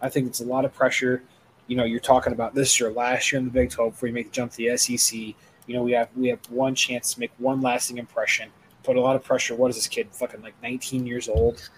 I 0.01 0.09
think 0.09 0.27
it's 0.27 0.41
a 0.41 0.45
lot 0.45 0.65
of 0.65 0.75
pressure. 0.75 1.23
You 1.67 1.77
know, 1.77 1.85
you're 1.85 2.01
talking 2.01 2.33
about 2.33 2.55
this 2.55 2.81
year, 2.81 2.91
last 2.91 3.31
year 3.31 3.39
in 3.39 3.45
the 3.45 3.51
Big 3.51 3.71
12 3.71 3.93
before 3.93 4.09
you 4.09 4.15
make 4.15 4.27
the 4.27 4.33
jump 4.33 4.53
to 4.53 4.57
the 4.57 4.77
SEC. 4.79 5.19
You 5.19 5.75
know, 5.75 5.83
we 5.83 5.93
have 5.93 6.09
we 6.17 6.29
have 6.29 6.41
one 6.49 6.75
chance 6.75 7.13
to 7.13 7.21
make 7.21 7.31
one 7.37 7.61
lasting 7.61 7.99
impression. 7.99 8.49
Put 8.83 8.97
a 8.97 9.01
lot 9.01 9.17
of 9.17 9.23
pressure. 9.23 9.55
What 9.55 9.69
is 9.69 9.77
this 9.77 9.87
kid? 9.87 10.09
Fucking 10.13 10.41
like 10.41 10.55
19 10.63 11.07
years 11.07 11.29
old. 11.29 11.69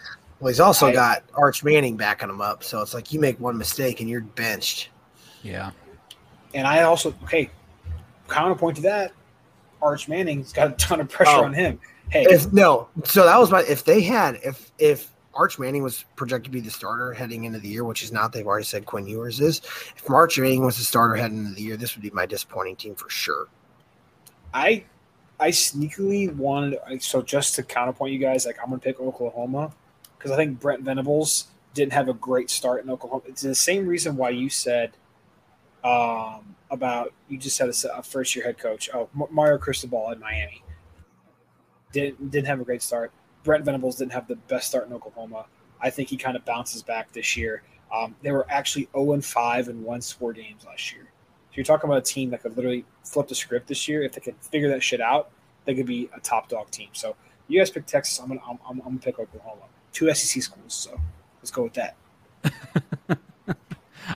Well, 0.40 0.48
he's 0.48 0.60
also 0.60 0.86
I- 0.86 0.92
got 0.92 1.22
Arch 1.34 1.62
Manning 1.62 1.96
backing 1.96 2.28
him 2.30 2.40
up, 2.40 2.64
so 2.64 2.80
it's 2.80 2.94
like 2.94 3.12
you 3.12 3.20
make 3.20 3.38
one 3.38 3.56
mistake 3.58 4.00
and 4.00 4.08
you're 4.08 4.22
benched. 4.22 4.88
yeah, 5.42 5.70
And 6.54 6.66
I 6.66 6.82
also 6.82 7.14
okay, 7.24 7.50
counterpoint 8.28 8.76
to 8.76 8.82
that, 8.82 9.12
Arch 9.82 10.08
Manning's 10.08 10.52
got 10.52 10.68
a 10.68 10.72
ton 10.72 11.00
of 11.00 11.08
pressure 11.08 11.30
Oh. 11.32 11.44
on 11.44 11.52
him. 11.54 11.78
Hey, 12.10 12.24
If 12.28 12.52
no, 12.52 12.88
so 13.04 13.24
that 13.24 13.38
was 13.38 13.50
my 13.50 13.60
if 13.62 13.84
they 13.84 14.00
had 14.02 14.38
if 14.44 14.70
if 14.78 15.10
Arch 15.34 15.58
Manning 15.58 15.82
was 15.82 16.04
projected 16.16 16.44
to 16.46 16.50
be 16.50 16.60
the 16.60 16.70
starter 16.70 17.12
heading 17.12 17.44
into 17.44 17.58
the 17.60 17.68
year, 17.68 17.84
which 17.84 18.02
is 18.02 18.10
not, 18.10 18.32
they've 18.32 18.46
already 18.46 18.64
said 18.64 18.84
Quinn 18.84 19.06
Ewers 19.06 19.40
is. 19.40 19.60
If 19.96 20.10
Arch 20.10 20.38
Manning 20.38 20.64
was 20.64 20.76
the 20.76 20.82
starter 20.84 21.14
heading 21.14 21.38
into 21.38 21.54
the 21.54 21.62
year, 21.62 21.76
this 21.76 21.94
would 21.94 22.02
be 22.02 22.10
my 22.10 22.26
disappointing 22.26 22.76
team 22.76 22.94
for 22.96 23.08
sure. 23.08 23.46
I 24.52 24.84
I 25.38 25.50
sneakily 25.50 26.34
wanted 26.34 26.78
so 27.02 27.22
just 27.22 27.54
to 27.54 27.62
counterpoint 27.62 28.12
you 28.12 28.18
guys, 28.18 28.44
like 28.44 28.58
I'm 28.62 28.70
gonna 28.70 28.80
pick 28.80 28.98
Oklahoma 29.00 29.72
because 30.20 30.32
I 30.32 30.36
think 30.36 30.60
Brent 30.60 30.82
Venables 30.82 31.46
didn't 31.72 31.94
have 31.94 32.08
a 32.08 32.12
great 32.12 32.50
start 32.50 32.84
in 32.84 32.90
Oklahoma. 32.90 33.22
It's 33.26 33.40
the 33.40 33.54
same 33.54 33.86
reason 33.86 34.16
why 34.16 34.30
you 34.30 34.50
said 34.50 34.92
um, 35.82 36.56
about 36.70 37.14
you 37.28 37.38
just 37.38 37.58
had 37.58 37.70
a, 37.70 37.98
a 37.98 38.02
first 38.02 38.36
year 38.36 38.44
head 38.44 38.58
coach. 38.58 38.90
Oh, 38.92 39.08
Mario 39.30 39.56
Cristobal 39.56 40.10
in 40.10 40.20
Miami 40.20 40.62
didn't 41.92 42.30
didn't 42.30 42.48
have 42.48 42.60
a 42.60 42.64
great 42.64 42.82
start. 42.82 43.12
Brent 43.44 43.64
Venables 43.64 43.96
didn't 43.96 44.12
have 44.12 44.28
the 44.28 44.36
best 44.36 44.68
start 44.68 44.86
in 44.86 44.92
Oklahoma. 44.92 45.46
I 45.80 45.88
think 45.88 46.10
he 46.10 46.18
kind 46.18 46.36
of 46.36 46.44
bounces 46.44 46.82
back 46.82 47.10
this 47.12 47.36
year. 47.36 47.62
Um, 47.92 48.14
they 48.22 48.30
were 48.30 48.46
actually 48.50 48.88
0 48.92 49.14
and 49.14 49.24
5 49.24 49.68
in 49.68 49.82
one 49.82 50.02
score 50.02 50.34
games 50.34 50.64
last 50.66 50.92
year. 50.92 51.04
So 51.04 51.54
you're 51.54 51.64
talking 51.64 51.88
about 51.88 51.98
a 51.98 52.02
team 52.02 52.30
that 52.30 52.42
could 52.42 52.54
literally 52.54 52.84
flip 53.02 53.28
the 53.28 53.34
script 53.34 53.66
this 53.66 53.88
year. 53.88 54.02
If 54.02 54.12
they 54.12 54.20
could 54.20 54.36
figure 54.42 54.68
that 54.68 54.82
shit 54.82 55.00
out, 55.00 55.30
they 55.64 55.74
could 55.74 55.86
be 55.86 56.10
a 56.14 56.20
top 56.20 56.50
dog 56.50 56.70
team. 56.70 56.90
So 56.92 57.16
you 57.48 57.58
guys 57.58 57.70
pick 57.70 57.86
Texas. 57.86 58.18
I'm 58.20 58.28
gonna 58.28 58.40
I'm, 58.46 58.58
I'm, 58.68 58.80
I'm 58.80 58.88
gonna 58.88 58.98
pick 58.98 59.18
Oklahoma. 59.18 59.62
Two 59.92 60.12
SEC 60.14 60.42
schools. 60.42 60.72
So 60.74 61.00
let's 61.42 61.50
go 61.50 61.64
with 61.64 61.74
that. 61.74 61.96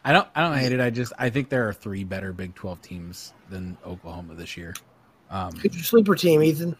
I 0.05 0.13
don't 0.13 0.27
I 0.35 0.41
don't 0.43 0.59
hate 0.59 0.73
it. 0.73 0.81
I 0.81 0.91
just 0.91 1.13
I 1.19 1.31
think 1.31 1.49
there 1.49 1.69
are 1.69 1.73
three 1.73 2.05
better 2.05 2.33
Big 2.33 2.55
Twelve 2.55 2.81
teams 2.83 3.33
than 3.51 3.77
Oklahoma 3.87 4.35
this 4.35 4.57
year. 4.57 4.75
Um, 5.31 5.53
Who's 5.57 5.75
your 5.75 5.85
sleeper 5.85 6.15
team, 6.15 6.43
Ethan? 6.43 6.77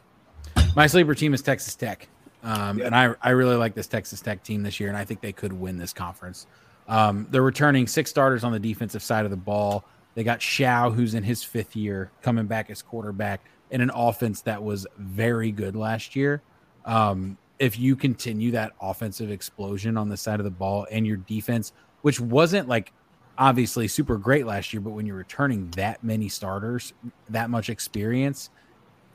my 0.77 0.87
sleeper 0.87 1.15
team 1.15 1.33
is 1.35 1.41
Texas 1.43 1.75
Tech, 1.75 2.09
um, 2.43 2.79
Yeah. 2.79 2.87
and 2.87 2.95
I 2.95 3.15
I 3.23 3.31
really 3.31 3.57
like 3.57 3.75
this 3.75 3.87
Texas 3.87 4.21
Tech 4.21 4.43
team 4.43 4.63
this 4.63 4.81
year, 4.81 4.89
and 4.89 4.99
I 4.99 5.05
think 5.05 5.21
they 5.21 5.33
could 5.33 5.53
win 5.53 5.77
this 5.79 5.93
conference. 5.93 6.47
Um, 6.89 7.27
they're 7.31 7.43
returning 7.43 7.87
six 7.87 8.11
starters 8.11 8.45
on 8.45 8.53
the 8.53 8.59
defensive 8.59 9.03
side 9.03 9.25
of 9.25 9.31
the 9.31 9.37
ball. 9.37 9.85
They 10.15 10.23
got 10.25 10.43
Shao, 10.43 10.91
who's 10.91 11.15
in 11.15 11.23
his 11.23 11.43
fifth 11.43 11.75
year, 11.77 12.11
coming 12.23 12.47
back 12.47 12.71
as 12.71 12.83
quarterback 12.83 13.41
in 13.71 13.81
an 13.81 13.91
offense 13.95 14.43
that 14.43 14.63
was 14.63 14.87
very 14.99 15.51
good 15.51 15.75
last 15.77 16.15
year. 16.15 16.43
Um, 16.85 17.39
if 17.59 17.79
you 17.79 17.97
continue 17.97 18.51
that 18.53 18.73
offensive 18.81 19.31
explosion 19.31 19.97
on 19.97 20.09
the 20.09 20.17
side 20.17 20.41
of 20.41 20.45
the 20.45 20.51
ball 20.51 20.87
and 20.91 21.07
your 21.07 21.17
defense, 21.17 21.73
which 22.03 22.21
wasn't 22.21 22.69
like 22.69 22.93
obviously 23.39 23.89
super 23.89 24.17
great 24.17 24.47
last 24.47 24.73
year, 24.73 24.81
but 24.81 24.91
when 24.91 25.07
you're 25.07 25.17
returning 25.17 25.71
that 25.73 26.03
many 26.03 26.29
starters, 26.29 26.93
that 27.31 27.51
much 27.51 27.71
experience, 27.71 28.51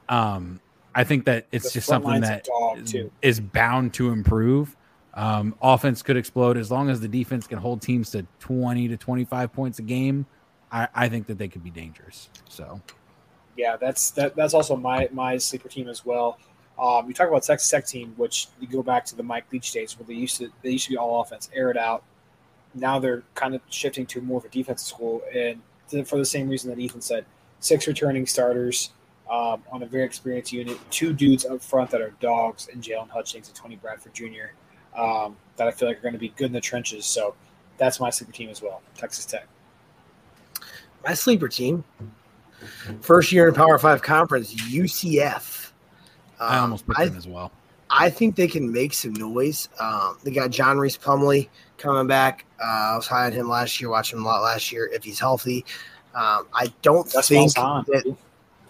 um, 0.07 0.59
I 0.95 1.03
think 1.03 1.25
that 1.25 1.47
it's 1.51 1.65
The 1.65 1.71
just 1.71 1.87
something 1.87 2.21
that 2.21 2.47
is 3.21 3.39
bound 3.39 3.93
to 3.95 4.09
improve. 4.09 4.75
Um, 5.13 5.55
offense 5.61 6.01
could 6.01 6.17
explode 6.17 6.57
as 6.57 6.71
long 6.71 6.89
as 6.89 7.01
the 7.01 7.07
defense 7.07 7.47
can 7.47 7.57
hold 7.57 7.81
teams 7.81 8.11
to 8.11 8.25
20 8.39 8.87
to 8.89 8.97
25 8.97 9.53
points 9.53 9.79
a 9.79 9.81
game. 9.81 10.25
I, 10.71 10.87
I 10.93 11.09
think 11.09 11.27
that 11.27 11.37
they 11.37 11.47
could 11.47 11.63
be 11.63 11.71
dangerous. 11.71 12.29
So, 12.47 12.81
Yeah, 13.57 13.75
that's 13.75 14.11
that. 14.11 14.35
That's 14.35 14.53
also 14.53 14.75
my 14.75 15.09
my 15.11 15.37
sleeper 15.37 15.67
team 15.67 15.89
as 15.89 16.05
well. 16.05 16.37
Um, 16.79 17.07
you 17.07 17.13
talk 17.13 17.27
about 17.27 17.43
Texas 17.43 17.69
Tech 17.69 17.85
team, 17.85 18.13
which 18.15 18.47
you 18.59 18.67
go 18.67 18.81
back 18.81 19.03
to 19.05 19.15
the 19.15 19.23
Mike 19.23 19.45
Leach 19.51 19.71
days 19.71 19.97
where 19.99 20.07
they 20.07 20.13
used 20.13 20.37
to 20.37 20.49
they 20.61 20.71
used 20.71 20.85
to 20.85 20.91
be 20.91 20.97
all 20.97 21.21
offense, 21.21 21.49
air 21.53 21.69
it 21.69 21.77
out. 21.77 22.03
Now 22.73 22.99
they're 22.99 23.23
kind 23.35 23.55
of 23.55 23.61
shifting 23.69 24.05
to 24.07 24.21
more 24.21 24.37
of 24.37 24.45
a 24.45 24.49
defensive 24.49 24.87
school, 24.87 25.21
and 25.35 25.61
for 26.05 26.17
the 26.17 26.25
same 26.25 26.47
reason 26.47 26.69
that 26.69 26.79
Ethan 26.79 27.01
said, 27.01 27.25
six 27.59 27.87
returning 27.87 28.25
starters 28.25 28.91
um, 29.29 29.63
on 29.71 29.83
a 29.83 29.85
very 29.85 30.03
experienced 30.03 30.53
unit, 30.53 30.77
two 30.91 31.13
dudes 31.13 31.45
up 31.45 31.61
front 31.61 31.89
that 31.91 32.01
are 32.01 32.13
dogs, 32.19 32.69
and 32.71 32.81
Jaylon 32.81 33.09
Hutchings 33.09 33.47
and 33.47 33.55
Tony 33.55 33.75
Bradford 33.75 34.13
Jr. 34.13 34.53
Um, 34.99 35.35
that 35.57 35.67
I 35.67 35.71
feel 35.71 35.87
like 35.87 35.97
are 35.97 36.01
going 36.01 36.13
to 36.13 36.19
be 36.19 36.29
good 36.29 36.47
in 36.47 36.53
the 36.53 36.61
trenches. 36.61 37.05
So 37.05 37.35
that's 37.77 37.99
my 37.99 38.09
sleeper 38.09 38.31
team 38.31 38.49
as 38.49 38.61
well, 38.61 38.81
Texas 38.95 39.25
Tech. 39.25 39.47
My 41.05 41.13
sleeper 41.13 41.47
team. 41.47 41.83
First 43.01 43.31
year 43.31 43.47
in 43.47 43.53
Power 43.53 43.77
Five 43.77 44.01
conference, 44.01 44.53
UCF. 44.53 45.58
I 46.39 46.57
Um, 46.57 46.63
almost 46.63 46.87
picked 46.87 46.99
I, 46.99 47.05
them 47.05 47.17
as 47.17 47.27
well. 47.27 47.51
I 47.89 48.09
think 48.09 48.35
they 48.35 48.47
can 48.47 48.71
make 48.71 48.93
some 48.93 49.13
noise. 49.13 49.67
Um, 49.79 50.17
they 50.23 50.31
got 50.31 50.51
John 50.51 50.77
Rhys 50.77 50.97
Plumlee 50.97 51.49
coming 51.77 52.07
back. 52.07 52.45
Uh, 52.61 52.91
I 52.93 52.95
was 52.95 53.07
high 53.07 53.25
on 53.25 53.31
him 53.31 53.49
last 53.49 53.81
year, 53.81 53.89
watching 53.89 54.19
him 54.19 54.25
a 54.25 54.27
lot 54.27 54.43
last 54.43 54.71
year. 54.71 54.89
If 54.93 55.03
he's 55.03 55.19
healthy, 55.19 55.65
um, 56.13 56.47
I 56.53 56.71
don't 56.81 57.09
That's 57.11 57.27
think 57.27 57.53
that 57.53 58.15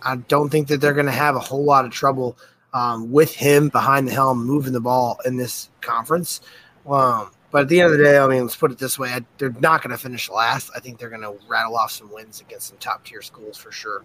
I 0.03 0.15
don't 0.15 0.49
think 0.49 0.69
that 0.69 0.79
they're 0.79 0.93
going 0.93 1.05
to 1.05 1.11
have 1.11 1.35
a 1.35 1.39
whole 1.39 1.63
lot 1.65 1.83
of 1.83 1.91
trouble 1.91 2.37
um, 2.73 3.11
with 3.11 3.33
him 3.33 3.67
behind 3.69 4.07
the 4.07 4.13
helm 4.13 4.45
moving 4.45 4.71
the 4.71 4.79
ball 4.79 5.19
in 5.25 5.35
this 5.35 5.69
conference. 5.81 6.39
Um, 6.87 7.31
but 7.51 7.63
at 7.63 7.67
the 7.67 7.81
end 7.81 7.91
of 7.91 7.97
the 7.97 8.03
day, 8.03 8.17
I 8.17 8.27
mean, 8.27 8.43
let's 8.43 8.55
put 8.55 8.71
it 8.71 8.77
this 8.77 8.97
way: 8.97 9.09
I, 9.09 9.25
they're 9.37 9.51
not 9.59 9.81
going 9.81 9.91
to 9.91 9.97
finish 9.97 10.29
last. 10.29 10.71
I 10.75 10.79
think 10.79 10.97
they're 10.97 11.09
going 11.09 11.21
to 11.23 11.35
rattle 11.47 11.75
off 11.75 11.91
some 11.91 12.13
wins 12.13 12.39
against 12.39 12.67
some 12.67 12.77
top 12.77 13.03
tier 13.03 13.21
schools 13.21 13.57
for 13.57 13.71
sure. 13.71 14.03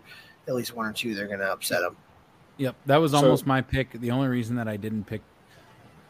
At 0.49 0.55
least 0.55 0.75
one 0.75 0.87
or 0.87 0.93
two, 0.93 1.15
they're 1.15 1.29
going 1.29 1.39
to 1.39 1.53
upset 1.53 1.83
them. 1.83 1.97
Yep, 2.59 2.77
that 2.87 2.97
was 2.99 3.13
So- 3.13 3.19
almost 3.19 3.47
my 3.47 3.61
pick. 3.61 3.93
The 3.93 4.11
only 4.11 4.29
reason 4.29 4.57
that 4.57 4.69
I 4.69 4.77
didn't 4.77 5.05
pick, 5.05 5.23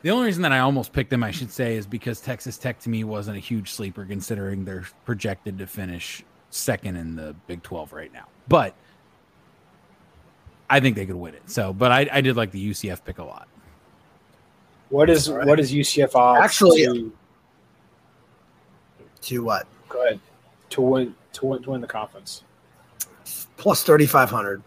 the 0.02 0.10
only 0.10 0.26
reason 0.26 0.42
that 0.42 0.52
I 0.52 0.58
almost 0.60 0.92
picked 0.92 1.10
them, 1.10 1.22
I 1.22 1.30
should 1.30 1.50
say, 1.50 1.76
is 1.76 1.86
because 1.86 2.20
Texas 2.20 2.58
Tech 2.58 2.78
to 2.80 2.90
me 2.90 3.04
wasn't 3.04 3.36
a 3.36 3.40
huge 3.40 3.70
sleeper 3.72 4.04
considering 4.04 4.64
they're 4.64 4.84
projected 5.06 5.58
to 5.58 5.66
finish 5.66 6.22
second 6.50 6.96
in 6.96 7.16
the 7.16 7.34
Big 7.46 7.62
Twelve 7.62 7.92
right 7.92 8.12
now. 8.12 8.26
But 8.46 8.74
I 10.68 10.80
think 10.80 10.96
they 10.96 11.06
could 11.06 11.16
win 11.16 11.34
it. 11.34 11.42
So, 11.50 11.72
but 11.72 11.90
I, 11.92 12.08
I 12.12 12.20
did 12.20 12.36
like 12.36 12.50
the 12.50 12.70
UCF 12.70 13.04
pick 13.04 13.18
a 13.18 13.24
lot. 13.24 13.48
What 14.90 15.08
is 15.10 15.28
All 15.28 15.36
right. 15.38 15.46
what 15.46 15.58
is 15.58 15.72
UCF 15.72 16.14
odds? 16.14 16.44
Actually- 16.44 16.84
to, 16.84 17.12
To 19.22 19.42
what? 19.44 19.66
go 19.88 20.04
ahead 20.04 20.20
to 20.70 20.80
win 20.82 21.14
to 21.32 21.46
win 21.46 21.62
to 21.62 21.70
win 21.70 21.80
the 21.80 21.86
conference. 21.86 22.42
Plus 23.56 23.82
3,500. 23.84 24.62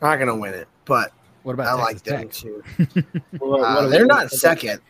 Not 0.00 0.16
going 0.16 0.28
to 0.28 0.34
win 0.34 0.54
it, 0.54 0.68
but 0.84 1.12
What 1.42 1.52
about 1.54 1.66
I 1.66 1.72
about 1.74 1.84
like 1.84 2.02
Texas 2.02 2.42
them 2.42 2.56
Tech? 2.86 3.02
too. 3.02 3.20
What- 3.38 3.60
Uh, 3.62 3.88
they're 3.88 4.06
not 4.06 4.30
second. 4.30 4.80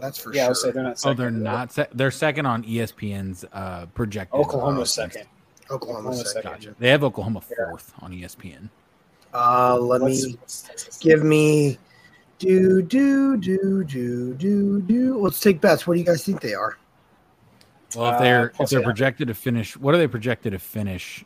That's 0.00 0.16
for 0.18 0.34
Yeah, 0.34 0.46
sure. 0.46 0.54
say 0.54 0.70
they're 0.70 0.82
not. 0.84 0.92
Oh, 0.92 0.94
Second. 0.96 1.16
they're 1.18 1.30
not. 1.30 1.72
Se- 1.72 1.86
they're 1.92 2.10
second 2.10 2.46
on 2.46 2.64
ESPN's 2.64 3.44
uh, 3.52 3.86
projected. 3.94 4.40
Oklahoma's 4.40 4.96
uh, 4.98 5.02
second. 5.08 5.26
Oklahoma 5.70 6.08
Oklahoma's 6.08 6.18
second. 6.32 6.42
second. 6.42 6.50
Gotcha. 6.64 6.76
They 6.78 6.88
have 6.88 7.04
Oklahoma 7.04 7.42
Yeah. 7.50 7.56
fourth 7.68 7.92
on 8.00 8.12
E 8.14 8.22
ESPN. 8.22 8.70
Uh, 9.34 9.76
let 9.78 10.00
What's- 10.00 10.24
me 10.26 10.32
what's 10.40 10.98
give 10.98 11.22
me 11.24 11.78
do 12.38 12.80
do 12.80 13.36
do 13.36 13.84
do 13.84 14.32
do 14.34 14.80
do. 14.80 15.18
Let's 15.20 15.40
take 15.40 15.60
bets. 15.60 15.86
What 15.86 15.94
do 15.94 16.00
you 16.00 16.06
guys 16.06 16.24
think 16.24 16.40
they 16.40 16.54
are? 16.54 16.78
Well, 17.94 18.06
if 18.08 18.14
Uh, 18.14 18.18
they're 18.20 18.52
if 18.60 18.70
they're 18.70 18.80
eight. 18.80 18.84
projected 18.84 19.28
to 19.28 19.34
finish, 19.34 19.76
what 19.76 19.94
are 19.94 19.98
they 19.98 20.08
projected 20.08 20.52
to 20.54 20.58
finish 20.58 21.22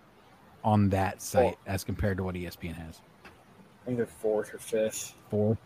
on 0.67 0.91
that 0.91 1.23
site 1.23 1.57
as 1.67 1.83
compared 1.85 2.19
to 2.19 2.25
what 2.25 2.35
ESPN 2.35 2.75
has? 2.75 3.01
I 3.25 3.87
think 3.87 3.97
they're 3.97 4.07
fourth 4.07 4.53
or 4.53 4.59
fifth. 4.59 5.15
Four. 5.31 5.57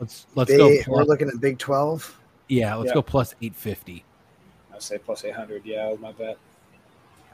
Let's 0.00 0.26
let's 0.36 0.50
Big- 0.50 0.86
go. 0.86 0.92
we're 0.92 1.02
looking 1.04 1.28
at 1.28 1.40
Big 1.40 1.58
Twelve. 1.58 2.18
yeah, 2.48 2.74
let's 2.76 2.88
Yeah. 2.88 2.94
go 2.94 3.02
plus 3.02 3.34
eight 3.42 3.54
fifty. 3.56 4.04
I'll 4.72 4.80
say 4.80 4.96
plus 4.98 5.24
eight 5.24 5.34
hundred. 5.34 5.62
Yeah, 5.66 5.90
with 5.90 6.00
my 6.00 6.12
bet. 6.12 6.38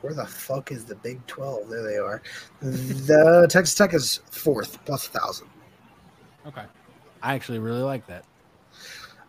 Where 0.00 0.14
the 0.14 0.24
fuck 0.26 0.72
is 0.72 0.86
the 0.86 0.94
Big 0.96 1.24
Twelve? 1.26 1.68
There 1.68 1.82
they 1.82 1.98
are. 1.98 2.22
The 2.62 3.46
Texas 3.50 3.74
Tech 3.74 3.92
is 3.92 4.20
fourth, 4.30 4.76
thousand. 4.86 5.46
Okay, 6.46 6.64
I 7.22 7.34
actually 7.34 7.58
really 7.58 7.82
like 7.82 8.06
that. 8.06 8.24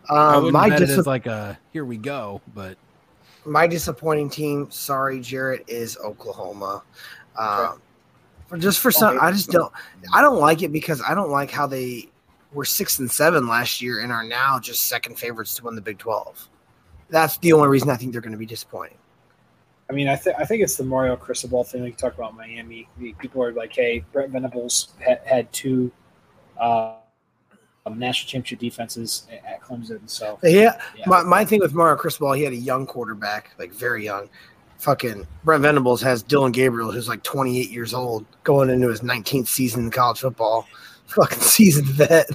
Um, 0.08 0.36
wouldn't 0.36 0.52
my 0.54 0.70
bet 0.70 0.82
it 0.82 0.86
dis- 0.86 0.98
as 0.98 1.06
like 1.06 1.26
a 1.26 1.58
here 1.74 1.84
we 1.84 1.98
go, 1.98 2.40
but 2.54 2.78
my 3.44 3.66
disappointing 3.66 4.30
team. 4.30 4.70
Sorry, 4.70 5.20
Jarrett 5.20 5.64
is 5.68 5.96
Oklahoma. 5.98 6.82
Um, 7.36 7.80
for 8.46 8.58
just 8.58 8.80
for 8.80 8.90
some, 8.90 9.18
I 9.20 9.32
just 9.32 9.50
don't. 9.50 9.72
I 10.12 10.20
don't 10.20 10.38
like 10.38 10.62
it 10.62 10.72
because 10.72 11.02
I 11.02 11.14
don't 11.14 11.30
like 11.30 11.50
how 11.50 11.66
they 11.66 12.08
were 12.52 12.64
six 12.64 12.98
and 12.98 13.10
seven 13.10 13.48
last 13.48 13.80
year 13.80 14.00
and 14.00 14.12
are 14.12 14.24
now 14.24 14.60
just 14.60 14.84
second 14.84 15.18
favorites 15.18 15.54
to 15.54 15.64
win 15.64 15.74
the 15.74 15.80
Big 15.80 15.98
Twelve. 15.98 16.48
That's 17.08 17.38
the 17.38 17.52
only 17.52 17.68
reason 17.68 17.90
I 17.90 17.96
think 17.96 18.12
they're 18.12 18.20
going 18.20 18.32
to 18.32 18.38
be 18.38 18.46
disappointing. 18.46 18.98
I 19.90 19.94
mean, 19.94 20.08
I, 20.08 20.16
th- 20.16 20.36
I 20.38 20.46
think 20.46 20.62
it's 20.62 20.76
the 20.76 20.84
Mario 20.84 21.16
Cristobal 21.16 21.64
thing. 21.64 21.82
We 21.82 21.92
talk 21.92 22.14
about 22.14 22.34
Miami, 22.34 22.88
people 23.18 23.42
are 23.42 23.52
like, 23.52 23.74
"Hey, 23.74 24.04
Brett 24.12 24.30
Venables 24.30 24.94
had, 24.98 25.20
had 25.24 25.52
two 25.52 25.92
uh, 26.58 26.96
um, 27.86 27.98
national 27.98 28.28
championship 28.28 28.58
defenses 28.58 29.26
at, 29.30 29.44
at 29.44 29.60
Clemson." 29.60 30.08
So 30.08 30.38
Yeah, 30.42 30.80
yeah, 30.96 31.04
my, 31.06 31.22
my 31.22 31.44
thing 31.44 31.60
with 31.60 31.74
Mario 31.74 31.96
Cristobal, 31.96 32.32
he 32.32 32.42
had 32.42 32.52
a 32.52 32.56
young 32.56 32.86
quarterback, 32.86 33.52
like 33.58 33.72
very 33.72 34.04
young. 34.04 34.28
Fucking 34.78 35.26
Brent 35.44 35.62
Venables 35.62 36.02
has 36.02 36.24
Dillon 36.24 36.50
Gabriel, 36.50 36.90
who's 36.90 37.08
like 37.08 37.22
28 37.22 37.70
years 37.70 37.94
old, 37.94 38.26
going 38.42 38.68
into 38.68 38.88
his 38.88 39.00
19th 39.00 39.46
season 39.46 39.84
in 39.84 39.90
college 39.90 40.20
football. 40.20 40.66
Fucking 41.06 41.38
seasoned 41.38 41.86
vet. 41.88 42.28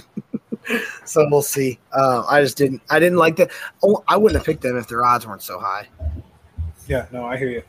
so 1.04 1.26
we'll 1.30 1.42
see. 1.42 1.78
Uh, 1.92 2.24
I 2.28 2.40
just 2.40 2.56
didn't. 2.56 2.80
I 2.90 2.98
didn't 2.98 3.18
like 3.18 3.36
that. 3.36 3.50
Oh, 3.82 4.02
I 4.08 4.16
wouldn't 4.16 4.38
have 4.38 4.46
picked 4.46 4.62
them 4.62 4.76
if 4.76 4.88
their 4.88 5.04
odds 5.04 5.26
weren't 5.26 5.42
so 5.42 5.58
high. 5.58 5.88
yeah, 6.86 7.06
no, 7.12 7.24
I 7.24 7.36
hear 7.36 7.50
you. 7.50 7.62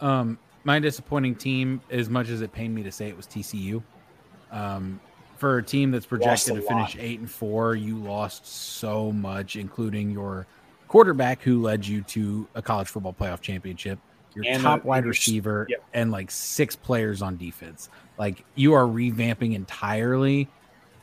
Um, 0.00 0.38
my 0.64 0.78
disappointing 0.78 1.34
team, 1.34 1.80
as 1.90 2.08
much 2.08 2.28
as 2.28 2.40
it 2.40 2.52
pained 2.52 2.74
me 2.74 2.82
to 2.82 2.92
say 2.92 3.08
it 3.08 3.16
was 3.16 3.26
TCU. 3.26 3.82
Um, 4.50 5.00
for 5.42 5.58
a 5.58 5.62
team 5.62 5.90
that's 5.90 6.06
projected 6.06 6.52
a 6.52 6.60
to 6.60 6.62
finish 6.62 6.94
lot. 6.94 7.02
eight 7.02 7.18
and 7.18 7.28
four, 7.28 7.74
you 7.74 7.98
lost 7.98 8.46
so 8.46 9.10
much, 9.10 9.56
including 9.56 10.08
your 10.08 10.46
quarterback 10.86 11.42
who 11.42 11.60
led 11.60 11.84
you 11.84 12.00
to 12.02 12.46
a 12.54 12.62
college 12.62 12.86
football 12.86 13.12
playoff 13.12 13.40
championship, 13.40 13.98
your 14.36 14.44
And, 14.46 14.62
top 14.62 14.84
uh, 14.84 14.88
wide 14.88 15.04
receiver, 15.04 15.66
and 15.94 16.12
like 16.12 16.30
six 16.30 16.76
players 16.76 17.22
on 17.22 17.36
defense. 17.36 17.90
Like 18.18 18.44
you 18.54 18.72
are 18.74 18.84
revamping 18.84 19.56
entirely. 19.56 20.48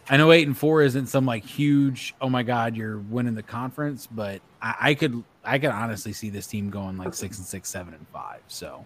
I 0.10 0.16
know 0.16 0.32
eight 0.32 0.48
and 0.48 0.58
four 0.58 0.84
isn't 0.84 1.08
some 1.08 1.26
like 1.26 1.44
huge. 1.44 2.16
Oh 2.22 2.30
my 2.30 2.42
god, 2.42 2.78
you're 2.78 3.00
winning 3.00 3.36
the 3.36 3.44
conference, 3.44 4.08
but 4.08 4.40
I, 4.62 4.76
I 4.80 4.94
could 4.94 5.22
I 5.44 5.60
could 5.60 5.72
honestly 5.72 6.14
see 6.14 6.30
this 6.30 6.48
team 6.48 6.70
going 6.70 6.98
like 6.98 7.14
six 7.14 7.40
and 7.40 7.46
six, 7.46 7.70
seven 7.70 7.94
and 7.94 8.08
five. 8.14 8.40
So 8.48 8.86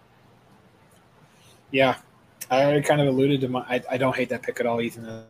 Yeah, 1.70 1.96
I 2.50 2.64
already 2.64 2.82
kind 2.82 3.00
of 3.00 3.06
alluded 3.06 3.40
to 3.42 3.48
my. 3.48 3.60
I, 3.60 3.82
I 3.92 3.96
don't 3.98 4.16
hate 4.16 4.30
that 4.30 4.42
pick 4.42 4.58
at 4.58 4.66
all, 4.66 4.80
Ethan. 4.80 5.26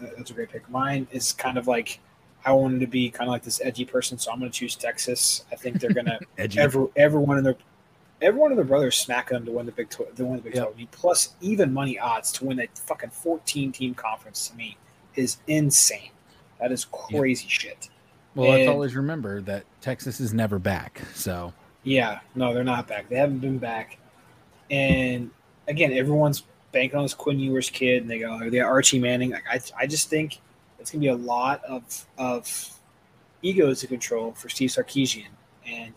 That's 0.00 0.30
a 0.30 0.34
great 0.34 0.50
pick. 0.50 0.68
Mine 0.70 1.06
is 1.10 1.32
kind 1.32 1.58
of 1.58 1.66
like 1.66 2.00
I 2.44 2.52
wanted 2.52 2.80
to 2.80 2.86
be 2.86 3.10
kind 3.10 3.28
of 3.28 3.32
like 3.32 3.42
this 3.42 3.60
edgy 3.62 3.84
person, 3.84 4.18
so 4.18 4.30
I'm 4.32 4.38
going 4.38 4.50
to 4.50 4.56
choose 4.58 4.76
Texas. 4.76 5.44
I 5.50 5.56
think 5.56 5.80
they're 5.80 5.92
going 5.92 6.06
to 6.06 6.20
edgy. 6.38 6.60
every 6.60 6.86
every 6.96 7.20
one 7.20 7.38
of 7.38 7.44
their 7.44 7.56
every 8.22 8.40
one 8.40 8.52
of 8.52 8.56
their 8.56 8.64
brothers 8.64 8.96
smack 8.96 9.30
them 9.30 9.44
to 9.44 9.52
win 9.52 9.66
the 9.66 9.72
Big 9.72 9.90
Twelve. 9.90 10.14
To 10.14 10.24
win 10.24 10.36
the 10.36 10.42
Big 10.42 10.54
Yep. 10.54 10.74
Twelve, 10.74 10.90
plus 10.92 11.34
even 11.40 11.72
money 11.72 11.98
odds 11.98 12.32
to 12.32 12.44
win 12.44 12.56
that 12.58 12.76
fucking 12.78 13.10
14 13.10 13.72
team 13.72 13.94
conference 13.94 14.48
to 14.48 14.56
me 14.56 14.76
is 15.16 15.38
insane. 15.46 16.10
That 16.60 16.72
is 16.72 16.84
crazy 16.86 17.48
shit. 17.48 17.90
Well, 18.34 18.50
let's 18.50 18.68
always 18.68 18.94
remember 18.94 19.40
that 19.42 19.64
Texas 19.80 20.20
is 20.20 20.34
never 20.34 20.58
back. 20.58 21.00
So 21.14 21.52
Yeah, 21.84 22.20
no, 22.34 22.52
they're 22.54 22.64
not 22.64 22.86
back. 22.86 23.08
They 23.08 23.16
haven't 23.16 23.38
been 23.38 23.58
back. 23.58 23.98
And 24.70 25.30
again, 25.68 25.92
everyone's 25.92 26.42
banking 26.76 26.98
on 26.98 27.04
this 27.04 27.14
Quinn 27.14 27.40
Ewers 27.40 27.70
kid, 27.70 28.02
and 28.02 28.10
they 28.10 28.18
go, 28.18 28.32
"Are 28.32 28.50
they 28.50 28.60
Archie 28.60 28.98
Manning?" 28.98 29.30
Like, 29.30 29.44
I, 29.50 29.60
I 29.78 29.86
just 29.86 30.10
think 30.10 30.40
it's 30.78 30.90
gonna 30.90 31.00
be 31.00 31.08
a 31.08 31.16
lot 31.16 31.64
of 31.64 32.06
of 32.18 32.70
egos 33.40 33.80
to 33.80 33.86
control 33.86 34.32
for 34.32 34.50
Steve 34.50 34.70
Sarkisian. 34.70 35.28
And 35.66 35.94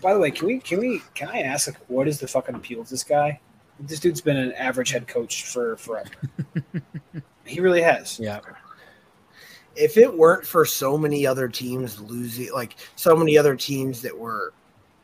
by 0.00 0.14
the 0.14 0.20
way, 0.20 0.30
can 0.30 0.46
we 0.46 0.60
can 0.60 0.78
we 0.78 1.02
can 1.14 1.28
I 1.28 1.40
ask 1.40 1.66
like, 1.66 1.78
what 1.88 2.06
is 2.06 2.20
the 2.20 2.28
fucking 2.28 2.54
appeal 2.54 2.84
to 2.84 2.90
this 2.90 3.02
guy? 3.02 3.40
This 3.80 3.98
dude's 3.98 4.20
been 4.20 4.36
an 4.36 4.52
average 4.52 4.90
head 4.90 5.08
coach 5.08 5.44
for 5.46 5.76
forever. 5.76 6.10
he 7.44 7.60
really 7.60 7.82
has. 7.82 8.20
yeah, 8.20 8.40
If 9.74 9.96
it 9.96 10.16
weren't 10.16 10.46
for 10.46 10.64
so 10.64 10.96
many 10.96 11.26
other 11.26 11.48
teams 11.48 11.98
losing, 11.98 12.52
like 12.52 12.76
so 12.94 13.16
many 13.16 13.36
other 13.36 13.56
teams 13.56 14.02
that 14.02 14.16
were 14.16 14.52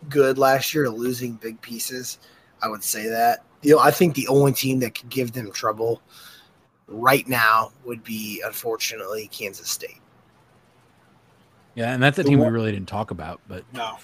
good 0.09 0.38
last 0.38 0.74
year 0.74 0.90
losing 0.90 1.32
big 1.32 1.61
pieces, 1.62 2.18
I 2.62 2.68
would 2.68 2.84
say 2.84 3.09
that. 3.09 3.45
You 3.62 3.76
know, 3.76 3.80
I 3.80 3.90
think 3.90 4.14
the 4.14 4.28
only 4.28 4.52
team 4.52 4.80
that 4.80 4.94
could 4.94 5.09
give 5.09 5.32
them 5.32 5.50
trouble 5.52 6.02
right 6.88 7.26
now 7.26 7.72
would 7.84 8.04
be, 8.04 8.42
unfortunately, 8.44 9.28
Kansas 9.32 9.68
State. 9.70 10.00
yeah, 11.74 11.92
and 11.92 12.02
that's 12.02 12.18
a 12.18 12.22
The 12.22 12.30
team 12.30 12.38
we 12.40 12.46
really 12.48 12.72
didn't 12.72 12.88
talk 12.88 13.11
about. 13.11 13.40
But 13.48 13.64
No, 13.72 13.98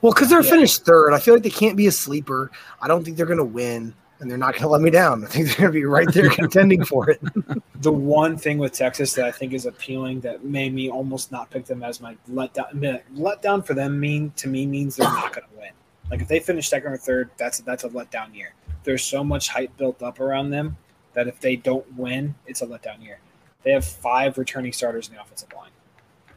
Well, 0.00 0.12
because 0.12 0.28
they're 0.28 0.42
Yeah. 0.42 0.50
finished 0.50 0.84
third, 0.84 1.12
I 1.12 1.18
feel 1.18 1.34
like 1.34 1.42
they 1.42 1.50
can't 1.50 1.76
be 1.76 1.86
a 1.86 1.92
sleeper. 1.92 2.50
I 2.80 2.86
don't 2.88 3.04
think 3.04 3.16
they're 3.16 3.26
going 3.26 3.38
to 3.38 3.44
win, 3.44 3.94
and 4.20 4.30
they're 4.30 4.38
not 4.38 4.52
going 4.52 4.62
to 4.62 4.68
let 4.68 4.80
me 4.80 4.90
down. 4.90 5.24
I 5.26 5.28
think 5.28 5.46
they're 5.48 5.56
going 5.56 5.72
to 5.72 5.78
be 5.80 5.84
right 5.84 6.12
there 6.12 6.30
contending 6.30 6.84
for 6.84 7.10
it. 7.10 7.20
the 7.80 7.92
one 7.92 8.36
thing 8.36 8.58
with 8.58 8.72
Texas 8.72 9.14
that 9.14 9.24
I 9.24 9.32
think 9.32 9.52
is 9.52 9.66
appealing 9.66 10.20
that 10.20 10.44
made 10.44 10.72
me 10.74 10.90
almost 10.90 11.32
not 11.32 11.50
pick 11.50 11.64
them 11.64 11.82
as 11.82 12.00
my 12.00 12.16
letdown. 12.30 13.02
Letdown 13.16 13.64
for 13.66 13.74
them 13.74 13.98
mean 13.98 14.32
to 14.36 14.48
me 14.48 14.66
means 14.66 14.96
they're 14.96 15.10
not 15.10 15.32
going 15.32 15.48
to 15.48 15.58
win. 15.58 15.70
Like 16.10 16.22
if 16.22 16.28
they 16.28 16.40
finish 16.40 16.68
second 16.68 16.92
or 16.92 16.96
third, 16.96 17.30
that's 17.36 17.58
that's 17.60 17.84
a 17.84 17.88
letdown 17.88 18.34
year. 18.34 18.54
There's 18.84 19.04
so 19.04 19.22
much 19.22 19.48
hype 19.48 19.76
built 19.76 20.02
up 20.02 20.20
around 20.20 20.50
them 20.50 20.76
that 21.14 21.28
if 21.28 21.40
they 21.40 21.56
don't 21.56 21.86
win, 21.96 22.34
it's 22.46 22.62
a 22.62 22.66
letdown 22.66 23.02
year. 23.02 23.20
They 23.62 23.72
have 23.72 23.84
five 23.84 24.38
returning 24.38 24.72
starters 24.72 25.08
in 25.08 25.14
the 25.14 25.20
offensive 25.20 25.52
line. 25.54 25.70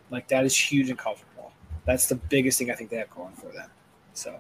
Like 0.10 0.28
that 0.28 0.44
is 0.46 0.58
huge 0.58 0.90
in 0.90 0.98
college 0.98 1.20
football. 1.20 1.54
That's 1.86 2.08
the 2.08 2.16
biggest 2.16 2.60
thing 2.60 2.70
I 2.72 2.76
think 2.76 2.90
they 2.90 2.98
have 2.98 3.10
going 3.12 3.34
for 3.34 3.48
them. 3.52 3.70
So 4.14 4.38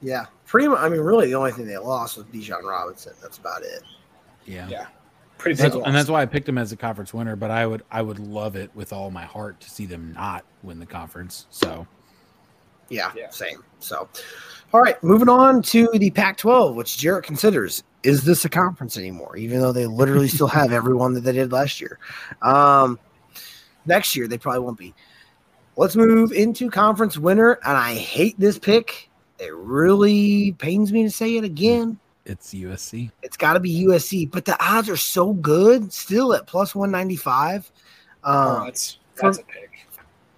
Yeah, 0.00 0.26
pretty 0.46 0.68
much. 0.68 0.78
I 0.80 0.88
mean, 0.88 1.00
really, 1.00 1.26
the 1.26 1.34
only 1.34 1.52
thing 1.52 1.66
they 1.66 1.76
lost 1.78 2.16
was 2.16 2.26
Bijan 2.26 2.62
Robinson. 2.62 3.14
That's 3.20 3.38
about 3.38 3.62
it. 3.62 3.82
yeah, 4.46 4.68
Yeah. 4.68 4.86
pretty 5.38 5.60
big 5.60 5.72
That's, 5.72 5.86
and 5.86 5.94
that's 5.94 6.08
why 6.08 6.22
I 6.22 6.26
picked 6.26 6.46
them 6.46 6.58
as 6.58 6.70
a 6.72 6.76
conference 6.76 7.12
winner. 7.12 7.34
But 7.34 7.50
I 7.50 7.66
would 7.66 7.82
I 7.90 8.02
would 8.02 8.18
love 8.18 8.54
it 8.56 8.70
with 8.74 8.92
all 8.92 9.10
my 9.10 9.24
heart 9.24 9.60
to 9.60 9.70
see 9.70 9.86
them 9.86 10.12
not 10.12 10.44
win 10.62 10.78
the 10.78 10.86
conference. 10.86 11.46
So 11.50 11.86
Yeah, 12.92 13.10
Yeah. 13.16 13.30
same. 13.30 13.64
So, 13.80 14.08
all 14.72 14.80
right, 14.80 15.02
moving 15.02 15.28
on 15.28 15.62
to 15.62 15.88
the 15.94 16.10
Pac 16.10 16.36
12, 16.36 16.76
which 16.76 16.98
Jarrett 16.98 17.24
considers 17.24 17.82
is 18.02 18.24
this 18.24 18.44
a 18.44 18.48
conference 18.48 18.96
anymore, 18.98 19.36
even 19.36 19.60
though 19.60 19.72
they 19.72 19.86
literally 19.86 20.28
still 20.28 20.46
have 20.48 20.72
everyone 20.72 21.14
that 21.14 21.20
they 21.22 21.32
did 21.32 21.52
last 21.52 21.80
year. 21.80 21.98
Um, 22.42 22.98
next 23.86 24.14
year, 24.16 24.28
they 24.28 24.38
probably 24.38 24.60
won't 24.60 24.78
be. 24.78 24.94
Let's 25.76 25.96
move 25.96 26.32
into 26.32 26.70
conference 26.70 27.16
winner. 27.16 27.58
And 27.64 27.76
I 27.76 27.94
hate 27.94 28.38
this 28.38 28.58
pick. 28.58 29.08
It 29.38 29.54
really 29.54 30.52
pains 30.52 30.92
me 30.92 31.02
to 31.04 31.10
say 31.10 31.36
it 31.36 31.44
again. 31.44 31.98
it's 32.26 32.52
USC. 32.54 33.10
It's 33.22 33.36
got 33.36 33.54
to 33.54 33.60
be 33.60 33.84
USC, 33.86 34.30
but 34.30 34.44
the 34.44 34.56
odds 34.64 34.88
are 34.88 34.96
so 34.96 35.32
good 35.32 35.92
still 35.92 36.34
at 36.34 36.46
plus 36.46 36.74
195. 36.74 37.72
oh, 38.24 38.30
Um, 38.58 38.64
that's 38.66 38.98
for- 39.14 39.22
that's 39.32 39.38
a 39.38 39.44
pick. 39.44 39.70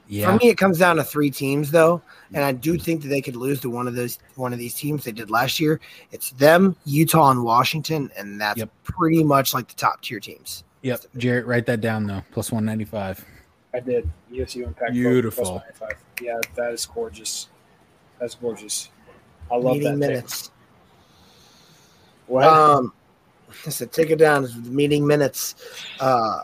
Yeah. 0.06 0.30
For 0.30 0.36
me, 0.44 0.50
it 0.50 0.58
comes 0.58 0.78
down 0.78 0.96
to 0.96 1.04
three 1.04 1.30
teams, 1.30 1.70
though, 1.70 2.02
and 2.34 2.44
I 2.44 2.52
do 2.52 2.78
think 2.78 3.02
that 3.02 3.08
they 3.08 3.22
could 3.22 3.36
lose 3.36 3.60
to 3.62 3.70
one 3.70 3.88
of 3.88 3.94
those 3.94 4.18
one 4.34 4.52
of 4.52 4.58
these 4.58 4.74
teams 4.74 5.04
they 5.04 5.12
did 5.12 5.30
last 5.30 5.58
year. 5.58 5.80
It's 6.12 6.30
them, 6.32 6.76
Utah, 6.84 7.30
and 7.30 7.42
Washington, 7.42 8.10
and 8.16 8.38
that's 8.40 8.58
Yep. 8.58 8.70
pretty 8.84 9.24
much 9.24 9.54
like 9.54 9.68
the 9.68 9.74
top 9.74 10.02
tier 10.02 10.20
teams. 10.20 10.64
Yep. 10.82 11.00
Jarrett, 11.16 11.46
write 11.46 11.64
that 11.66 11.80
down 11.80 12.06
though. 12.06 12.22
Plus 12.32 12.52
one 12.52 12.64
ninety 12.66 12.84
five. 12.84 13.24
I 13.72 13.80
did 13.80 14.08
USU 14.30 14.64
Impact. 14.64 14.92
Beautiful. 14.92 15.62
Yeah, 16.20 16.38
that 16.54 16.72
is 16.72 16.84
gorgeous. 16.86 17.48
That's 18.20 18.34
gorgeous. 18.34 18.90
I 19.50 19.56
love 19.56 19.76
meeting 19.78 19.98
that. 19.98 20.06
pick. 20.06 20.10
minutes. 20.10 20.50
What? 22.26 22.46
Um, 22.46 22.92
I 23.66 23.70
said 23.70 23.92
take 23.92 24.10
it 24.10 24.16
down. 24.18 24.44
It's 24.44 24.54
meeting 24.54 25.06
minutes. 25.06 25.54
Uh, 26.00 26.42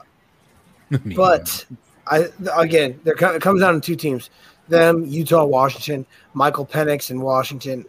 but 1.17 1.65
I 2.11 2.29
again, 2.57 3.01
there 3.05 3.15
it 3.15 3.41
comes 3.41 3.61
down 3.61 3.75
to 3.75 3.81
two 3.81 3.97
teams: 3.97 4.31
them, 4.69 5.05
Utah, 5.07 5.45
Washington. 5.45 6.05
Michael 6.35 6.67
Penix 6.67 7.11
in 7.11 7.21
Washington. 7.21 7.87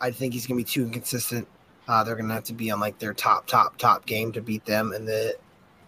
I 0.00 0.10
think 0.10 0.34
he's 0.34 0.46
going 0.46 0.58
to 0.58 0.64
be 0.64 0.68
too 0.70 0.82
inconsistent. 0.84 1.46
Uh, 1.88 2.04
they're 2.04 2.16
going 2.16 2.28
to 2.28 2.34
have 2.34 2.44
to 2.44 2.52
be 2.52 2.70
on 2.70 2.80
like 2.80 2.98
their 2.98 3.14
top, 3.14 3.46
top, 3.46 3.76
top 3.78 4.04
game 4.06 4.30
to 4.32 4.40
beat 4.40 4.64
them 4.64 4.92
in 4.92 5.04
the 5.04 5.34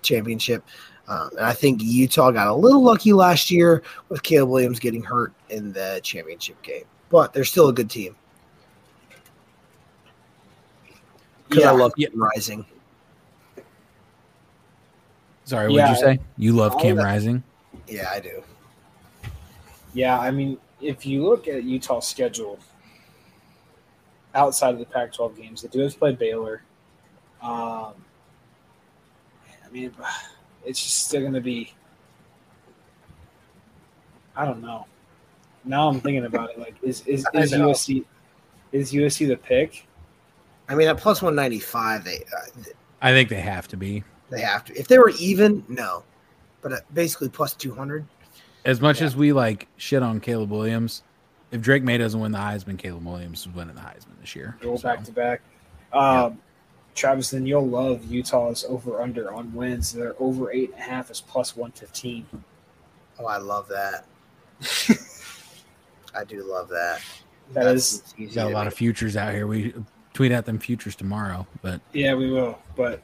championship. 0.03 0.65
Um, 1.09 1.31
and 1.37 1.41
I 1.41 1.53
think 1.53 1.83
Utah 1.83 2.31
got 2.31 2.47
a 2.47 2.55
little 2.55 2.83
lucky 2.83 3.13
last 3.13 3.51
year 3.51 3.83
with 4.09 4.23
Caleb 4.23 4.51
Williams 4.51 4.79
getting 4.81 5.03
hurt 5.03 5.33
in 5.51 5.73
the 5.73 6.01
championship 6.03 6.61
game, 6.63 6.85
but 7.11 7.33
they're 7.33 7.45
still 7.45 7.69
a 7.69 7.73
good 7.73 7.91
team. 7.91 8.17
Because 11.49 11.65
Yeah. 11.65 11.71
I 11.73 11.75
love 11.75 11.93
Yeah. 11.97 12.09
Rising. 12.15 12.65
Sorry, 15.45 15.69
what'd 15.71 15.91
you 15.91 15.97
say? 15.97 16.19
You 16.39 16.53
love 16.55 16.73
All 16.73 16.81
Cam 16.81 16.97
that- 16.97 17.05
Rising? 17.05 17.43
Yeah, 17.87 18.11
I 18.11 18.21
do. 18.21 18.43
Yeah, 19.93 20.19
I 20.19 20.31
mean, 20.31 20.59
if 20.81 21.07
you 21.07 21.25
look 21.25 21.49
at 21.49 21.65
Utah's 21.65 22.07
schedule 22.07 22.59
outside 24.35 24.75
of 24.75 24.81
the 24.81 24.87
Pac-12 24.87 25.37
games, 25.37 25.63
they 25.63 25.69
do 25.69 25.81
have 25.81 25.93
to 25.93 25.99
play 25.99 26.13
Baylor. 26.13 26.63
Um, 27.41 27.95
I 29.65 29.71
mean, 29.71 29.93
it's 30.65 30.83
just 30.83 31.07
still 31.07 31.21
going 31.21 31.35
to 31.35 31.41
be. 31.41 31.73
I 34.37 34.45
don't 34.45 34.63
know. 34.63 34.87
Now 35.65 35.89
I'm 35.89 36.01
thinking 36.01 36.25
about 36.25 36.51
it. 36.51 36.59
Like, 36.59 36.75
is 36.83 37.03
is, 37.07 37.25
I 37.35 37.41
is. 37.41 37.53
USC 37.53 38.05
is 38.73 38.93
USC 38.93 39.29
the 39.29 39.37
pick? 39.37 39.87
I 40.69 40.75
mean, 40.75 40.89
at 40.89 40.97
plus 40.97 41.23
one 41.23 41.35
ninety 41.35 41.61
five, 41.61 42.05
they 42.05 42.17
uh, 42.17 42.63
I 43.01 43.13
think 43.13 43.29
they 43.29 43.41
have 43.41 43.69
to 43.69 43.77
be. 43.77 44.03
they 44.31 44.41
have 44.41 44.65
to. 44.65 44.79
If 44.79 44.89
they 44.89 44.99
were 44.99 45.13
even, 45.19 45.65
no, 45.69 46.03
but 46.65 46.93
basically 46.93 47.29
plus 47.29 47.55
two 47.55 47.73
hundred. 47.75 48.05
As 48.65 48.81
much 48.81 49.01
Yeah. 49.01 49.07
as 49.07 49.15
we 49.15 49.33
like 49.33 49.69
shit 49.77 50.03
on 50.03 50.19
Caleb 50.19 50.51
Williams, 50.51 51.03
if 51.53 51.61
Drake 51.61 51.85
Maye 51.85 51.99
doesn't 51.99 52.19
win 52.19 52.33
the 52.33 52.39
Heisman, 52.39 52.77
Caleb 52.79 53.05
Williams 53.07 53.41
is 53.43 53.49
winning 53.49 53.75
the 53.77 53.83
Heisman 53.83 54.19
this 54.21 54.35
year. 54.35 54.57
Roll 54.65 54.79
So, 54.79 54.89
back 54.89 55.05
to 55.05 55.13
back. 55.13 55.43
Um, 55.93 56.39
Travis, 56.95 57.31
then 57.31 57.45
you'll 57.47 57.67
love 57.69 58.05
Utah's 58.11 58.65
over 58.69 59.01
under 59.03 59.33
on 59.33 59.53
wins. 59.53 59.93
They're 59.93 60.15
over 60.19 60.51
eight 60.51 60.71
and 60.73 60.79
a 60.81 60.83
half 60.83 61.11
is 61.11 61.21
plus 61.21 61.55
one 61.55 61.71
fifteen. 61.73 62.27
Oh, 63.19 63.27
I 63.27 63.37
love 63.37 63.69
that. 63.69 64.07
I 66.15 66.25
do 66.25 66.43
love 66.45 66.69
that. 66.71 67.01
That 67.53 67.65
That's 67.65 67.93
is- 67.95 68.15
easy 68.17 68.35
got 68.37 68.47
a 68.47 68.51
lot 68.51 68.65
make. 68.65 68.73
of 68.73 68.79
futures 68.79 69.17
out 69.17 69.35
here. 69.35 69.47
We 69.47 69.75
tweet 70.15 70.33
out 70.33 70.47
them 70.47 70.59
futures 70.59 70.95
tomorrow, 70.97 71.47
but 71.61 71.81
Yeah, 71.93 72.15
we 72.15 72.31
will. 72.31 72.59
But 72.77 73.03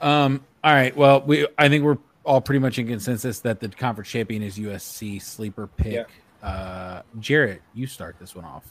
Um. 0.00 0.44
All 0.64 0.72
right. 0.72 0.96
Well, 0.96 1.20
we 1.22 1.46
I 1.58 1.68
think 1.68 1.84
we're 1.84 1.98
all 2.28 2.40
pretty 2.42 2.58
much 2.58 2.78
in 2.78 2.86
consensus 2.86 3.40
that 3.40 3.58
the 3.58 3.68
conference 3.68 4.10
champion 4.10 4.42
is 4.42 4.58
USC 4.58 5.20
sleeper 5.22 5.66
pick. 5.66 6.06
Uh, 6.42 7.00
Jarrett, 7.18 7.62
you 7.74 7.86
start 7.86 8.16
this 8.20 8.34
one 8.36 8.44
off. 8.44 8.64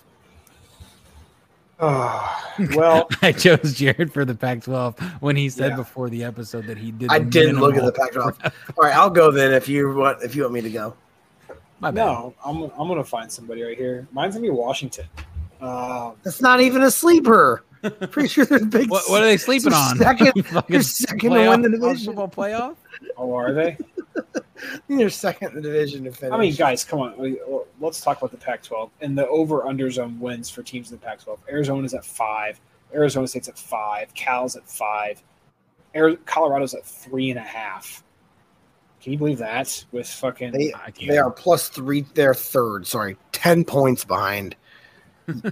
well, 1.79 3.07
I 3.21 3.31
chose 3.31 3.73
Jared 3.75 4.11
for 4.13 4.25
the 4.25 4.33
Pac-12 4.35 4.99
when 5.21 5.35
he 5.35 5.49
said 5.49 5.71
Yeah. 5.71 5.75
before 5.77 6.09
the 6.09 6.23
episode 6.23 6.65
that 6.67 6.77
he 6.77 6.91
did. 6.91 7.09
I 7.11 7.19
didn't 7.19 7.59
look 7.59 7.75
at 7.75 7.83
the 7.85 7.91
minimal- 8.13 8.31
Pac-12. 8.31 8.53
All 8.77 8.83
right, 8.87 8.95
I'll 8.95 9.09
go 9.09 9.31
then 9.31 9.53
if 9.53 9.67
you 9.67 9.93
want. 9.93 10.23
If 10.23 10.35
you 10.35 10.43
want 10.43 10.53
me 10.53 10.61
to 10.61 10.69
go, 10.69 10.95
My 11.79 11.91
bad. 11.91 12.05
no, 12.05 12.33
I'm 12.45 12.63
I'm 12.79 12.87
gonna 12.87 13.03
find 13.03 13.31
somebody 13.31 13.61
right 13.63 13.77
here. 13.77 14.07
Mine's 14.11 14.35
gonna 14.35 14.47
be 14.47 14.49
Washington. 14.51 15.05
Um, 15.61 16.13
that's 16.23 16.41
not 16.41 16.61
even 16.61 16.83
a 16.83 16.91
sleeper. 16.91 17.63
Pretty 18.11 18.27
sure 18.27 18.45
they're 18.45 18.65
big. 18.65 18.89
What, 18.89 19.03
what 19.09 19.21
are 19.21 19.25
they 19.25 19.37
sleeping 19.37 19.73
on? 19.73 19.97
second- 19.97 20.33
second 20.83 21.31
to 21.33 21.49
win 21.49 21.61
the 21.61 21.69
playoff- 21.69 21.71
division. 21.79 22.05
Football 22.15 22.29
playoff. 22.29 22.75
Oh, 23.17 23.33
are 23.33 23.53
they? 23.53 23.77
They're 24.87 25.09
second 25.09 25.49
in 25.49 25.55
the 25.55 25.61
division 25.61 26.03
to 26.05 26.11
finish. 26.11 26.33
I 26.33 26.37
mean, 26.37 26.55
guys, 26.55 26.83
come 26.83 26.99
on. 26.99 27.17
We- 27.17 27.39
Let's 27.79 28.01
talk 28.01 28.17
about 28.17 28.31
the 28.31 28.37
Pac-12 28.37 28.89
and 29.01 29.15
the 29.17 29.27
over/unders 29.27 30.03
on 30.03 30.19
wins 30.19 30.49
for 30.49 30.63
teams 30.63 30.91
in 30.91 30.97
the 30.97 31.05
Pac-12. 31.05 31.37
Arizona's 31.49 31.93
at 31.93 32.03
five. 32.03 32.59
Arizona 32.93 33.27
State's 33.27 33.47
at 33.49 33.59
five. 33.59 34.11
Cal's 34.15 34.55
at 34.55 34.67
five. 34.67 35.21
Ari- 35.93 36.17
Colorado's 36.25 36.73
at 36.73 36.83
three 36.85 37.29
and 37.29 37.37
a 37.37 37.43
half. 37.43 38.03
Can 39.01 39.11
you 39.11 39.17
believe 39.19 39.37
that? 39.37 39.85
With 39.91 40.07
fucking 40.07 40.51
they 40.53 40.73
they 41.05 41.17
are 41.19 41.29
plus 41.29 41.69
three. 41.69 42.05
They're 42.15 42.33
third. 42.33 42.87
Sorry, 42.87 43.15
ten 43.31 43.63
points 43.63 44.03
behind. 44.03 44.55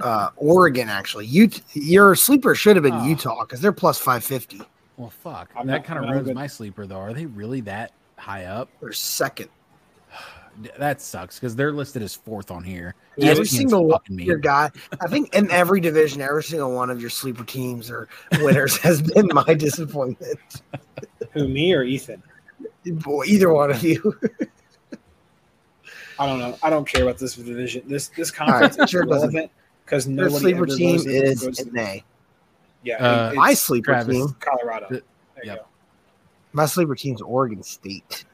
uh, 0.00 0.30
Oregon 0.36 0.88
actually. 0.88 1.26
You 1.26 1.50
your 1.72 2.14
sleeper 2.16 2.54
should 2.54 2.76
have 2.76 2.82
been 2.82 2.94
Oh. 2.94 3.06
Utah 3.06 3.44
because 3.44 3.60
they're 3.60 3.72
plus 3.72 3.98
five 3.98 4.24
fifty. 4.24 4.60
Well, 4.96 5.10
fuck. 5.10 5.50
I'm 5.56 5.66
that 5.66 5.84
kind 5.84 6.02
of 6.04 6.10
ruins 6.10 6.28
good. 6.28 6.34
my 6.34 6.46
sleeper, 6.46 6.86
though. 6.86 6.98
Are 6.98 7.12
they 7.12 7.26
really 7.26 7.60
that 7.62 7.92
high 8.16 8.44
up? 8.44 8.68
They're 8.80 8.92
second. 8.92 9.48
That 10.78 11.00
sucks 11.00 11.40
because 11.40 11.56
they're 11.56 11.72
listed 11.72 12.00
as 12.02 12.14
fourth 12.14 12.52
on 12.52 12.62
here. 12.62 12.94
Every 13.20 13.44
single 13.44 13.86
one 13.86 14.00
of 14.08 14.20
your 14.20 14.36
guy, 14.38 14.70
I 15.00 15.08
think 15.08 15.34
in 15.34 15.50
every 15.50 15.80
division, 15.80 16.20
every 16.20 16.44
single 16.44 16.72
one 16.72 16.90
of 16.90 17.00
your 17.00 17.10
sleeper 17.10 17.42
teams 17.42 17.90
or 17.90 18.08
winners 18.40 18.76
has 18.82 19.02
been 19.02 19.28
my 19.32 19.52
disappointment. 19.54 20.38
who 21.32 21.48
me 21.48 21.74
or 21.74 21.82
Ethan? 21.82 22.22
Boy, 22.86 23.24
either 23.24 23.52
one 23.52 23.72
of 23.72 23.82
you. 23.82 24.16
I 26.20 26.26
don't 26.26 26.38
know. 26.38 26.56
I 26.62 26.70
don't 26.70 26.86
care 26.86 27.02
about 27.02 27.18
this 27.18 27.34
division. 27.34 27.82
This 27.88 28.08
this 28.08 28.30
All 28.38 28.46
right, 28.46 28.60
conference 28.60 28.78
is 28.78 28.90
sure 28.90 29.04
doesn't. 29.04 29.30
relevant 29.32 29.50
because 29.84 30.06
Your 30.06 30.14
nobody 30.16 30.38
sleeper 30.38 30.58
ever 30.58 30.76
team 30.76 30.96
goes, 30.98 31.06
is 31.06 31.42
goes 31.42 31.56
to, 31.56 31.80
A. 31.80 32.04
yeah. 32.84 32.96
Uh, 32.96 33.28
it's 33.28 33.36
My 33.36 33.54
sleeper 33.54 33.92
Travis. 33.92 34.14
team, 34.16 34.36
Colorado. 34.40 34.86
The- 34.90 35.02
There 35.34 35.44
you 35.44 35.50
yep. 35.52 35.58
go. 35.60 35.66
my 36.52 36.66
sleeper 36.66 36.94
team's 36.94 37.20
Oregon 37.22 37.62
State, 37.62 38.24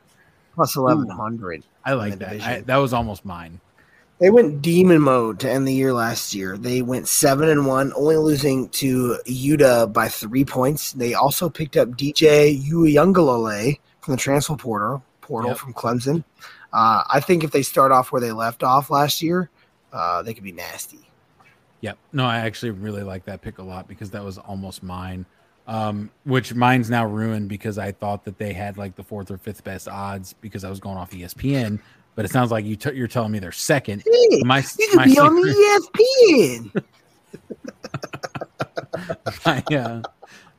plus 0.55 0.77
eleven 0.77 1.09
hundred. 1.09 1.65
I 1.85 1.95
like 1.95 2.19
that. 2.19 2.41
I, 2.43 2.61
that 2.63 2.77
was 2.77 2.93
almost 2.93 3.25
mine. 3.25 3.61
They 4.19 4.29
went 4.29 4.61
demon 4.61 5.01
mode 5.01 5.41
to 5.41 5.51
end 5.51 5.67
the 5.67 5.73
year 5.73 5.95
last 5.95 6.35
year. 6.35 6.59
They 6.59 6.83
went 6.83 7.09
seven 7.09 7.49
and 7.49 7.67
one, 7.67 7.91
only 7.97 8.17
losing 8.19 8.69
to 8.69 9.17
Utah 9.25 9.87
by 9.87 10.09
three 10.09 10.45
points. 10.45 10.93
They 10.93 11.15
also 11.15 11.49
picked 11.49 11.79
up 11.79 11.89
DJ 11.93 12.63
Uiagalelei 12.69 13.79
from 14.03 14.13
the 14.13 14.19
transfer 14.19 14.57
portal 14.57 15.03
portal 15.23 15.51
Yep. 15.53 15.59
from 15.59 15.73
Clemson. 15.73 16.25
Uh, 16.71 17.03
I 17.11 17.21
think 17.21 17.45
if 17.45 17.51
they 17.51 17.63
start 17.63 17.93
off 17.93 18.13
where 18.13 18.21
they 18.21 18.31
left 18.33 18.63
off 18.63 18.91
last 18.91 19.23
year, 19.23 19.49
uh, 19.93 20.21
they 20.23 20.35
could 20.35 20.45
be 20.45 20.53
nasty. 20.53 20.99
Yep. 21.81 21.99
No, 22.13 22.25
I 22.27 22.39
actually 22.39 22.71
really 22.71 23.03
like 23.03 23.25
that 23.25 23.43
pick 23.43 23.59
a 23.59 23.63
lot 23.63 23.89
because 23.89 24.11
that 24.11 24.25
was 24.25 24.39
almost 24.39 24.83
mine. 24.83 25.27
Um, 25.67 26.11
which 26.25 26.55
mine's 26.55 26.91
now 26.91 27.07
ruined 27.07 27.49
because 27.49 27.79
I 27.79 27.93
thought 27.93 28.25
that 28.25 28.39
they 28.39 28.53
had 28.53 28.77
like 28.77 28.97
the 28.97 29.05
fourth 29.05 29.31
or 29.31 29.39
fifth 29.39 29.63
best 29.63 29.87
odds 29.89 30.33
because 30.41 30.65
I 30.65 30.71
was 30.71 30.81
going 30.81 30.97
off 30.97 31.13
ESPN. 31.13 31.81
But 32.17 32.25
it 32.25 32.31
sounds 32.33 32.51
like 32.51 32.65
you 32.65 32.77
t- 32.77 32.95
you're 32.95 33.07
telling 33.07 33.31
me 33.31 33.39
they're 33.39 33.53
second. 33.53 34.03
Hey, 34.05 34.43
My 34.43 34.65
you 34.79 34.89
could 34.89 34.97
my 34.97 35.05
be 35.05 35.19
on 35.19 35.35
the 35.37 36.73
ESPN. 36.75 36.85
my, 39.47 39.77
uh, 39.77 40.03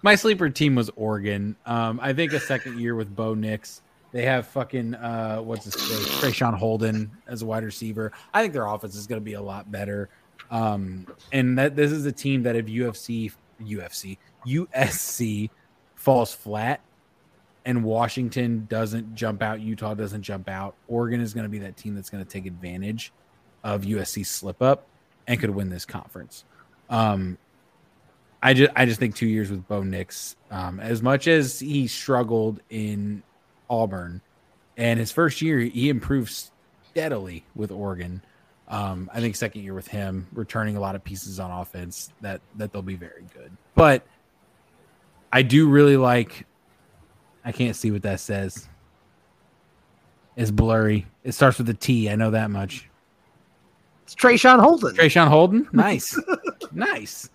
my 0.01 0.15
sleeper 0.15 0.49
team 0.49 0.75
was 0.75 0.89
Oregon. 0.95 1.55
Um, 1.65 1.99
I 2.01 2.13
think 2.13 2.31
a 2.33 2.39
second 2.39 2.79
year 2.79 2.95
with 2.95 3.13
Bo 3.13 3.33
Nix. 3.33 3.81
They 4.11 4.23
have 4.23 4.47
fucking 4.47 4.95
uh, 4.95 5.39
what's 5.39 5.65
his 5.65 5.75
face, 5.75 6.07
Traeshon 6.21 6.53
Holden 6.53 7.11
as 7.27 7.43
a 7.43 7.45
wide 7.45 7.63
receiver. 7.63 8.11
I 8.33 8.41
think 8.41 8.53
their 8.53 8.65
offense 8.65 8.95
is 8.95 9.07
going 9.07 9.21
to 9.21 9.25
be 9.25 9.33
a 9.33 9.41
lot 9.41 9.71
better. 9.71 10.09
Um, 10.51 11.07
and 11.31 11.57
that 11.57 11.75
this 11.75 11.91
is 11.91 12.05
a 12.05 12.11
team 12.11 12.43
that 12.43 12.55
if 12.55 12.65
UFC, 12.65 13.31
UFC, 13.63 14.17
USC 14.45 15.49
falls 15.95 16.33
flat, 16.33 16.81
and 17.65 17.83
Washington 17.83 18.67
doesn't 18.69 19.15
jump 19.15 19.41
out, 19.41 19.61
Utah 19.61 19.93
doesn't 19.93 20.23
jump 20.23 20.49
out, 20.49 20.75
Oregon 20.87 21.21
is 21.21 21.33
going 21.33 21.45
to 21.45 21.49
be 21.49 21.59
that 21.59 21.77
team 21.77 21.95
that's 21.95 22.09
going 22.09 22.23
to 22.23 22.29
take 22.29 22.45
advantage 22.45 23.13
of 23.63 23.83
USC 23.83 24.25
slip 24.25 24.61
up 24.61 24.85
and 25.27 25.39
could 25.39 25.51
win 25.51 25.69
this 25.69 25.85
conference. 25.85 26.43
Um, 26.89 27.37
I 28.43 28.53
just 28.53 28.71
I 28.75 28.85
just 28.85 28.99
think 28.99 29.15
two 29.15 29.27
years 29.27 29.51
with 29.51 29.67
Bo 29.67 29.83
Nix, 29.83 30.35
um, 30.49 30.79
as 30.79 31.01
much 31.01 31.27
as 31.27 31.59
he 31.59 31.87
struggled 31.87 32.59
in 32.69 33.21
Auburn, 33.69 34.21
and 34.77 34.99
his 34.99 35.11
first 35.11 35.41
year 35.41 35.59
he 35.59 35.89
improved 35.89 36.33
steadily 36.89 37.45
with 37.55 37.71
Oregon. 37.71 38.21
Um, 38.71 39.11
I 39.13 39.19
think 39.19 39.35
second 39.35 39.63
year 39.63 39.73
with 39.73 39.87
him, 39.87 40.27
returning 40.33 40.77
a 40.77 40.79
lot 40.79 40.95
of 40.95 41.03
pieces 41.03 41.39
on 41.39 41.51
offense, 41.51 42.11
that 42.21 42.41
that 42.55 42.71
they'll 42.71 42.81
be 42.81 42.95
very 42.95 43.25
good. 43.33 43.51
But 43.75 44.07
I 45.31 45.41
do 45.41 45.69
really 45.69 45.97
like. 45.97 46.47
I 47.43 47.51
can't 47.51 47.75
see 47.75 47.91
what 47.91 48.03
that 48.03 48.19
says. 48.21 48.67
It's 50.37 50.51
blurry. 50.51 51.05
It 51.23 51.33
starts 51.33 51.57
with 51.57 51.67
a 51.69 51.73
T. 51.73 52.09
I 52.09 52.15
know 52.15 52.31
that 52.31 52.49
much. 52.49 52.89
It's 54.03 54.15
Traeshon 54.15 54.59
Holden. 54.59 54.95
Traeshon 54.95 55.27
Holden, 55.27 55.67
nice, 55.73 56.17
nice. 56.71 57.29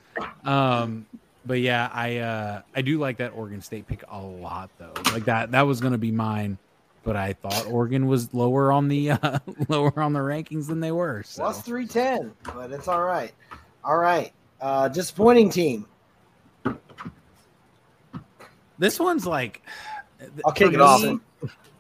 Um, 0.45 1.07
but 1.45 1.61
yeah, 1.61 1.91
I 1.93 2.19
uh, 2.19 2.63
I 2.75 2.83
do 2.83 2.99
like 2.99 3.19
that 3.19 3.33
Oregon 3.35 3.61
State 3.61 3.87
pick 3.87 4.05
a 4.09 4.19
lot 4.19 4.71
though. 4.79 4.95
Like 5.13 5.27
that 5.27 5.51
that 5.53 5.63
was 5.63 5.81
gonna 5.81 5.99
be 5.99 6.11
mine, 6.11 6.57
but 7.07 7.17
I 7.17 7.33
thought 7.35 7.67
Oregon 7.69 8.09
was 8.09 8.35
lower 8.35 8.73
on 8.73 8.89
the 8.89 9.11
uh, 9.23 9.39
lower 9.69 9.99
on 9.99 10.13
the 10.13 10.19
rankings 10.19 10.67
than 10.67 10.81
they 10.81 10.93
were. 10.93 11.23
So. 11.23 11.45
Plus 11.45 11.63
three 11.63 11.87
ten, 11.87 12.33
but 12.55 12.73
it's 12.73 12.89
all 12.89 13.03
right. 13.03 13.33
All 13.85 13.97
right, 13.97 14.33
uh, 14.61 14.89
disappointing 14.89 15.49
team. 15.49 15.87
This 18.79 18.99
one's 19.01 19.25
like 19.25 19.63
I'll 20.45 20.53
kick 20.53 20.75
it 20.75 20.81
off. 20.81 21.03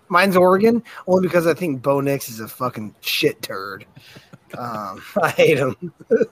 Mine's 0.08 0.36
Oregon, 0.36 0.84
only 1.08 1.26
because 1.26 1.48
I 1.48 1.54
think 1.54 1.82
Bo 1.82 2.00
Nix 2.00 2.28
is 2.28 2.38
a 2.38 2.46
fucking 2.46 2.94
shit 3.00 3.42
turd. 3.42 3.84
Um, 4.56 5.02
I 5.22 5.30
hate 5.30 5.58
him. 5.58 5.92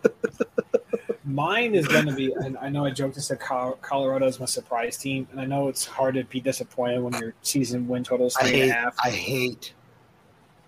Mine 1.26 1.74
is 1.74 1.88
going 1.88 2.06
to 2.06 2.14
be, 2.14 2.32
and 2.32 2.58
I 2.58 2.68
know 2.68 2.84
I 2.84 2.90
joked 2.90 3.16
and 3.16 3.24
said 3.24 3.40
Colorado 3.40 4.26
is 4.26 4.38
my 4.38 4.46
surprise 4.46 4.98
team, 4.98 5.26
and 5.32 5.40
I 5.40 5.46
know 5.46 5.68
it's 5.68 5.86
hard 5.86 6.16
to 6.16 6.24
be 6.24 6.38
disappointed 6.40 7.00
when 7.02 7.14
your 7.14 7.32
season 7.40 7.88
win 7.88 8.04
total 8.04 8.26
is 8.26 8.36
three 8.36 8.48
I 8.48 8.52
hate, 8.52 8.62
and 8.62 8.70
a 8.70 8.74
half. 8.74 8.96
I 9.02 9.10
hate. 9.10 9.72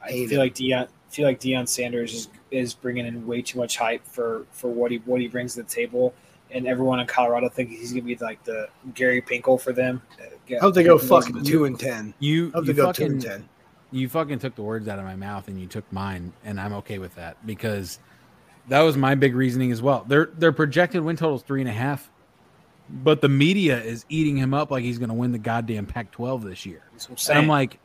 I 0.03 0.11
hate 0.11 0.29
feel 0.31 0.41
it. 0.41 0.45
like 0.45 0.55
Deion, 0.55 0.89
feel 1.11 1.27
like 1.27 1.41
Deion 1.41 1.69
Sanders 1.69 2.15
is, 2.15 2.29
is 2.51 2.73
bringing 2.73 3.07
in 3.07 3.27
way 3.27 3.43
too 3.43 3.59
much 3.59 3.77
hype 3.77 4.07
for 4.07 4.47
for 4.51 4.71
what 4.71 4.91
he 4.91 4.99
what 5.05 5.21
he 5.21 5.29
brings 5.29 5.55
to 5.57 5.63
the 5.63 5.69
table, 5.69 6.15
and 6.51 6.67
everyone 6.67 7.01
in 7.01 7.07
Colorado 7.07 7.51
thinks 7.51 7.73
he's 7.79 7.93
going 7.93 8.05
to 8.05 8.07
be 8.07 8.25
like 8.25 8.43
the 8.45 8.69
Gary 8.95 9.21
Pinkel 9.21 9.61
for 9.61 9.75
them. 9.75 10.01
Uh, 10.19 10.55
I 10.55 10.59
hope 10.59 10.75
they 10.75 10.85
go 10.85 10.97
fucking 10.97 11.45
two 11.45 11.67
and 11.67 11.79
ten. 11.79 12.15
you 12.19 12.49
I 12.55 12.59
hope 12.59 12.67
you 12.67 12.73
they 12.73 12.83
go 12.83 12.93
two 12.93 13.05
and 13.05 13.21
ten. 13.21 13.49
you 13.91 14.09
fucking 14.09 14.39
took 14.39 14.55
the 14.55 14.63
words 14.63 14.89
out 14.89 14.99
of 14.99 15.05
my 15.05 15.17
mouth 15.17 15.49
and 15.49 15.61
you 15.61 15.67
took 15.67 15.91
mine, 15.93 16.33
and 16.45 16.59
I'm 16.59 16.73
okay 16.75 16.99
with 16.99 17.15
that 17.17 17.45
because 17.47 17.99
that 18.69 18.83
was 18.83 18.97
my 18.97 19.15
big 19.15 19.35
reasoning 19.35 19.73
as 19.73 19.83
well. 19.83 20.05
Their 20.07 20.27
their 20.27 20.53
projected 20.53 21.03
win 21.03 21.17
total 21.17 21.37
is 21.37 21.43
three 21.43 21.61
and 21.61 21.71
a 21.71 21.73
half, 21.73 22.11
but 22.89 23.21
the 23.21 23.29
media 23.29 23.81
is 23.81 24.05
eating 24.09 24.37
him 24.37 24.55
up 24.55 24.71
like 24.71 24.83
he's 24.85 24.99
going 24.99 25.09
to 25.09 25.15
win 25.15 25.33
the 25.33 25.39
goddamn 25.39 25.87
Pac-12 25.87 26.45
this 26.45 26.67
year. 26.67 26.83
I'm 27.09 27.17
And. 27.31 27.39
I'm 27.39 27.49
like, 27.49 27.79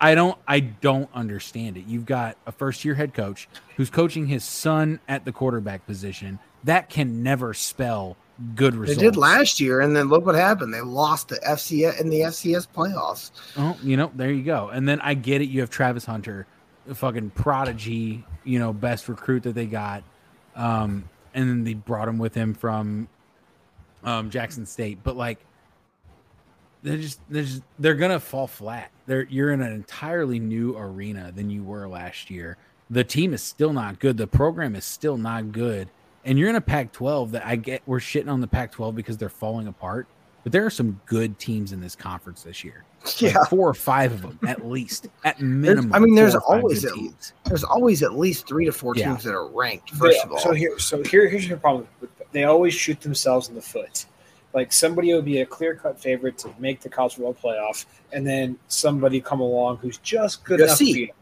I 0.00 0.14
don't, 0.14 0.36
I 0.46 0.60
don't 0.60 1.08
understand 1.14 1.76
it. 1.76 1.86
You've 1.86 2.06
got 2.06 2.36
a 2.46 2.52
first-year 2.52 2.94
head 2.94 3.14
coach 3.14 3.48
who's 3.76 3.90
coaching 3.90 4.26
his 4.26 4.44
son 4.44 5.00
at 5.08 5.24
the 5.24 5.32
quarterback 5.32 5.86
position. 5.86 6.38
That 6.64 6.88
can 6.88 7.22
never 7.22 7.54
spell 7.54 8.16
good 8.54 8.74
results. 8.74 9.00
They 9.00 9.06
did 9.06 9.16
last 9.16 9.60
year, 9.60 9.80
and 9.80 9.94
then 9.94 10.08
look 10.08 10.26
what 10.26 10.34
happened. 10.34 10.74
They 10.74 10.80
lost 10.80 11.28
the 11.28 11.36
FCS 11.36 12.00
in 12.00 12.08
the 12.08 12.20
FCS 12.20 12.66
playoffs. 12.74 13.30
Oh, 13.56 13.76
you 13.82 13.96
know, 13.96 14.10
there 14.14 14.30
you 14.30 14.42
go. 14.42 14.68
And 14.68 14.88
then 14.88 15.00
I 15.00 15.14
get 15.14 15.40
it. 15.40 15.46
You 15.46 15.60
have 15.60 15.70
Travis 15.70 16.04
Hunter, 16.04 16.46
fucking 16.92 17.30
prodigy, 17.30 18.24
you 18.44 18.58
know, 18.58 18.72
best 18.72 19.08
recruit 19.08 19.44
that 19.44 19.54
they 19.54 19.66
got. 19.66 20.02
Um, 20.56 21.08
and 21.34 21.48
then 21.48 21.64
they 21.64 21.74
brought 21.74 22.08
him 22.08 22.18
with 22.18 22.34
him 22.34 22.54
from 22.54 23.08
um, 24.04 24.30
Jackson 24.30 24.66
State. 24.66 24.98
But 25.02 25.16
like, 25.16 25.38
they're 26.82 26.98
just 26.98 27.20
they're 27.30 27.44
just, 27.44 27.62
they're 27.78 27.94
gonna 27.94 28.20
fall 28.20 28.46
flat. 28.46 28.90
They're 29.06 29.26
you're 29.28 29.52
in 29.52 29.62
an 29.62 29.72
entirely 29.72 30.38
new 30.38 30.76
arena 30.76 31.32
than 31.34 31.50
you 31.50 31.64
were 31.64 31.88
last 31.88 32.30
year. 32.30 32.56
The 32.90 33.04
team 33.04 33.32
is 33.32 33.42
still 33.42 33.72
not 33.72 33.98
good. 33.98 34.18
The 34.18 34.26
program 34.26 34.76
is 34.76 34.84
still 34.84 35.16
not 35.16 35.52
good. 35.52 35.88
And 36.26 36.38
you're 36.38 36.48
in 36.48 36.56
a 36.56 36.60
Pac-12 36.60 37.32
that 37.32 37.44
I 37.44 37.56
get. 37.56 37.82
We're 37.86 37.98
shitting 37.98 38.28
on 38.28 38.40
the 38.40 38.46
Pac-12 38.46 38.94
because 38.94 39.18
they're 39.18 39.28
falling 39.28 39.66
apart. 39.66 40.06
But 40.44 40.52
there 40.52 40.64
are 40.64 40.70
some 40.70 41.00
good 41.06 41.38
teams 41.38 41.72
in 41.72 41.80
this 41.80 41.96
conference 41.96 42.42
this 42.42 42.62
year. 42.62 42.84
Like 43.04 43.20
Yeah, 43.22 43.44
four 43.44 43.68
or 43.68 43.74
five 43.74 44.12
of 44.12 44.22
them 44.22 44.38
at 44.46 44.66
least, 44.66 45.08
at 45.24 45.40
minimum. 45.40 45.92
I 45.92 45.98
mean, 45.98 46.14
there's 46.14 46.32
four 46.34 46.40
or 46.42 46.46
five 46.56 46.62
always 46.64 46.84
good 46.84 46.98
a- 46.98 47.48
there's 47.48 47.64
always 47.64 48.02
at 48.02 48.16
least 48.16 48.46
three 48.46 48.64
to 48.66 48.72
four 48.72 48.94
Yeah. 48.96 49.08
teams 49.08 49.24
that 49.24 49.34
are 49.34 49.48
ranked. 49.48 49.90
They- 49.92 49.98
First 49.98 50.24
of 50.24 50.32
all, 50.32 50.38
so 50.38 50.52
here, 50.52 50.78
so 50.78 51.02
here, 51.02 51.28
here's 51.28 51.48
your 51.48 51.58
problem. 51.58 51.88
They 52.32 52.44
always 52.44 52.74
shoot 52.74 53.00
themselves 53.00 53.48
in 53.48 53.54
the 53.54 53.62
foot. 53.62 54.06
Like 54.52 54.72
somebody 54.72 55.12
will 55.12 55.22
be 55.22 55.40
a 55.40 55.46
clear 55.46 55.74
cut 55.74 55.98
favorite 56.00 56.38
to 56.38 56.54
make 56.58 56.80
the 56.80 56.88
college 56.88 57.14
football 57.14 57.34
playoff, 57.34 57.86
and 58.12 58.26
then 58.26 58.56
somebody 58.68 59.20
come 59.20 59.40
along 59.40 59.78
who's 59.78 59.96
just 59.98 60.44
good 60.44 60.58
Go 60.58 60.64
enough 60.66 60.76
see. 60.76 60.92
to 60.92 60.94
beat 61.00 61.10
'em. 61.10 61.16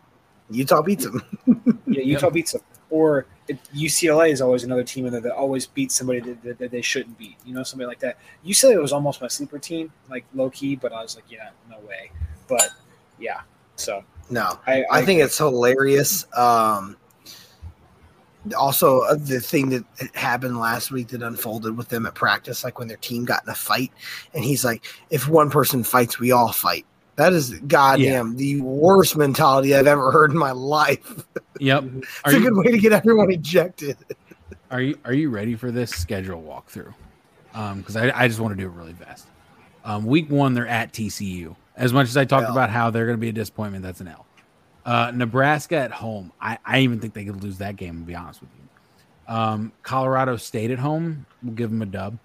Utah 0.51 0.83
beats 0.83 1.05
them. 1.05 1.79
Yeah, 1.87 2.03
Utah 2.03 2.29
beats 2.31 2.53
them. 2.53 2.63
Or 2.93 3.25
it, 3.49 3.59
UCLA 3.75 4.31
is 4.31 4.43
always 4.43 4.65
another 4.65 4.85
team 4.85 5.07
in 5.07 5.13
there 5.13 5.23
that 5.23 5.33
always 5.35 5.67
beats 5.67 5.95
somebody 5.95 6.21
that, 6.21 6.43
that, 6.43 6.59
that 6.59 6.71
they 6.71 6.83
shouldn't 6.83 7.17
beat. 7.17 7.37
You 7.47 7.55
know, 7.55 7.63
somebody 7.63 7.89
like 7.89 8.01
that. 8.01 8.19
UCLA 8.47 8.81
was 8.81 8.93
almost 8.93 9.23
my 9.23 9.29
sleeper 9.29 9.59
team, 9.59 9.91
like 10.11 10.27
low 10.35 10.51
key, 10.51 10.77
but 10.77 10.93
I 10.93 11.01
was 11.01 11.17
like, 11.17 11.25
yeah, 11.31 11.49
no 11.71 11.79
way. 11.81 12.13
But 12.49 12.69
yeah, 13.19 13.41
so 13.77 14.05
No, 14.31 14.61
I, 14.67 14.85
I 14.91 15.05
think 15.05 15.21
it's 15.21 15.39
hilarious. 15.39 16.27
Um, 16.37 16.99
also, 18.57 19.01
uh, 19.01 19.15
the 19.15 19.41
thing 19.41 19.71
that 19.71 19.85
happened 20.15 20.59
last 20.59 20.91
week 20.91 21.09
that 21.09 21.23
unfolded 21.23 21.77
with 21.77 21.89
them 21.89 22.07
at 22.07 22.15
practice, 22.15 22.65
like 22.65 22.79
when 22.79 22.89
their 22.89 22.97
team 22.99 23.25
got 23.25 23.45
in 23.45 23.51
a 23.51 23.55
fight, 23.55 23.93
and 24.35 24.45
he's 24.45 24.65
like, 24.65 24.85
"If 25.11 25.29
one 25.29 25.49
person 25.49 25.85
fights, 25.85 26.19
we 26.19 26.33
all 26.33 26.53
fight." 26.53 26.85
That 27.17 27.33
is 27.33 27.51
goddamn 27.61 28.37
the 28.37 28.61
worst 28.63 29.17
mentality 29.17 29.75
I've 29.75 29.87
ever 29.87 30.11
heard 30.11 30.31
in 30.31 30.39
my 30.39 30.53
life. 30.53 31.25
Yep. 31.59 31.85
It's 31.95 32.07
Are 32.25 32.31
a 32.31 32.35
you 32.35 32.41
good 32.41 32.57
way 32.57 32.73
to 32.73 32.79
get 32.79 32.93
everyone 32.93 33.31
ejected. 33.31 33.97
are 34.71 34.81
you 34.81 34.99
are 35.05 35.13
you 35.13 35.29
ready 35.31 35.55
for 35.55 35.71
this 35.71 35.91
schedule 35.91 36.43
walkthrough? 36.43 36.95
Um, 37.55 37.81
because 37.81 37.97
I, 37.97 38.11
I 38.19 38.29
just 38.29 38.41
want 38.41 38.57
to 38.57 38.61
do 38.61 38.69
it 38.69 38.73
really 38.73 38.95
fast. 38.95 39.27
Um, 39.85 40.07
week 40.07 40.31
one, 40.31 40.55
they're 40.55 40.67
at 40.67 40.93
TCU. 40.93 41.55
As 41.77 41.93
much 41.93 42.09
as 42.09 42.17
I 42.17 42.25
talked 42.25 42.47
L. 42.47 42.53
about 42.53 42.71
how 42.71 42.91
they're 42.91 43.05
going 43.07 43.17
to 43.17 43.21
be 43.21 43.29
a 43.29 43.33
disappointment, 43.33 43.83
that's 43.85 44.01
an 44.01 44.09
L. 44.09 44.27
Uh, 44.85 45.13
Nebraska 45.15 45.77
at 45.77 45.91
home. 45.93 46.33
I, 46.41 46.59
I 46.65 46.81
even 46.81 46.99
think 47.01 47.15
they 47.15 47.25
could 47.25 47.43
lose 47.43 47.59
that 47.59 47.77
game. 47.77 48.01
To 48.01 48.05
be 48.07 48.15
honest 48.15 48.41
with 48.41 48.51
you, 48.57 49.35
um, 49.35 49.73
Colorado 49.83 50.37
State 50.37 50.71
at 50.71 50.79
home. 50.79 51.27
We'll 51.43 51.55
give 51.55 51.71
them 51.71 51.83
a 51.83 51.87
dub. 51.87 52.19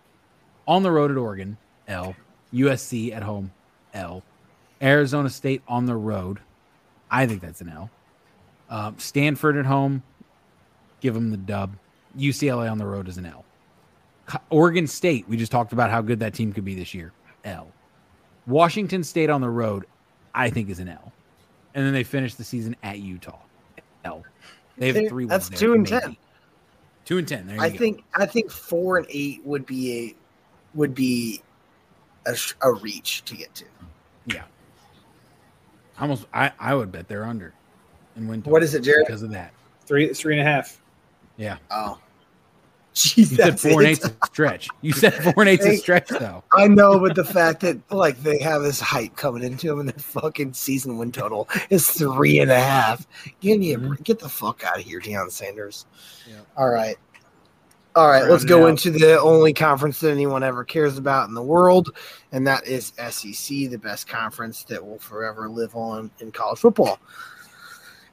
On 0.68 0.84
the 0.84 0.92
road 0.92 1.12
at 1.12 1.18
Oregon, 1.18 1.58
L. 1.88 2.16
USC 2.54 3.14
at 3.14 3.24
home, 3.24 3.52
L. 3.94 4.24
Arizona 4.82 5.30
State 5.30 5.62
on 5.68 5.86
the 5.86 5.96
road. 5.96 6.40
I 7.10 7.26
think 7.26 7.42
that's 7.42 7.62
an 7.62 7.70
L. 7.70 7.90
Um, 8.70 8.96
Stanford 8.98 9.58
at 9.58 9.66
home, 9.66 10.04
give 11.00 11.14
them 11.14 11.32
the 11.32 11.38
dub. 11.38 11.76
UCLA 12.18 12.70
on 12.70 12.78
the 12.78 12.86
road 12.86 13.08
is 13.08 13.18
an 13.18 13.26
L. 13.26 13.46
Oregon 14.50 14.88
State, 14.88 15.28
we 15.30 15.38
just 15.38 15.52
talked 15.52 15.72
about 15.72 15.90
how 15.90 16.02
good 16.02 16.20
that 16.20 16.34
team 16.34 16.52
could 16.52 16.66
be 16.66 16.76
this 16.76 16.94
year. 16.94 17.14
L. 17.46 17.72
Washington 18.46 19.04
State 19.04 19.30
on 19.30 19.42
the 19.42 19.50
road, 19.50 19.86
I 20.36 20.50
think 20.50 20.70
is 20.70 20.80
an 20.80 20.90
L. 20.90 21.14
And 21.74 21.86
then 21.86 21.94
they 21.94 22.04
finish 22.04 22.36
the 22.36 22.44
season 22.44 22.76
at 22.84 23.00
Utah. 23.00 23.40
L. 24.04 24.24
They 24.78 24.92
have 24.92 25.08
three. 25.10 25.26
that's 25.26 25.50
two 25.50 25.74
and 25.74 25.90
maybe. 25.90 26.02
10. 26.02 26.18
Two 27.06 27.18
and 27.18 27.28
ten. 27.28 27.48
There 27.48 27.56
you 27.56 27.62
I 27.62 27.70
go. 27.70 27.78
think 27.78 28.04
I 28.16 28.26
think 28.26 28.52
four 28.52 28.98
and 28.98 29.08
eight 29.10 29.42
would 29.46 29.66
be 29.66 29.98
a 29.98 30.16
would 30.78 30.94
be 30.94 31.42
a, 32.26 32.36
a 32.62 32.74
reach 32.74 33.24
to 33.26 33.36
get 33.36 33.54
to. 33.56 33.66
Almost. 36.00 36.26
I 36.34 36.52
I 36.60 36.76
would 36.76 36.92
bet 36.92 37.08
they're 37.08 37.26
under. 37.26 37.54
And 38.16 38.28
win. 38.28 38.42
What 38.42 38.64
is 38.64 38.74
it, 38.74 38.82
Jared? 38.82 39.06
Because 39.08 39.22
of 39.24 39.32
that. 39.32 39.54
three 39.86 40.14
three 40.14 40.38
and 40.40 40.48
a 40.48 40.52
half. 40.52 40.82
Yeah. 41.38 41.58
Oh, 41.70 42.00
jeez, 42.96 43.18
You 43.18 43.26
said 43.26 43.60
four 43.60 43.74
and 43.74 43.84
it. 43.84 43.92
eight's 43.92 44.06
a 44.06 44.14
stretch. 44.26 44.68
You 44.82 44.92
said 44.92 45.14
four 45.14 45.34
and 45.38 45.50
eight's 45.50 45.66
a 45.66 45.70
Hey. 45.70 45.76
stretch 45.78 46.08
though. 46.10 46.44
I 46.54 46.68
know, 46.68 47.00
but 47.00 47.14
the 47.16 47.24
fact 47.24 47.60
that 47.62 47.78
like 47.92 48.22
they 48.24 48.40
have 48.40 48.64
this 48.64 48.80
hype 48.80 49.16
coming 49.16 49.44
into 49.44 49.68
them 49.68 49.80
and 49.82 49.90
their 49.90 50.00
fucking 50.00 50.54
season 50.54 50.98
win 50.98 51.12
total 51.12 51.48
is 51.70 51.88
three 51.90 52.40
and 52.40 52.50
a 52.50 52.60
half. 52.60 53.06
Give 53.40 53.60
me 53.60 53.74
a 53.74 53.78
Mhm. 53.78 54.02
get 54.04 54.18
the 54.20 54.30
fuck 54.30 54.64
out 54.64 54.80
of 54.80 54.84
here, 54.84 55.00
Deion 55.00 55.30
Sanders. 55.32 55.86
Yeah. 56.28 56.38
All 56.58 56.70
right. 56.70 56.98
All 57.98 58.08
right, 58.08 58.30
let's 58.30 58.44
go 58.46 58.66
out. 58.66 58.70
into 58.70 58.92
the 58.92 59.20
only 59.20 59.54
conference 59.54 60.00
that 60.02 60.12
anyone 60.12 60.44
ever 60.44 60.64
cares 60.64 61.00
about 61.00 61.30
in 61.30 61.34
the 61.34 61.42
world, 61.42 61.90
and 62.32 62.46
that 62.46 62.68
is 62.68 62.94
SEC, 63.10 63.48
the 63.72 63.78
best 63.78 64.08
conference 64.08 64.64
that 64.66 64.86
will 64.86 65.00
forever 65.00 65.50
live 65.50 65.76
on 65.76 66.12
in 66.20 66.32
college 66.32 66.60
football. 66.60 67.00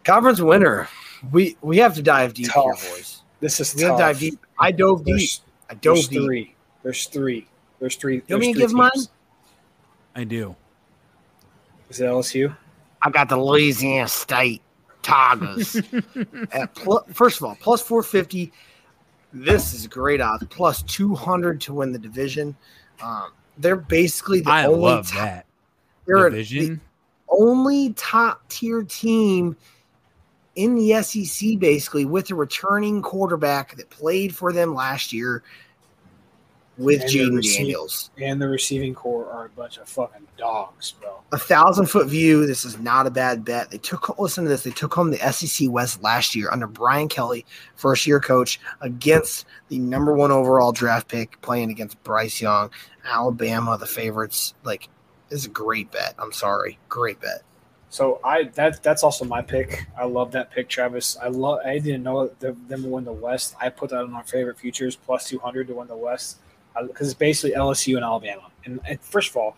Conference 0.03 0.41
winner. 0.41 0.89
We 1.33 1.59
we 1.61 1.77
have 1.77 1.95
to 1.97 2.03
dive 2.03 2.33
deep 2.33 2.51
here, 2.51 2.63
boys. 2.63 3.21
This 3.41 3.61
is 3.61 3.75
We 3.75 3.83
have 3.83 3.91
tough. 3.91 3.99
to 3.99 4.05
dive 4.05 4.19
deep. 4.21 4.47
I 4.59 4.73
dove 4.73 5.05
deep. 5.05 5.17
There's, 5.17 5.43
I 5.69 5.75
dove 5.75 5.97
there's 5.97 6.09
deep. 6.09 6.23
three. 6.25 6.55
There's 6.83 7.07
three. 7.07 7.47
There's 7.79 7.97
three. 7.97 8.15
You 8.27 8.37
want 8.37 8.41
me 8.41 8.53
to 8.55 8.59
give 8.61 8.71
three 8.71 8.79
mine? 8.79 8.91
I 10.15 10.25
do. 10.25 10.57
Is 11.91 12.01
it 12.01 12.05
LSU? 12.05 12.57
I 13.03 13.11
got 13.11 13.29
the 13.29 13.37
Louisiana 13.37 14.09
State 14.09 14.63
Tigers. 15.03 15.77
At 16.53 16.75
pl- 16.75 17.05
first 17.13 17.37
of 17.39 17.45
all, 17.45 17.57
plus 17.61 17.83
450. 17.83 18.51
This 19.35 19.75
is 19.75 19.89
great 19.89 20.21
odds. 20.21 20.45
Plus 20.49 20.83
200 20.83 21.61
to 21.63 21.75
win 21.75 21.93
the 21.93 21.99
division. 21.99 22.57
Um, 23.03 23.33
they're 23.59 23.77
basically 23.77 24.41
the 24.41 24.51
I 24.51 24.67
only 24.67 25.03
top, 25.03 25.07
that 25.07 25.47
they're 26.07 26.31
division. 26.31 26.75
the 26.77 26.81
only 27.29 27.93
top 27.95 28.49
tier 28.49 28.85
team 28.85 29.57
in 30.55 30.77
the 30.77 31.03
SEC, 31.03 31.59
basically, 31.59 32.05
with 32.05 32.31
a 32.31 32.35
returning 32.37 33.03
quarterback 33.03 33.77
that 33.77 33.91
played 33.91 34.35
for 34.35 34.53
them 34.53 34.73
last 34.73 35.13
year. 35.13 35.43
With 36.77 37.03
Jayden 37.03 37.41
Daniels. 37.41 38.11
And 38.21 38.43
the 38.43 38.49
receiving 38.49 38.95
core 38.95 39.31
are 39.31 39.47
a 39.47 39.49
bunch 39.51 39.79
of 39.79 39.89
fucking 39.89 40.27
dogs, 40.37 40.93
bro. 41.01 41.21
A 41.31 41.39
thousand 41.39 41.87
foot 41.87 42.09
view. 42.09 42.47
This 42.47 42.65
is 42.65 42.79
not 42.81 43.07
a 43.07 43.11
bad 43.11 43.45
bet. 43.45 43.71
They 43.71 43.79
took 43.79 44.19
listen 44.19 44.43
to 44.45 44.51
this. 44.51 44.65
They 44.65 44.73
took 44.73 44.93
home 44.93 45.13
the 45.13 45.33
SEC 45.33 45.71
West 45.71 46.03
last 46.03 46.35
year 46.35 46.51
under 46.51 46.67
Brian 46.67 47.09
Kelly, 47.09 47.47
first 47.77 48.09
year 48.09 48.19
coach, 48.19 48.59
against 48.81 49.47
the 49.69 49.79
number 49.79 50.15
one 50.15 50.33
overall 50.33 50.73
draft 50.73 51.07
pick, 51.07 51.41
playing 51.43 51.71
against 51.71 52.03
Bryce 52.03 52.41
Young, 52.41 52.71
Alabama, 53.05 53.79
the 53.79 53.87
favorites. 53.87 54.55
Like, 54.65 54.89
this 55.29 55.41
is 55.41 55.47
a 55.47 55.51
great 55.51 55.93
bet. 55.93 56.15
I'm 56.19 56.33
sorry, 56.33 56.79
great 56.89 57.21
bet. 57.21 57.43
So 57.89 58.19
I 58.25 58.45
that 58.55 58.83
that's 58.83 59.05
also 59.05 59.25
my 59.25 59.43
pick. 59.43 59.87
I 59.97 60.07
love 60.07 60.33
that 60.33 60.51
pick, 60.51 60.69
Travis. 60.69 61.17
I 61.23 61.29
love. 61.29 61.61
I 61.65 61.79
didn't 61.79 62.03
know 62.03 62.27
them 62.41 62.67
to 62.69 62.89
win 62.89 63.05
the 63.05 63.13
West. 63.13 63.55
I 63.61 63.69
put 63.69 63.91
that 63.91 64.01
on 64.01 64.13
our 64.15 64.25
favorite 64.25 64.59
futures 64.59 64.97
plus 64.97 65.29
two 65.29 65.39
hundred 65.39 65.69
to 65.69 65.75
win 65.75 65.87
the 65.87 65.97
West 65.97 66.39
because 66.83 67.09
it's 67.09 67.19
basically 67.19 67.57
LSU 67.57 67.97
and 67.97 68.05
Alabama. 68.05 68.51
And, 68.65 68.81
and 68.87 69.01
first 69.01 69.31
of 69.31 69.37
all, 69.37 69.57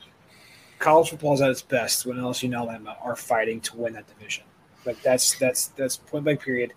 college 0.78 1.10
football 1.10 1.34
is 1.34 1.40
at 1.40 1.50
its 1.50 1.62
best 1.62 2.06
when 2.06 2.16
LSU 2.16 2.44
and 2.44 2.54
Alabama 2.54 2.96
are 3.02 3.16
fighting 3.16 3.60
to 3.62 3.76
win 3.76 3.94
that 3.94 4.06
division. 4.06 4.44
Like 4.84 5.00
that's 5.02 5.38
that's 5.38 5.68
that's 5.68 5.96
point 5.96 6.24
blank 6.24 6.40
period. 6.40 6.72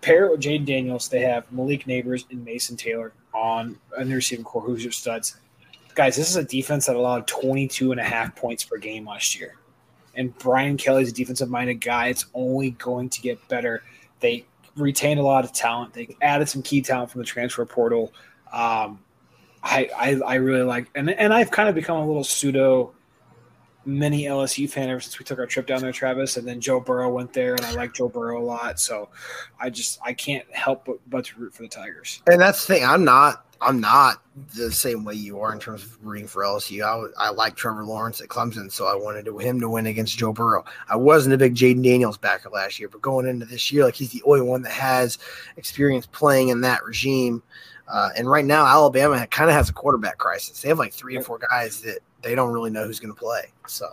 Pair 0.00 0.26
it 0.26 0.32
with 0.32 0.40
Jayden 0.40 0.66
Daniels, 0.66 1.08
they 1.08 1.20
have 1.20 1.50
Malik 1.50 1.84
Nabers 1.84 2.24
and 2.30 2.44
Mason 2.44 2.76
Taylor 2.76 3.12
on 3.32 3.78
in 3.98 4.08
the 4.08 4.14
receiving 4.14 4.44
core, 4.44 4.62
who's 4.62 4.82
your 4.82 4.92
studs. 4.92 5.36
Guys, 5.94 6.16
this 6.16 6.28
is 6.28 6.36
a 6.36 6.44
defense 6.44 6.86
that 6.86 6.96
allowed 6.96 7.26
22 7.26 7.92
and 7.92 8.00
a 8.00 8.04
half 8.04 8.34
points 8.34 8.64
per 8.64 8.76
game 8.78 9.06
last 9.06 9.38
year 9.38 9.54
and 10.16 10.36
Brian 10.38 10.76
Kelly's 10.76 11.10
a 11.10 11.12
defensive 11.12 11.50
minded 11.50 11.80
guy. 11.80 12.08
It's 12.08 12.26
only 12.34 12.70
going 12.72 13.08
to 13.10 13.20
get 13.20 13.46
better. 13.48 13.82
They 14.20 14.44
retained 14.76 15.20
a 15.20 15.22
lot 15.22 15.44
of 15.44 15.52
talent. 15.52 15.92
They 15.92 16.16
added 16.22 16.48
some 16.48 16.62
key 16.62 16.82
talent 16.82 17.10
from 17.10 17.20
the 17.20 17.26
transfer 17.26 17.64
portal. 17.64 18.12
Um, 18.52 19.00
I, 19.64 19.88
I 19.96 20.20
I 20.26 20.34
really 20.36 20.62
like 20.62 20.90
and 20.94 21.10
and 21.10 21.32
I've 21.32 21.50
kind 21.50 21.68
of 21.68 21.74
become 21.74 21.96
a 21.96 22.06
little 22.06 22.22
pseudo 22.22 22.92
mini 23.86 24.24
LSU 24.24 24.68
fan 24.68 24.88
ever 24.88 25.00
since 25.00 25.18
we 25.18 25.24
took 25.24 25.38
our 25.38 25.46
trip 25.46 25.66
down 25.66 25.80
there, 25.80 25.92
Travis. 25.92 26.36
And 26.36 26.46
then 26.46 26.60
Joe 26.60 26.80
Burrow 26.80 27.10
went 27.10 27.32
there, 27.32 27.54
and 27.54 27.64
I 27.64 27.72
like 27.72 27.94
Joe 27.94 28.08
Burrow 28.08 28.40
a 28.40 28.44
lot. 28.44 28.78
So 28.80 29.08
I 29.58 29.70
just 29.70 29.98
I 30.04 30.12
can't 30.12 30.44
help 30.52 30.84
but, 30.84 30.98
but 31.08 31.24
to 31.26 31.40
root 31.40 31.54
for 31.54 31.62
the 31.62 31.68
Tigers. 31.68 32.22
And 32.26 32.40
that's 32.40 32.66
the 32.66 32.74
thing. 32.74 32.84
I'm 32.84 33.04
not. 33.04 33.46
I'm 33.60 33.80
not 33.80 34.20
the 34.54 34.70
same 34.70 35.04
way 35.04 35.14
you 35.14 35.40
are 35.40 35.50
in 35.50 35.58
terms 35.58 35.84
of 35.84 36.04
rooting 36.04 36.26
for 36.26 36.42
LSU. 36.42 36.82
I, 36.84 37.28
I 37.28 37.30
like 37.30 37.56
Trevor 37.56 37.84
Lawrence 37.84 38.20
at 38.20 38.28
Clemson, 38.28 38.70
so 38.70 38.86
I 38.86 38.94
wanted 38.94 39.24
to, 39.24 39.38
him 39.38 39.58
to 39.60 39.70
win 39.70 39.86
against 39.86 40.18
Joe 40.18 40.34
Burrow. 40.34 40.64
I 40.90 40.96
wasn't 40.96 41.34
a 41.34 41.38
big 41.38 41.54
Jayden 41.54 41.82
Daniels 41.82 42.18
backer 42.18 42.50
last 42.50 42.78
year, 42.78 42.90
but 42.90 43.00
going 43.00 43.26
into 43.26 43.46
this 43.46 43.72
year, 43.72 43.84
like 43.84 43.94
he's 43.94 44.10
the 44.10 44.22
only 44.26 44.42
one 44.42 44.62
that 44.62 44.72
has 44.72 45.18
experience 45.56 46.04
playing 46.04 46.48
in 46.48 46.60
that 46.60 46.84
regime. 46.84 47.42
Uh, 47.88 48.10
and 48.16 48.28
right 48.28 48.44
now, 48.44 48.66
Alabama 48.66 49.26
kind 49.26 49.50
of 49.50 49.56
has 49.56 49.68
a 49.68 49.72
quarterback 49.72 50.18
crisis. 50.18 50.62
They 50.62 50.68
have 50.68 50.78
like 50.78 50.92
three 50.92 51.16
or 51.16 51.22
four 51.22 51.38
guys 51.38 51.80
that 51.82 51.98
they 52.22 52.34
don't 52.34 52.52
really 52.52 52.70
know 52.70 52.86
who's 52.86 52.98
going 52.98 53.12
to 53.14 53.18
play. 53.18 53.52
So, 53.66 53.88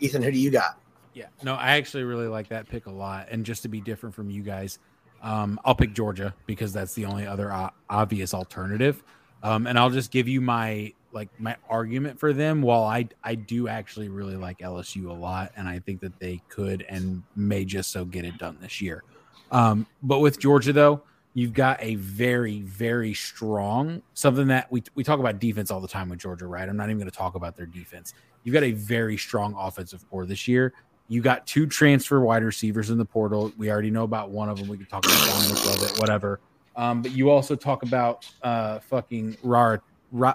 Ethan, 0.00 0.22
who 0.22 0.30
do 0.30 0.38
you 0.38 0.50
got? 0.50 0.78
Yeah, 1.14 1.26
no, 1.42 1.54
I 1.54 1.72
actually 1.72 2.04
really 2.04 2.26
like 2.26 2.48
that 2.48 2.68
pick 2.68 2.86
a 2.86 2.90
lot. 2.90 3.28
And 3.30 3.44
just 3.44 3.62
to 3.62 3.68
be 3.68 3.80
different 3.80 4.14
from 4.14 4.30
you 4.30 4.42
guys, 4.42 4.78
um, 5.22 5.58
I'll 5.64 5.74
pick 5.74 5.92
Georgia 5.92 6.34
because 6.46 6.72
that's 6.72 6.94
the 6.94 7.04
only 7.04 7.26
other 7.26 7.52
o- 7.52 7.70
obvious 7.88 8.34
alternative. 8.34 9.02
Um, 9.42 9.66
and 9.66 9.78
I'll 9.78 9.90
just 9.90 10.10
give 10.10 10.28
you 10.28 10.40
my 10.40 10.92
like 11.12 11.28
my 11.38 11.56
argument 11.68 12.18
for 12.18 12.32
them. 12.32 12.62
While 12.62 12.84
I 12.84 13.08
I 13.22 13.34
do 13.34 13.68
actually 13.68 14.08
really 14.08 14.36
like 14.36 14.58
LSU 14.58 15.08
a 15.08 15.12
lot, 15.12 15.52
and 15.56 15.68
I 15.68 15.78
think 15.80 16.00
that 16.00 16.18
they 16.18 16.40
could 16.48 16.84
and 16.88 17.22
may 17.36 17.64
just 17.64 17.90
so 17.90 18.04
get 18.04 18.24
it 18.24 18.38
done 18.38 18.58
this 18.60 18.80
year. 18.80 19.02
Um, 19.50 19.86
but 20.02 20.20
with 20.20 20.38
Georgia 20.38 20.72
though, 20.72 21.02
you've 21.34 21.52
got 21.52 21.82
a 21.82 21.94
very 21.96 22.60
very 22.60 23.14
strong 23.14 24.02
something 24.14 24.46
that 24.48 24.70
we 24.70 24.82
we 24.94 25.02
talk 25.02 25.18
about 25.18 25.38
defense 25.38 25.70
all 25.70 25.80
the 25.80 25.88
time 25.88 26.08
with 26.08 26.18
Georgia, 26.18 26.46
right? 26.46 26.68
I'm 26.68 26.76
not 26.76 26.88
even 26.88 26.98
going 26.98 27.10
to 27.10 27.16
talk 27.16 27.34
about 27.34 27.56
their 27.56 27.66
defense. 27.66 28.14
You've 28.44 28.54
got 28.54 28.64
a 28.64 28.72
very 28.72 29.16
strong 29.16 29.54
offensive 29.56 30.08
core 30.10 30.26
this 30.26 30.46
year. 30.48 30.72
You 31.08 31.20
got 31.20 31.46
two 31.46 31.66
transfer 31.66 32.20
wide 32.20 32.42
receivers 32.42 32.90
in 32.90 32.98
the 32.98 33.04
portal. 33.04 33.52
We 33.56 33.70
already 33.70 33.90
know 33.90 34.04
about 34.04 34.30
one 34.30 34.48
of 34.48 34.58
them. 34.58 34.68
We 34.68 34.76
can 34.76 34.86
talk 34.86 35.04
about 35.04 35.26
Dominic 35.26 35.64
Lovett, 35.64 35.98
whatever. 35.98 36.40
Um, 36.74 37.02
but 37.02 37.12
you 37.12 37.30
also 37.30 37.54
talk 37.54 37.82
about 37.82 38.26
uh, 38.42 38.78
fucking 38.78 39.36
Rar, 39.42 39.82
Ra, 40.10 40.34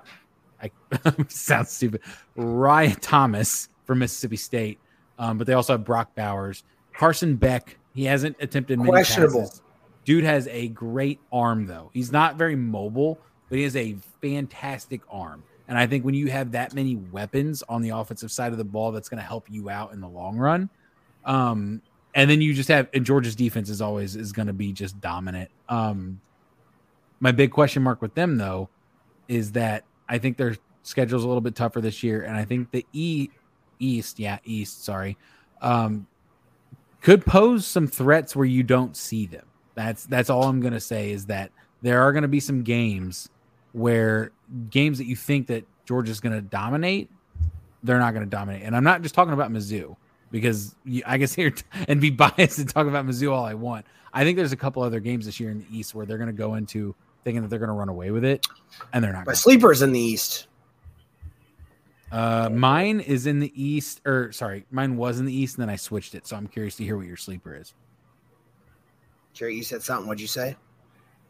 I 0.61 0.71
sounds 1.27 1.71
stupid. 1.71 2.01
Ryan 2.35 2.95
Thomas 2.99 3.69
from 3.85 3.99
Mississippi 3.99 4.37
State. 4.37 4.79
Um, 5.19 5.37
but 5.37 5.47
they 5.47 5.53
also 5.53 5.73
have 5.73 5.83
Brock 5.83 6.13
Bowers, 6.15 6.63
Carson 6.93 7.35
Beck. 7.35 7.77
He 7.93 8.03
hasn't 8.03 8.35
attempted 8.39 8.77
many 8.77 8.91
Questionable. 8.91 9.41
passes. 9.41 9.61
Dude 10.07 10.23
has 10.23 10.47
a 10.47 10.69
great 10.69 11.19
arm 11.33 11.67
though. 11.67 11.91
He's 11.93 12.13
not 12.13 12.37
very 12.37 12.55
mobile, 12.55 13.19
but 13.49 13.57
he 13.57 13.65
has 13.65 13.75
a 13.75 13.97
fantastic 14.21 15.01
arm. 15.11 15.43
And 15.67 15.77
I 15.77 15.85
think 15.85 16.05
when 16.05 16.13
you 16.13 16.27
have 16.27 16.53
that 16.53 16.73
many 16.73 16.95
weapons 16.95 17.61
on 17.67 17.81
the 17.81 17.89
offensive 17.89 18.31
side 18.31 18.53
of 18.53 18.57
the 18.57 18.63
ball, 18.63 18.93
that's 18.93 19.09
going 19.09 19.21
to 19.21 19.27
help 19.27 19.51
you 19.51 19.69
out 19.69 19.91
in 19.91 19.99
the 19.99 20.07
long 20.07 20.37
run. 20.37 20.69
Um, 21.25 21.81
and 22.15 22.29
then 22.29 22.39
you 22.39 22.53
just 22.53 22.69
have 22.69 22.87
and 22.93 23.05
Georgia's 23.05 23.35
defense 23.35 23.69
is 23.69 23.81
always 23.81 24.15
is 24.15 24.31
going 24.31 24.47
to 24.47 24.53
be 24.53 24.71
just 24.71 24.97
dominant. 25.01 25.51
Um, 25.67 26.21
my 27.19 27.33
big 27.33 27.51
question 27.51 27.83
mark 27.83 28.01
with 28.01 28.13
them 28.13 28.37
though 28.37 28.69
is 29.27 29.51
that 29.51 29.83
I 30.07 30.19
think 30.19 30.37
their 30.37 30.55
schedule's 30.83 31.25
a 31.25 31.27
little 31.27 31.41
bit 31.41 31.53
tougher 31.53 31.81
this 31.81 32.01
year, 32.01 32.23
and 32.23 32.37
I 32.37 32.45
think 32.45 32.71
the 32.71 32.85
E 32.93 33.27
East, 33.77 34.19
yeah, 34.19 34.39
East, 34.45 34.85
sorry, 34.85 35.17
um, 35.61 36.07
could 37.01 37.25
pose 37.25 37.67
some 37.67 37.87
threats 37.87 38.37
where 38.37 38.45
you 38.45 38.63
don't 38.63 38.95
see 38.95 39.25
them. 39.25 39.43
That's 39.77 40.07
that's 40.07 40.31
all 40.31 40.45
I'm 40.45 40.59
gonna 40.59 40.79
say 40.79 41.11
is 41.11 41.27
that 41.27 41.51
there 41.83 42.01
are 42.01 42.11
gonna 42.11 42.27
be 42.27 42.39
some 42.39 42.63
games 42.63 43.29
where 43.73 44.31
games 44.71 44.97
that 44.97 45.05
you 45.05 45.15
think 45.15 45.45
that 45.47 45.65
Georgia's 45.85 46.19
gonna 46.19 46.41
dominate, 46.41 47.11
they're 47.83 47.99
not 47.99 48.15
gonna 48.15 48.25
dominate. 48.25 48.63
And 48.63 48.75
I'm 48.75 48.83
not 48.83 49.03
just 49.03 49.13
talking 49.13 49.35
about 49.35 49.51
Mizzou 49.51 49.95
because 50.31 50.75
you, 50.83 51.03
I 51.05 51.19
guess 51.19 51.31
here 51.35 51.53
and 51.87 52.01
be 52.01 52.09
biased 52.09 52.57
and 52.57 52.67
talk 52.67 52.87
about 52.87 53.05
Mizzou 53.05 53.31
all 53.31 53.45
I 53.45 53.53
want. 53.53 53.85
I 54.11 54.23
think 54.23 54.35
there's 54.35 54.51
a 54.51 54.57
couple 54.57 54.81
other 54.81 54.99
games 54.99 55.27
this 55.27 55.39
year 55.39 55.51
in 55.51 55.59
the 55.59 55.67
East 55.71 55.93
where 55.93 56.07
they're 56.07 56.17
gonna 56.17 56.33
go 56.33 56.55
into 56.55 56.95
thinking 57.23 57.43
that 57.43 57.49
they're 57.49 57.59
gonna 57.59 57.73
run 57.73 57.89
away 57.89 58.09
with 58.09 58.25
it, 58.25 58.47
and 58.93 59.03
they're 59.03 59.13
not. 59.13 59.27
My 59.27 59.33
sleepers 59.33 59.83
in 59.83 59.91
the 59.91 59.99
East. 59.99 60.47
Uh, 62.11 62.49
mine 62.51 62.99
is 62.99 63.27
in 63.27 63.39
the 63.39 63.51
East, 63.53 64.01
or 64.07 64.31
sorry, 64.31 64.65
mine 64.71 64.97
was 64.97 65.19
in 65.19 65.25
the 65.25 65.33
East, 65.33 65.57
and 65.57 65.61
then 65.61 65.69
I 65.69 65.75
switched 65.75 66.15
it. 66.15 66.25
So 66.25 66.35
I'm 66.35 66.47
curious 66.47 66.77
to 66.77 66.83
hear 66.83 66.97
what 66.97 67.05
your 67.05 67.17
sleeper 67.17 67.55
is. 67.55 67.75
Jerry, 69.37 69.55
you 69.55 69.63
said 69.63 69.83
something. 69.83 70.07
What'd 70.07 70.19
you 70.21 70.27
say? 70.27 70.55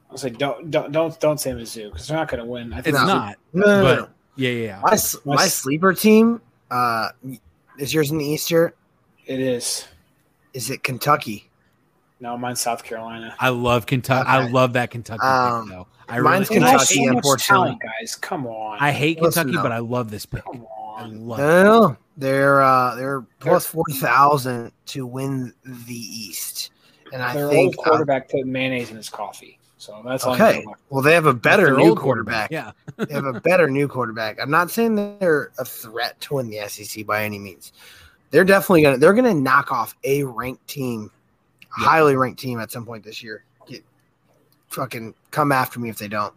I 0.10 0.12
was 0.14 0.24
like, 0.24 0.38
don't 0.38 0.72
don't 0.72 0.92
don't 0.92 1.20
don't 1.20 1.40
say 1.40 1.52
Mizzou 1.52 1.92
because 1.92 2.08
they're 2.08 2.18
not 2.18 2.30
going 2.30 2.40
to 2.40 2.46
win. 2.46 2.72
I 2.72 2.78
think 2.82 2.96
It's 2.96 3.06
not, 3.06 3.36
No, 3.54 3.66
no, 3.66 3.78
no, 3.78 3.84
but 3.84 3.96
no. 4.00 4.10
yeah, 4.38 4.50
yeah, 4.52 4.66
yeah. 4.66 4.82
My, 5.26 5.36
my 5.36 5.48
sleeper 5.48 5.94
team 5.94 6.42
uh, 6.72 7.10
is 7.78 7.94
yours 7.94 8.12
in 8.12 8.18
the 8.18 8.26
Easter. 8.26 8.74
it 9.26 9.40
is. 9.40 9.86
Is 10.54 10.70
it 10.70 10.82
Kentucky? 10.84 11.50
No, 12.20 12.36
mine's 12.38 12.62
South 12.62 12.84
Carolina. 12.84 13.36
I 13.40 13.50
love 13.50 13.86
Kentucky. 13.86 14.28
I 14.28 14.48
love 14.48 14.74
that 14.74 14.90
Kentucky 14.90 15.22
Um, 15.24 15.66
pick, 15.68 15.76
though. 15.76 15.88
I 16.10 16.20
mine's 16.22 16.50
really, 16.50 16.62
They 16.62 16.70
Kentucky, 16.72 16.96
so 16.96 17.02
much 17.04 17.16
unfortunately. 17.18 17.66
talent, 17.68 17.82
guys. 17.82 18.16
Come 18.16 18.48
on. 18.48 18.78
I 18.80 18.92
hate 18.92 19.22
Listen, 19.22 19.44
Kentucky, 19.44 19.58
no. 19.58 19.62
but 19.64 19.72
I 19.74 19.80
love 19.80 20.10
this 20.10 20.26
pick. 20.26 20.44
Come 20.46 20.66
I 20.98 21.02
on. 21.04 21.28
love 21.28 21.40
it. 21.40 21.44
No, 21.44 21.98
they're 22.16 22.62
uh, 22.64 22.96
they're 22.96 23.22
plus 23.40 23.68
forty 23.68 23.94
thousand 23.94 24.72
to 24.88 25.06
win 25.06 25.54
the 25.64 25.94
East, 25.94 26.72
and 27.14 27.22
I 27.22 27.34
Their 27.34 27.50
think 27.50 27.78
old 27.78 27.86
quarterback 27.86 28.30
put 28.30 28.46
mayonnaise 28.46 28.90
in 28.90 28.98
his 28.98 29.10
coffee. 29.10 29.60
So 29.78 30.02
that's 30.04 30.26
uh, 30.26 30.30
all. 30.30 30.36
okay. 30.36 30.66
Well, 30.90 31.04
they 31.04 31.14
have 31.14 31.28
a 31.28 31.34
better 31.34 31.76
new 31.78 31.90
old 31.90 32.00
quarterback. 32.00 32.52
Yeah, 32.52 32.72
they 32.98 33.14
have 33.14 33.26
a 33.26 33.40
better 33.40 33.70
new 33.70 33.88
quarterback. 33.88 34.40
I'm 34.42 34.50
not 34.50 34.72
saying 34.72 34.96
they're 34.96 35.52
a 35.60 35.66
threat 35.66 36.20
to 36.22 36.36
win 36.36 36.50
the 36.50 36.68
SEC 36.68 37.06
by 37.06 37.24
any 37.24 37.38
means. 37.40 37.74
They're 38.32 38.44
definitely 38.44 38.82
gonna 38.82 38.98
they're 38.98 39.14
gonna 39.14 39.34
knock 39.34 39.72
off 39.72 39.96
a 40.04 40.24
ranked 40.24 40.68
team, 40.68 41.12
Yeah. 41.78 41.86
highly 41.86 42.16
ranked 42.16 42.40
team 42.40 42.60
at 42.60 42.72
some 42.72 42.86
point 42.86 43.04
this 43.04 43.22
year. 43.24 43.44
Get 43.68 43.86
fucking 44.70 45.14
come 45.32 45.52
after 45.52 45.80
me 45.80 45.90
if 45.90 45.98
they 45.98 46.08
don't. 46.08 46.34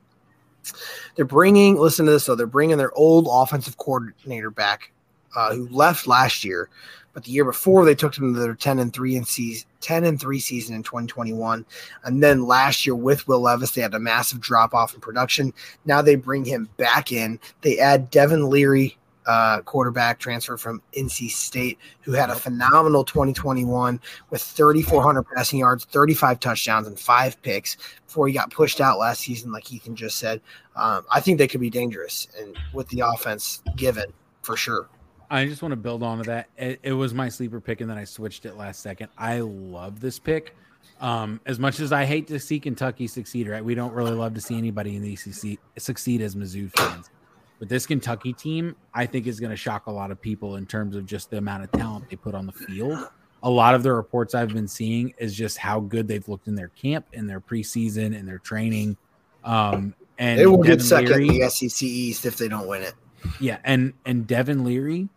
They're 1.16 1.24
bringing 1.24 1.76
listen 1.76 2.04
to 2.06 2.12
this 2.12 2.26
though. 2.26 2.34
They're 2.34 2.46
bringing 2.46 2.76
their 2.76 2.92
old 2.94 3.26
offensive 3.30 3.78
coordinator 3.78 4.50
back, 4.50 4.92
uh, 5.34 5.54
who 5.54 5.66
left 5.68 6.06
last 6.06 6.44
year, 6.44 6.68
but 7.12 7.24
the 7.24 7.30
year 7.30 7.44
before 7.44 7.84
they 7.84 7.94
took 7.94 8.14
them 8.14 8.34
to 8.34 8.40
their 8.40 8.54
ten 8.54 8.78
and 8.78 8.92
three 8.92 9.16
and 9.16 9.26
season, 9.26 9.68
ten 9.80 10.04
and 10.04 10.20
three 10.20 10.40
season 10.40 10.74
in 10.74 10.82
2021, 10.82 11.64
and 12.04 12.22
then 12.22 12.46
last 12.46 12.86
year 12.86 12.94
with 12.94 13.26
Will 13.26 13.40
Levis 13.40 13.72
they 13.72 13.80
had 13.80 13.94
a 13.94 13.98
massive 13.98 14.40
drop 14.40 14.74
off 14.74 14.94
in 14.94 15.00
production. 15.00 15.52
Now 15.84 16.02
they 16.02 16.14
bring 16.14 16.44
him 16.44 16.68
back 16.76 17.12
in. 17.12 17.38
They 17.62 17.78
add 17.78 18.10
Devin 18.10 18.48
Leary, 18.48 18.96
uh, 19.26 19.60
quarterback 19.62 20.18
transfer 20.18 20.56
from 20.56 20.82
NC 20.96 21.30
State, 21.30 21.78
who 22.00 22.12
had 22.12 22.30
a 22.30 22.34
phenomenal 22.34 23.04
2021 23.04 24.00
with 24.30 24.42
3,400 24.42 25.22
passing 25.22 25.60
yards, 25.60 25.84
35 25.84 26.40
touchdowns, 26.40 26.86
and 26.86 26.98
five 26.98 27.40
picks 27.42 27.76
before 28.06 28.26
he 28.26 28.34
got 28.34 28.50
pushed 28.50 28.80
out 28.80 28.98
last 28.98 29.20
season, 29.20 29.52
like 29.52 29.72
Ethan 29.72 29.94
just 29.94 30.18
said. 30.18 30.40
Um, 30.76 31.04
I 31.12 31.20
think 31.20 31.38
they 31.38 31.48
could 31.48 31.60
be 31.60 31.70
dangerous, 31.70 32.28
and 32.38 32.56
with 32.72 32.88
the 32.88 33.00
offense 33.00 33.62
given 33.76 34.12
for 34.42 34.56
sure. 34.56 34.88
I 35.30 35.46
just 35.46 35.62
want 35.62 35.72
to 35.72 35.76
build 35.76 36.02
on 36.02 36.18
to 36.18 36.24
that. 36.24 36.48
It, 36.56 36.80
it 36.82 36.92
was 36.92 37.14
my 37.14 37.28
sleeper 37.28 37.60
pick, 37.60 37.80
and 37.80 37.88
then 37.88 37.96
I 37.98 38.04
switched 38.04 38.46
it 38.46 38.56
last 38.56 38.80
second. 38.80 39.08
I 39.16 39.40
love 39.40 40.00
this 40.00 40.18
pick. 40.18 40.56
Um, 41.00 41.40
as 41.46 41.58
much 41.58 41.80
as 41.80 41.92
I 41.92 42.04
hate 42.04 42.26
to 42.28 42.38
see 42.38 42.58
Kentucky 42.60 43.06
succeed, 43.06 43.48
right? 43.48 43.64
We 43.64 43.74
don't 43.74 43.92
really 43.92 44.12
love 44.12 44.34
to 44.34 44.40
see 44.40 44.58
anybody 44.58 44.96
in 44.96 45.02
the 45.02 45.14
ECC 45.14 45.56
succeed 45.78 46.20
as 46.20 46.34
Mizzou 46.34 46.70
fans. 46.76 47.10
But 47.58 47.68
this 47.68 47.86
Kentucky 47.86 48.32
team, 48.32 48.74
I 48.92 49.06
think, 49.06 49.26
is 49.26 49.38
going 49.40 49.50
to 49.50 49.56
shock 49.56 49.86
a 49.86 49.90
lot 49.90 50.10
of 50.10 50.20
people 50.20 50.56
in 50.56 50.66
terms 50.66 50.96
of 50.96 51.06
just 51.06 51.30
the 51.30 51.38
amount 51.38 51.62
of 51.64 51.72
talent 51.72 52.08
they 52.10 52.16
put 52.16 52.34
on 52.34 52.46
the 52.46 52.52
field. 52.52 52.98
A 53.42 53.48
lot 53.50 53.74
of 53.74 53.82
the 53.82 53.92
reports 53.92 54.34
I've 54.34 54.52
been 54.52 54.68
seeing 54.68 55.14
is 55.18 55.34
just 55.34 55.56
how 55.58 55.80
good 55.80 56.08
they've 56.08 56.26
looked 56.28 56.48
in 56.48 56.54
their 56.54 56.68
camp, 56.68 57.06
in 57.12 57.26
their 57.26 57.40
preseason, 57.40 58.18
in 58.18 58.26
their 58.26 58.38
training. 58.38 58.96
Um, 59.44 59.94
and 60.18 60.38
They 60.38 60.46
will 60.46 60.58
Devin 60.62 60.78
get 60.78 60.84
second 60.84 61.08
Leary- 61.12 61.28
in 61.28 61.40
the 61.40 61.48
SEC 61.50 61.82
East 61.86 62.26
if 62.26 62.36
they 62.36 62.48
don't 62.48 62.66
win 62.66 62.82
it. 62.82 62.94
yeah, 63.38 63.58
and 63.64 63.92
and 64.04 64.26
Devin 64.26 64.64
Leary. 64.64 65.08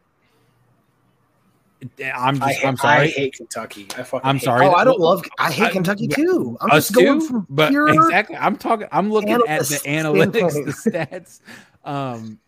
I'm 2.15 2.41
I, 2.41 2.47
just, 2.49 2.59
hate, 2.61 2.67
I'm 2.67 2.77
sorry. 2.77 2.99
I 2.99 3.07
hate 3.07 3.33
Kentucky. 3.35 3.87
I 3.97 4.03
fucking 4.03 4.21
I'm 4.27 4.35
hate 4.37 4.45
sorry. 4.45 4.65
Oh, 4.65 4.73
I 4.73 4.83
don't 4.83 4.99
love. 4.99 5.23
I 5.39 5.51
hate 5.51 5.65
I- 5.67 5.71
Kentucky 5.71 6.07
too. 6.07 6.57
I'm 6.61 6.71
Us 6.71 6.89
just 6.89 6.95
going 6.95 7.19
too, 7.21 7.27
from 7.27 7.47
but 7.49 7.69
pure. 7.69 7.89
exactly. 7.89 8.35
I'm 8.37 8.55
talking. 8.57 8.87
I'm 8.91 9.11
looking 9.11 9.31
at 9.31 9.61
the 9.61 9.81
analytics, 9.85 10.53
the 10.53 10.91
stats. 10.91 11.39
Um, 11.83 12.39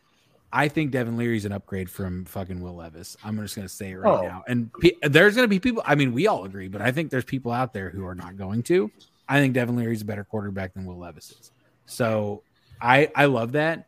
I 0.53 0.70
think 0.70 0.91
Devin 0.91 1.18
Leary's 1.18 1.44
an 1.45 1.52
upgrade 1.52 1.90
from 1.90 2.24
fucking 2.26 2.62
Will 2.62 2.76
Levis. 2.76 3.18
I'm 3.24 3.38
just 3.41 3.56
going 3.56 3.68
to 3.68 3.74
say 3.74 3.91
it 3.91 3.95
right 3.95 4.20
Oh. 4.20 4.22
now. 4.22 4.44
And 4.48 4.72
pe- 4.80 4.91
there's 5.02 5.36
going 5.36 5.44
to 5.44 5.49
be 5.49 5.60
people. 5.60 5.84
I 5.86 5.95
mean, 5.95 6.14
we 6.14 6.28
all 6.28 6.45
agree, 6.45 6.70
but 6.70 6.82
I 6.82 6.91
think 6.91 7.12
there's 7.12 7.26
people 7.26 7.52
out 7.52 7.74
there 7.74 7.90
who 7.90 8.06
are 8.06 8.16
not 8.16 8.38
going 8.38 8.64
to. 8.64 8.90
I 9.28 9.40
think 9.41 9.53
Devin 9.53 9.76
Leary's 9.76 10.02
a 10.03 10.06
better 10.06 10.24
quarterback 10.24 10.74
than 10.74 10.86
Will 10.86 10.98
Levis 10.98 11.32
is. 11.32 11.52
So 11.88 12.41
I 12.82 13.12
I 13.16 13.26
love 13.26 13.53
that. 13.53 13.88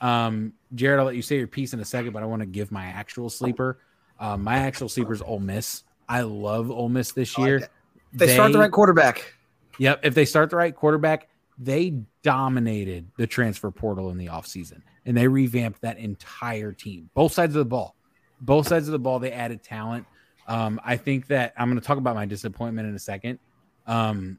Um, 0.00 0.52
Jared, 0.74 0.98
I'll 0.98 1.06
let 1.06 1.14
you 1.16 1.22
say 1.22 1.38
your 1.38 1.46
piece 1.46 1.72
in 1.72 1.80
a 1.80 1.84
second, 1.84 2.12
but 2.12 2.22
I 2.22 2.26
want 2.26 2.40
to 2.40 2.46
give 2.46 2.72
my 2.72 2.84
actual 2.86 3.30
sleeper. 3.30 3.78
Um, 4.22 4.44
my 4.44 4.54
actual 4.58 4.88
sleeper 4.88 5.12
is 5.12 5.20
Ole 5.20 5.40
Miss. 5.40 5.82
I 6.08 6.20
love 6.20 6.70
Ole 6.70 6.88
Miss 6.88 7.10
this 7.10 7.36
I 7.36 7.42
like 7.42 7.48
year. 7.48 7.68
They, 8.12 8.32
start 8.32 8.52
the 8.52 8.58
right 8.58 8.70
quarterback. 8.70 9.34
Yep. 9.78 10.00
If 10.04 10.14
they 10.14 10.24
start 10.24 10.48
the 10.48 10.56
right 10.56 10.74
quarterback, 10.74 11.28
they 11.58 11.94
dominated 12.22 13.10
the 13.16 13.26
transfer 13.26 13.72
portal 13.72 14.10
in 14.10 14.18
the 14.18 14.26
offseason 14.26 14.82
and 15.06 15.16
they 15.16 15.26
revamped 15.26 15.80
that 15.80 15.98
entire 15.98 16.70
team, 16.70 17.10
both 17.14 17.32
sides 17.32 17.56
of 17.56 17.58
the 17.58 17.64
ball. 17.64 17.96
Both 18.40 18.68
sides 18.68 18.86
of 18.86 18.92
the 18.92 18.98
ball, 19.00 19.18
they 19.18 19.32
added 19.32 19.62
talent. 19.64 20.06
Um, 20.46 20.80
I 20.84 20.96
think 20.96 21.26
that 21.28 21.52
I'm 21.56 21.68
going 21.68 21.80
to 21.80 21.86
talk 21.86 21.98
about 21.98 22.14
my 22.14 22.26
disappointment 22.26 22.88
in 22.88 22.94
a 22.94 23.00
second. 23.00 23.40
Um, 23.88 24.38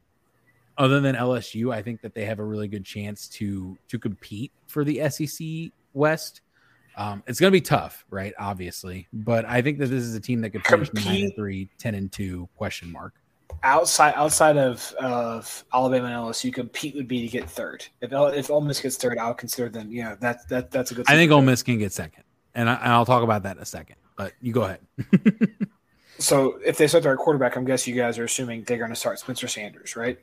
other 0.78 1.00
than 1.00 1.14
LSU, 1.14 1.74
I 1.74 1.82
think 1.82 2.00
that 2.00 2.14
they 2.14 2.24
have 2.24 2.38
a 2.38 2.44
really 2.44 2.68
good 2.68 2.84
chance 2.84 3.28
to 3.28 3.76
to 3.88 3.98
compete 3.98 4.50
for 4.66 4.82
the 4.82 5.08
SEC 5.10 5.72
West. 5.92 6.40
Um, 6.96 7.22
it's 7.26 7.40
going 7.40 7.50
to 7.50 7.56
be 7.56 7.60
tough, 7.60 8.04
right? 8.10 8.32
Obviously, 8.38 9.08
but 9.12 9.44
I 9.44 9.62
think 9.62 9.78
that 9.78 9.86
this 9.86 10.02
is 10.04 10.14
a 10.14 10.20
team 10.20 10.40
that 10.42 10.50
could 10.50 10.64
finish 10.66 10.92
nine 10.92 11.06
and 11.06 11.14
Compete. 11.16 11.36
three, 11.36 11.68
10 11.78 11.94
and 11.94 12.12
two 12.12 12.48
question 12.56 12.90
mark. 12.92 13.14
outside 13.62 14.14
outside 14.16 14.56
of 14.56 14.92
of 15.00 15.64
Alabama 15.72 16.06
and 16.06 16.14
LSU, 16.14 16.52
compete 16.52 16.94
would 16.94 17.08
be 17.08 17.22
to 17.22 17.28
get 17.28 17.48
third. 17.50 17.86
If 18.00 18.12
L- 18.12 18.26
if 18.28 18.50
Ole 18.50 18.60
Miss 18.60 18.80
gets 18.80 18.96
third, 18.96 19.18
I'll 19.18 19.34
consider 19.34 19.68
them. 19.68 19.90
Yeah, 19.90 20.14
that 20.20 20.48
that 20.48 20.70
that's 20.70 20.90
a 20.90 20.94
good. 20.94 21.06
I 21.08 21.12
think 21.14 21.30
sleeper 21.30 21.34
Ole. 21.34 21.42
Miss 21.42 21.62
can 21.62 21.78
get 21.78 21.92
second, 21.92 22.24
and, 22.54 22.68
I, 22.70 22.74
and 22.74 22.92
I'll 22.92 23.06
talk 23.06 23.22
about 23.22 23.42
that 23.44 23.56
in 23.56 23.62
a 23.62 23.66
second. 23.66 23.96
But 24.16 24.32
you 24.40 24.52
go 24.52 24.62
ahead. 24.62 24.80
So 26.18 26.58
if 26.64 26.78
they 26.78 26.86
start 26.86 27.02
their 27.02 27.16
quarterback, 27.16 27.56
I'm 27.56 27.64
guessing 27.64 27.92
you 27.92 28.00
guys 28.00 28.18
are 28.18 28.24
assuming 28.24 28.62
they're 28.62 28.78
going 28.78 28.90
to 28.90 28.96
start 28.96 29.18
Spencer 29.18 29.48
Sanders, 29.48 29.96
right? 29.96 30.16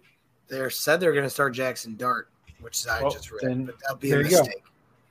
They 0.48 0.70
said 0.70 1.02
they're 1.02 1.12
going 1.12 1.26
to 1.26 1.30
start 1.30 1.54
Jaxson 1.54 1.98
Dart, 1.98 2.30
which 2.62 2.88
I 2.88 3.02
Well, 3.02 3.12
just 3.12 3.30
read, 3.30 3.66
but 3.66 3.76
that'll 3.82 3.98
be 3.98 4.10
there 4.10 4.22
a 4.22 4.24
you 4.24 4.30
go. 4.30 4.44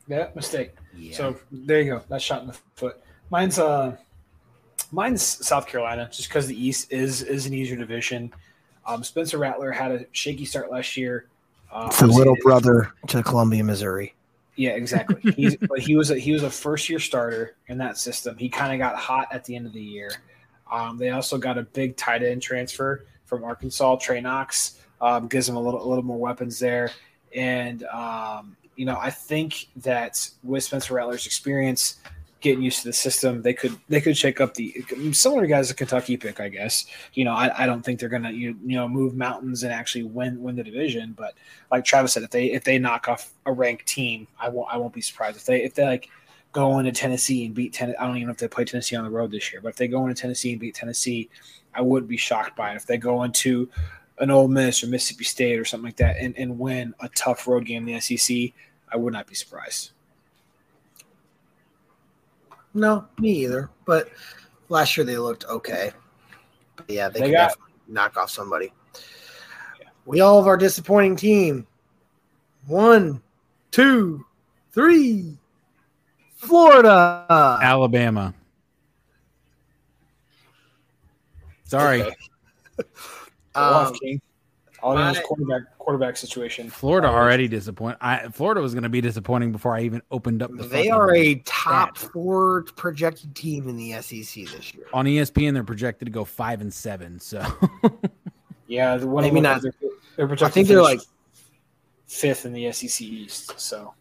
Mistake. 0.07 0.19
Yeah, 0.19 0.29
mistake. 0.35 0.75
Yeah. 0.97 1.17
So 1.17 1.37
there 1.51 1.81
you 1.81 1.93
go. 1.93 2.03
That's 2.09 2.25
shot 2.25 2.43
in 2.43 2.49
the 2.49 2.59
foot. 2.75 3.01
Mine's 3.31 3.59
uh, 3.59 3.97
mine's 4.93 5.23
South 5.23 5.67
Carolina, 5.67 6.09
just 6.13 6.29
because 6.29 6.47
the 6.47 6.67
East 6.67 6.93
is 6.93 7.23
is 7.23 7.47
an 7.47 7.55
easier 7.55 7.77
division. 7.77 8.33
Um, 8.87 9.05
Spencer 9.05 9.39
Rattler 9.39 9.71
had 9.71 9.93
a 9.93 10.07
shaky 10.13 10.45
start 10.45 10.71
last 10.71 10.97
year. 10.97 11.27
Uh, 11.71 11.87
It's 11.89 12.01
the 12.01 12.07
little 12.07 12.37
brother 12.43 12.93
to 13.09 13.23
Columbia, 13.23 13.63
Missouri. 13.63 14.15
Yeah, 14.57 14.71
exactly. 14.71 15.33
He's 15.37 15.57
but 15.57 15.79
he 15.79 15.97
was 15.97 16.11
a 16.11 16.19
he 16.19 16.33
was 16.33 16.43
a 16.43 16.51
first 16.51 16.89
year 16.89 16.99
starter 16.99 17.57
in 17.69 17.79
that 17.79 17.97
system. 17.99 18.37
He 18.37 18.49
kind 18.49 18.73
of 18.73 18.79
got 18.79 18.97
hot 18.97 19.29
at 19.33 19.45
the 19.45 19.55
end 19.55 19.67
of 19.67 19.73
the 19.73 19.83
year. 19.83 20.11
Um, 20.71 20.99
they 20.99 21.11
also 21.11 21.39
got 21.39 21.59
a 21.59 21.63
big 21.63 21.97
tight 21.97 22.23
end 22.23 22.43
transfer 22.43 23.05
from 23.25 23.45
Arkansas, 23.45 23.97
Trey 23.97 24.21
Knox. 24.21 24.79
Um, 25.01 25.29
gives 25.29 25.47
them 25.47 25.57
a 25.57 25.61
little 25.61 25.83
a 25.83 25.89
little 25.89 26.05
more 26.05 26.19
weapons 26.19 26.59
there, 26.59 26.91
and 27.35 27.85
um, 27.85 28.57
you 28.81 28.86
know 28.86 28.98
I 28.98 29.11
think 29.11 29.69
that 29.77 30.27
with 30.43 30.65
Spencer 30.65 30.94
Rattler's 30.94 31.27
experience, 31.27 32.01
getting 32.40 32.62
used 32.62 32.81
to 32.81 32.89
the 32.89 32.94
system, 32.94 33.43
they 33.43 33.52
could 33.52 33.78
they 33.90 34.01
could 34.01 34.16
shake 34.16 34.40
up 34.40 34.55
the 34.55 34.74
similar 35.12 35.47
guys 35.47 35.69
to 35.69 35.74
Kentucky 35.74 36.16
pick, 36.16 36.40
I 36.40 36.48
guess. 36.48 36.86
You 37.12 37.27
know, 37.27 37.35
I, 37.35 37.65
I 37.65 37.66
don't 37.66 37.82
think 37.82 38.01
they're 38.01 38.09
gonna 38.09 38.31
you, 38.31 38.57
you 38.65 38.77
know 38.77 38.89
move 38.89 39.15
mountains 39.15 39.65
and 39.65 39.73
actually 39.73 40.05
win 40.05 40.43
win 40.43 40.57
the 40.57 40.65
division, 40.65 41.15
but 41.15 41.35
like 41.70 41.85
Travis 41.85 42.15
said, 42.15 42.23
if 42.23 42.31
they 42.31 42.47
if 42.47 42.65
they 42.65 42.78
knock 42.78 43.07
off 43.07 43.35
a 43.44 43.52
ranked 43.52 43.85
team, 43.86 44.27
I 44.39 44.48
won't 44.48 44.73
I 44.73 44.78
won't 44.78 44.94
be 44.94 45.02
surprised 45.02 45.36
if 45.36 45.44
they 45.44 45.62
if 45.62 45.74
they 45.74 45.85
like 45.85 46.09
go 46.52 46.78
into 46.78 46.90
Tennessee 46.90 47.44
and 47.44 47.55
beat 47.55 47.74
Tennessee. 47.74 47.98
I 47.98 48.07
don't 48.07 48.16
even 48.16 48.28
know 48.28 48.32
if 48.32 48.39
they 48.39 48.48
play 48.48 48.65
Tennessee 48.65 48.97
on 48.97 49.05
the 49.05 49.11
road 49.11 49.31
this 49.31 49.52
year, 49.52 49.61
but 49.61 49.69
if 49.69 49.77
they 49.77 49.89
go 49.89 50.07
into 50.07 50.19
Tennessee 50.20 50.52
and 50.52 50.61
beat 50.61 50.74
Tennessee, 50.74 51.28
I 51.74 51.82
wouldn't 51.82 52.09
be 52.09 52.16
shocked 52.16 52.57
by 52.57 52.73
it. 52.73 52.77
If 52.77 52.86
they 52.86 52.97
go 52.97 53.24
into 53.24 53.69
an 54.20 54.31
Ole 54.31 54.48
Miss 54.48 54.82
or 54.82 54.86
Mississippi 54.86 55.24
State 55.24 55.59
or 55.59 55.65
something 55.65 55.86
like 55.86 55.97
that 55.97 56.16
and, 56.19 56.36
and 56.39 56.59
win 56.59 56.94
a 57.01 57.09
tough 57.11 57.48
road 57.48 57.65
game 57.65 57.89
in 57.89 57.94
the 57.94 58.01
SEC, 58.01 58.52
I 58.93 58.97
would 58.97 59.12
not 59.12 59.27
be 59.27 59.35
surprised. 59.35 59.93
No, 62.75 63.07
me 63.19 63.31
either. 63.45 63.71
But 63.85 64.09
last 64.69 64.97
year 64.97 65.05
they 65.05 65.17
looked 65.19 65.45
okay. 65.47 65.93
But 66.77 66.91
yeah, 66.91 67.09
they, 67.09 67.21
They 67.21 67.27
could 67.27 67.33
got- 67.33 67.49
definitely 67.51 67.73
knock 67.89 68.17
off 68.17 68.31
somebody. 68.31 68.73
Yeah. 69.81 69.89
We 70.07 70.21
all 70.21 70.39
have 70.41 70.47
our 70.47 70.57
disappointing 70.57 71.17
team. 71.17 71.67
One, 72.67 73.21
two, 73.71 74.25
three. 74.73 75.37
Florida. 76.37 77.27
Alabama. 77.62 78.35
Sorry, 81.65 82.03
Okay. 82.03 82.15
Um, 83.55 83.95
King. 83.95 84.21
All 84.82 84.97
I 84.97 85.12
know 85.12 85.19
is 85.19 85.27
quarterback 85.27 85.78
quarterback 85.78 86.16
situation. 86.16 86.70
Florida 86.70 87.09
uh, 87.09 87.12
already 87.12 87.48
disappointed. 87.48 87.98
I 88.01 88.28
Florida 88.28 88.61
was 88.61 88.73
going 88.74 88.85
to 88.85 88.89
be 88.89 89.01
disappointing 89.01 89.52
before 89.52 89.77
I 89.77 89.82
even 89.82 90.02
opened 90.11 90.43
up 90.43 90.51
the. 90.57 90.65
They 90.65 90.90
are 90.90 91.15
a 91.15 91.36
top 91.44 91.98
stat. 91.98 92.12
four 92.12 92.65
projected 92.77 93.35
team 93.35 93.69
in 93.69 93.77
the 93.77 93.93
SEC 94.01 94.47
this 94.47 94.74
year. 94.74 94.86
on 94.93 95.07
ESPN. 95.07 95.55
They're 95.55 95.65
projected 95.65 96.07
to 96.07 96.12
go 96.12 96.24
five 96.24 96.61
and 96.61 96.73
seven. 96.73 97.19
So 97.20 97.44
Yeah, 98.66 98.97
the 98.97 99.07
one 99.07 99.24
Maybe 99.24 99.39
of 99.39 99.43
not. 99.43 99.62
They're, 99.62 99.74
they're 100.16 100.28
projected 100.28 100.52
I 100.52 100.55
think 100.55 100.69
they're 100.69 100.82
like 100.82 101.01
fifth 102.07 102.47
in 102.47 102.52
the 102.52 102.70
SEC 102.73 103.01
East. 103.01 103.59
So 103.59 103.94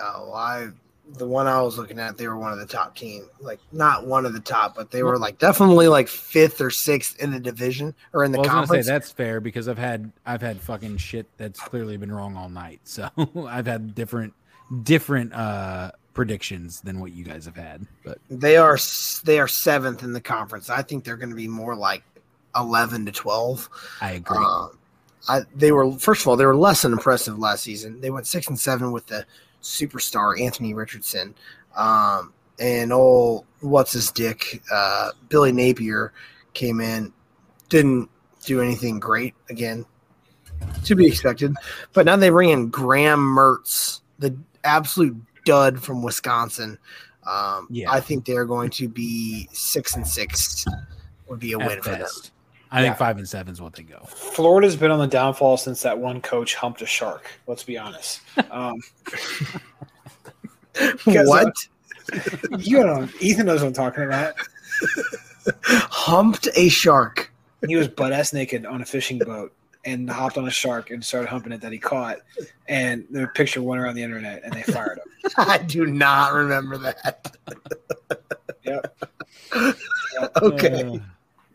Oh, 0.00 0.32
I 0.32 0.68
the 1.16 1.26
one 1.26 1.46
I 1.46 1.60
was 1.60 1.76
looking 1.76 1.98
at, 1.98 2.16
they 2.16 2.26
were 2.26 2.38
one 2.38 2.52
of 2.52 2.58
the 2.58 2.66
top 2.66 2.96
team. 2.96 3.28
Like 3.40 3.60
not 3.72 4.06
one 4.06 4.24
of 4.26 4.32
the 4.32 4.40
top, 4.40 4.74
but 4.74 4.90
they 4.90 5.02
were 5.02 5.18
like 5.18 5.38
definitely 5.38 5.88
like 5.88 6.08
fifth 6.08 6.60
or 6.60 6.70
sixth 6.70 7.18
in 7.20 7.30
the 7.30 7.38
division 7.40 7.94
or 8.12 8.24
in 8.24 8.32
the 8.32 8.40
Well, 8.40 8.48
conference. 8.48 8.86
say 8.86 8.92
that's 8.92 9.10
fair 9.12 9.40
because 9.40 9.68
I've 9.68 9.78
had 9.78 10.10
I've 10.24 10.40
had 10.40 10.60
fucking 10.60 10.96
shit 10.96 11.26
that's 11.36 11.60
clearly 11.60 11.96
been 11.96 12.12
wrong 12.12 12.36
all 12.36 12.48
night. 12.48 12.80
So 12.84 13.08
I've 13.46 13.66
had 13.66 13.94
different 13.94 14.32
different 14.82 15.32
uh 15.34 15.90
predictions 16.14 16.80
than 16.80 17.00
what 17.00 17.12
you 17.12 17.24
guys 17.24 17.44
have 17.44 17.56
had. 17.56 17.86
But 18.04 18.18
they 18.30 18.56
are 18.56 18.78
they 19.24 19.38
are 19.40 19.48
seventh 19.48 20.02
in 20.02 20.12
the 20.12 20.20
conference. 20.20 20.70
I 20.70 20.82
think 20.82 21.04
they're 21.04 21.16
going 21.16 21.30
to 21.30 21.36
be 21.36 21.48
more 21.48 21.74
like 21.76 22.02
eleven 22.56 23.04
to 23.06 23.12
twelve. 23.12 23.68
I 24.00 24.12
agree. 24.12 24.38
Um, 24.38 24.78
I, 25.28 25.40
they 25.54 25.72
were 25.72 25.92
first 25.92 26.22
of 26.22 26.28
all 26.28 26.36
they 26.36 26.46
were 26.46 26.56
less 26.56 26.82
than 26.82 26.92
impressive 26.92 27.38
last 27.38 27.62
season. 27.62 28.00
They 28.00 28.10
went 28.10 28.26
six 28.26 28.46
and 28.48 28.58
seven 28.58 28.92
with 28.92 29.06
the 29.06 29.26
superstar 29.64 30.40
Anthony 30.40 30.74
Richardson, 30.74 31.34
um, 31.76 32.32
and 32.60 32.92
old 32.92 33.46
what's 33.60 33.92
his 33.92 34.12
dick 34.12 34.62
uh, 34.72 35.10
Billy 35.28 35.50
Napier 35.50 36.12
came 36.52 36.80
in, 36.80 37.12
didn't 37.68 38.08
do 38.44 38.60
anything 38.60 39.00
great 39.00 39.34
again, 39.50 39.84
to 40.84 40.94
be 40.94 41.06
expected. 41.06 41.52
But 41.92 42.06
now 42.06 42.16
they 42.16 42.30
bring 42.30 42.50
in 42.50 42.68
Graham 42.68 43.18
Mertz, 43.20 44.02
the 44.18 44.36
absolute 44.62 45.16
dud 45.44 45.82
from 45.82 46.02
Wisconsin. 46.02 46.78
Um, 47.26 47.66
Yeah. 47.70 47.90
I 47.90 48.00
think 48.00 48.26
they're 48.26 48.44
going 48.44 48.70
to 48.70 48.88
be 48.88 49.48
six 49.52 49.96
and 49.96 50.06
six. 50.06 50.64
Would 51.26 51.40
be 51.40 51.52
a 51.52 51.58
win 51.58 51.78
At 51.78 51.84
for 51.84 51.90
them. 51.90 52.06
Best. 52.74 52.78
I 52.78 52.82
Yeah. 52.82 52.88
think 52.90 52.98
five 52.98 53.18
and 53.18 53.28
seven 53.28 53.52
is 53.52 53.60
what 53.60 53.74
they 53.74 53.82
go. 53.82 54.00
Florida's 54.06 54.76
been 54.76 54.90
on 54.90 54.98
the 54.98 55.06
downfall 55.06 55.56
since 55.56 55.82
that 55.82 55.98
one 55.98 56.20
coach 56.20 56.54
humped 56.54 56.82
a 56.82 56.86
shark. 56.86 57.30
Let's 57.46 57.62
be 57.64 57.78
honest. 57.78 58.20
Um, 58.50 58.80
Because, 61.04 61.28
What? 61.28 61.52
you 62.58 62.80
know, 62.80 63.08
Ethan 63.20 63.46
knows 63.46 63.60
what 63.60 63.68
I'm 63.68 63.72
talking 63.72 64.04
about. 64.04 64.34
Humped 65.64 66.48
a 66.56 66.68
shark. 66.68 67.32
He 67.66 67.76
was 67.76 67.86
butt 67.88 68.12
ass 68.12 68.32
naked 68.32 68.66
on 68.66 68.82
a 68.82 68.84
fishing 68.84 69.18
boat 69.20 69.52
and 69.84 70.10
hopped 70.10 70.36
on 70.36 70.46
a 70.48 70.50
shark 70.50 70.90
and 70.90 71.02
started 71.04 71.28
humping 71.28 71.52
it 71.52 71.60
that 71.60 71.70
he 71.72 71.78
caught. 71.78 72.18
And 72.68 73.06
the 73.10 73.28
picture 73.28 73.62
went 73.62 73.80
around 73.80 73.94
the 73.94 74.02
internet 74.02 74.42
and 74.44 74.52
they 74.52 74.62
fired 74.62 74.98
him. 74.98 75.30
I 75.38 75.58
do 75.58 75.86
not 75.86 76.32
remember 76.34 76.76
that. 76.78 77.36
Yep. 78.64 78.96
okay. 80.42 80.82
Uh, 80.82 80.98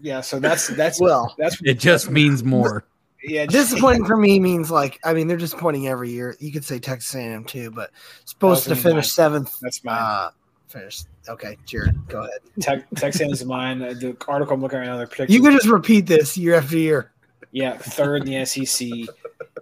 Yeah. 0.01 0.21
So 0.21 0.39
that's 0.39 0.67
that's 0.69 0.99
Well, 0.99 1.33
that's 1.37 1.57
it 1.63 1.79
just 1.79 2.09
means 2.09 2.43
more. 2.43 2.85
yeah. 3.23 3.45
just- 3.45 3.69
disappointing 3.71 4.05
for 4.05 4.17
me 4.17 4.39
means 4.39 4.71
like 4.71 4.99
I 5.03 5.13
mean 5.13 5.27
they're 5.27 5.37
disappointing 5.37 5.87
every 5.87 6.09
year. 6.11 6.35
You 6.39 6.51
could 6.51 6.63
say 6.65 6.79
Texas 6.79 7.13
A&M 7.15 7.43
too, 7.45 7.71
but 7.71 7.91
supposed 8.25 8.63
to 8.63 8.69
That 8.69 8.75
was 8.75 8.83
gonna 8.83 8.89
be 8.93 8.93
finish 8.95 9.05
mine. 9.05 9.09
seventh. 9.09 9.59
That's 9.61 9.83
mine. 9.83 9.97
Uh, 9.99 10.29
finish. 10.67 11.03
Okay, 11.27 11.57
Jared, 11.65 11.95
go 12.07 12.19
ahead. 12.21 12.39
Tech, 12.59 12.85
Texans 12.95 13.41
is 13.41 13.45
mine. 13.45 13.81
Uh, 13.81 13.93
The 13.93 14.15
article 14.27 14.55
I'm 14.55 14.61
looking 14.61 14.77
at 14.77 14.81
right 14.81 14.87
now, 14.87 14.97
they're 14.97 15.05
predicting, 15.07 15.35
You 15.35 15.41
could 15.43 15.53
just 15.53 15.67
repeat 15.67 16.07
this 16.07 16.35
year 16.37 16.55
after 16.55 16.77
year. 16.77 17.11
yeah, 17.51 17.77
third 17.77 18.27
in 18.27 18.31
the 18.31 18.45
SEC. 18.45 18.87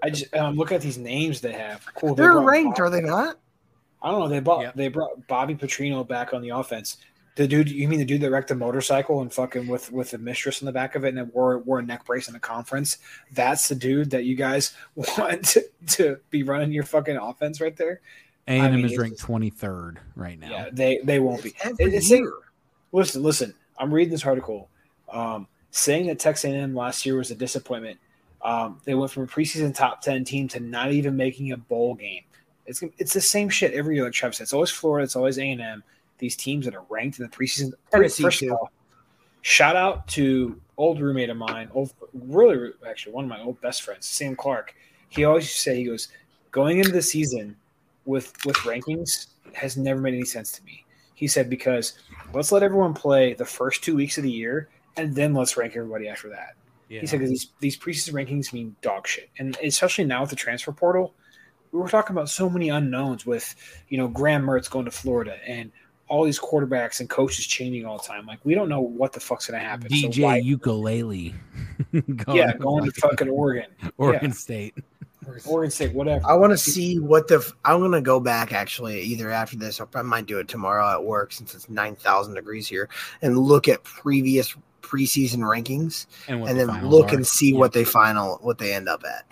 I 0.04 0.10
just 0.12 0.34
I'm 0.36 0.56
looking 0.56 0.76
at 0.76 0.82
these 0.82 0.98
names 0.98 1.42
they 1.42 1.52
have. 1.54 1.86
Cool. 1.96 2.14
they 2.16 2.24
They're 2.24 2.34
brought 2.34 2.46
ranked, 2.46 2.78
Bob- 2.78 2.88
are 2.88 2.90
they 2.90 3.02
not? 3.02 3.38
I 4.02 4.12
don't 4.12 4.20
know. 4.20 4.28
They 4.30 4.40
bought 4.40 4.62
Yep. 4.62 4.76
they 4.76 4.88
brought 4.90 5.28
Bobby 5.28 5.56
Petrino 5.56 6.08
back 6.08 6.34
on 6.34 6.42
the 6.42 6.50
offense. 6.50 6.98
The 7.38 7.48
dude, 7.48 7.70
you 7.70 7.88
mean 7.88 8.00
the 8.00 8.06
dude 8.06 8.22
that 8.22 8.32
wrecked 8.32 8.48
the 8.48 8.56
motorcycle 8.56 9.22
and 9.22 9.32
fucking 9.32 9.68
with 9.68 9.92
with 9.92 10.10
the 10.12 10.18
mistress 10.18 10.62
in 10.62 10.66
the 10.66 10.72
back 10.72 10.96
of 10.96 11.06
it 11.06 11.10
and 11.10 11.18
then 11.20 11.32
wore 11.34 11.60
wore 11.60 11.80
a 11.80 11.84
neck 11.84 12.04
brace 12.04 12.28
in 12.28 12.34
the 12.34 12.40
conference? 12.40 12.98
That's 13.32 13.68
the 13.70 13.76
dude 13.76 14.10
that 14.10 14.24
you 14.26 14.36
guys 14.36 14.74
want 14.96 15.46
to, 15.46 15.64
to 15.90 16.18
be 16.32 16.42
running 16.44 16.72
your 16.72 16.84
fucking 16.84 17.16
offense 17.16 17.62
right 17.62 17.78
there. 17.78 18.02
A 18.48 18.52
and 18.52 18.74
M 18.74 18.76
mean, 18.78 18.86
is 18.86 18.98
ranked 18.98 19.20
twenty 19.20 19.52
third 19.52 20.00
right 20.16 20.40
now. 20.40 20.50
Yeah, 20.50 20.70
they 20.72 21.00
they 21.04 21.20
won't 21.20 21.44
be. 21.44 21.54
Every 21.64 21.86
It- 21.86 21.94
it's 21.94 22.10
year. 22.10 22.34
Listen, 22.92 23.22
listen. 23.22 23.54
I'm 23.78 23.94
reading 23.94 24.12
this 24.12 24.26
article, 24.26 24.70
um, 25.12 25.48
saying 25.70 26.08
that 26.08 26.18
Texas 26.18 26.46
A&M 26.46 26.74
last 26.74 27.06
year 27.06 27.18
was 27.18 27.30
a 27.30 27.36
disappointment. 27.36 28.00
Um, 28.42 28.82
they 28.86 28.96
went 28.96 29.12
from 29.12 29.24
a 29.24 29.28
preseason 29.28 29.76
top 29.76 30.02
ten 30.02 30.24
team 30.24 30.48
to 30.48 30.60
not 30.60 30.92
even 30.92 31.16
making 31.16 31.52
a 31.52 31.58
bowl 31.58 31.94
game. 31.94 32.24
It's 32.66 32.82
it's 32.98 33.14
the 33.14 33.22
same 33.22 33.50
shit 33.50 33.74
every 33.74 33.96
year. 33.96 34.06
Like 34.06 34.14
Travis 34.14 34.38
said, 34.38 34.44
it's 34.46 34.54
always 34.54 34.72
Florida, 34.72 35.04
it's 35.04 35.16
always 35.16 35.38
A 35.38 35.52
and 35.52 35.62
M. 35.62 35.84
These 36.18 36.36
teams 36.36 36.66
that 36.66 36.76
are 36.76 36.86
ranked 36.90 37.20
in 37.20 37.26
the 37.26 37.30
preseason. 37.30 37.74
Tennessee, 37.92 38.24
First 38.24 38.40
too. 38.40 38.48
of 38.48 38.54
all, 38.54 38.72
shout 39.42 39.76
out 39.76 40.08
to 40.10 40.60
old 40.78 41.00
roommate 41.00 41.30
of 41.30 41.38
mine, 41.38 41.70
old 41.74 41.94
really 42.14 42.72
actually 42.88 43.14
one 43.14 43.26
of 43.26 43.30
my 43.30 43.42
old 43.42 43.60
best 43.62 43.84
friends, 43.84 44.06
Sam 44.06 44.36
Clark. 44.36 44.74
He 45.10 45.24
always 45.24 45.46
used 45.46 45.56
to 45.56 45.62
say 45.62 45.76
he 45.78 45.86
goes 45.86 46.10
going 46.52 46.80
into 46.80 46.92
the 46.92 47.02
season 47.02 47.56
with 48.06 48.34
with 48.46 48.56
rankings 48.58 49.28
has 49.54 49.78
never 49.78 50.00
made 50.00 50.14
any 50.14 50.26
sense 50.26 50.52
to 50.54 50.64
me. 50.64 50.86
He 51.14 51.28
said 51.28 51.50
because 51.50 52.00
let's 52.34 52.52
let 52.52 52.64
everyone 52.64 52.94
play 52.94 53.34
the 53.34 53.46
first 53.46 53.84
two 53.84 53.96
weeks 53.96 54.18
of 54.18 54.24
the 54.24 54.32
year 54.32 54.70
and 54.98 55.16
then 55.16 55.34
let's 55.34 55.58
rank 55.58 55.76
everybody 55.76 56.08
after 56.08 56.30
that. 56.30 56.56
Yeah. 56.90 57.02
He 57.02 57.08
said 57.08 57.20
these 57.22 57.52
these 57.60 57.78
preseason 57.78 58.14
rankings 58.14 58.54
mean 58.54 58.76
dog 58.82 59.08
shit, 59.08 59.30
and 59.40 59.58
especially 59.64 60.06
now 60.06 60.22
with 60.22 60.30
the 60.30 60.36
transfer 60.36 60.72
portal, 60.72 61.14
we 61.72 61.80
were 61.80 61.90
talking 61.90 62.16
about 62.16 62.30
so 62.30 62.50
many 62.50 62.70
unknowns 62.70 63.26
with 63.26 63.56
you 63.90 63.98
know 63.98 64.08
Graham 64.08 64.44
Mertz 64.44 64.70
going 64.70 64.86
to 64.86 64.92
Florida 64.92 65.38
and 65.46 65.72
all 66.10 66.24
these 66.24 66.40
quarterbacks 66.40 67.00
and 67.00 67.10
coaches 67.10 67.46
changing 67.46 67.86
all 67.86 67.98
the 67.98 68.04
time. 68.04 68.26
Like 68.26 68.40
we 68.44 68.56
don't 68.56 68.70
know 68.70 68.82
what 68.82 69.14
the 69.14 69.20
fuck's 69.20 69.48
gonna 69.48 69.60
happen. 69.64 69.90
So 69.90 70.08
DJ 70.08 70.24
why- 70.24 70.38
ukulele. 70.38 71.36
going 71.92 72.38
yeah, 72.38 72.54
going 72.58 72.86
to 72.86 72.92
fucking 72.92 73.30
Oregon, 73.30 73.70
Oregon 73.98 74.32
State. 74.34 74.76
Oregon 75.46 75.70
State, 75.72 75.94
whatever. 75.94 76.26
I 76.26 76.34
want 76.36 76.52
to 76.52 76.58
see 76.58 77.00
what 77.00 77.28
the. 77.28 77.46
I'm 77.66 77.82
gonna 77.82 78.02
go 78.02 78.20
back 78.20 78.54
actually 78.54 79.02
either 79.02 79.30
after 79.30 79.58
this 79.58 79.80
or 79.82 79.88
I 79.94 80.02
might 80.02 80.26
do 80.26 80.40
it 80.40 80.48
tomorrow 80.48 80.90
at 80.90 81.04
work 81.04 81.34
since 81.34 81.54
it's 81.54 81.70
nine 81.70 81.96
thousand 81.96 82.36
degrees 82.36 82.68
here 82.68 82.88
and 83.22 83.38
look 83.38 83.68
at 83.68 83.84
previous 83.84 84.56
preseason 84.82 85.40
rankings 85.40 86.06
And, 86.30 86.40
and 86.48 86.52
the 86.52 86.66
then 86.66 86.68
finals 86.68 86.94
look 86.94 87.12
are. 87.12 87.16
and 87.18 87.28
see 87.28 87.52
Yeah. 87.52 87.60
what 87.60 87.74
they 87.74 87.84
final 87.84 88.38
what 88.42 88.58
they 88.58 88.74
end 88.74 88.88
up 88.88 89.04
at. 89.04 89.26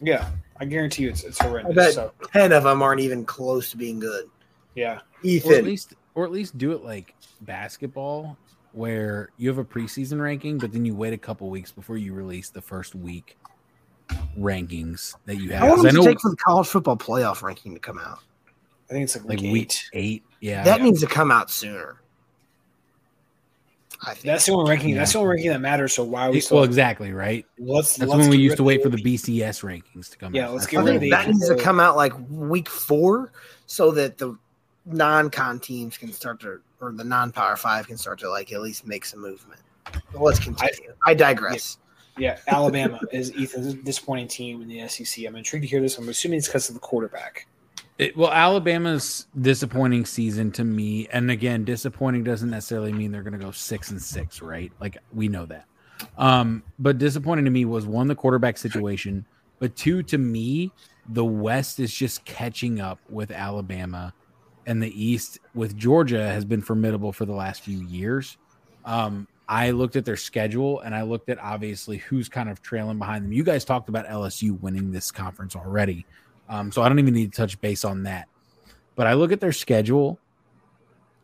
Yeah, 0.00 0.30
I 0.58 0.64
guarantee 0.64 1.02
you, 1.02 1.10
it's 1.10 1.24
it's 1.24 1.38
I 1.42 1.48
horrendous. 1.48 1.74
bet 1.74 1.92
So 1.92 2.12
ten 2.32 2.52
of 2.52 2.64
them 2.64 2.80
aren't 2.80 3.02
even 3.02 3.26
close 3.26 3.70
to 3.72 3.76
being 3.76 4.00
good. 4.00 4.30
yeah, 4.74 4.92
or 4.94 4.96
at 4.96 5.24
Ethan, 5.24 5.64
least 5.66 5.94
or 6.14 6.24
at 6.24 6.30
least 6.32 6.56
do 6.58 6.72
it 6.72 6.84
like 6.84 7.14
basketball 7.42 8.36
where 8.72 9.30
you 9.36 9.48
have 9.48 9.58
a 9.58 9.64
preseason 9.64 10.20
ranking 10.20 10.58
but 10.58 10.72
then 10.72 10.84
you 10.84 10.94
wait 10.94 11.12
a 11.12 11.18
couple 11.18 11.48
weeks 11.50 11.70
before 11.72 11.96
you 11.96 12.12
release 12.12 12.50
the 12.50 12.60
first 12.62 12.94
week 12.94 13.36
rankings 14.38 15.14
that 15.26 15.36
you 15.36 15.50
have 15.50 15.60
how 15.60 15.66
long 15.68 15.76
'Cause 15.76 15.86
i 15.86 15.88
does 15.88 15.94
it 15.94 15.98
know 16.00 16.06
take 16.06 16.20
for 16.20 16.30
the 16.30 16.36
college 16.36 16.66
football 16.66 16.96
playoff 16.96 17.42
ranking 17.42 17.72
to 17.74 17.80
come 17.80 17.98
out? 17.98 18.18
I 18.90 18.92
think 18.92 19.04
it's 19.04 19.16
like, 19.16 19.24
like 19.26 19.40
week 19.40 19.52
week 19.52 19.72
eight. 19.94 19.98
eight 20.04 20.22
yeah 20.40 20.62
that 20.64 20.82
needs 20.82 21.00
to 21.00 21.06
come 21.06 21.30
out 21.30 21.50
sooner. 21.50 22.00
I 24.06 24.12
think 24.12 24.24
That's 24.26 24.44
the 24.44 24.52
only 24.52 24.68
ranking. 24.68 24.90
Yeah. 24.90 24.96
That's 24.98 25.12
the 25.12 25.18
only 25.20 25.30
ranking 25.30 25.50
that 25.52 25.60
matters. 25.60 25.94
So 25.94 26.04
why 26.04 26.26
are 26.26 26.30
we 26.32 26.42
well 26.50 26.64
exactly 26.64 27.12
right 27.12 27.46
let's. 27.58 27.96
that's 27.96 28.10
let's 28.10 28.20
when 28.20 28.28
we 28.28 28.36
used 28.36 28.58
to 28.58 28.62
wait 28.62 28.82
for 28.82 28.90
the 28.90 28.98
bcs 28.98 29.62
rankings 29.62 30.10
to 30.10 30.18
come 30.18 30.34
Yeah, 30.34 30.48
out 30.48 30.52
let's 30.52 30.64
That's 30.66 30.72
get 30.72 30.84
rid 30.84 30.96
of 30.96 31.00
the 31.00 31.10
that 31.10 31.28
needs 31.28 31.48
to 31.48 31.56
come 31.56 31.80
out 31.80 31.96
like 31.96 32.12
week 32.28 32.68
four, 32.68 33.32
so 33.66 33.90
that 33.92 34.18
the 34.18 34.36
non-con 34.86 35.60
teams 35.60 35.96
can 35.96 36.12
start 36.12 36.40
to, 36.40 36.60
or 36.80 36.92
the 36.92 37.04
non-power 37.04 37.56
five 37.56 37.86
can 37.86 37.96
start 37.96 38.18
to 38.20 38.30
like 38.30 38.52
at 38.52 38.60
least 38.60 38.86
make 38.86 39.04
some 39.04 39.20
movement. 39.20 39.60
But 40.12 40.22
let's 40.22 40.38
continue. 40.38 40.94
I, 41.06 41.14
digress. 41.14 41.78
Yeah, 42.16 42.38
Alabama 42.46 43.00
is 43.12 43.32
Ethan's 43.38 43.74
disappointing 43.74 44.28
team 44.28 44.62
in 44.62 44.68
the 44.68 44.86
SEC. 44.88 45.26
I'm 45.26 45.36
intrigued 45.36 45.64
to 45.64 45.68
hear 45.68 45.80
this. 45.80 45.98
I'm 45.98 46.08
assuming 46.08 46.38
it's 46.38 46.48
because 46.48 46.68
of 46.68 46.74
the 46.74 46.80
quarterback. 46.80 47.46
It, 47.98 48.16
well, 48.16 48.32
Alabama's 48.32 49.26
disappointing 49.40 50.04
season 50.04 50.50
to 50.52 50.64
me, 50.64 51.06
and 51.12 51.30
again, 51.30 51.64
disappointing 51.64 52.24
doesn't 52.24 52.50
necessarily 52.50 52.92
mean 52.92 53.12
they're 53.12 53.22
going 53.22 53.38
to 53.38 53.44
go 53.44 53.52
six 53.52 53.90
and 53.90 54.02
six, 54.02 54.42
right? 54.42 54.72
Like 54.80 54.98
we 55.12 55.28
know 55.28 55.46
that. 55.46 55.66
Um, 56.18 56.64
but 56.78 56.98
disappointing 56.98 57.44
to 57.44 57.52
me 57.52 57.64
was 57.64 57.86
one 57.86 58.08
the 58.08 58.16
quarterback 58.16 58.58
situation, 58.58 59.24
but 59.60 59.76
two 59.76 60.02
to 60.04 60.18
me, 60.18 60.72
the 61.08 61.24
West 61.24 61.78
is 61.78 61.94
just 61.94 62.24
catching 62.24 62.80
up 62.80 62.98
with 63.08 63.30
Alabama, 63.30 64.12
and 64.66 64.82
the 64.82 65.02
East 65.02 65.38
with 65.54 65.76
Georgia 65.76 66.22
has 66.22 66.44
been 66.44 66.62
formidable 66.62 67.12
for 67.12 67.24
the 67.24 67.32
last 67.32 67.62
few 67.62 67.80
years. 67.82 68.36
Um, 68.84 69.26
I 69.48 69.70
looked 69.70 69.96
at 69.96 70.04
their 70.04 70.16
schedule 70.16 70.80
and 70.80 70.94
I 70.94 71.02
looked 71.02 71.28
at 71.28 71.38
obviously 71.38 71.98
who's 71.98 72.28
kind 72.28 72.48
of 72.48 72.62
trailing 72.62 72.98
behind 72.98 73.24
them. 73.24 73.32
You 73.32 73.44
guys 73.44 73.64
talked 73.64 73.88
about 73.88 74.06
LSU 74.06 74.58
winning 74.60 74.90
this 74.90 75.10
conference 75.10 75.54
already. 75.54 76.06
Um, 76.48 76.72
so 76.72 76.82
I 76.82 76.88
don't 76.88 76.98
even 76.98 77.14
need 77.14 77.32
to 77.32 77.36
touch 77.36 77.60
base 77.60 77.84
on 77.84 78.04
that. 78.04 78.28
But 78.96 79.06
I 79.06 79.14
look 79.14 79.32
at 79.32 79.40
their 79.40 79.52
schedule, 79.52 80.18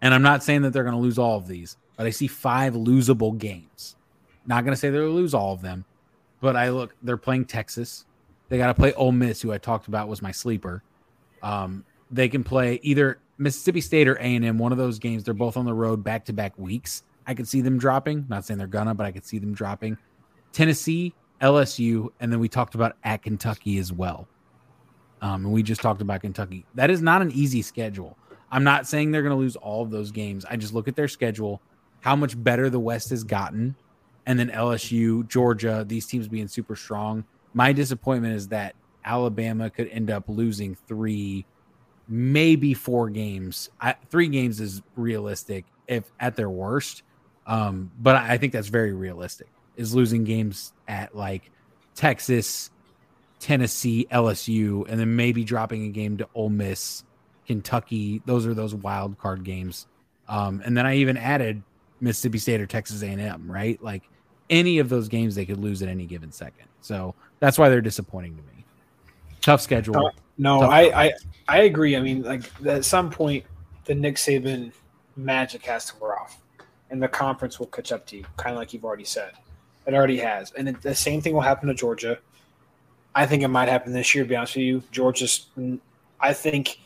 and 0.02 0.12
I'm 0.12 0.22
not 0.22 0.42
saying 0.42 0.62
that 0.62 0.72
they're 0.72 0.82
going 0.82 0.96
to 0.96 1.00
lose 1.00 1.18
all 1.18 1.36
of 1.36 1.46
these, 1.46 1.76
but 1.96 2.06
I 2.06 2.10
see 2.10 2.26
five 2.26 2.74
losable 2.74 3.36
games. 3.36 3.96
Not 4.46 4.64
going 4.64 4.72
to 4.72 4.80
say 4.80 4.90
they'll 4.90 5.10
lose 5.10 5.34
all 5.34 5.52
of 5.52 5.62
them, 5.62 5.84
but 6.40 6.56
I 6.56 6.70
look, 6.70 6.94
they're 7.02 7.16
playing 7.16 7.44
Texas. 7.44 8.06
They 8.48 8.58
got 8.58 8.66
to 8.66 8.74
play 8.74 8.92
Ole 8.94 9.12
Miss, 9.12 9.40
who 9.40 9.52
I 9.52 9.58
talked 9.58 9.86
about 9.86 10.08
was 10.08 10.22
my 10.22 10.32
sleeper. 10.32 10.82
Um, 11.42 11.84
they 12.10 12.28
can 12.28 12.42
play 12.42 12.80
either 12.82 13.18
Mississippi 13.40 13.80
State 13.80 14.06
or 14.06 14.16
A&M, 14.16 14.58
one 14.58 14.70
of 14.70 14.78
those 14.78 14.98
games. 14.98 15.24
They're 15.24 15.32
both 15.32 15.56
on 15.56 15.64
the 15.64 15.72
road 15.72 16.04
back 16.04 16.26
to 16.26 16.32
back 16.32 16.56
weeks. 16.58 17.04
I 17.26 17.32
could 17.32 17.48
see 17.48 17.62
them 17.62 17.78
dropping. 17.78 18.26
Not 18.28 18.44
saying 18.44 18.58
they're 18.58 18.66
gonna, 18.66 18.94
but 18.94 19.06
I 19.06 19.12
could 19.12 19.24
see 19.24 19.38
them 19.38 19.54
dropping. 19.54 19.96
Tennessee, 20.52 21.14
LSU, 21.40 22.10
and 22.20 22.30
then 22.30 22.38
we 22.38 22.48
talked 22.48 22.74
about 22.74 22.96
at 23.02 23.22
Kentucky 23.22 23.78
as 23.78 23.92
well. 23.92 24.28
Um, 25.22 25.46
and 25.46 25.54
we 25.54 25.62
just 25.62 25.80
talked 25.80 26.02
about 26.02 26.20
Kentucky. 26.20 26.66
That 26.74 26.90
is 26.90 27.00
not 27.00 27.22
an 27.22 27.32
easy 27.32 27.62
schedule. 27.62 28.16
I'm 28.50 28.64
not 28.64 28.86
saying 28.86 29.10
they're 29.10 29.22
going 29.22 29.36
to 29.36 29.40
lose 29.40 29.56
all 29.56 29.82
of 29.82 29.90
those 29.90 30.10
games. 30.10 30.44
I 30.44 30.56
just 30.56 30.74
look 30.74 30.86
at 30.86 30.96
their 30.96 31.08
schedule, 31.08 31.62
how 32.00 32.16
much 32.16 32.42
better 32.42 32.68
the 32.68 32.80
West 32.80 33.08
has 33.10 33.24
gotten, 33.24 33.74
and 34.26 34.38
then 34.38 34.50
LSU, 34.50 35.26
Georgia, 35.28 35.84
these 35.86 36.06
teams 36.06 36.28
being 36.28 36.48
super 36.48 36.76
strong. 36.76 37.24
My 37.54 37.72
disappointment 37.72 38.34
is 38.34 38.48
that 38.48 38.74
Alabama 39.04 39.70
could 39.70 39.88
end 39.88 40.10
up 40.10 40.24
losing 40.26 40.74
three, 40.74 41.46
maybe 42.10 42.74
four 42.74 43.08
games. 43.08 43.70
I, 43.80 43.94
three 44.10 44.28
games 44.28 44.60
is 44.60 44.82
realistic 44.96 45.64
if 45.86 46.10
at 46.18 46.36
their 46.36 46.50
worst, 46.50 47.02
um, 47.46 47.90
but 47.98 48.16
I 48.16 48.36
think 48.36 48.52
that's 48.52 48.68
very 48.68 48.92
realistic. 48.92 49.46
Is 49.76 49.94
losing 49.94 50.24
games 50.24 50.72
at 50.88 51.16
like 51.16 51.50
Texas, 51.94 52.70
Tennessee, 53.38 54.06
LSU, 54.10 54.86
and 54.88 55.00
then 55.00 55.16
maybe 55.16 55.44
dropping 55.44 55.84
a 55.84 55.88
game 55.88 56.18
to 56.18 56.28
Ole 56.34 56.50
Miss, 56.50 57.04
Kentucky. 57.46 58.20
Those 58.26 58.46
are 58.46 58.54
those 58.54 58.74
wild 58.74 59.18
card 59.18 59.44
games. 59.44 59.86
Um, 60.28 60.60
and 60.64 60.76
then 60.76 60.86
I 60.86 60.96
even 60.96 61.16
added 61.16 61.62
Mississippi 62.00 62.38
State 62.38 62.60
or 62.60 62.66
Texas 62.66 63.02
A&M, 63.02 63.50
right? 63.50 63.82
Like 63.82 64.02
any 64.50 64.78
of 64.78 64.88
those 64.88 65.08
games 65.08 65.34
they 65.34 65.46
could 65.46 65.58
lose 65.58 65.82
at 65.82 65.88
any 65.88 66.06
given 66.06 66.32
second. 66.32 66.66
So 66.80 67.14
that's 67.38 67.58
why 67.58 67.68
they're 67.68 67.80
disappointing 67.80 68.36
to 68.36 68.42
me. 68.42 68.59
Tough 69.40 69.60
schedule. 69.60 69.96
Uh, 69.96 70.10
No, 70.38 70.60
Tough 70.60 70.70
I, 70.70 70.82
I 71.04 71.12
I 71.48 71.58
agree. 71.62 71.96
I 71.96 72.00
mean, 72.00 72.22
like 72.22 72.42
at 72.66 72.84
some 72.84 73.10
point, 73.10 73.44
the 73.84 73.94
Nick 73.94 74.16
Saban 74.16 74.72
magic 75.16 75.64
has 75.66 75.86
to 75.86 75.96
wear 75.98 76.18
off, 76.18 76.40
and 76.90 77.02
the 77.02 77.08
conference 77.08 77.58
will 77.58 77.66
catch 77.66 77.92
up 77.92 78.06
to 78.06 78.16
you, 78.18 78.24
kind 78.36 78.54
of 78.54 78.58
like 78.58 78.72
you've 78.72 78.84
already 78.84 79.04
said. 79.04 79.32
It 79.86 79.94
already 79.94 80.18
has, 80.18 80.52
and 80.52 80.68
it, 80.68 80.82
the 80.82 80.94
same 80.94 81.20
thing 81.20 81.34
will 81.34 81.40
happen 81.40 81.68
to 81.68 81.74
Georgia. 81.74 82.18
I 83.14 83.26
think 83.26 83.42
it 83.42 83.48
might 83.48 83.68
happen 83.68 83.92
this 83.92 84.14
year. 84.14 84.24
To 84.24 84.28
be 84.28 84.36
honest 84.36 84.54
with 84.56 84.64
you, 84.64 84.82
Georgia's. 84.92 85.46
I 86.20 86.32
think 86.32 86.78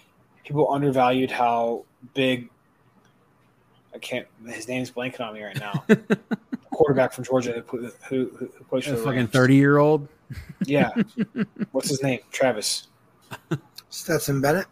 people 0.44 0.72
undervalued 0.72 1.31
how 1.31 1.85
big. 2.14 2.48
I 3.94 3.98
can't. 3.98 4.26
His 4.47 4.66
name's 4.66 4.90
blanking 4.90 5.20
on 5.20 5.35
me 5.35 5.43
right 5.43 5.59
now. 5.59 5.85
quarterback 6.75 7.13
from 7.13 7.25
Georgia 7.25 7.65
who 7.67 7.91
who, 8.09 8.31
who, 8.37 8.47
who 8.47 8.65
plays 8.65 8.85
for 8.85 8.95
A 8.95 8.97
the 8.97 9.03
fucking 9.03 9.29
thirty 9.29 9.57
year 9.57 9.79
old. 9.79 10.09
Yeah, 10.67 10.91
what's 11.73 11.89
his 11.89 12.03
name? 12.03 12.21
Travis. 12.31 12.89
Stetson 13.91 14.41
Bennett. 14.41 14.67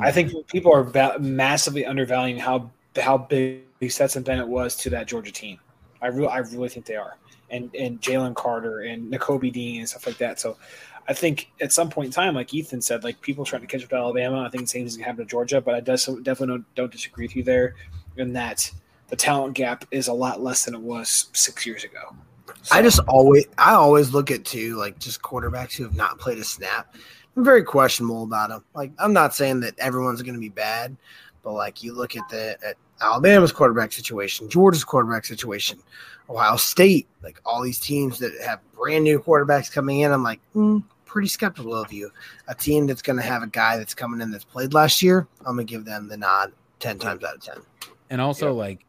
I 0.00 0.10
think 0.10 0.46
people 0.48 0.72
are 0.72 0.82
va- 0.82 1.18
massively 1.18 1.84
undervaluing 1.84 2.38
how 2.38 2.70
how 3.00 3.18
big 3.18 3.62
Stetson 3.88 4.22
Bennett 4.22 4.48
was 4.48 4.76
to 4.76 4.90
that 4.90 5.06
Georgia 5.06 5.32
team. 5.32 5.58
I 6.00 6.08
really, 6.08 6.28
I 6.28 6.38
really 6.38 6.68
think 6.68 6.86
they 6.86 6.96
are, 6.96 7.16
and 7.50 7.74
and 7.74 8.00
Jalen 8.00 8.34
Carter 8.34 8.80
and 8.80 9.12
Nakobe 9.12 9.52
Dean 9.52 9.80
and 9.80 9.88
stuff 9.88 10.06
like 10.06 10.18
that. 10.18 10.40
So, 10.40 10.56
I 11.08 11.12
think 11.12 11.50
at 11.60 11.72
some 11.72 11.90
point 11.90 12.06
in 12.06 12.12
time, 12.12 12.34
like 12.34 12.52
Ethan 12.54 12.80
said, 12.80 13.04
like 13.04 13.20
people 13.20 13.44
trying 13.44 13.62
to 13.62 13.66
catch 13.66 13.82
up 13.82 13.90
to 13.90 13.96
Alabama. 13.96 14.42
I 14.42 14.50
think 14.50 14.64
the 14.64 14.68
same 14.68 14.82
thing's 14.82 14.96
gonna 14.96 15.06
happen 15.06 15.24
to 15.24 15.30
Georgia, 15.30 15.60
but 15.60 15.74
I 15.74 15.80
does 15.80 16.06
definitely 16.06 16.46
don't, 16.46 16.74
don't 16.74 16.92
disagree 16.92 17.26
with 17.26 17.36
you 17.36 17.42
there, 17.42 17.74
in 18.16 18.32
that 18.34 18.70
the 19.08 19.16
talent 19.16 19.54
gap 19.54 19.84
is 19.90 20.08
a 20.08 20.12
lot 20.12 20.40
less 20.40 20.64
than 20.64 20.74
it 20.74 20.80
was 20.80 21.28
six 21.32 21.66
years 21.66 21.84
ago. 21.84 22.14
So, 22.62 22.76
I 22.76 22.82
just 22.82 23.00
always, 23.08 23.46
I 23.56 23.72
always 23.72 24.12
look 24.12 24.30
at 24.30 24.44
two 24.44 24.76
like 24.76 24.98
just 24.98 25.22
quarterbacks 25.22 25.74
who 25.74 25.84
have 25.84 25.94
not 25.94 26.18
played 26.18 26.38
a 26.38 26.44
snap. 26.44 26.94
I'm 27.36 27.44
very 27.44 27.62
questionable 27.62 28.24
about 28.24 28.50
them. 28.50 28.64
Like 28.74 28.92
I'm 28.98 29.12
not 29.12 29.34
saying 29.34 29.60
that 29.60 29.78
everyone's 29.78 30.22
going 30.22 30.34
to 30.34 30.40
be 30.40 30.48
bad, 30.48 30.96
but 31.42 31.52
like 31.52 31.82
you 31.82 31.92
look 31.94 32.16
at 32.16 32.28
the 32.28 32.58
at 32.66 32.76
Alabama's 33.00 33.52
quarterback 33.52 33.92
situation, 33.92 34.50
Georgia's 34.50 34.84
quarterback 34.84 35.24
situation, 35.24 35.78
Ohio 36.28 36.56
State, 36.56 37.06
like 37.22 37.40
all 37.44 37.62
these 37.62 37.78
teams 37.78 38.18
that 38.18 38.32
have 38.44 38.60
brand 38.74 39.04
new 39.04 39.20
quarterbacks 39.20 39.72
coming 39.72 40.00
in. 40.00 40.12
I'm 40.12 40.22
like, 40.22 40.40
mm, 40.54 40.82
pretty 41.04 41.28
skeptical 41.28 41.74
of 41.74 41.92
you. 41.92 42.10
A 42.48 42.54
team 42.54 42.86
that's 42.86 43.02
going 43.02 43.16
to 43.16 43.22
have 43.22 43.42
a 43.42 43.46
guy 43.46 43.76
that's 43.76 43.94
coming 43.94 44.20
in 44.20 44.30
that's 44.30 44.44
played 44.44 44.74
last 44.74 45.02
year, 45.02 45.26
I'm 45.40 45.56
going 45.56 45.66
to 45.66 45.70
give 45.70 45.84
them 45.84 46.08
the 46.08 46.16
nod 46.16 46.52
10 46.80 46.98
times 46.98 47.24
out 47.24 47.36
of 47.36 47.42
10. 47.42 47.56
And 48.10 48.20
also, 48.20 48.52
like, 48.52 48.84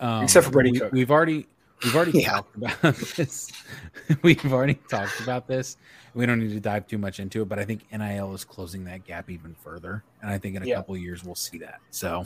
um, 0.00 0.24
except 0.24 0.46
for 0.46 0.52
Brady 0.52 0.72
we, 0.72 0.78
Cook. 0.80 0.92
We've 0.92 1.10
already 1.10 1.46
we've 1.84 1.94
already 1.94 2.12
Yeah. 2.20 2.30
talked 2.32 2.56
about 2.56 2.80
this. 3.16 3.50
we've 4.22 4.52
already 4.52 4.74
talked 4.88 5.20
about 5.20 5.46
this. 5.46 5.76
We 6.14 6.26
don't 6.26 6.40
need 6.40 6.50
to 6.52 6.60
dive 6.60 6.86
too 6.88 6.98
much 6.98 7.20
into 7.20 7.42
it, 7.42 7.48
but 7.48 7.58
I 7.58 7.64
think 7.64 7.82
NIL 7.92 8.34
is 8.34 8.44
closing 8.44 8.84
that 8.84 9.04
gap 9.04 9.30
even 9.30 9.54
further, 9.62 10.02
and 10.22 10.30
I 10.30 10.38
think 10.38 10.56
in 10.56 10.62
a 10.62 10.66
Yeah. 10.66 10.76
couple 10.76 10.94
of 10.96 11.00
years 11.00 11.22
we'll 11.24 11.36
see 11.36 11.58
that. 11.58 11.80
So, 11.90 12.24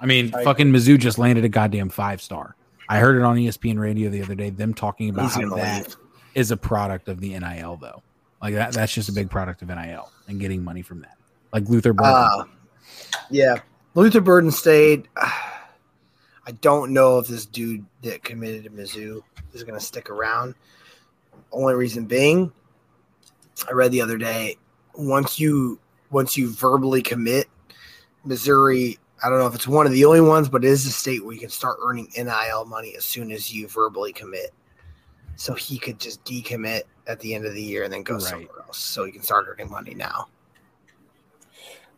I 0.00 0.06
mean, 0.06 0.34
I 0.34 0.42
fucking 0.44 0.68
Mizzou 0.72 0.98
just 0.98 1.18
landed 1.18 1.44
a 1.44 1.48
goddamn 1.48 1.90
five 1.90 2.22
star. 2.22 2.56
I 2.88 2.98
heard 3.00 3.16
it 3.16 3.22
on 3.22 3.36
ESPN 3.36 3.78
radio 3.78 4.08
the 4.08 4.22
other 4.22 4.34
day. 4.34 4.48
Them 4.50 4.72
talking 4.72 5.10
about 5.10 5.32
how 5.32 5.54
that 5.56 5.86
leave. 5.88 5.96
is 6.34 6.52
a 6.52 6.56
product 6.56 7.08
of 7.08 7.20
the 7.20 7.38
NIL, 7.38 7.76
though. 7.76 8.02
Like 8.40 8.54
that, 8.54 8.72
that's 8.72 8.94
just 8.94 9.08
a 9.08 9.12
big 9.12 9.28
product 9.28 9.60
of 9.62 9.68
NIL 9.68 10.10
and 10.28 10.38
getting 10.38 10.62
money 10.62 10.82
from 10.82 11.00
that. 11.00 11.16
Like 11.52 11.68
Luther 11.68 11.92
Burden. 11.92 12.12
Uh, 12.14 12.44
yeah, 13.28 13.56
Luther 13.94 14.20
Burden 14.20 14.50
stayed. 14.50 15.08
I 16.46 16.52
don't 16.52 16.92
know 16.92 17.18
if 17.18 17.26
this 17.26 17.44
dude 17.46 17.84
that 18.02 18.22
committed 18.22 18.64
to 18.64 18.70
Mizzou 18.70 19.22
is 19.52 19.64
going 19.64 19.78
to 19.78 19.84
stick 19.84 20.10
around. 20.10 20.54
Only 21.50 21.74
reason 21.74 22.06
being, 22.06 22.52
I 23.68 23.72
read 23.72 23.90
the 23.90 24.00
other 24.00 24.18
day, 24.18 24.56
once 24.94 25.40
you 25.40 25.78
once 26.10 26.36
you 26.36 26.48
verbally 26.50 27.02
commit, 27.02 27.48
Missouri. 28.24 28.98
I 29.24 29.30
don't 29.30 29.38
know 29.38 29.46
if 29.46 29.54
it's 29.54 29.66
one 29.66 29.86
of 29.86 29.92
the 29.92 30.04
only 30.04 30.20
ones, 30.20 30.48
but 30.48 30.62
it 30.64 30.68
is 30.68 30.84
a 30.86 30.90
state 30.90 31.24
where 31.24 31.32
you 31.32 31.40
can 31.40 31.48
start 31.48 31.78
earning 31.82 32.08
NIL 32.16 32.66
money 32.66 32.94
as 32.96 33.04
soon 33.04 33.32
as 33.32 33.52
you 33.52 33.66
verbally 33.66 34.12
commit. 34.12 34.52
So 35.36 35.54
he 35.54 35.78
could 35.78 35.98
just 35.98 36.22
decommit 36.24 36.82
at 37.06 37.18
the 37.20 37.34
end 37.34 37.46
of 37.46 37.54
the 37.54 37.62
year 37.62 37.84
and 37.84 37.92
then 37.92 38.02
go 38.02 38.14
Right. 38.14 38.22
somewhere 38.22 38.60
else. 38.66 38.78
So 38.78 39.04
he 39.04 39.12
can 39.12 39.22
start 39.22 39.46
earning 39.48 39.70
money 39.70 39.94
now. 39.94 40.28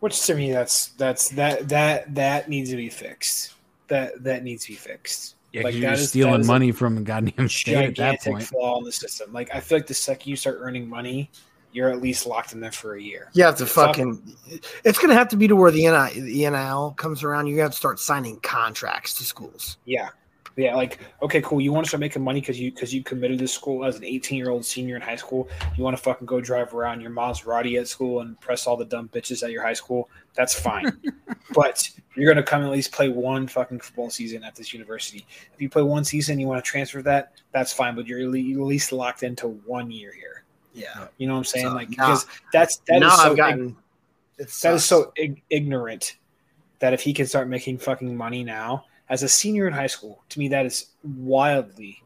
Which 0.00 0.24
to 0.26 0.34
me, 0.36 0.52
that's 0.52 0.88
that's 0.90 1.28
that 1.30 1.68
that 1.68 2.14
that 2.14 2.48
needs 2.48 2.70
to 2.70 2.76
be 2.76 2.88
fixed. 2.88 3.54
That 3.88 4.22
that 4.24 4.44
needs 4.44 4.64
to 4.64 4.72
be 4.72 4.76
fixed. 4.76 5.34
Yeah, 5.52 5.62
like, 5.62 5.74
you're 5.74 5.92
is- 5.92 6.10
stealing 6.10 6.40
is 6.42 6.46
a 6.46 6.52
money 6.52 6.72
from 6.72 6.98
a 6.98 7.00
goddamn 7.00 7.48
state 7.48 7.74
at 7.76 7.80
that 7.80 7.94
gigantic 7.94 8.32
point. 8.32 8.44
flaw 8.44 8.78
in 8.78 8.84
the 8.84 8.92
system. 8.92 9.32
Like 9.32 9.54
I 9.54 9.60
feel 9.60 9.78
like 9.78 9.86
the 9.86 9.94
second 9.94 10.28
you 10.28 10.36
start 10.36 10.58
earning 10.60 10.88
money, 10.88 11.30
you're 11.72 11.90
at 11.90 12.00
least 12.00 12.26
locked 12.26 12.52
in 12.52 12.60
there 12.60 12.72
for 12.72 12.96
a 12.96 13.00
year. 13.02 13.30
You 13.32 13.44
have 13.44 13.56
to 13.56 13.66
Fuck. 13.66 13.96
fucking. 13.96 14.36
It's 14.84 14.98
going 14.98 15.08
to 15.08 15.14
have 15.14 15.28
to 15.28 15.36
be 15.36 15.48
to 15.48 15.56
where 15.56 15.70
the 15.70 15.82
NIL, 15.84 16.08
the 16.14 16.50
NIL 16.50 16.94
comes 16.98 17.22
around. 17.22 17.46
You 17.46 17.60
have 17.60 17.70
to 17.70 17.76
start 17.76 17.98
signing 17.98 18.40
contracts 18.40 19.14
to 19.14 19.24
schools. 19.24 19.78
Yeah, 19.86 20.10
yeah. 20.56 20.74
Like 20.74 20.98
okay, 21.22 21.40
cool. 21.40 21.60
You 21.60 21.72
want 21.72 21.86
to 21.86 21.88
start 21.88 22.00
making 22.00 22.22
money 22.22 22.40
because 22.40 22.60
you 22.60 22.70
because 22.70 22.92
you 22.92 23.02
committed 23.02 23.38
to 23.38 23.48
school 23.48 23.86
as 23.86 23.96
an 23.96 24.04
18 24.04 24.36
year 24.36 24.50
old 24.50 24.66
senior 24.66 24.96
in 24.96 25.02
high 25.02 25.16
school. 25.16 25.48
You 25.76 25.84
want 25.84 25.96
to 25.96 26.02
fucking 26.02 26.26
go 26.26 26.40
drive 26.42 26.74
around 26.74 27.00
your 27.00 27.10
Maserati 27.10 27.80
at 27.80 27.88
school 27.88 28.20
and 28.20 28.38
press 28.40 28.66
all 28.66 28.76
the 28.76 28.84
dumb 28.84 29.08
bitches 29.08 29.42
at 29.42 29.50
your 29.50 29.62
high 29.62 29.72
school. 29.72 30.10
That's 30.38 30.54
fine. 30.54 30.96
but 31.52 31.90
you're 32.14 32.32
gonna 32.32 32.46
come 32.46 32.62
at 32.62 32.70
least 32.70 32.92
play 32.92 33.08
one 33.08 33.48
fucking 33.48 33.80
football 33.80 34.08
season 34.08 34.44
at 34.44 34.54
this 34.54 34.72
university. 34.72 35.26
If 35.52 35.60
you 35.60 35.68
play 35.68 35.82
one 35.82 36.04
season, 36.04 36.38
you 36.38 36.46
want 36.46 36.64
to 36.64 36.70
transfer 36.70 37.02
that. 37.02 37.32
That's 37.50 37.72
fine. 37.72 37.96
But 37.96 38.06
you're 38.06 38.20
at 38.20 38.28
least 38.28 38.92
locked 38.92 39.24
into 39.24 39.48
one 39.48 39.90
year 39.90 40.12
here. 40.12 40.44
Yeah. 40.72 41.08
You 41.18 41.26
know 41.26 41.32
what 41.32 41.38
I'm 41.40 41.44
saying? 41.44 41.66
So, 41.66 41.74
like 41.74 41.90
because 41.90 42.26
that's 42.52 42.76
that 42.86 43.02
is 43.02 43.12
so 43.12 43.30
I've 43.32 43.36
gotten. 43.36 43.76
It's 44.38 44.60
that 44.60 44.74
is 44.74 44.84
so 44.84 45.12
ig- 45.16 45.42
ignorant 45.50 46.18
that 46.78 46.92
if 46.92 47.00
he 47.00 47.12
can 47.12 47.26
start 47.26 47.48
making 47.48 47.78
fucking 47.78 48.16
money 48.16 48.44
now 48.44 48.84
as 49.08 49.24
a 49.24 49.28
senior 49.28 49.66
in 49.66 49.72
high 49.72 49.88
school, 49.88 50.22
to 50.28 50.38
me 50.38 50.46
that 50.48 50.64
is 50.64 50.90
wildly, 51.02 52.00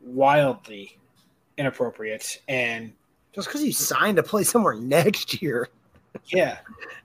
wildly 0.00 0.96
inappropriate. 1.58 2.40
And 2.46 2.92
just 3.34 3.48
because 3.48 3.64
you 3.64 3.72
signed 3.72 4.18
to 4.18 4.22
play 4.22 4.44
somewhere 4.44 4.74
next 4.74 5.42
year. 5.42 5.68
Yeah, 6.26 6.58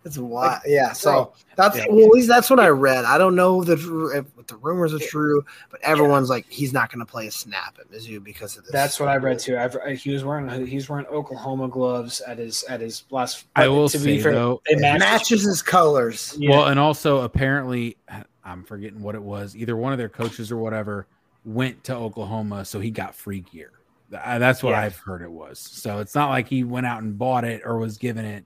It's 0.06 0.18
why. 0.18 0.60
yeah. 0.66 0.92
So 0.94 1.34
that's 1.56 1.78
Yeah. 1.78 1.86
well, 1.90 2.06
at 2.06 2.12
least 2.12 2.28
that's 2.28 2.50
what 2.50 2.60
I 2.60 2.68
read. 2.70 3.06
I 3.06 3.18
don't 3.18 3.36
know 3.36 3.62
if 3.62 3.68
the 3.68 4.26
if 4.40 4.48
the 4.48 4.56
rumors 4.58 4.94
are 4.94 5.00
true, 5.00 5.44
but 5.70 5.80
everyone's 5.82 6.30
like 6.30 6.46
he's 6.50 6.74
not 6.74 6.92
going 6.92 7.00
to 7.00 7.06
play 7.06 7.28
a 7.28 7.32
snap 7.32 7.78
at 7.80 7.92
Mizzou 7.92 8.24
because 8.24 8.58
of 8.58 8.64
this. 8.64 8.72
that's 8.72 9.00
what 9.00 9.10
I 9.10 9.16
read 9.18 9.40
too. 9.40 9.58
I've, 9.58 9.78
I, 9.78 9.94
he 9.96 10.12
was 10.12 10.24
wearing 10.24 10.66
he 10.68 10.76
was 10.76 10.90
wearing 10.90 11.06
Oklahoma 11.08 11.68
gloves 11.68 12.22
at 12.22 12.38
his 12.38 12.64
at 12.64 12.82
his 12.82 13.04
last. 13.12 13.46
I 13.56 13.68
will 13.68 13.90
to 13.90 14.00
say 14.00 14.20
though, 14.22 14.62
It 14.66 14.80
matched- 14.80 15.00
matches 15.00 15.44
his 15.44 15.62
colors. 15.62 16.36
Yeah. 16.40 16.52
Well, 16.52 16.68
and 16.68 16.80
also 16.80 17.22
apparently, 17.22 17.98
I'm 18.44 18.64
forgetting 18.64 19.02
what 19.02 19.16
it 19.16 19.22
was. 19.24 19.56
Either 19.56 19.76
one 19.78 19.92
of 19.94 19.98
their 20.00 20.10
coaches 20.10 20.52
or 20.52 20.58
whatever 20.58 21.08
went 21.46 21.84
to 21.86 21.96
Oklahoma, 21.96 22.66
so 22.66 22.80
he 22.80 22.92
got 22.92 23.16
free 23.16 23.42
gear. 23.42 23.72
That's 24.10 24.62
what 24.62 24.72
Yeah. 24.72 24.82
I've 24.82 24.98
heard 24.98 25.22
it 25.22 25.32
was. 25.32 25.58
So 25.58 26.00
it's 26.00 26.14
not 26.14 26.30
like 26.30 26.48
he 26.50 26.66
went 26.66 26.86
out 26.86 27.02
and 27.02 27.18
bought 27.18 27.46
it 27.46 27.62
or 27.64 27.78
was 27.78 27.98
given 27.98 28.26
it 28.26 28.44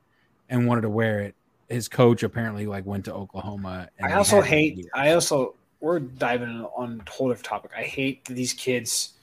and 0.49 0.67
wanted 0.67 0.81
to 0.81 0.89
wear 0.89 1.19
it. 1.21 1.35
His 1.69 1.87
coach 1.87 2.23
apparently 2.23 2.65
like 2.67 2.85
went 2.85 3.05
to 3.05 3.13
Oklahoma. 3.13 3.89
And 3.97 4.11
I 4.13 4.17
also 4.17 4.41
hate. 4.41 4.87
I 4.93 5.13
also 5.13 5.55
we're 5.79 5.99
diving 5.99 6.65
on 6.75 7.01
a 7.05 7.09
whole 7.09 7.29
different 7.29 7.45
topic. 7.45 7.71
I 7.75 7.83
hate 7.83 8.25
that 8.25 8.33
these 8.35 8.53
kids. 8.53 9.13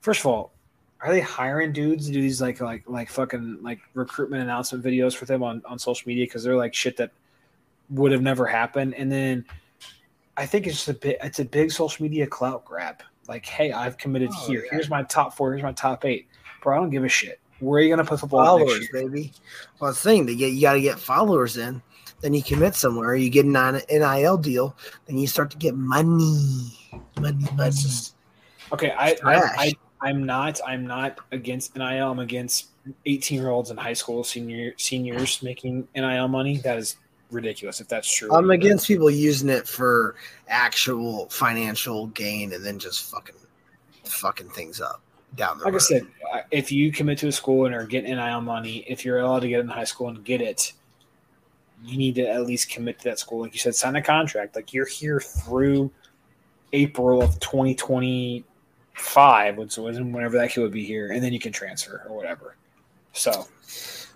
First 0.00 0.20
of 0.20 0.26
all, 0.26 0.52
are 1.00 1.12
they 1.12 1.20
hiring 1.20 1.72
dudes 1.72 2.06
to 2.06 2.12
do 2.12 2.20
these 2.20 2.40
like 2.40 2.60
like 2.60 2.82
like 2.88 3.08
fucking 3.08 3.58
like 3.62 3.78
recruitment 3.94 4.42
announcement 4.42 4.84
videos 4.84 5.14
for 5.14 5.24
them 5.26 5.42
on 5.42 5.62
on 5.64 5.78
social 5.78 6.08
media 6.08 6.24
because 6.26 6.42
they're 6.42 6.56
like 6.56 6.74
shit 6.74 6.96
that 6.96 7.12
would 7.90 8.10
have 8.12 8.22
never 8.22 8.46
happened. 8.46 8.94
And 8.94 9.10
then 9.12 9.44
I 10.36 10.44
think 10.46 10.66
it's 10.66 10.76
just 10.76 10.88
a 10.88 10.94
bit. 10.94 11.18
It's 11.22 11.38
a 11.38 11.44
big 11.44 11.70
social 11.70 12.02
media 12.02 12.26
clout 12.26 12.64
grab. 12.64 13.02
Like, 13.28 13.46
hey, 13.46 13.72
I've 13.72 13.96
committed 13.98 14.30
Oh, 14.32 14.46
here. 14.46 14.62
yeah. 14.64 14.70
Here's 14.72 14.90
my 14.90 15.02
top 15.04 15.34
four. 15.36 15.52
Here's 15.52 15.62
my 15.62 15.72
top 15.72 16.04
eight. 16.04 16.28
Bro, 16.62 16.76
I 16.76 16.80
don't 16.80 16.90
give 16.90 17.04
a 17.04 17.08
shit. 17.08 17.40
Where 17.60 17.80
are 17.80 17.82
you 17.82 17.90
gonna 17.90 18.04
put 18.04 18.20
football 18.20 18.44
followers, 18.44 18.88
baby. 18.92 19.32
Well, 19.80 19.92
the 19.92 19.96
thing 19.96 20.26
to 20.26 20.34
get 20.34 20.52
you 20.52 20.60
got 20.60 20.74
to 20.74 20.80
get 20.80 20.98
followers 20.98 21.56
in. 21.56 21.82
Then 22.20 22.32
you 22.32 22.42
commit 22.42 22.74
somewhere, 22.74 23.14
you 23.14 23.28
get 23.28 23.44
an 23.44 23.80
NIL 23.90 24.38
deal, 24.38 24.74
then 25.06 25.18
you 25.18 25.26
start 25.26 25.50
to 25.50 25.56
get 25.58 25.74
money, 25.74 26.72
money, 27.20 27.44
money. 27.54 27.76
Okay. 28.72 28.90
I, 28.92 29.16
I, 29.22 29.34
I, 29.34 29.72
I'm 30.00 30.24
not 30.24 30.60
I'm 30.66 30.86
not 30.86 31.18
against 31.32 31.76
NIL. 31.76 32.10
I'm 32.10 32.18
against 32.18 32.68
18 33.04 33.38
year 33.38 33.50
olds 33.50 33.70
in 33.70 33.76
high 33.76 33.92
school 33.92 34.24
senior 34.24 34.72
seniors 34.78 35.42
making 35.42 35.88
NIL 35.94 36.28
money. 36.28 36.58
That 36.58 36.78
is 36.78 36.96
ridiculous. 37.30 37.80
If 37.80 37.88
that's 37.88 38.12
true, 38.12 38.32
I'm 38.32 38.50
against 38.50 38.88
people 38.88 39.10
using 39.10 39.50
it 39.50 39.68
for 39.68 40.16
actual 40.48 41.28
financial 41.28 42.06
gain 42.08 42.54
and 42.54 42.64
then 42.64 42.78
just 42.78 43.10
fucking 43.10 43.36
fucking 44.04 44.50
things 44.50 44.80
up 44.80 45.02
down 45.36 45.58
the 45.58 45.64
Like 45.64 45.74
I 45.74 45.76
road. 45.76 45.82
said, 45.82 46.06
I- 46.32 46.44
if 46.50 46.72
you 46.72 46.90
commit 46.92 47.18
to 47.18 47.28
a 47.28 47.32
school 47.32 47.66
and 47.66 47.74
are 47.74 47.84
getting 47.86 48.14
NIL 48.14 48.40
money, 48.40 48.84
if 48.88 49.04
you're 49.04 49.18
allowed 49.20 49.40
to 49.40 49.48
get 49.48 49.60
in 49.60 49.68
high 49.68 49.84
school 49.84 50.08
and 50.08 50.24
get 50.24 50.40
it, 50.40 50.72
you 51.84 51.98
need 51.98 52.14
to 52.16 52.26
at 52.28 52.46
least 52.46 52.70
commit 52.70 52.98
to 53.00 53.04
that 53.04 53.18
school. 53.18 53.42
Like 53.42 53.52
you 53.52 53.58
said, 53.60 53.74
sign 53.74 53.96
a 53.96 54.02
contract. 54.02 54.56
Like 54.56 54.72
you're 54.72 54.86
here 54.86 55.20
through 55.20 55.90
April 56.72 57.22
of 57.22 57.38
2025, 57.40 59.56
which 59.56 59.76
was 59.76 59.98
whenever 59.98 60.38
that 60.38 60.50
kid 60.50 60.60
would 60.62 60.72
be 60.72 60.84
here, 60.84 61.10
and 61.12 61.22
then 61.22 61.32
you 61.32 61.38
can 61.38 61.52
transfer 61.52 62.02
or 62.08 62.16
whatever. 62.16 62.56
So 63.12 63.46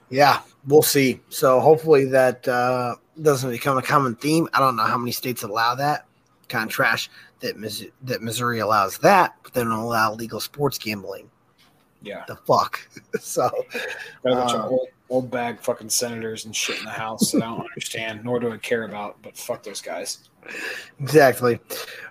Yeah, 0.09 0.41
we'll 0.67 0.83
see. 0.83 1.21
So 1.29 1.61
hopefully 1.61 2.07
that 2.07 2.47
uh, 2.49 2.97
doesn't 3.23 3.51
become 3.51 3.79
a 3.79 3.83
common 3.83 4.17
theme. 4.17 4.49
I 4.53 4.59
don't 4.59 4.77
know 4.77 4.85
how 4.85 4.99
many 4.99 5.13
states 5.13 5.43
allow 5.43 5.75
that 5.77 6.07
kind 6.49 6.65
of 6.65 6.71
trash 6.73 7.09
that 7.41 7.57
Missouri, 7.59 7.93
that 8.03 8.23
Missouri 8.23 8.59
allows 8.61 8.99
that, 8.99 9.35
but 9.43 9.53
they 9.55 9.62
don't 9.62 9.71
allow 9.73 10.15
legal 10.15 10.41
sports 10.41 10.79
gambling. 10.79 11.31
yeah, 12.03 12.25
The 12.29 12.37
fuck. 12.37 12.81
so 13.21 13.49
got 14.25 14.33
a 14.33 14.37
bunch 14.37 14.53
Um, 14.53 14.61
of 14.61 14.71
old, 14.73 14.89
old 15.09 15.31
bag 15.31 15.61
fucking 15.61 15.89
senators 15.91 16.45
and 16.45 16.55
shit 16.55 16.79
in 16.79 16.85
the 16.85 16.91
house 16.91 17.33
that 17.33 17.43
I 17.43 17.47
don't 17.47 17.61
understand, 17.61 18.25
nor 18.25 18.39
do 18.41 18.53
I 18.53 18.57
care 18.59 18.85
about. 18.85 19.17
But 19.23 19.37
fuck 19.37 19.62
those 19.62 19.81
guys. 19.83 20.29
exactly. 21.01 21.59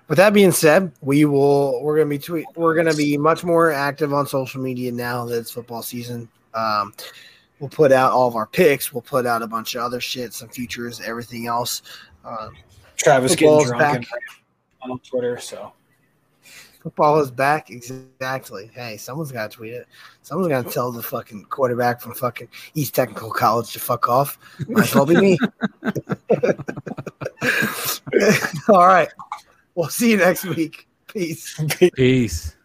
With 0.08 0.18
that 0.18 0.34
being 0.34 0.52
said, 0.52 0.92
we 1.02 1.26
will 1.26 1.82
we're 1.84 1.96
gonna 1.98 2.10
be 2.10 2.20
tweet 2.20 2.46
we're 2.56 2.76
gonna 2.76 2.94
be 2.96 3.18
much 3.18 3.44
more 3.44 3.72
active 3.72 4.14
on 4.14 4.26
social 4.28 4.62
media 4.62 4.92
now 4.92 5.26
that 5.26 5.38
it's 5.38 5.52
football 5.52 5.82
season. 5.84 6.28
Um, 6.54 6.94
we'll 7.60 7.70
put 7.70 7.92
out 7.92 8.12
all 8.12 8.28
of 8.28 8.36
our 8.36 8.48
picks. 8.48 8.92
We'll 8.94 9.02
put 9.02 9.26
out 9.26 9.42
a 9.44 9.48
bunch 9.48 9.76
of 9.76 9.82
other 9.84 10.00
shit, 10.00 10.34
some 10.34 10.50
futures, 10.50 11.00
everything 11.02 11.48
else. 11.48 11.82
Um, 12.26 12.56
Travis 12.98 13.34
Football's 13.34 13.66
getting 13.72 13.78
drunk 13.78 13.82
back. 13.82 13.96
and 13.96 14.08
on 14.82 15.00
Twitter. 15.00 15.40
So 15.40 15.74
Football 16.82 17.20
is 17.20 17.30
back. 17.30 17.70
Exactly. 17.70 18.72
Hey, 18.74 18.96
someone's 18.96 19.34
got 19.34 19.52
to 19.52 19.58
tweet 19.58 19.74
it. 19.74 19.86
Someone's 20.22 20.48
got 20.48 20.66
to 20.66 20.72
tell 20.72 20.94
the 20.94 21.04
fucking 21.04 21.44
quarterback 21.46 22.00
from 22.00 22.14
fucking 22.14 22.48
East 22.74 22.96
Technical 22.96 23.32
College 23.32 23.74
to 23.74 23.80
fuck 23.80 24.08
off. 24.08 24.40
Might 24.70 24.86
as 24.86 24.96
well 24.96 25.06
be 25.06 25.20
me. 25.20 25.38
All 28.70 28.88
right. 28.88 29.10
We'll 29.76 29.90
see 29.90 30.12
you 30.12 30.18
next 30.18 30.46
week. 30.46 30.88
Peace. 31.08 31.62
Peace. 31.96 32.56